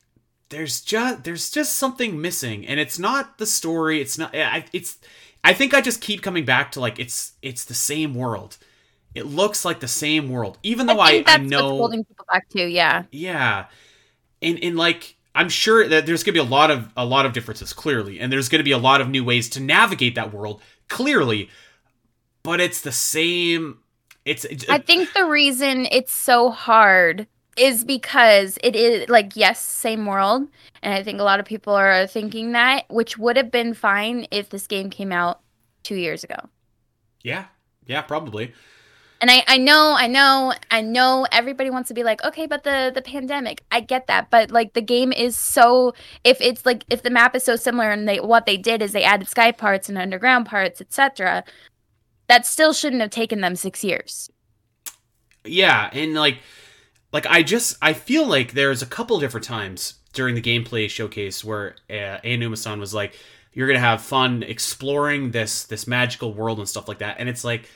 there's 0.50 0.82
just 0.82 1.24
there's 1.24 1.50
just 1.50 1.76
something 1.76 2.20
missing 2.20 2.66
and 2.66 2.80
it's 2.80 2.98
not 2.98 3.38
the 3.38 3.46
story, 3.46 4.02
it's 4.02 4.18
not 4.18 4.32
it's 4.34 4.98
I 5.46 5.54
think 5.54 5.74
I 5.74 5.82
just 5.82 6.02
keep 6.02 6.22
coming 6.22 6.44
back 6.44 6.74
to 6.74 6.80
like 6.80 7.00
it's 7.00 7.34
it's 7.42 7.66
the 7.66 7.74
same 7.74 8.14
world. 8.14 8.58
It 9.14 9.26
looks 9.26 9.64
like 9.64 9.80
the 9.80 9.88
same 9.88 10.30
world, 10.30 10.58
even 10.62 10.88
though 10.88 11.00
I, 11.00 11.12
think 11.12 11.30
I, 11.30 11.38
that's 11.38 11.50
know 11.50 11.68
what's 11.68 11.80
holding 11.80 12.04
people 12.04 12.26
back 12.30 12.50
too. 12.50 12.66
Yeah. 12.66 13.04
yeah 13.12 13.68
and 14.42 14.64
and 14.64 14.78
like 14.78 15.16
i'm 15.34 15.50
sure 15.50 15.88
that 15.88 16.06
there's 16.06 16.24
gonna 16.24 16.34
be 16.34 16.40
a 16.40 16.44
lot 16.44 16.72
of 16.72 16.92
a 16.96 17.06
lot 17.06 17.26
of 17.26 17.34
differences 17.34 17.74
clearly 17.74 18.20
and 18.20 18.32
there's 18.32 18.50
gonna 18.50 18.64
be 18.64 18.72
a 18.72 18.78
lot 18.78 19.02
of 19.02 19.10
new 19.10 19.24
ways 19.24 19.50
to 19.50 19.60
navigate 19.60 20.16
that 20.16 20.34
world 20.34 20.62
clearly 20.88 21.50
but 22.44 22.62
it's 22.62 22.82
the 22.82 22.92
same 22.92 23.80
it's 24.24 24.46
I 24.70 24.80
think 24.80 25.14
the 25.14 25.26
reason 25.26 25.88
it's 25.92 26.14
so 26.14 26.50
hard 26.50 27.28
is 27.56 27.84
because 27.86 28.58
it 28.64 28.76
is 28.76 29.10
like 29.10 29.36
yes, 29.36 29.60
same 29.60 30.06
world, 30.06 30.48
and 30.82 30.94
I 30.94 31.04
think 31.04 31.20
a 31.20 31.24
lot 31.24 31.40
of 31.40 31.46
people 31.46 31.74
are 31.74 32.08
thinking 32.08 32.52
that, 32.54 32.86
which 32.90 33.18
would 33.18 33.38
have 33.38 33.52
been 33.52 33.74
fine 33.74 34.28
if 34.32 34.50
this 34.50 34.68
game 34.68 34.90
came 34.90 35.12
out 35.12 35.42
two 35.84 35.96
years 35.96 36.24
ago. 36.24 36.38
yeah 37.24 37.46
yeah 37.86 38.02
probably 38.02 38.54
And 39.22 39.32
I, 39.32 39.44
I 39.48 39.58
know, 39.58 39.96
I 39.98 40.08
know, 40.08 40.54
I 40.70 40.82
know 40.82 41.26
everybody 41.32 41.70
wants 41.70 41.88
to 41.88 41.94
be 41.94 42.04
like, 42.04 42.24
okay, 42.24 42.46
but 42.48 42.64
the 42.64 42.92
the 42.94 43.02
pandemic, 43.02 43.64
I 43.72 43.80
get 43.80 44.08
that, 44.08 44.30
but 44.30 44.52
like 44.52 44.74
the 44.74 44.82
game 44.82 45.12
is 45.14 45.38
so 45.38 45.94
if 46.24 46.42
it's 46.42 46.66
like 46.66 46.84
if 46.90 47.02
the 47.02 47.10
map 47.10 47.36
is 47.36 47.44
so 47.44 47.56
similar 47.56 47.92
and 47.92 48.08
they 48.08 48.20
what 48.20 48.46
they 48.46 48.58
did 48.58 48.82
is 48.82 48.92
they 48.92 49.04
added 49.04 49.28
sky 49.28 49.52
parts 49.52 49.90
and 49.90 49.98
underground 49.98 50.46
parts, 50.48 50.82
etc. 50.82 51.44
That 52.28 52.46
still 52.46 52.74
shouldn't 52.74 53.02
have 53.02 53.12
taken 53.12 53.42
them 53.42 53.56
six 53.56 53.84
years. 53.84 54.30
yeah 55.46 55.90
and 55.94 56.14
like 56.16 56.40
like 57.16 57.26
i 57.28 57.42
just 57.42 57.78
i 57.82 57.94
feel 57.94 58.28
like 58.28 58.52
there's 58.52 58.82
a 58.82 58.86
couple 58.86 59.18
different 59.20 59.46
times 59.46 59.96
during 60.12 60.36
the 60.36 60.42
gameplay 60.42 60.90
showcase 60.90 61.44
where 61.44 61.76
uh, 61.90 62.20
Aonuma-san 62.24 62.80
was 62.80 62.94
like 62.94 63.18
you're 63.54 63.68
gonna 63.68 63.80
have 63.80 64.02
fun 64.02 64.44
exploring 64.44 65.32
this 65.32 65.64
this 65.64 65.88
magical 65.88 66.34
world 66.34 66.60
and 66.60 66.68
stuff 66.68 66.88
like 66.88 67.00
that. 67.00 67.16
And 67.20 67.30
it's 67.30 67.44
like 67.44 67.70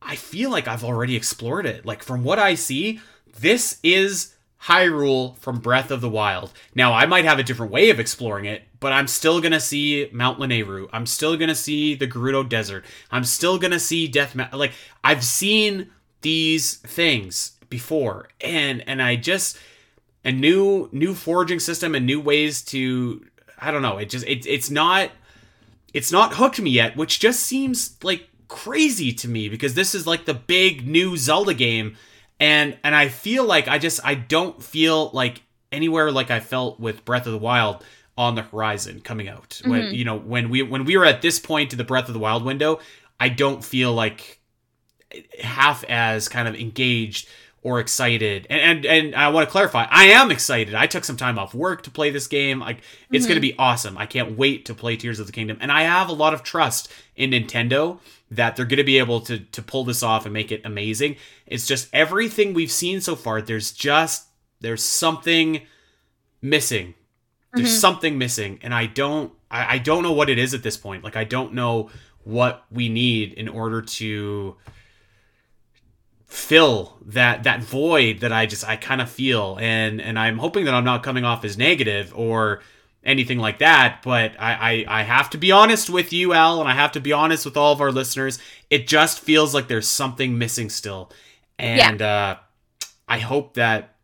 i 0.00 0.14
feel 0.14 0.50
like 0.50 0.68
i've 0.68 0.84
already 0.84 1.16
explored 1.16 1.66
it. 1.66 1.84
Like 1.84 2.02
from 2.02 2.22
what 2.22 2.38
i 2.38 2.54
see 2.54 3.00
this 3.40 3.80
is 3.82 4.34
hyrule 4.64 5.36
from 5.38 5.58
breath 5.58 5.90
of 5.90 6.00
the 6.00 6.08
wild. 6.08 6.52
Now 6.74 6.92
i 6.92 7.06
might 7.06 7.24
have 7.24 7.38
a 7.38 7.42
different 7.42 7.72
way 7.72 7.90
of 7.90 7.98
exploring 7.98 8.44
it 8.44 8.62
but 8.78 8.92
i'm 8.92 9.08
still 9.08 9.40
gonna 9.40 9.60
see 9.60 10.08
mount 10.12 10.38
Lanayru. 10.38 10.88
i'm 10.92 11.06
still 11.06 11.36
gonna 11.36 11.54
see 11.54 11.94
the 11.94 12.06
gerudo 12.06 12.46
desert. 12.48 12.84
I'm 13.10 13.24
still 13.24 13.58
gonna 13.58 13.80
see 13.80 14.06
death 14.06 14.34
Ma- 14.34 14.48
like 14.52 14.72
i've 15.02 15.24
seen 15.24 15.90
these 16.20 16.76
things 16.76 17.58
before. 17.72 18.28
And 18.40 18.84
and 18.86 19.02
i 19.02 19.16
just 19.16 19.58
a 20.24 20.30
new 20.30 20.88
new 20.92 21.14
foraging 21.14 21.58
system 21.58 21.94
and 21.96 22.06
new 22.06 22.20
ways 22.20 22.62
to 22.72 23.24
i 23.60 23.70
don't 23.72 23.82
know 23.82 23.98
it 23.98 24.08
just 24.08 24.24
it, 24.26 24.46
it's 24.46 24.70
not 24.70 25.10
it's 25.92 26.12
not 26.12 26.34
hooked 26.34 26.60
me 26.60 26.70
yet 26.70 26.96
which 26.96 27.18
just 27.18 27.40
seems 27.42 27.96
like 28.04 28.28
crazy 28.46 29.12
to 29.12 29.26
me 29.28 29.48
because 29.48 29.74
this 29.74 29.94
is 29.94 30.06
like 30.06 30.24
the 30.26 30.34
big 30.34 30.86
new 30.86 31.16
zelda 31.16 31.54
game. 31.54 31.96
And 32.38 32.76
and 32.84 32.94
i 32.94 33.08
feel 33.08 33.44
like 33.44 33.66
i 33.68 33.78
just 33.78 33.98
i 34.04 34.14
don't 34.14 34.62
feel 34.62 35.10
like 35.12 35.42
anywhere 35.72 36.12
like 36.12 36.30
i 36.30 36.38
felt 36.40 36.78
with 36.78 37.04
breath 37.04 37.26
of 37.26 37.32
the 37.32 37.38
wild 37.50 37.82
on 38.18 38.34
the 38.34 38.42
horizon 38.42 39.00
coming 39.00 39.26
out. 39.28 39.60
When 39.64 39.82
Mhm. 39.84 39.96
you 39.98 40.04
know 40.04 40.18
when 40.18 40.50
we 40.50 40.60
when 40.62 40.84
we 40.84 40.96
were 40.98 41.06
at 41.06 41.22
this 41.22 41.38
point 41.40 41.70
to 41.70 41.76
the 41.76 41.84
breath 41.90 42.08
of 42.08 42.14
the 42.14 42.20
wild 42.28 42.44
window 42.44 42.78
i 43.18 43.28
don't 43.42 43.64
feel 43.64 43.92
like 44.04 44.38
half 45.40 45.84
as 45.84 46.28
kind 46.28 46.48
of 46.48 46.54
engaged 46.54 47.28
or 47.62 47.78
excited. 47.80 48.46
And 48.50 48.60
and, 48.60 48.86
and 48.86 49.14
I 49.14 49.28
want 49.28 49.46
to 49.48 49.50
clarify, 49.52 49.86
I 49.90 50.06
am 50.06 50.30
excited. 50.30 50.74
I 50.74 50.86
took 50.86 51.04
some 51.04 51.16
time 51.16 51.38
off 51.38 51.54
work 51.54 51.82
to 51.84 51.90
play 51.90 52.10
this 52.10 52.26
game. 52.26 52.60
Like 52.60 52.78
it's 53.10 53.26
going 53.26 53.36
to 53.36 53.40
be 53.40 53.54
awesome. 53.58 53.96
I 53.96 54.06
can't 54.06 54.36
wait 54.36 54.64
to 54.66 54.74
play 54.74 54.96
Tears 54.96 55.20
of 55.20 55.26
the 55.26 55.32
Kingdom. 55.32 55.58
And 55.60 55.70
I 55.70 55.82
have 55.82 56.08
a 56.08 56.12
lot 56.12 56.34
of 56.34 56.42
trust 56.42 56.90
in 57.16 57.30
Nintendo 57.30 57.98
that 58.30 58.56
they're 58.56 58.64
going 58.66 58.78
to 58.78 58.84
be 58.84 58.98
able 58.98 59.20
to 59.22 59.38
to 59.38 59.62
pull 59.62 59.84
this 59.84 60.02
off 60.02 60.24
and 60.24 60.32
make 60.32 60.50
it 60.50 60.62
amazing. 60.64 61.16
It's 61.46 61.66
just 61.66 61.88
everything 61.92 62.52
we've 62.54 62.70
seen 62.72 63.00
so 63.00 63.14
far 63.14 63.40
there's 63.42 63.70
just 63.72 64.26
there's 64.60 64.82
something 64.82 65.62
missing. 66.40 66.94
There's 67.54 67.68
Mhm. 67.76 67.80
something 67.80 68.18
missing 68.18 68.58
and 68.62 68.74
I 68.74 68.86
don't 68.86 69.32
I, 69.50 69.74
I 69.74 69.78
don't 69.78 70.02
know 70.02 70.12
what 70.12 70.30
it 70.30 70.38
is 70.38 70.54
at 70.54 70.62
this 70.62 70.76
point. 70.76 71.04
Like 71.04 71.16
I 71.16 71.24
don't 71.24 71.52
know 71.52 71.90
what 72.24 72.64
we 72.70 72.88
need 72.88 73.34
in 73.34 73.48
order 73.48 73.82
to 73.82 74.56
fill 76.32 76.96
that 77.04 77.42
that 77.42 77.62
void 77.62 78.20
that 78.20 78.32
I 78.32 78.46
just 78.46 78.66
I 78.66 78.76
kind 78.76 79.02
of 79.02 79.10
feel. 79.10 79.58
And 79.60 80.00
and 80.00 80.18
I'm 80.18 80.38
hoping 80.38 80.64
that 80.64 80.72
I'm 80.72 80.84
not 80.84 81.02
coming 81.02 81.24
off 81.24 81.44
as 81.44 81.58
negative 81.58 82.10
or 82.16 82.62
anything 83.04 83.36
like 83.36 83.58
that 83.58 84.00
but 84.04 84.32
I, 84.38 84.86
I 84.88 85.00
I 85.00 85.02
have 85.02 85.28
to 85.30 85.38
be 85.38 85.50
honest 85.50 85.90
with 85.90 86.12
you 86.12 86.32
Al 86.32 86.60
and 86.60 86.68
I 86.68 86.74
have 86.74 86.92
to 86.92 87.00
be 87.00 87.12
honest 87.12 87.44
with 87.44 87.56
all 87.56 87.72
of 87.72 87.80
our 87.82 87.92
listeners. 87.92 88.38
It 88.70 88.86
just 88.86 89.20
feels 89.20 89.52
like 89.52 89.68
there's 89.68 89.86
something 89.88 90.38
missing 90.38 90.70
still. 90.70 91.10
And 91.58 92.00
uh 92.00 92.36
I 93.06 93.18
hope 93.18 93.54
that 93.54 93.96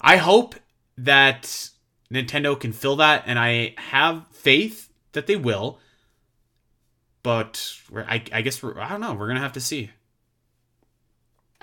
I 0.00 0.16
hope 0.16 0.54
that 0.96 1.68
Nintendo 2.10 2.58
can 2.58 2.72
fill 2.72 2.96
that 2.96 3.24
and 3.26 3.38
I 3.38 3.74
have 3.76 4.26
faith 4.28 4.88
that 5.12 5.26
they 5.26 5.36
will. 5.36 5.78
But 7.22 7.74
we're, 7.90 8.04
I, 8.04 8.22
I 8.32 8.40
guess 8.40 8.62
we're, 8.62 8.78
I 8.78 8.88
don't 8.88 9.02
know 9.02 9.12
we're 9.12 9.28
gonna 9.28 9.40
have 9.40 9.52
to 9.52 9.60
see 9.60 9.90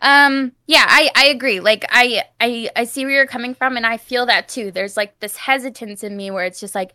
Um, 0.04 0.52
yeah, 0.68 0.86
I 0.86 1.10
I 1.16 1.28
agree. 1.28 1.62
Like 1.62 1.86
I 1.90 2.24
I 2.42 2.70
I 2.76 2.84
see 2.84 3.06
where 3.06 3.16
you're 3.16 3.26
coming 3.26 3.56
from 3.56 3.78
and 3.78 3.86
I 3.86 3.96
feel 3.98 4.26
that 4.26 4.50
too. 4.50 4.70
There's 4.70 4.98
like 4.98 5.18
this 5.22 5.38
hesitance 5.38 6.04
in 6.04 6.18
me 6.18 6.30
where 6.30 6.46
it's 6.46 6.60
just 6.60 6.76
like 6.76 6.94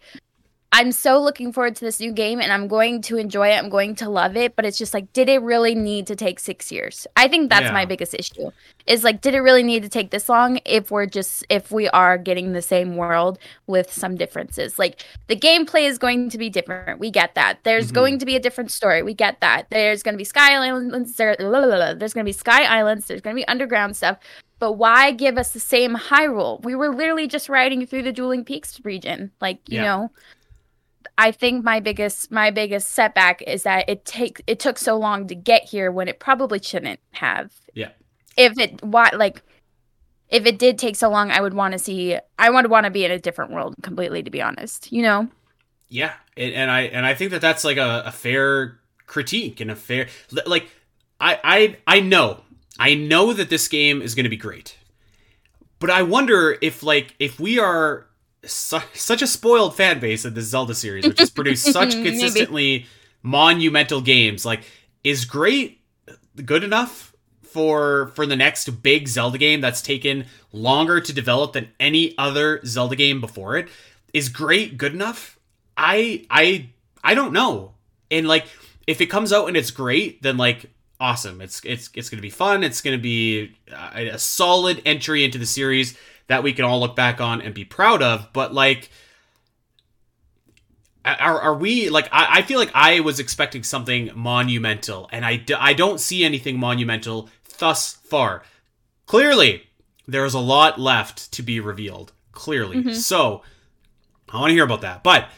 I'm 0.71 0.93
so 0.93 1.19
looking 1.19 1.51
forward 1.51 1.77
to 1.77 1.85
this 1.87 1.99
new 1.99 2.13
game 2.13 2.41
and 2.43 2.53
I'm 2.53 2.69
going 2.69 3.01
to 3.03 3.17
enjoy 3.17 3.49
it. 3.49 3.57
I'm 3.57 3.71
going 3.71 3.95
to 3.97 4.09
love 4.11 4.37
it, 4.37 4.55
but 4.55 4.67
it's 4.67 4.77
just 4.77 4.93
like 4.93 5.11
did 5.15 5.31
it 5.31 5.41
really 5.41 5.75
need 5.75 6.07
to 6.09 6.15
take 6.15 6.39
6 6.39 6.71
years? 6.71 7.07
I 7.17 7.27
think 7.27 7.49
that's 7.49 7.73
my 7.73 7.87
biggest 7.87 8.13
issue. 8.15 8.51
Is 8.87 9.03
like 9.03 9.23
did 9.23 9.35
it 9.35 9.41
really 9.41 9.63
need 9.63 9.83
to 9.83 9.89
take 9.89 10.11
this 10.11 10.29
long 10.29 10.61
if 10.67 10.91
we're 10.91 11.07
just 11.07 11.43
if 11.49 11.73
we 11.73 11.89
are 11.89 12.19
getting 12.19 12.53
the 12.53 12.61
same 12.61 12.97
world 12.97 13.39
with 13.67 13.91
some 13.91 14.15
differences? 14.17 14.79
Like 14.79 15.03
the 15.27 15.37
gameplay 15.37 15.89
is 15.89 15.97
going 15.97 16.29
to 16.31 16.37
be 16.39 16.51
different. 16.51 17.01
We 17.01 17.11
get 17.11 17.35
that. 17.35 17.61
There's 17.65 17.91
Mhm. 17.91 17.95
going 17.95 18.19
to 18.19 18.27
be 18.27 18.37
a 18.37 18.41
different 18.41 18.71
story. 18.71 19.03
We 19.03 19.15
get 19.15 19.41
that. 19.41 19.69
There's 19.71 20.03
going 20.03 20.15
to 20.15 20.19
be 20.19 20.25
sky 20.25 20.55
islands. 20.55 21.15
There, 21.17 21.35
there's 21.35 22.13
going 22.13 22.27
to 22.27 22.29
be 22.29 22.33
sky 22.33 22.65
islands. 22.65 23.07
There's 23.07 23.23
going 23.23 23.35
to 23.35 23.41
be 23.41 23.49
underground 23.49 23.97
stuff. 23.97 24.19
But 24.59 24.73
why 24.73 25.13
give 25.13 25.39
us 25.39 25.53
the 25.53 25.61
same 25.61 25.97
Hyrule? 25.97 26.63
We 26.63 26.75
were 26.75 26.95
literally 26.95 27.27
just 27.29 27.49
riding 27.49 27.87
through 27.87 28.03
the 28.03 28.13
Dueling 28.13 28.45
Peaks 28.45 28.81
region. 28.85 29.31
Like 29.41 29.61
you 29.67 29.77
Yeah. 29.79 29.85
know, 29.85 30.11
I 31.19 31.33
think 31.33 31.65
my 31.65 31.81
biggest 31.81 32.31
my 32.31 32.51
biggest 32.53 32.91
setback 32.91 33.43
is 33.43 33.65
that 33.65 33.89
it 33.89 34.05
take 34.05 34.41
it 34.47 34.61
took 34.61 34.79
so 34.79 34.97
long 34.97 35.27
to 35.27 35.35
get 35.35 35.65
here 35.65 35.91
when 35.91 36.09
it 36.09 36.21
probably 36.21 36.61
shouldn't 36.63 37.01
have. 37.11 37.53
Yeah. 37.75 37.91
If 38.37 38.59
it 38.59 38.83
why 38.85 39.11
like 39.15 39.43
if 40.29 40.47
it 40.47 40.59
did 40.59 40.79
take 40.79 40.95
so 40.95 41.11
long, 41.11 41.31
I 41.31 41.41
would 41.41 41.55
want 41.55 41.73
to 41.73 41.79
see. 41.79 42.17
I 42.39 42.51
would 42.51 42.71
want 42.71 42.85
to 42.85 42.91
be 42.91 43.05
in 43.05 43.11
a 43.11 43.19
different 43.19 43.51
world 43.51 43.75
completely, 43.83 44.23
to 44.23 44.31
be 44.31 44.41
honest. 44.41 44.93
You 44.93 45.03
know. 45.03 45.29
Yeah, 45.89 46.13
and, 46.37 46.55
and 46.55 46.71
I 46.71 46.83
and 46.83 47.05
I 47.05 47.15
think 47.15 47.33
that 47.33 47.41
that's 47.41 47.65
like 47.65 47.79
a, 47.79 48.05
a 48.07 48.13
fair 48.13 48.79
critique 49.07 49.59
and 49.61 49.71
a 49.71 49.77
fair 49.77 50.07
like 50.47 50.69
I 51.21 51.41
I 51.43 51.77
I 51.97 52.01
know 52.01 52.43
I 52.79 52.95
know 52.95 53.33
that 53.33 53.51
this 53.51 53.67
game 53.67 54.03
is 54.03 54.15
going 54.15 54.25
to 54.25 54.31
be 54.31 54.37
great. 54.37 54.77
but 55.79 55.91
I 55.91 56.03
wonder 56.03 56.59
if 56.61 56.83
like 56.83 57.15
if 57.19 57.41
we 57.41 57.59
are 57.59 58.07
su- 58.45 58.81
such 58.95 59.23
a 59.23 59.27
spoiled 59.27 59.77
fan 59.77 60.01
base 60.01 60.25
of 60.25 60.35
the 60.35 60.43
Zelda 60.43 60.75
series, 60.75 61.07
which 61.07 61.19
has 61.19 61.31
produced 61.31 61.73
such 61.73 61.93
consistently 62.03 62.87
monumental 63.23 64.01
games, 64.01 64.45
like 64.45 64.63
is 65.05 65.25
great 65.25 65.81
good 66.45 66.65
enough 66.65 67.15
for 67.43 68.09
for 68.15 68.27
the 68.27 68.37
next 68.37 68.69
big 68.83 69.09
Zelda 69.09 69.39
game 69.39 69.61
that's 69.61 69.83
taken 69.83 70.27
longer 70.53 71.01
to 71.01 71.13
develop 71.13 71.53
than 71.53 71.69
any 71.81 72.17
other 72.19 72.61
Zelda 72.65 72.97
game 72.97 73.21
before 73.21 73.57
it? 73.57 73.69
Is 74.13 74.29
great 74.29 74.79
good 74.79 74.95
enough? 74.95 75.39
I 75.77 76.27
I 76.31 76.71
I 77.03 77.15
don't 77.15 77.33
know. 77.33 77.75
And 78.11 78.29
like 78.29 78.47
if 78.87 79.01
it 79.01 79.07
comes 79.07 79.33
out 79.33 79.49
and 79.49 79.57
it's 79.57 79.71
great, 79.71 80.23
then 80.23 80.37
like 80.37 80.71
awesome. 81.01 81.41
It's 81.41 81.61
it's 81.65 81.91
it's 81.95 82.09
going 82.11 82.19
to 82.19 82.23
be 82.23 82.31
fun. 82.31 82.65
It's 82.65 82.81
going 82.81 82.97
to 82.97 83.03
be 83.03 83.55
a, 83.95 84.09
a 84.09 84.19
solid 84.19 84.83
entry 84.85 85.25
into 85.25 85.39
the 85.39 85.47
series 85.47 85.97
that 86.29 86.43
we 86.43 86.53
can 86.53 86.65
all 86.65 86.81
look 86.81 86.95
back 86.95 87.21
on 87.21 87.43
and 87.43 87.55
be 87.55 87.65
proud 87.65 88.03
of. 88.03 88.33
But 88.33 88.55
like, 88.55 88.91
are, 91.05 91.41
are 91.41 91.55
we 91.55 91.91
like? 91.91 92.09
I, 92.13 92.39
I 92.39 92.43
feel 92.43 92.59
like 92.59 92.71
I 92.75 93.01
was 93.01 93.19
expecting 93.19 93.63
something 93.63 94.11
monumental, 94.15 95.09
and 95.11 95.25
I 95.25 95.37
d- 95.37 95.55
I 95.55 95.73
don't 95.73 96.01
see 96.01 96.25
anything 96.25 96.59
monumental 96.59 97.29
thus 97.59 97.95
far. 97.95 98.45
Clearly, 99.07 99.65
there 100.07 100.25
is 100.25 100.35
a 100.35 100.39
lot 100.39 100.79
left 100.79 101.33
to 101.33 101.43
be 101.43 101.61
revealed. 101.61 102.13
Clearly, 102.33 102.77
mm-hmm. 102.77 102.93
so 102.93 103.43
I 104.31 104.39
want 104.39 104.51
to 104.51 104.55
hear 104.55 104.65
about 104.65 104.83
that. 104.83 105.03
But 105.03 105.29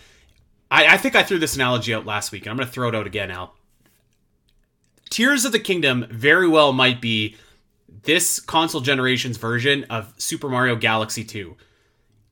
I, 0.70 0.94
I 0.94 0.96
think 0.96 1.14
I 1.14 1.22
threw 1.22 1.38
this 1.38 1.54
analogy 1.54 1.94
out 1.94 2.04
last 2.04 2.32
week, 2.32 2.42
and 2.42 2.50
I'm 2.50 2.56
going 2.56 2.66
to 2.66 2.72
throw 2.72 2.88
it 2.88 2.94
out 2.94 3.06
again, 3.06 3.30
Al. 3.30 3.54
Tears 5.08 5.44
of 5.44 5.52
the 5.52 5.58
Kingdom 5.58 6.06
very 6.10 6.46
well 6.46 6.72
might 6.72 7.00
be 7.00 7.36
this 8.02 8.40
console 8.40 8.80
generation's 8.80 9.36
version 9.36 9.84
of 9.84 10.14
Super 10.18 10.48
Mario 10.48 10.76
Galaxy 10.76 11.24
2. 11.24 11.56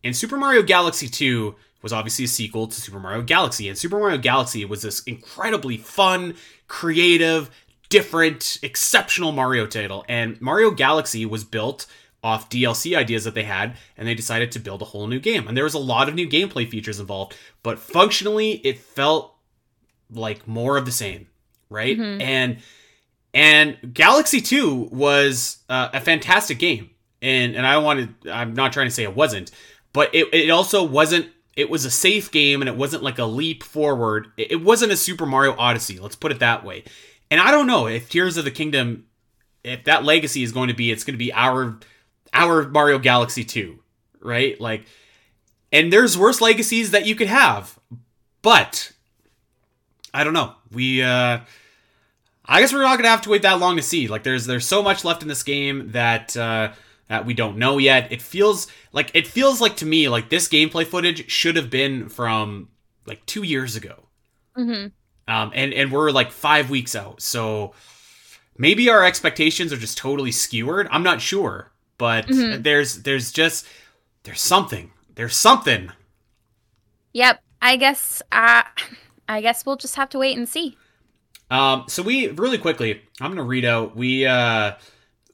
And 0.05 0.17
Super 0.17 0.37
Mario 0.37 0.63
Galaxy 0.63 1.09
2 1.09 1.55
was 1.83 1.93
obviously 1.93 2.25
a 2.25 2.29
sequel 2.29 2.67
to 2.67 2.81
Super 2.81 3.01
Mario 3.01 3.23
Galaxy. 3.23 3.69
And 3.69 3.77
Super 3.77 3.99
Mario 3.99 4.19
Galaxy 4.19 4.65
was 4.65 4.83
this 4.83 5.03
incredibly 5.05 5.77
fun, 5.77 6.35
creative, 6.67 7.51
different, 7.89 8.59
exceptional 8.63 9.33
Mario 9.33 9.67
title. 9.67 10.05
And 10.09 10.41
Mario 10.41 10.71
Galaxy 10.71 11.27
was 11.27 11.45
built 11.45 11.87
off 12.23 12.51
DLC 12.51 12.97
ideas 12.97 13.25
that 13.25 13.35
they 13.35 13.45
had, 13.45 13.77
and 13.97 14.09
they 14.09 14.15
decided 14.15 14.51
to 14.53 14.59
build 14.59 14.83
a 14.83 14.87
whole 14.87 15.07
new 15.07 15.21
game. 15.21 15.47
And 15.47 15.57
there 15.57 15.65
was 15.65 15.75
a 15.75 15.79
lot 15.79 16.09
of 16.09 16.15
new 16.15 16.29
gameplay 16.29 16.69
features 16.69 16.99
involved, 16.99 17.37
but 17.63 17.79
functionally, 17.79 18.53
it 18.65 18.79
felt 18.79 19.37
like 20.11 20.49
more 20.49 20.77
of 20.77 20.85
the 20.85 20.93
same 20.93 21.29
right? 21.71 21.99
Mm-hmm. 21.99 22.21
And 22.21 22.59
and 23.39 23.95
Galaxy 23.95 24.41
2 24.41 24.89
was 24.91 25.59
uh, 25.69 25.91
a 25.93 26.01
fantastic 26.01 26.59
game. 26.59 26.91
And 27.23 27.55
and 27.55 27.65
I 27.65 27.79
wanted 27.79 28.13
I'm 28.29 28.53
not 28.55 28.73
trying 28.73 28.89
to 28.89 28.91
say 28.91 29.05
it 29.05 29.15
wasn't, 29.15 29.53
but 29.93 30.13
it, 30.13 30.27
it 30.33 30.51
also 30.51 30.83
wasn't 30.83 31.31
it 31.57 31.71
was 31.71 31.85
a 31.85 31.91
safe 31.91 32.33
game 32.33 32.63
and 32.63 32.69
it 32.69 32.77
wasn't 32.77 33.05
like 33.05 33.19
a 33.19 33.25
leap 33.25 33.63
forward. 33.63 34.29
It 34.37 34.63
wasn't 34.63 34.91
a 34.91 34.97
Super 34.97 35.25
Mario 35.25 35.55
Odyssey, 35.57 36.01
let's 36.01 36.17
put 36.17 36.33
it 36.33 36.41
that 36.41 36.65
way. 36.65 36.83
And 37.31 37.41
I 37.41 37.53
don't 37.53 37.69
know 37.69 37.87
if 37.87 38.09
Tears 38.09 38.37
of 38.37 38.45
the 38.45 38.51
Kingdom 38.51 39.07
if 39.65 39.85
that 39.85 40.05
legacy 40.05 40.43
is 40.43 40.51
going 40.51 40.69
to 40.69 40.75
be 40.75 40.91
it's 40.91 41.05
going 41.05 41.15
to 41.15 41.19
be 41.19 41.33
our 41.33 41.79
our 42.33 42.69
Mario 42.69 42.99
Galaxy 42.99 43.45
2, 43.45 43.79
right? 44.21 44.61
Like 44.61 44.85
and 45.71 45.93
there's 45.93 46.19
worse 46.19 46.41
legacies 46.41 46.91
that 46.91 47.07
you 47.07 47.15
could 47.15 47.29
have. 47.29 47.79
But 48.43 48.93
I 50.13 50.25
don't 50.25 50.35
know. 50.35 50.55
We 50.73 51.03
uh 51.03 51.41
I 52.49 52.61
guess 52.61 52.73
we're 52.73 52.83
not 52.83 52.97
gonna 52.97 53.09
have 53.09 53.23
to 53.23 53.31
wait 53.31 53.43
that 53.43 53.61
long 53.61 53.77
to 53.77 53.83
see. 53.83 54.09
Like 54.09 54.23
there's 54.23 54.47
there's 54.47 54.67
so 54.67 54.83
much 54.83 55.05
left 55.05 55.23
in 55.23 55.29
this 55.29 55.43
game 55.43 55.93
that 55.93 56.37
uh 56.37 56.73
that 57.09 57.27
we 57.27 57.35
don't 57.35 57.59
know 57.59 57.79
yet. 57.79 58.11
It 58.11 58.23
feels 58.23 58.69
like 58.93 59.11
it 59.15 59.27
feels 59.27 59.61
like 59.61 59.77
to 59.77 59.87
me 59.87 60.09
like 60.09 60.31
this 60.31 60.49
gameplay 60.49 60.87
footage 60.87 61.31
should 61.31 61.57
have 61.57 61.69
been 61.69 62.09
from 62.09 62.69
like 63.07 63.25
two 63.27 63.43
years 63.43 63.77
ago. 63.77 64.09
Mm-hmm. 64.57 64.89
Um, 65.33 65.53
and 65.55 65.75
and 65.75 65.93
we're 65.93 66.11
like 66.11 66.33
five 66.33 66.71
weeks 66.71 66.97
out, 66.97 67.21
so 67.21 67.75
maybe 68.57 68.89
our 68.89 69.05
expectations 69.05 69.73
are 69.73 69.77
just 69.77 69.99
totally 69.99 70.33
skewered. 70.33 70.89
I'm 70.91 71.03
not 71.03 71.21
sure, 71.21 71.71
but 71.99 72.27
mm-hmm. 72.27 72.63
there's 72.63 73.03
there's 73.03 73.31
just 73.31 73.67
there's 74.23 74.41
something. 74.41 74.91
There's 75.15 75.37
something. 75.37 75.93
Yep. 77.13 77.43
I 77.61 77.77
guess 77.77 78.23
uh 78.33 78.63
I 79.29 79.41
guess 79.43 79.67
we'll 79.67 79.77
just 79.77 79.97
have 79.97 80.09
to 80.11 80.19
wait 80.19 80.37
and 80.39 80.49
see. 80.49 80.79
Um, 81.51 81.85
so 81.89 82.03
we 82.03 82.29
really 82.29 82.59
quickly, 82.59 83.03
I'm 83.21 83.31
gonna 83.31 83.43
read 83.43 83.65
out. 83.65 83.97
We 83.97 84.27
uh, 84.27 84.73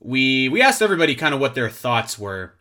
we 0.01 0.49
we 0.49 0.63
asked 0.63 0.83
everybody 0.83 1.15
kind 1.15 1.35
of 1.35 1.41
what 1.41 1.55
their 1.55 1.69
thoughts 1.69 2.19
were 2.19 2.55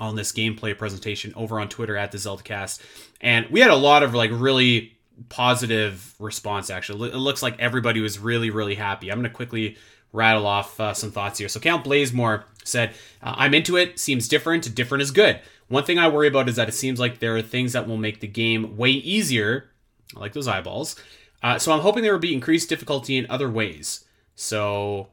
on 0.00 0.16
this 0.16 0.32
gameplay 0.32 0.76
presentation 0.76 1.32
over 1.36 1.60
on 1.60 1.68
Twitter 1.68 1.96
at 1.96 2.12
the 2.12 2.18
ZeldaCast, 2.18 2.80
and 3.20 3.46
we 3.50 3.60
had 3.60 3.70
a 3.70 3.76
lot 3.76 4.02
of 4.02 4.14
like 4.14 4.30
really 4.32 4.96
positive 5.28 6.14
response. 6.18 6.70
Actually, 6.70 7.10
it 7.10 7.16
looks 7.16 7.42
like 7.42 7.58
everybody 7.58 8.00
was 8.00 8.18
really 8.18 8.50
really 8.50 8.74
happy. 8.74 9.10
I'm 9.10 9.18
gonna 9.18 9.30
quickly 9.30 9.76
rattle 10.12 10.46
off 10.46 10.78
uh, 10.80 10.94
some 10.94 11.10
thoughts 11.10 11.38
here. 11.38 11.48
So 11.48 11.60
Count 11.60 11.84
Blazemore 11.84 12.44
said, 12.64 12.94
uh, 13.22 13.34
"I'm 13.36 13.52
into 13.54 13.76
it. 13.76 13.98
Seems 13.98 14.28
different. 14.28 14.74
Different 14.74 15.02
is 15.02 15.10
good. 15.10 15.40
One 15.68 15.84
thing 15.84 15.98
I 15.98 16.08
worry 16.08 16.28
about 16.28 16.48
is 16.48 16.56
that 16.56 16.68
it 16.68 16.74
seems 16.74 17.00
like 17.00 17.18
there 17.18 17.36
are 17.36 17.42
things 17.42 17.72
that 17.72 17.86
will 17.86 17.96
make 17.96 18.20
the 18.20 18.26
game 18.26 18.76
way 18.76 18.90
easier, 18.90 19.70
like 20.14 20.32
those 20.32 20.48
eyeballs." 20.48 20.96
Uh, 21.42 21.58
so 21.58 21.72
I'm 21.72 21.80
hoping 21.80 22.02
there 22.02 22.12
will 22.12 22.20
be 22.20 22.34
increased 22.34 22.68
difficulty 22.68 23.16
in 23.16 23.26
other 23.28 23.50
ways. 23.50 24.04
So 24.34 25.08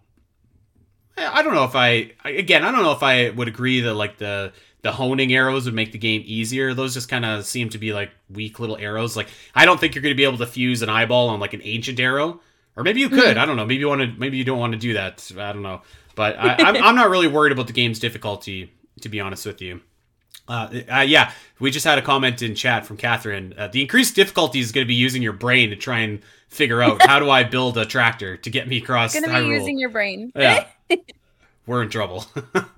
I 1.17 1.41
don't 1.41 1.53
know 1.53 1.65
if 1.65 1.75
I 1.75 2.11
again 2.23 2.63
I 2.63 2.71
don't 2.71 2.84
know 2.84 2.91
if 2.91 3.03
I 3.03 3.30
would 3.30 3.47
agree 3.47 3.82
that 3.82 3.93
like 3.93 4.17
the 4.17 4.53
the 4.82 4.91
honing 4.91 5.34
arrows 5.34 5.65
would 5.65 5.73
make 5.73 5.91
the 5.91 5.97
game 5.97 6.23
easier. 6.25 6.73
Those 6.73 6.93
just 6.93 7.09
kind 7.09 7.25
of 7.25 7.45
seem 7.45 7.69
to 7.69 7.77
be 7.77 7.93
like 7.93 8.11
weak 8.30 8.59
little 8.59 8.77
arrows. 8.77 9.17
Like 9.17 9.27
I 9.53 9.65
don't 9.65 9.80
think 9.80 9.95
you're 9.95 10.01
going 10.01 10.13
to 10.13 10.17
be 10.17 10.23
able 10.23 10.38
to 10.38 10.45
fuse 10.45 10.82
an 10.82 10.89
eyeball 10.89 11.30
on 11.30 11.39
like 11.39 11.53
an 11.53 11.61
ancient 11.63 11.99
arrow, 11.99 12.39
or 12.75 12.84
maybe 12.84 13.01
you 13.01 13.09
could. 13.09 13.36
Mm. 13.36 13.38
I 13.38 13.45
don't 13.45 13.57
know. 13.57 13.65
Maybe 13.65 13.82
you 13.82 13.89
want 13.89 14.01
to. 14.01 14.19
Maybe 14.19 14.38
you 14.38 14.45
don't 14.45 14.59
want 14.59 14.73
to 14.73 14.80
do 14.80 14.93
that. 14.93 15.30
I 15.38 15.51
don't 15.51 15.63
know. 15.63 15.82
But 16.15 16.38
I, 16.38 16.55
I'm, 16.59 16.84
I'm 16.84 16.95
not 16.95 17.09
really 17.09 17.27
worried 17.27 17.51
about 17.51 17.67
the 17.67 17.73
game's 17.73 17.99
difficulty, 17.99 18.71
to 19.01 19.09
be 19.09 19.19
honest 19.19 19.45
with 19.45 19.61
you. 19.61 19.82
Uh, 20.50 20.82
uh, 20.91 21.00
yeah, 21.02 21.32
we 21.60 21.70
just 21.70 21.86
had 21.86 22.00
a 22.00 22.02
comment 22.02 22.41
in 22.41 22.56
chat 22.56 22.86
from 22.86 22.97
Catherine. 22.97 23.54
Uh, 23.56 23.68
the 23.68 23.82
increased 23.82 24.16
difficulty 24.16 24.60
is 24.60 24.72
going 24.72 24.84
to 24.84 24.88
be 24.88 24.95
using 24.95 25.22
your 25.22 25.34
brain 25.34 25.70
to 25.70 25.76
try 25.76 26.00
and 26.00 26.22
figure 26.47 26.82
out 26.82 27.06
how 27.06 27.20
do 27.20 27.30
I 27.30 27.43
build 27.43 27.78
a 27.78 27.86
tractor 27.86 28.36
to 28.36 28.50
get 28.50 28.68
me 28.68 28.78
across. 28.78 29.14
Going 29.14 29.26
to 29.26 29.41
be 29.41 29.47
using 29.47 29.78
your 29.78 29.89
brain. 29.89 30.32
Yeah, 30.36 30.66
we're 31.68 31.84
in 31.84 31.89
trouble. 31.89 32.26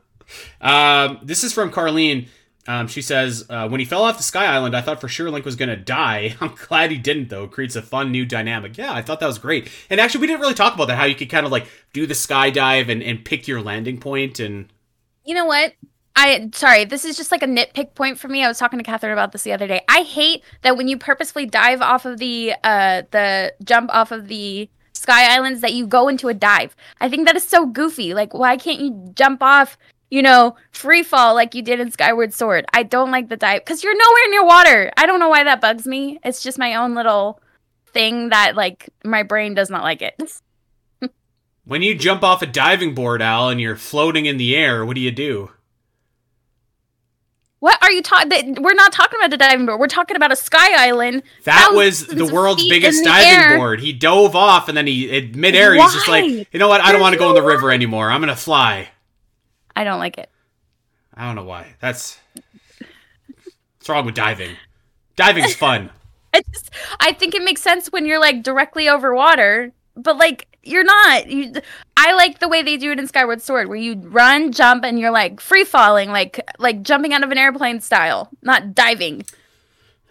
um, 0.61 1.19
this 1.23 1.45
is 1.45 1.53
from 1.53 1.71
Carlene. 1.71 2.27
Um, 2.67 2.87
she 2.87 3.01
says, 3.01 3.45
uh, 3.49 3.67
when 3.69 3.79
he 3.79 3.85
fell 3.85 4.03
off 4.03 4.17
the 4.17 4.23
Sky 4.23 4.45
Island, 4.45 4.75
I 4.75 4.81
thought 4.81 5.01
for 5.01 5.07
sure 5.07 5.31
Link 5.31 5.45
was 5.45 5.55
going 5.55 5.69
to 5.69 5.75
die. 5.75 6.35
I'm 6.41 6.53
glad 6.55 6.91
he 6.91 6.97
didn't, 6.97 7.29
though. 7.29 7.45
It 7.45 7.51
creates 7.51 7.75
a 7.75 7.81
fun 7.81 8.11
new 8.11 8.25
dynamic. 8.25 8.77
Yeah, 8.77 8.93
I 8.93 9.01
thought 9.01 9.19
that 9.21 9.27
was 9.27 9.39
great. 9.39 9.69
And 9.89 9.99
actually, 9.99 10.21
we 10.21 10.27
didn't 10.27 10.41
really 10.41 10.53
talk 10.53 10.75
about 10.75 10.89
that, 10.89 10.97
how 10.97 11.05
you 11.05 11.15
could 11.15 11.29
kind 11.29 11.45
of 11.45 11.51
like 11.51 11.67
do 11.93 12.05
the 12.05 12.13
skydive 12.13 12.89
and, 12.89 13.01
and 13.01 13.23
pick 13.23 13.47
your 13.47 13.61
landing 13.61 13.99
point 13.99 14.39
and. 14.39 14.71
You 15.23 15.35
know 15.35 15.45
what? 15.45 15.73
I 16.15 16.49
sorry, 16.53 16.85
this 16.85 17.05
is 17.05 17.15
just 17.15 17.31
like 17.31 17.43
a 17.43 17.47
nitpick 17.47 17.95
point 17.95 18.19
for 18.19 18.27
me. 18.27 18.43
I 18.43 18.47
was 18.47 18.57
talking 18.57 18.79
to 18.79 18.83
Catherine 18.83 19.13
about 19.13 19.31
this 19.31 19.43
the 19.43 19.53
other 19.53 19.67
day. 19.67 19.81
I 19.87 20.01
hate 20.01 20.43
that 20.61 20.77
when 20.77 20.87
you 20.87 20.97
purposefully 20.97 21.45
dive 21.45 21.81
off 21.81 22.05
of 22.05 22.17
the 22.19 22.53
uh 22.63 23.03
the 23.11 23.53
jump 23.63 23.93
off 23.93 24.11
of 24.11 24.27
the 24.27 24.69
sky 24.93 25.33
islands 25.33 25.61
that 25.61 25.73
you 25.73 25.87
go 25.87 26.09
into 26.09 26.27
a 26.27 26.33
dive. 26.33 26.75
I 26.99 27.09
think 27.09 27.25
that 27.27 27.35
is 27.35 27.43
so 27.43 27.65
goofy. 27.65 28.13
Like 28.13 28.33
why 28.33 28.57
can't 28.57 28.79
you 28.79 29.11
jump 29.15 29.41
off, 29.41 29.77
you 30.09 30.21
know, 30.21 30.55
free 30.71 31.01
fall 31.01 31.33
like 31.33 31.55
you 31.55 31.61
did 31.61 31.79
in 31.79 31.91
Skyward 31.91 32.33
Sword? 32.33 32.65
I 32.73 32.83
don't 32.83 33.11
like 33.11 33.29
the 33.29 33.37
dive 33.37 33.63
cuz 33.65 33.83
you're 33.83 33.97
nowhere 33.97 34.29
near 34.29 34.45
water. 34.45 34.91
I 34.97 35.05
don't 35.05 35.19
know 35.19 35.29
why 35.29 35.45
that 35.45 35.61
bugs 35.61 35.87
me. 35.87 36.19
It's 36.25 36.43
just 36.43 36.59
my 36.59 36.75
own 36.75 36.93
little 36.93 37.41
thing 37.93 38.29
that 38.29 38.55
like 38.55 38.89
my 39.05 39.23
brain 39.23 39.53
does 39.53 39.69
not 39.69 39.83
like 39.83 40.01
it. 40.01 40.21
when 41.63 41.81
you 41.81 41.95
jump 41.95 42.21
off 42.21 42.41
a 42.41 42.47
diving 42.47 42.93
board, 42.93 43.21
Al, 43.21 43.49
and 43.49 43.61
you're 43.61 43.77
floating 43.77 44.25
in 44.25 44.37
the 44.37 44.55
air, 44.57 44.85
what 44.85 44.95
do 44.95 45.01
you 45.01 45.11
do? 45.11 45.51
What 47.61 47.77
are 47.83 47.91
you 47.91 48.01
talking? 48.01 48.57
We're 48.59 48.73
not 48.73 48.91
talking 48.91 49.19
about 49.19 49.31
a 49.31 49.37
diving 49.37 49.67
board. 49.67 49.79
We're 49.79 49.85
talking 49.85 50.15
about 50.15 50.31
a 50.31 50.35
sky 50.35 50.87
island. 50.87 51.21
That 51.43 51.73
was 51.75 52.07
the 52.07 52.25
world's 52.25 52.67
biggest 52.67 53.03
diving 53.03 53.29
air. 53.29 53.55
board. 53.55 53.79
He 53.79 53.93
dove 53.93 54.35
off 54.35 54.67
and 54.67 54.75
then 54.75 54.87
he, 54.87 55.15
in 55.15 55.39
midair, 55.39 55.75
Why? 55.75 55.83
he's 55.83 55.93
just 55.93 56.07
like, 56.07 56.25
you 56.25 56.59
know 56.59 56.67
what? 56.67 56.81
I 56.81 56.91
don't 56.91 56.99
want 56.99 57.13
to 57.13 57.19
go 57.19 57.29
in 57.29 57.35
the 57.35 57.43
river 57.43 57.71
anymore. 57.71 58.09
I'm 58.09 58.19
gonna 58.19 58.35
fly. 58.35 58.89
I 59.75 59.83
don't 59.83 59.99
like 59.99 60.17
it. 60.17 60.31
I 61.13 61.27
don't 61.27 61.35
know 61.35 61.43
why. 61.43 61.75
That's 61.79 62.19
what's 63.77 63.87
wrong 63.87 64.07
with 64.07 64.15
diving. 64.15 64.55
Diving's 65.15 65.53
fun. 65.53 65.91
I 66.33 66.41
just, 66.51 66.71
I 66.99 67.13
think 67.13 67.35
it 67.35 67.43
makes 67.43 67.61
sense 67.61 67.91
when 67.91 68.07
you're 68.07 68.19
like 68.19 68.41
directly 68.41 68.89
over 68.89 69.13
water, 69.13 69.71
but 69.95 70.17
like 70.17 70.50
you're 70.63 70.83
not. 70.83 71.27
You, 71.27 71.53
I 71.97 72.13
like 72.13 72.39
the 72.39 72.47
way 72.47 72.61
they 72.61 72.77
do 72.77 72.91
it 72.91 72.99
in 72.99 73.07
Skyward 73.07 73.41
Sword, 73.41 73.67
where 73.67 73.77
you 73.77 73.95
run, 73.95 74.51
jump, 74.51 74.83
and 74.83 74.99
you're 74.99 75.11
like 75.11 75.39
free 75.39 75.63
falling, 75.63 76.09
like 76.09 76.39
like 76.59 76.81
jumping 76.83 77.13
out 77.13 77.23
of 77.23 77.31
an 77.31 77.37
airplane 77.37 77.81
style, 77.81 78.29
not 78.41 78.73
diving. 78.75 79.23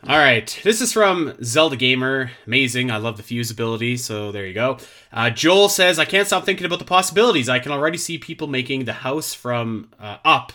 All 0.09 0.17
right, 0.17 0.59
this 0.65 0.81
is 0.81 0.95
from 0.95 1.37
Zelda 1.45 1.77
Gamer. 1.77 2.31
Amazing. 2.47 2.91
I 2.91 2.97
love 2.97 3.19
the 3.19 3.23
fuse 3.23 3.51
ability, 3.51 3.99
so 3.99 4.33
there 4.33 4.47
you 4.47 4.55
go. 4.55 4.79
Uh, 5.13 5.29
Joel 5.29 5.69
says, 5.69 5.99
I 5.99 6.07
can't 6.07 6.27
stop 6.27 6.47
thinking 6.47 6.65
about 6.65 6.79
the 6.79 6.87
possibilities. 6.87 7.51
I 7.51 7.59
can 7.59 7.71
already 7.71 7.99
see 7.99 8.17
people 8.17 8.47
making 8.47 8.87
the 8.87 8.95
house 8.95 9.35
from 9.35 9.91
uh, 10.01 10.17
up 10.25 10.55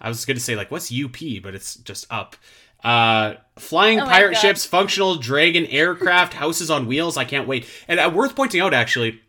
I 0.00 0.08
was 0.08 0.24
going 0.24 0.36
to 0.36 0.42
say 0.42 0.56
like 0.56 0.70
what's 0.70 0.92
UP, 0.92 1.16
but 1.42 1.54
it's 1.54 1.76
just 1.76 2.06
up. 2.10 2.36
Uh, 2.84 3.34
flying 3.58 4.00
Oh 4.00 4.04
pirate 4.04 4.34
God. 4.34 4.40
ships, 4.40 4.64
functional 4.64 5.16
dragon 5.16 5.66
aircraft, 5.66 6.34
houses 6.34 6.70
on 6.70 6.86
wheels. 6.86 7.16
I 7.16 7.24
can't 7.24 7.48
wait. 7.48 7.66
And 7.88 7.98
uh, 7.98 8.10
worth 8.14 8.36
pointing 8.36 8.60
out 8.60 8.74
actually, 8.74 9.20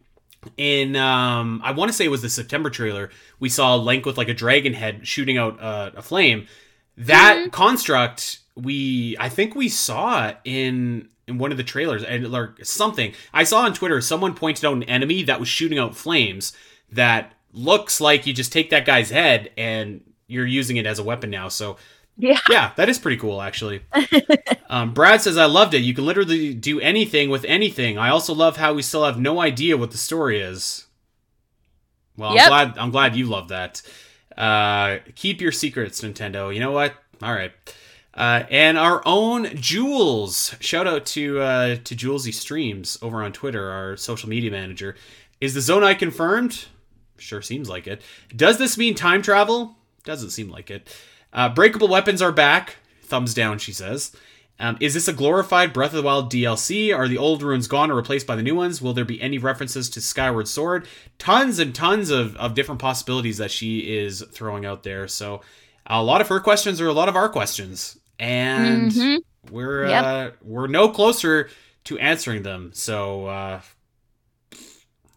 in 0.56 0.96
um, 0.96 1.62
I 1.64 1.72
want 1.72 1.90
to 1.90 1.94
say 1.94 2.06
it 2.06 2.10
was 2.10 2.22
the 2.22 2.30
September 2.30 2.70
trailer, 2.70 3.10
we 3.40 3.50
saw 3.50 3.76
Link 3.76 4.06
with 4.06 4.18
like 4.18 4.30
a 4.30 4.34
dragon 4.34 4.74
head 4.74 5.08
shooting 5.08 5.38
out 5.38 5.60
uh, 5.62 5.92
a 5.96 6.02
flame. 6.02 6.48
That 6.98 7.38
Mm-hmm. 7.38 7.50
construct 7.50 8.40
we 8.56 9.16
I 9.20 9.30
think 9.30 9.56
we 9.56 9.70
saw 9.70 10.34
in 10.44 11.10
in 11.28 11.38
one 11.38 11.52
of 11.52 11.58
the 11.58 11.64
trailers 11.64 12.04
and 12.04 12.26
or 12.34 12.56
something. 12.64 13.14
I 13.34 13.44
saw 13.44 13.60
on 13.62 13.74
Twitter 13.74 14.02
someone 14.02 14.34
pointed 14.34 14.66
out 14.66 14.74
an 14.74 14.84
enemy 14.84 15.24
that 15.24 15.40
was 15.40 15.50
shooting 15.50 15.78
out 15.78 15.96
flames 15.96 16.54
that 16.92 17.34
looks 17.54 18.00
like 18.02 18.26
you 18.26 18.34
just 18.34 18.52
take 18.52 18.70
that 18.70 18.86
guy's 18.86 19.10
head 19.10 19.52
and 19.58 20.02
you're 20.28 20.46
using 20.46 20.78
it 20.78 20.86
as 20.86 21.00
a 21.00 21.04
weapon 21.04 21.30
now. 21.30 21.50
So 21.50 21.78
Yeah. 22.18 22.40
yeah, 22.50 22.72
that 22.78 22.90
is 22.90 22.98
pretty 22.98 23.18
cool, 23.18 23.42
actually. 23.42 23.82
um, 24.70 24.94
Brad 24.94 25.22
says, 25.22 25.38
I 25.38 25.46
loved 25.46 25.74
it. 25.76 25.80
You 25.80 25.94
can 25.94 26.06
literally 26.06 26.54
do 26.54 26.80
anything 26.80 27.30
with 27.30 27.46
anything. 27.46 27.98
I 27.98 28.10
also 28.10 28.34
love 28.34 28.58
how 28.58 28.74
we 28.74 28.82
still 28.82 29.06
have 29.06 29.20
no 29.20 29.40
idea 29.40 29.78
what 29.78 29.92
the 29.92 29.98
story 29.98 30.42
is. 30.42 30.88
Well, 32.18 32.34
Yep. 32.34 32.44
I'm 32.46 32.50
glad 32.50 32.78
I'm 32.80 32.92
glad 32.92 33.16
you 33.16 33.28
love 33.28 33.50
that. 33.50 33.82
Uh, 34.36 34.98
keep 35.16 35.42
your 35.42 35.52
secrets, 35.52 36.02
Nintendo. 36.02 36.54
You 36.54 36.60
know 36.60 36.72
what? 36.72 36.94
All 37.22 37.34
right. 37.34 37.52
Uh, 38.14 38.44
and 38.50 38.80
our 38.80 39.04
own 39.06 39.56
Jules. 39.56 40.56
Shout 40.60 40.88
out 40.88 41.06
to 41.08 41.40
uh, 41.40 41.76
to 41.84 41.96
Julesy 41.96 42.34
Streams 42.34 42.98
over 43.04 43.22
on 43.24 43.32
Twitter, 43.32 43.70
our 43.70 43.96
social 43.96 44.28
media 44.28 44.50
manager. 44.50 44.96
Is 45.40 45.54
the 45.54 45.62
zone 45.62 45.84
Zonai 45.84 45.98
confirmed? 45.98 46.66
Sure 47.20 47.44
seems 47.44 47.70
like 47.70 47.86
it. 47.86 48.02
Does 48.36 48.58
this 48.58 48.78
mean 48.78 48.96
time 48.96 49.22
travel? 49.22 49.76
Doesn't 50.04 50.32
seem 50.32 50.50
like 50.50 50.72
it. 50.72 50.92
Uh, 51.38 51.48
breakable 51.48 51.88
weapons 51.88 52.20
are 52.22 52.32
back. 52.32 52.78
Thumbs 53.04 53.34
down, 53.36 53.60
she 53.60 53.72
says. 53.72 54.12
Um, 54.60 54.76
is 54.80 54.96
this 54.96 55.08
a 55.08 55.14
glorified 55.14 55.72
Breath 55.72 55.92
of 55.92 55.98
the 55.98 56.02
Wild 56.02 56.32
DLC? 56.32 56.92
Are 56.98 57.08
the 57.08 57.20
old 57.20 57.44
runes 57.44 57.68
gone 57.68 57.92
or 57.92 57.96
replaced 57.96 58.26
by 58.26 58.36
the 58.36 58.42
new 58.42 58.56
ones? 58.56 58.82
Will 58.82 58.94
there 58.94 59.06
be 59.06 59.22
any 59.22 59.38
references 59.38 59.88
to 59.92 60.02
Skyward 60.02 60.48
Sword? 60.48 60.88
Tons 61.20 61.60
and 61.60 61.76
tons 61.76 62.10
of, 62.10 62.36
of 62.38 62.56
different 62.56 62.82
possibilities 62.82 63.38
that 63.38 63.52
she 63.52 63.98
is 63.98 64.24
throwing 64.32 64.66
out 64.66 64.82
there. 64.82 65.08
So 65.08 65.42
a 65.86 66.02
lot 66.02 66.22
of 66.22 66.28
her 66.30 66.40
questions 66.40 66.82
are 66.82 66.88
a 66.88 66.94
lot 66.94 67.08
of 67.08 67.16
our 67.16 67.30
questions. 67.30 68.00
And 68.18 68.92
Mhm. 68.92 69.20
we're 69.52 69.88
Yep. 69.90 70.04
uh, 70.04 70.30
we're 70.42 70.66
no 70.66 70.90
closer 70.90 71.52
to 71.84 72.00
answering 72.00 72.42
them. 72.42 72.72
So 72.74 73.28
uh, 73.28 73.62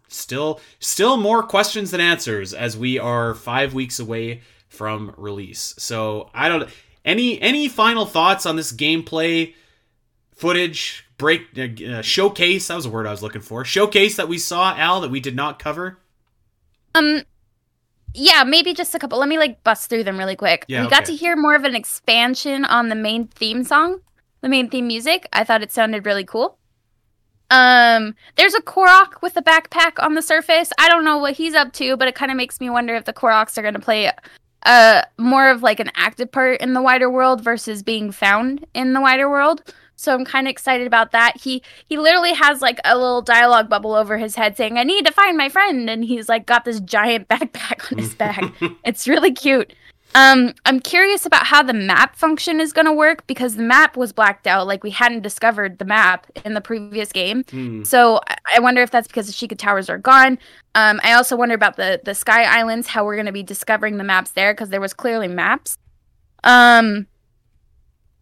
still 0.08 0.60
still 0.80 1.16
more 1.16 1.42
questions 1.42 1.92
than 1.92 2.00
answers 2.02 2.52
as 2.52 2.76
we 2.76 2.98
are 2.98 3.34
five 3.34 3.72
weeks 3.72 3.98
away 3.98 4.42
from 4.70 5.12
release. 5.18 5.74
So 5.76 6.30
I 6.32 6.48
don't 6.48 6.70
any 7.04 7.40
any 7.42 7.68
final 7.68 8.06
thoughts 8.06 8.46
on 8.46 8.56
this 8.56 8.72
gameplay 8.72 9.54
footage 10.34 11.04
break 11.18 11.42
uh, 11.58 12.00
showcase. 12.00 12.68
That 12.68 12.76
was 12.76 12.86
a 12.86 12.90
word 12.90 13.06
I 13.06 13.10
was 13.10 13.22
looking 13.22 13.42
for. 13.42 13.64
Showcase 13.64 14.16
that 14.16 14.28
we 14.28 14.38
saw 14.38 14.74
Al 14.74 15.02
that 15.02 15.10
we 15.10 15.20
did 15.20 15.36
not 15.36 15.58
cover. 15.58 15.98
Um, 16.94 17.22
yeah, 18.14 18.44
maybe 18.44 18.72
just 18.72 18.94
a 18.94 18.98
couple. 18.98 19.18
Let 19.18 19.28
me 19.28 19.38
like 19.38 19.62
bust 19.62 19.90
through 19.90 20.04
them 20.04 20.18
really 20.18 20.36
quick. 20.36 20.64
Yeah, 20.68 20.82
we 20.82 20.88
got 20.88 21.04
to 21.06 21.14
hear 21.14 21.36
more 21.36 21.54
of 21.54 21.64
an 21.64 21.74
expansion 21.74 22.64
on 22.64 22.88
the 22.88 22.94
main 22.94 23.26
theme 23.26 23.64
song, 23.64 24.00
the 24.40 24.48
main 24.48 24.70
theme 24.70 24.86
music. 24.86 25.28
I 25.32 25.44
thought 25.44 25.62
it 25.62 25.72
sounded 25.72 26.06
really 26.06 26.24
cool. 26.24 26.56
Um, 27.50 28.14
there's 28.36 28.54
a 28.54 28.62
Korok 28.62 29.22
with 29.22 29.36
a 29.36 29.42
backpack 29.42 30.02
on 30.02 30.14
the 30.14 30.22
surface. 30.22 30.72
I 30.78 30.88
don't 30.88 31.04
know 31.04 31.18
what 31.18 31.34
he's 31.34 31.54
up 31.54 31.72
to, 31.74 31.96
but 31.96 32.06
it 32.06 32.14
kind 32.14 32.30
of 32.30 32.36
makes 32.36 32.60
me 32.60 32.70
wonder 32.70 32.94
if 32.94 33.04
the 33.04 33.12
Koroks 33.12 33.58
are 33.58 33.62
going 33.62 33.74
to 33.74 33.80
play 33.80 34.10
uh 34.66 35.02
more 35.18 35.50
of 35.50 35.62
like 35.62 35.80
an 35.80 35.90
active 35.94 36.30
part 36.30 36.60
in 36.60 36.72
the 36.74 36.82
wider 36.82 37.10
world 37.10 37.42
versus 37.42 37.82
being 37.82 38.10
found 38.10 38.64
in 38.74 38.92
the 38.92 39.00
wider 39.00 39.28
world. 39.28 39.62
So 40.00 40.14
I'm 40.14 40.24
kind 40.24 40.46
of 40.46 40.50
excited 40.50 40.86
about 40.86 41.12
that. 41.12 41.36
He 41.36 41.62
he 41.86 41.98
literally 41.98 42.32
has 42.32 42.62
like 42.62 42.80
a 42.86 42.96
little 42.96 43.20
dialogue 43.20 43.68
bubble 43.68 43.94
over 43.94 44.16
his 44.16 44.34
head 44.34 44.56
saying, 44.56 44.78
"I 44.78 44.82
need 44.82 45.04
to 45.04 45.12
find 45.12 45.36
my 45.36 45.50
friend," 45.50 45.90
and 45.90 46.02
he's 46.02 46.26
like 46.26 46.46
got 46.46 46.64
this 46.64 46.80
giant 46.80 47.28
backpack 47.28 47.92
on 47.92 47.98
his 47.98 48.14
back. 48.14 48.42
it's 48.84 49.06
really 49.06 49.32
cute. 49.32 49.74
Um, 50.14 50.54
I'm 50.66 50.80
curious 50.80 51.24
about 51.24 51.46
how 51.46 51.62
the 51.62 51.72
map 51.72 52.16
function 52.16 52.60
is 52.60 52.72
going 52.72 52.86
to 52.86 52.92
work 52.92 53.26
because 53.28 53.54
the 53.54 53.62
map 53.62 53.96
was 53.96 54.12
blacked 54.12 54.46
out, 54.46 54.66
like 54.66 54.82
we 54.82 54.90
hadn't 54.90 55.22
discovered 55.22 55.78
the 55.78 55.84
map 55.84 56.26
in 56.44 56.54
the 56.54 56.60
previous 56.60 57.12
game. 57.12 57.44
Hmm. 57.50 57.84
So 57.84 58.20
I- 58.28 58.36
I 58.56 58.60
wonder 58.60 58.82
if 58.82 58.90
that's 58.90 59.06
because 59.06 59.26
the 59.28 59.32
Sheikah 59.32 59.56
Towers 59.56 59.88
are 59.88 59.98
gone. 59.98 60.38
Um, 60.74 61.00
I 61.04 61.12
also 61.12 61.36
wonder 61.36 61.54
about 61.54 61.76
the 61.76 62.00
the 62.04 62.14
Sky 62.14 62.42
Islands, 62.44 62.88
how 62.88 63.04
we're 63.04 63.14
going 63.14 63.26
to 63.26 63.32
be 63.32 63.42
discovering 63.44 63.96
the 63.98 64.04
maps 64.04 64.32
there 64.32 64.52
because 64.52 64.70
there 64.70 64.80
was 64.80 64.92
clearly 64.92 65.28
maps. 65.28 65.76
Um, 66.42 67.06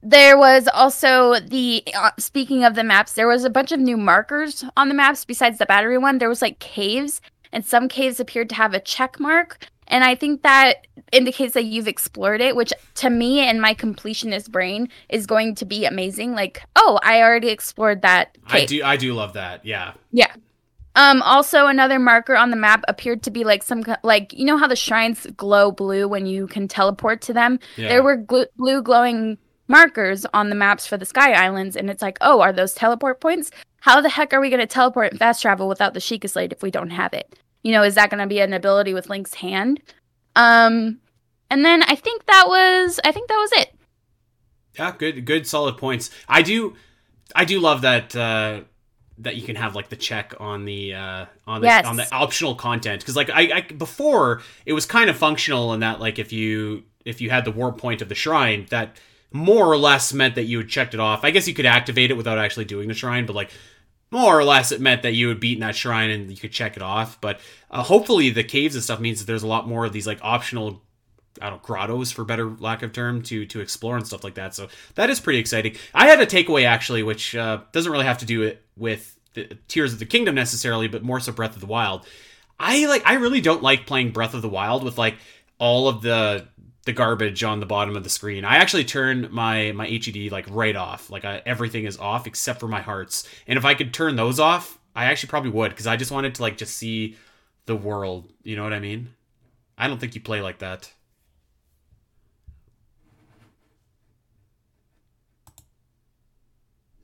there 0.03 0.39
was 0.39 0.69
also 0.69 1.41
the 1.41 1.83
uh, 1.97 2.11
speaking 2.19 2.65
of 2.65 2.75
the 2.75 2.85
maps, 2.85 3.15
there 3.15 3.27
was 3.29 3.45
a 3.45 3.51
bunch 3.51 3.73
of 3.73 3.81
new 3.81 3.97
markers 3.97 4.65
on 4.77 4.89
the 4.89 4.95
maps 4.95 5.25
besides 5.25 5.59
the 5.59 5.67
battery 5.67 5.99
one. 5.99 6.19
There 6.19 6.29
was 6.29 6.43
like 6.43 6.59
caves, 6.59 7.21
and 7.53 7.65
some 7.65 7.89
caves 7.89 8.21
appeared 8.21 8.49
to 8.51 8.55
have 8.57 8.75
a 8.75 8.81
check 8.81 9.19
mark. 9.19 9.67
And 9.89 10.05
I 10.05 10.15
think 10.15 10.43
that 10.43 10.87
indicates 11.13 11.55
that 11.55 11.65
you've 11.65 11.89
explored 11.89 12.41
it, 12.41 12.55
which 12.55 12.73
to 12.97 13.11
me 13.11 13.41
and 13.41 13.61
my 13.61 13.75
completionist 13.75 14.51
brain 14.51 14.89
is 15.09 15.27
going 15.27 15.55
to 15.57 15.65
be 15.65 15.85
amazing. 15.85 16.33
Like, 16.33 16.63
oh, 16.77 16.99
I 17.03 17.23
already 17.23 17.49
explored 17.49 18.03
that. 18.03 18.37
I 18.47 18.65
do 18.65 18.85
I 18.85 18.97
do 18.97 19.15
love 19.15 19.33
that. 19.33 19.65
Yeah. 19.65 19.95
Yeah. 20.13 20.33
Um. 20.95 21.23
Also, 21.23 21.67
another 21.67 21.99
marker 21.99 22.37
on 22.37 22.51
the 22.51 22.57
map 22.57 22.85
appeared 22.89 23.23
to 23.25 23.31
be 23.31 23.45
like 23.45 23.63
some 23.63 23.85
like 24.03 24.33
you 24.33 24.45
know 24.45 24.57
how 24.57 24.67
the 24.67 24.77
shrines 24.77 25.27
glow 25.37 25.71
blue 25.71 26.09
when 26.09 26.27
you 26.27 26.47
can 26.47 26.69
teleport 26.69 27.21
to 27.23 27.33
them. 27.33 27.59
Yeah. 27.77 27.89
There 27.89 28.03
were 28.03 28.19
gl- 28.19 28.47
blue 28.57 28.83
glowing 28.83 29.39
markers 29.69 30.27
on 30.35 30.49
the 30.49 30.57
maps 30.57 30.87
for 30.87 30.97
the 30.97 31.07
Sky 31.07 31.33
Islands, 31.33 31.77
and 31.77 31.89
it's 31.89 32.03
like, 32.03 32.19
oh, 32.21 32.41
are 32.41 32.53
those 32.53 32.75
teleport 32.75 33.21
points? 33.21 33.51
How 33.81 34.01
the 34.01 34.09
heck 34.09 34.33
are 34.33 34.41
we 34.41 34.51
going 34.51 34.61
to 34.61 34.67
teleport 34.67 35.13
and 35.13 35.19
fast 35.19 35.41
travel 35.41 35.69
without 35.69 35.95
the 35.95 36.01
Sheikah 36.01 36.29
Slate 36.29 36.53
if 36.53 36.63
we 36.63 36.71
don't 36.71 36.91
have 36.91 37.13
it? 37.13 37.39
You 37.69 37.75
know, 37.75 37.83
is 37.83 37.97
that 37.97 38.09
going 38.09 38.21
to 38.21 38.27
be 38.27 38.41
an 38.41 38.55
ability 38.55 38.95
with 38.95 39.11
Link's 39.11 39.35
hand? 39.35 39.83
Um, 40.35 41.01
and 41.51 41.67
then 41.67 41.83
I 41.83 41.97
think 41.97 42.25
that 42.25 42.45
was 42.49 42.99
I 43.05 43.13
think 43.13 43.29
that 43.29 43.37
was 43.37 43.53
it. 43.53 43.75
Yeah, 44.79 44.95
good, 44.97 45.27
good, 45.27 45.47
solid 45.47 45.77
points. 45.77 46.09
I 46.27 46.41
do, 46.41 46.77
I 47.37 47.45
do 47.45 47.61
love 47.61 47.83
that 47.83 48.17
uh, 48.17 48.63
that 49.19 49.37
you 49.37 49.43
can 49.43 49.55
have 49.57 49.75
like 49.75 49.91
the 49.91 49.97
check 49.97 50.33
on 50.41 50.65
the 50.65 50.95
uh, 50.95 51.27
on 51.47 51.61
the 51.61 51.67
Yes. 51.67 51.85
on 51.85 51.97
the 51.97 52.11
optional 52.11 52.55
content 52.55 53.03
because 53.03 53.17
like 53.17 53.29
I, 53.29 53.53
I 53.59 53.61
before 53.61 54.41
it 54.65 54.73
was 54.73 54.87
kind 54.87 55.11
of 55.11 55.19
functional 55.19 55.75
in 55.75 55.81
that 55.81 56.01
like 56.01 56.19
if 56.19 56.33
you 56.33 56.85
if 57.05 57.21
you 57.21 57.29
had 57.29 57.45
the 57.45 57.53
warp 57.53 57.77
point 57.77 58.01
of 58.01 58.09
the 58.09 58.15
shrine 58.15 58.67
that 58.71 58.97
more 59.31 59.67
or 59.67 59.77
less 59.77 60.15
meant 60.15 60.37
that 60.37 60.45
you 60.45 60.57
had 60.57 60.71
checked 60.71 60.95
it 60.95 61.01
off. 61.01 61.23
I 61.23 61.33
guess 61.33 61.47
you 61.47 61.53
could 61.53 61.67
activate 61.67 62.11
it 62.11 62.17
without 62.17 62.39
actually 62.39 62.65
doing 62.65 62.89
the 62.89 62.95
shrine, 62.95 63.27
but 63.27 63.37
like 63.37 63.51
more 64.11 64.39
or 64.39 64.45
less 64.45 64.73
it 64.73 64.81
meant 64.81 65.03
that 65.03 65.13
you 65.13 65.29
had 65.29 65.41
beaten 65.41 65.61
that 65.61 65.77
shrine 65.77 66.11
and 66.11 66.31
you 66.31 66.37
could 66.37 66.53
check 66.53 66.77
it 66.77 66.83
off. 66.83 67.21
But 67.21 67.41
uh, 67.71 67.83
hopefully 67.83 68.31
the 68.31 68.45
caves 68.45 68.75
and 68.75 68.83
stuff 68.85 69.01
means 69.01 69.19
that 69.19 69.27
there's 69.27 69.43
a 69.43 69.49
lot 69.49 69.69
more 69.69 69.85
of 69.85 69.93
these 69.93 70.07
like 70.07 70.19
optional 70.23 70.83
I 71.41 71.51
don't 71.51 71.59
know, 71.59 71.67
grottos 71.67 72.11
for 72.11 72.25
better 72.25 72.51
lack 72.59 72.83
of 72.83 72.93
term 72.93 73.23
to 73.25 73.47
to 73.47 73.61
explore 73.61 73.97
and 73.97 74.07
stuff 74.07 74.25
like 74.25 74.35
that. 74.35 74.55
So 74.55 74.69
that 74.95 75.11
is 75.11 75.21
pretty 75.21 75.39
exciting. 75.39 75.77
I 75.95 76.07
had 76.07 76.21
a 76.21 76.27
takeaway 76.27 76.65
actually, 76.65 77.03
which 77.03 77.35
uh, 77.35 77.61
doesn't 77.73 77.93
really 77.93 78.07
have 78.07 78.19
to 78.19 78.27
do 78.27 78.43
it 78.43 78.65
with 78.77 79.19
the 79.35 79.57
Tears 79.69 79.93
of 79.93 79.99
the 79.99 80.07
Kingdom 80.07 80.35
necessarily, 80.35 80.89
but 80.89 81.03
more 81.03 81.21
so 81.21 81.33
Breath 81.33 81.55
of 81.55 81.61
the 81.61 81.67
Wild. 81.67 82.07
I 82.59 82.87
like 82.87 83.03
I 83.07 83.15
really 83.15 83.41
don't 83.41 83.63
like 83.63 83.87
playing 83.87 84.11
Breath 84.11 84.35
of 84.35 84.43
the 84.43 84.49
Wild 84.49 84.83
with 84.83 84.99
like 84.99 85.17
all 85.59 85.89
of 85.89 86.03
the 86.03 86.49
the 86.89 86.93
garbage 86.95 87.45
on 87.45 87.61
the 87.61 87.67
bottom 87.67 87.97
of 87.97 88.03
the 88.03 88.09
screen. 88.09 88.47
I 88.47 88.57
actually 88.57 88.85
turn 88.85 89.29
my 89.31 89.73
my 89.73 89.87
HUD 89.87 90.33
like 90.33 90.47
right 90.49 90.75
off. 90.75 91.11
Like 91.11 91.27
I, 91.27 91.43
everything 91.45 91.85
is 91.85 91.99
off 91.99 92.27
except 92.27 92.61
for 92.61 92.67
my 92.67 92.81
hearts. 92.81 93.29
And 93.47 93.59
if 93.59 93.67
I 93.67 93.75
could 93.75 93.93
turn 93.93 94.17
those 94.17 94.41
off, 94.41 94.79
I 94.97 95.05
actually 95.05 95.29
probably 95.29 95.51
would 95.51 95.71
because 95.71 95.87
I 95.87 95.97
just 95.97 96.11
wanted 96.11 96.35
to 96.37 96.43
like 96.43 96.57
just 96.57 96.79
see 96.79 97.19
the 97.67 97.77
world. 97.77 98.33
You 98.43 98.57
know 98.57 98.63
what 98.63 98.73
I 98.73 98.79
mean? 98.79 99.11
I 99.77 99.87
don't 99.87 100.01
think 100.01 100.15
you 100.15 100.23
play 100.23 100.41
like 100.41 100.61
that. 100.61 100.91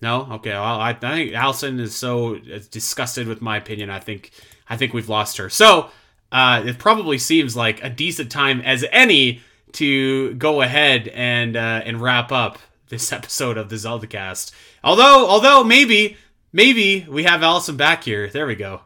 No, 0.00 0.28
okay. 0.32 0.52
Well, 0.52 0.80
I, 0.80 0.90
I 0.90 0.94
think 0.94 1.32
Alasyn 1.32 1.78
is 1.78 1.94
so 1.94 2.36
uh, 2.36 2.60
disgusted 2.70 3.28
with 3.28 3.42
my 3.42 3.58
opinion. 3.58 3.90
I 3.90 4.00
think 4.00 4.30
I 4.66 4.78
think 4.78 4.94
we've 4.94 5.10
lost 5.10 5.36
her. 5.36 5.50
So 5.50 5.90
uh, 6.32 6.62
it 6.64 6.78
probably 6.78 7.18
seems 7.18 7.54
like 7.54 7.84
a 7.84 7.90
decent 7.90 8.32
time 8.32 8.62
as 8.62 8.82
any 8.90 9.42
to 9.74 10.34
go 10.34 10.62
ahead 10.62 11.08
and 11.08 11.56
uh, 11.56 11.82
and 11.84 12.00
wrap 12.00 12.32
up 12.32 12.58
this 12.88 13.12
episode 13.18 13.58
of 13.58 13.68
the 13.68 13.76
Zelda 13.78 14.06
Cast. 14.06 14.54
Although 14.82 15.28
although 15.28 15.62
maybe 15.62 16.16
maybe 16.52 17.06
we 17.08 17.24
have 17.24 17.40
Alasyn 17.40 17.76
back 17.76 18.04
here. 18.04 18.28
There 18.28 18.46
we 18.46 18.54
go. 18.54 18.80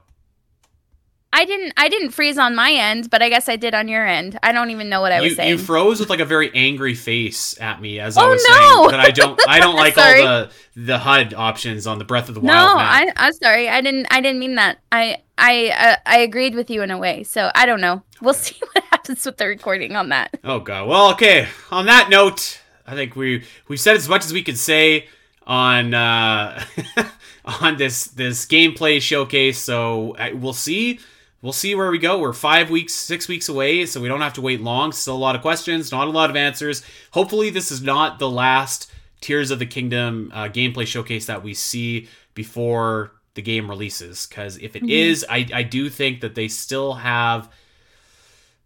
I 1.30 1.44
didn't 1.44 1.74
I 1.76 1.88
didn't 1.90 2.10
freeze 2.10 2.38
on 2.38 2.55
my 2.55 2.72
end, 2.72 3.10
but 3.10 3.20
I 3.22 3.28
guess 3.28 3.48
I 3.48 3.56
did 3.56 3.74
on 3.74 3.86
your 3.86 4.06
end. 4.06 4.38
I 4.42 4.52
don't 4.52 4.70
even 4.70 4.88
know 4.88 5.00
what 5.02 5.12
I 5.12 5.20
was 5.20 5.36
saying. 5.36 5.50
You 5.50 5.59
froze 5.59 6.00
with 6.00 6.09
like 6.09 6.20
a 6.20 6.24
very 6.24 6.50
angry 6.55 6.94
face 6.94 7.60
at 7.60 7.82
me 7.82 8.00
as 8.00 8.16
I 8.16 8.24
Oh, 8.24 8.30
was 8.30 8.44
no! 8.48 8.55
saying 8.55 8.90
that 8.92 9.00
I 9.00 9.10
don't 9.10 9.40
I 9.48 9.60
don't 9.60 9.76
like 9.84 9.98
all 9.98 10.05
the 10.14 10.50
the 10.74 10.98
HUD 10.98 11.34
options 11.34 11.86
on 11.86 11.98
the 11.98 12.05
Breath 12.05 12.28
of 12.28 12.34
the 12.34 12.40
Wild 12.40 12.46
no, 12.46 12.76
map. 12.76 13.14
I 13.18 13.26
I'm 13.26 13.32
sorry. 13.34 13.68
I 13.68 13.80
didn't 13.82 14.06
I 14.10 14.20
didn't 14.22 14.38
mean 14.40 14.55
that. 14.55 14.78
I 14.90 15.22
I 15.36 15.68
uh, 15.68 15.96
I 16.06 16.18
agreed 16.20 16.55
with 16.55 16.70
you 16.70 16.82
in 16.82 16.90
a 16.90 16.96
way. 16.98 17.24
So 17.24 17.50
I 17.55 17.66
don't 17.66 17.82
know. 17.82 18.02
We'll 18.22 18.32
see 18.34 18.56
what 18.72 18.84
happens 18.90 19.26
with 19.26 19.36
the 19.36 19.46
recording 19.46 19.96
on 19.96 20.09
that. 20.09 20.30
Oh 20.44 20.60
god. 20.60 20.88
Well, 20.88 21.10
okay. 21.12 21.46
On 21.70 21.84
that 21.86 22.09
note, 22.09 22.60
I 22.86 22.94
think 22.94 23.16
we 23.16 23.44
we've 23.68 23.78
said 23.80 23.96
as 23.96 24.09
much 24.09 24.24
as 24.24 24.32
we 24.32 24.42
could 24.42 24.59
say 24.59 25.09
on 25.46 25.92
uh 25.92 26.64
on 27.60 27.76
this 27.76 28.05
this 28.06 28.46
gameplay 28.46 29.00
showcase. 29.02 29.59
So 29.59 30.16
I, 30.18 30.32
we'll 30.32 30.55
see. 30.55 31.00
We'll 31.40 31.52
see 31.52 31.74
where 31.77 31.90
we 31.90 31.98
go. 31.98 32.19
We're 32.19 32.32
five 32.32 32.69
weeks, 32.69 32.93
six 32.93 33.28
weeks 33.28 33.48
away, 33.48 33.86
so 33.86 34.01
we 34.01 34.09
don't 34.09 34.20
have 34.20 34.32
to 34.35 34.40
wait 34.40 34.60
long. 34.60 34.90
Still 34.90 35.15
a 35.15 35.19
lot 35.19 35.36
of 35.36 35.40
questions, 35.43 35.93
not 35.93 36.09
a 36.09 36.10
lot 36.10 36.31
of 36.31 36.36
answers. 36.36 36.82
Hopefully, 37.12 37.48
this 37.51 37.70
is 37.70 37.81
not 37.81 38.19
the 38.19 38.28
last 38.28 38.90
Tears 39.20 39.51
of 39.52 39.59
the 39.60 39.66
Kingdom 39.66 40.31
uh, 40.35 40.44
gameplay 40.48 40.86
showcase 40.86 41.27
that 41.27 41.43
we 41.44 41.55
see 41.55 42.09
before 42.35 43.12
the 43.35 43.43
game 43.43 43.69
releases. 43.70 44.27
Because 44.27 44.56
if 44.59 44.74
it 44.74 44.82
Mhm. 44.82 44.90
is, 44.90 45.24
I, 45.31 45.47
I 45.55 45.62
do 45.62 45.89
think 45.89 46.23
that 46.23 46.35
they 46.35 46.48
still 46.48 46.94
have. 46.94 47.48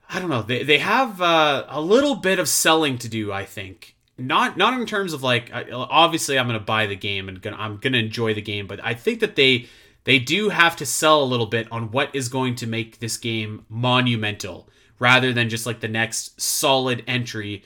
I 0.09 0.19
don't 0.19 0.29
know. 0.31 0.43
They, 0.43 0.63
they 0.63 0.79
have 0.79 1.21
uh, 1.23 1.65
a 1.69 1.81
little 1.81 2.17
bit 2.17 2.39
of 2.39 2.49
selling 2.49 2.99
to 2.99 3.09
do. 3.09 3.33
I 3.33 3.45
think 3.45 3.95
not 4.19 4.57
not 4.59 4.79
in 4.79 4.87
terms 4.87 5.13
of 5.15 5.23
like 5.23 5.51
obviously 5.73 6.39
I'm 6.39 6.47
gonna 6.47 6.61
buy 6.61 6.87
the 6.87 6.97
game 6.97 7.29
and 7.29 7.41
gonna, 7.41 7.57
I'm 7.57 7.79
gonna 7.79 7.99
enjoy 7.99 8.35
the 8.35 8.43
game, 8.43 8.67
but 8.67 8.79
I 8.85 8.93
think 8.95 9.21
that 9.21 9.37
they 9.37 9.69
they 10.05 10.19
do 10.19 10.49
have 10.49 10.77
to 10.77 10.87
sell 10.87 11.23
a 11.23 11.25
little 11.25 11.47
bit 11.47 11.71
on 11.71 11.91
what 11.91 12.15
is 12.15 12.29
going 12.29 12.55
to 12.57 12.67
make 12.67 12.99
this 12.99 13.17
game 13.17 13.65
monumental 13.69 14.69
rather 14.99 15.33
than 15.33 15.49
just 15.49 15.67
like 15.67 15.81
the 15.81 15.89
next 15.89 16.41
solid 16.41 17.03
entry 17.07 17.63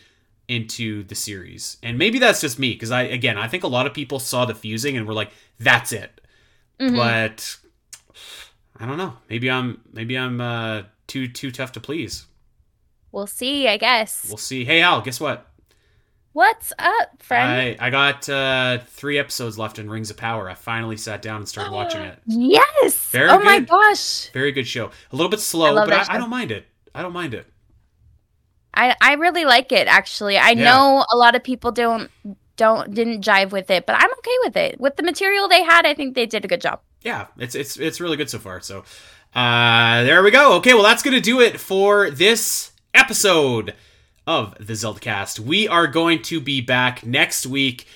into 0.49 1.03
the 1.05 1.15
series. 1.15 1.77
And 1.83 1.99
maybe 1.99 2.19
that's 2.19 2.41
just 2.41 2.59
me 2.59 2.73
because 2.73 2.91
I 2.91 3.03
again 3.03 3.37
I 3.37 3.49
think 3.49 3.65
a 3.65 3.69
lot 3.69 3.87
of 3.87 3.95
people 3.95 4.19
saw 4.19 4.45
the 4.45 4.55
fusing 4.55 4.97
and 4.97 5.07
were 5.07 5.15
like 5.15 5.31
that's 5.59 5.93
it. 5.93 6.21
Mhm. 6.81 6.97
But 6.97 7.57
I 8.79 8.87
don't 8.87 8.99
know. 8.99 9.15
Maybe 9.29 9.51
I'm 9.51 9.81
maybe 9.93 10.17
I'm 10.17 10.41
uh, 10.41 10.83
too 11.07 11.29
too 11.29 11.51
tough 11.51 11.73
to 11.73 11.81
please. 11.81 12.27
We'll 13.13 13.27
see, 13.27 13.67
I 13.67 13.77
guess. 13.79 14.27
We'll 14.29 14.37
see. 14.37 14.65
Hey 14.65 14.83
Al, 14.83 15.01
guess 15.01 15.21
what? 15.21 15.47
What's 16.37 16.71
up, 16.79 17.23
friend? 17.23 17.79
I 17.81 17.87
I 17.87 17.89
got 17.89 18.29
uh, 18.29 18.81
three 18.89 19.19
episodes 19.19 19.57
left 19.59 19.79
in 19.79 19.89
Rings 19.89 20.11
of 20.11 20.19
Power. 20.19 20.51
I 20.51 20.55
finally 20.55 20.99
sat 20.99 21.23
down 21.23 21.37
and 21.37 21.49
started 21.49 21.73
watching 21.73 22.03
it. 22.03 22.19
Yes. 22.27 23.09
Very 23.09 23.31
oh 23.31 23.39
my 23.39 23.61
gosh. 23.61 24.29
Very 24.35 24.53
good 24.53 24.67
show. 24.67 24.91
A 25.13 25.17
little 25.17 25.31
bit 25.31 25.41
slow, 25.41 25.79
I 25.79 25.87
but 25.87 26.11
I, 26.11 26.17
I 26.17 26.19
don't 26.19 26.29
mind 26.29 26.51
it. 26.51 26.67
I 26.95 27.01
don't 27.01 27.15
mind 27.15 27.33
it. 27.33 27.47
I 28.75 28.95
I 29.01 29.15
really 29.15 29.47
like 29.47 29.73
it 29.73 29.89
actually. 29.89 30.37
I 30.37 30.51
Yeah. 30.51 30.65
know 30.65 31.07
a 31.11 31.17
lot 31.17 31.35
of 31.35 31.43
people 31.43 31.73
don't 31.73 32.11
don't 32.57 32.93
didn't 32.93 33.25
jive 33.25 33.51
with 33.51 33.71
it, 33.71 33.87
but 33.87 33.97
I'm 33.97 34.11
okay 34.19 34.37
with 34.45 34.57
it. 34.59 34.79
With 34.79 34.97
the 34.97 35.05
material 35.05 35.49
they 35.49 35.63
had, 35.63 35.87
I 35.87 35.95
think 35.95 36.15
they 36.15 36.27
did 36.27 36.45
a 36.45 36.49
good 36.49 36.61
job. 36.61 36.81
yeah, 37.01 37.29
it's 37.39 37.55
it's 37.55 37.79
it's 37.79 37.99
really 37.99 38.19
good 38.19 38.29
so 38.29 38.39
far. 38.39 38.61
So 38.61 38.85
uh 39.35 40.03
there 40.03 40.23
we 40.23 40.31
go. 40.31 40.57
Okay, 40.57 40.75
well 40.75 40.83
that's 40.83 41.03
gonna 41.03 41.23
do 41.23 41.41
it 41.41 41.59
for 41.59 42.11
this 42.11 42.73
episode 42.93 43.73
of 44.27 44.55
the 44.59 44.75
Zelda 44.75 45.01
Cast. 45.01 45.39
We 45.39 45.69
are 45.69 45.87
going 45.87 46.23
to 46.23 46.41
be 46.41 46.61
back 46.61 47.05
next 47.05 47.47
week 47.47 47.87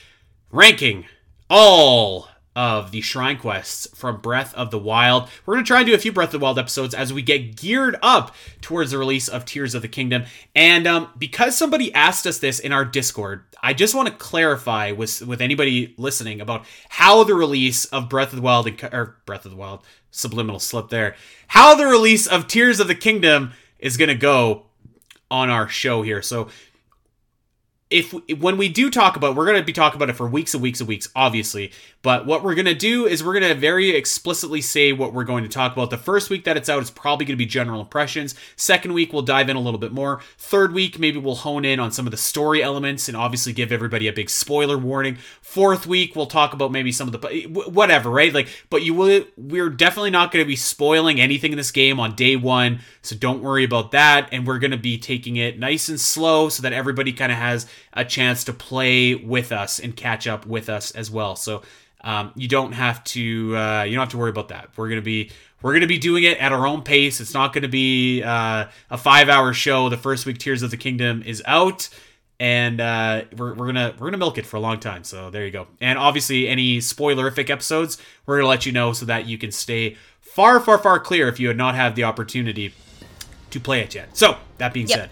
ranking 0.50 1.06
all 1.48 2.28
of 2.56 2.90
the 2.90 3.00
shrine 3.00 3.38
quests 3.38 3.86
from 3.96 4.20
Breath 4.20 4.52
of 4.54 4.70
the 4.70 4.78
Wild. 4.78 5.28
We're 5.46 5.54
going 5.54 5.64
to 5.64 5.68
try 5.68 5.78
and 5.78 5.86
do 5.86 5.94
a 5.94 5.98
few 5.98 6.12
Breath 6.12 6.28
of 6.28 6.40
the 6.40 6.44
Wild 6.44 6.58
episodes 6.58 6.94
as 6.94 7.12
we 7.12 7.22
get 7.22 7.56
geared 7.56 7.96
up 8.02 8.34
towards 8.60 8.90
the 8.90 8.98
release 8.98 9.28
of 9.28 9.44
Tears 9.44 9.74
of 9.74 9.82
the 9.82 9.88
Kingdom. 9.88 10.24
And 10.54 10.86
um, 10.86 11.08
because 11.16 11.56
somebody 11.56 11.94
asked 11.94 12.26
us 12.26 12.38
this 12.38 12.58
in 12.58 12.72
our 12.72 12.84
Discord, 12.84 13.44
I 13.62 13.72
just 13.72 13.94
want 13.94 14.08
to 14.08 14.14
clarify 14.14 14.90
with 14.92 15.22
with 15.22 15.40
anybody 15.40 15.94
listening 15.96 16.40
about 16.40 16.64
how 16.88 17.24
the 17.24 17.34
release 17.34 17.84
of 17.86 18.08
Breath 18.08 18.30
of 18.30 18.36
the 18.36 18.42
Wild 18.42 18.66
and, 18.66 18.82
or 18.92 19.16
Breath 19.26 19.44
of 19.44 19.52
the 19.52 19.56
Wild 19.56 19.84
subliminal 20.10 20.58
slip 20.58 20.88
there, 20.88 21.14
how 21.48 21.74
the 21.74 21.86
release 21.86 22.26
of 22.26 22.48
Tears 22.48 22.80
of 22.80 22.88
the 22.88 22.94
Kingdom 22.94 23.52
is 23.78 23.96
going 23.96 24.08
to 24.08 24.14
go 24.14 24.66
on 25.30 25.50
our 25.50 25.68
show 25.68 26.02
here. 26.02 26.22
So 26.22 26.48
if 27.90 28.12
when 28.38 28.56
we 28.56 28.68
do 28.68 28.88
talk 28.88 29.16
about 29.16 29.34
we're 29.34 29.44
going 29.44 29.58
to 29.58 29.64
be 29.64 29.72
talking 29.72 29.96
about 29.96 30.08
it 30.08 30.16
for 30.16 30.28
weeks 30.28 30.54
and 30.54 30.62
weeks 30.62 30.80
and 30.80 30.88
weeks 30.88 31.08
obviously. 31.16 31.72
But 32.02 32.24
what 32.24 32.42
we're 32.42 32.54
going 32.54 32.66
to 32.66 32.74
do 32.74 33.06
is 33.06 33.22
we're 33.22 33.38
going 33.38 33.52
to 33.52 33.54
very 33.54 33.90
explicitly 33.90 34.62
say 34.62 34.92
what 34.92 35.12
we're 35.12 35.24
going 35.24 35.42
to 35.42 35.50
talk 35.50 35.74
about. 35.74 35.90
The 35.90 35.98
first 35.98 36.30
week 36.30 36.44
that 36.44 36.56
it's 36.56 36.68
out 36.68 36.82
is 36.82 36.90
probably 36.90 37.26
going 37.26 37.34
to 37.34 37.38
be 37.38 37.46
general 37.46 37.80
impressions. 37.80 38.34
Second 38.56 38.94
week 38.94 39.12
we'll 39.12 39.22
dive 39.22 39.48
in 39.48 39.56
a 39.56 39.60
little 39.60 39.78
bit 39.78 39.92
more. 39.92 40.20
Third 40.38 40.72
week 40.72 40.98
maybe 40.98 41.18
we'll 41.18 41.34
hone 41.34 41.64
in 41.64 41.80
on 41.80 41.90
some 41.90 42.06
of 42.06 42.10
the 42.10 42.16
story 42.16 42.62
elements 42.62 43.08
and 43.08 43.16
obviously 43.16 43.52
give 43.52 43.72
everybody 43.72 44.06
a 44.06 44.12
big 44.12 44.30
spoiler 44.30 44.78
warning. 44.78 45.18
Fourth 45.42 45.86
week 45.86 46.14
we'll 46.14 46.26
talk 46.26 46.52
about 46.52 46.72
maybe 46.72 46.92
some 46.92 47.12
of 47.12 47.20
the 47.20 47.42
whatever 47.70 48.08
right? 48.08 48.32
Like 48.32 48.48
but 48.70 48.82
you 48.82 48.94
will 48.94 49.24
we're 49.36 49.68
definitely 49.68 50.10
not 50.10 50.30
going 50.30 50.44
to 50.44 50.48
be 50.48 50.56
spoiling 50.56 51.20
anything 51.20 51.52
in 51.52 51.58
this 51.58 51.70
game 51.70 51.98
on 51.98 52.14
day 52.14 52.36
one 52.36 52.80
so 53.02 53.16
don't 53.16 53.42
worry 53.42 53.64
about 53.64 53.92
that. 53.92 54.28
And 54.32 54.46
we're 54.46 54.58
going 54.58 54.70
to 54.70 54.76
be 54.76 54.98
taking 54.98 55.36
it 55.36 55.58
nice 55.58 55.88
and 55.88 55.98
slow 55.98 56.48
so 56.48 56.62
that 56.62 56.72
everybody 56.72 57.12
kind 57.12 57.32
of 57.32 57.38
has 57.38 57.66
a 57.92 58.04
chance 58.04 58.44
to 58.44 58.52
play 58.52 59.14
with 59.14 59.52
us 59.52 59.78
and 59.78 59.94
catch 59.96 60.26
up 60.26 60.46
with 60.46 60.68
us 60.68 60.90
as 60.92 61.10
well. 61.10 61.36
So 61.36 61.62
um, 62.02 62.32
you 62.34 62.48
don't 62.48 62.72
have 62.72 63.04
to 63.04 63.56
uh, 63.56 63.82
you 63.84 63.94
don't 63.94 64.02
have 64.02 64.10
to 64.10 64.18
worry 64.18 64.30
about 64.30 64.48
that. 64.48 64.70
We're 64.76 64.90
to 64.90 65.02
be 65.02 65.30
we're 65.62 65.78
to 65.78 65.86
be 65.86 65.98
doing 65.98 66.24
it 66.24 66.38
at 66.38 66.52
our 66.52 66.66
own 66.66 66.82
pace. 66.82 67.20
It's 67.20 67.34
not 67.34 67.52
to 67.54 67.68
be 67.68 68.22
uh, 68.22 68.66
a 68.90 68.96
five 68.98 69.28
hour 69.28 69.52
show. 69.52 69.88
The 69.88 69.98
first 69.98 70.24
week 70.26 70.38
tears 70.38 70.62
of 70.62 70.70
the 70.70 70.76
kingdom 70.78 71.22
is 71.24 71.42
out 71.46 71.88
and 72.38 72.80
uh, 72.80 73.24
we're, 73.36 73.52
we're 73.52 73.66
gonna 73.66 73.94
we're 73.98 74.06
gonna 74.06 74.16
milk 74.16 74.38
it 74.38 74.46
for 74.46 74.56
a 74.56 74.60
long 74.60 74.80
time. 74.80 75.04
So 75.04 75.28
there 75.30 75.44
you 75.44 75.50
go. 75.50 75.66
And 75.80 75.98
obviously 75.98 76.48
any 76.48 76.78
spoilerific 76.78 77.50
episodes 77.50 77.98
we're 78.24 78.38
gonna 78.38 78.48
let 78.48 78.64
you 78.64 78.72
know 78.72 78.94
so 78.94 79.04
that 79.06 79.26
you 79.26 79.36
can 79.36 79.52
stay 79.52 79.96
far 80.20 80.58
far 80.60 80.78
far 80.78 80.98
clear 80.98 81.28
if 81.28 81.38
you 81.38 81.48
had 81.48 81.58
not 81.58 81.74
had 81.74 81.96
the 81.96 82.04
opportunity 82.04 82.72
to 83.50 83.60
play 83.60 83.80
it 83.80 83.94
yet. 83.94 84.16
So 84.16 84.38
that 84.56 84.72
being 84.72 84.86
Yep. 84.88 84.98
said 84.98 85.10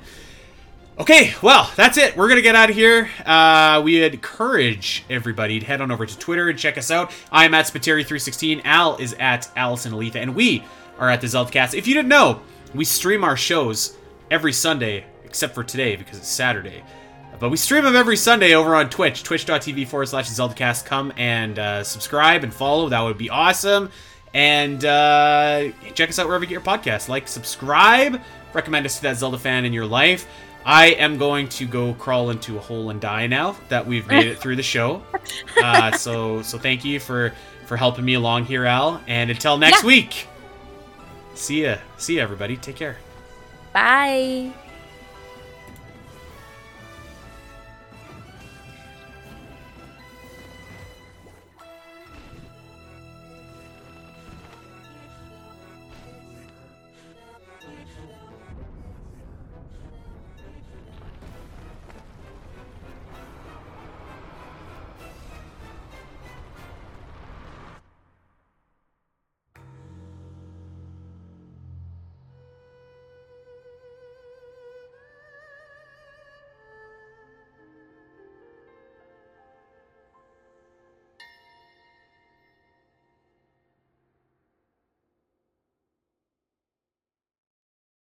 Okay, 0.98 1.32
well, 1.42 1.70
that's 1.76 1.96
it. 1.96 2.16
We're 2.16 2.26
going 2.26 2.38
to 2.38 2.42
get 2.42 2.56
out 2.56 2.70
of 2.70 2.76
here. 2.76 3.08
Uh, 3.24 3.80
we 3.84 4.02
encourage 4.02 5.04
everybody 5.08 5.60
to 5.60 5.64
head 5.64 5.80
on 5.80 5.92
over 5.92 6.04
to 6.04 6.18
Twitter 6.18 6.48
and 6.48 6.58
check 6.58 6.76
us 6.76 6.90
out. 6.90 7.12
I'm 7.30 7.54
at 7.54 7.66
Spiteri316. 7.66 8.62
Al 8.64 8.96
is 8.96 9.14
at 9.20 9.42
Alasyn 9.56 9.92
Eletha. 9.92 10.16
And 10.16 10.34
we 10.34 10.64
are 10.98 11.08
at 11.08 11.20
the 11.20 11.28
ZeldaCast. 11.28 11.74
If 11.74 11.86
you 11.86 11.94
didn't 11.94 12.08
know, 12.08 12.42
we 12.74 12.84
stream 12.84 13.22
our 13.22 13.36
shows 13.36 13.96
every 14.28 14.52
Sunday, 14.52 15.06
except 15.24 15.54
for 15.54 15.62
today 15.62 15.94
because 15.94 16.18
it's 16.18 16.26
Saturday. 16.26 16.82
But 17.38 17.50
we 17.50 17.58
stream 17.58 17.84
them 17.84 17.94
every 17.94 18.16
Sunday 18.16 18.54
over 18.54 18.74
on 18.74 18.90
Twitch, 18.90 19.22
twitch.tv 19.22 19.86
forward 19.86 20.06
slash 20.06 20.28
ZeldaCast. 20.28 20.84
Come 20.84 21.12
and 21.16 21.60
uh, 21.60 21.84
subscribe 21.84 22.42
and 22.42 22.52
follow. 22.52 22.88
That 22.88 23.02
would 23.02 23.18
be 23.18 23.30
awesome. 23.30 23.90
And 24.34 24.84
uh, 24.84 25.68
check 25.94 26.08
us 26.08 26.18
out 26.18 26.26
wherever 26.26 26.42
you 26.42 26.48
get 26.48 26.54
your 26.54 26.60
podcast. 26.62 27.08
Like, 27.08 27.28
subscribe, 27.28 28.20
recommend 28.52 28.84
us 28.84 28.96
to 28.96 29.02
that 29.02 29.16
Zelda 29.16 29.38
fan 29.38 29.64
in 29.64 29.72
your 29.72 29.86
life. 29.86 30.26
I 30.70 30.88
am 30.88 31.16
going 31.16 31.48
to 31.48 31.66
go 31.66 31.94
crawl 31.94 32.28
into 32.28 32.58
a 32.58 32.60
hole 32.60 32.90
and 32.90 33.00
die 33.00 33.26
now 33.26 33.56
that 33.70 33.86
we've 33.86 34.06
made 34.06 34.26
it 34.26 34.38
through 34.38 34.56
the 34.56 34.62
show. 34.62 35.02
Uh, 35.56 35.90
so, 35.96 36.42
so 36.42 36.58
thank 36.58 36.84
you 36.84 37.00
for 37.00 37.32
for 37.66 37.76
helping 37.78 38.04
me 38.04 38.14
along 38.14 38.44
here, 38.44 38.66
Al. 38.66 39.00
And 39.06 39.30
until 39.30 39.56
next 39.56 39.82
Yeah. 39.82 39.86
week, 39.86 40.26
see 41.34 41.64
ya, 41.64 41.76
see 41.96 42.16
ya, 42.16 42.22
everybody. 42.22 42.58
Take 42.58 42.76
care. 42.76 42.98
Bye. 43.72 44.52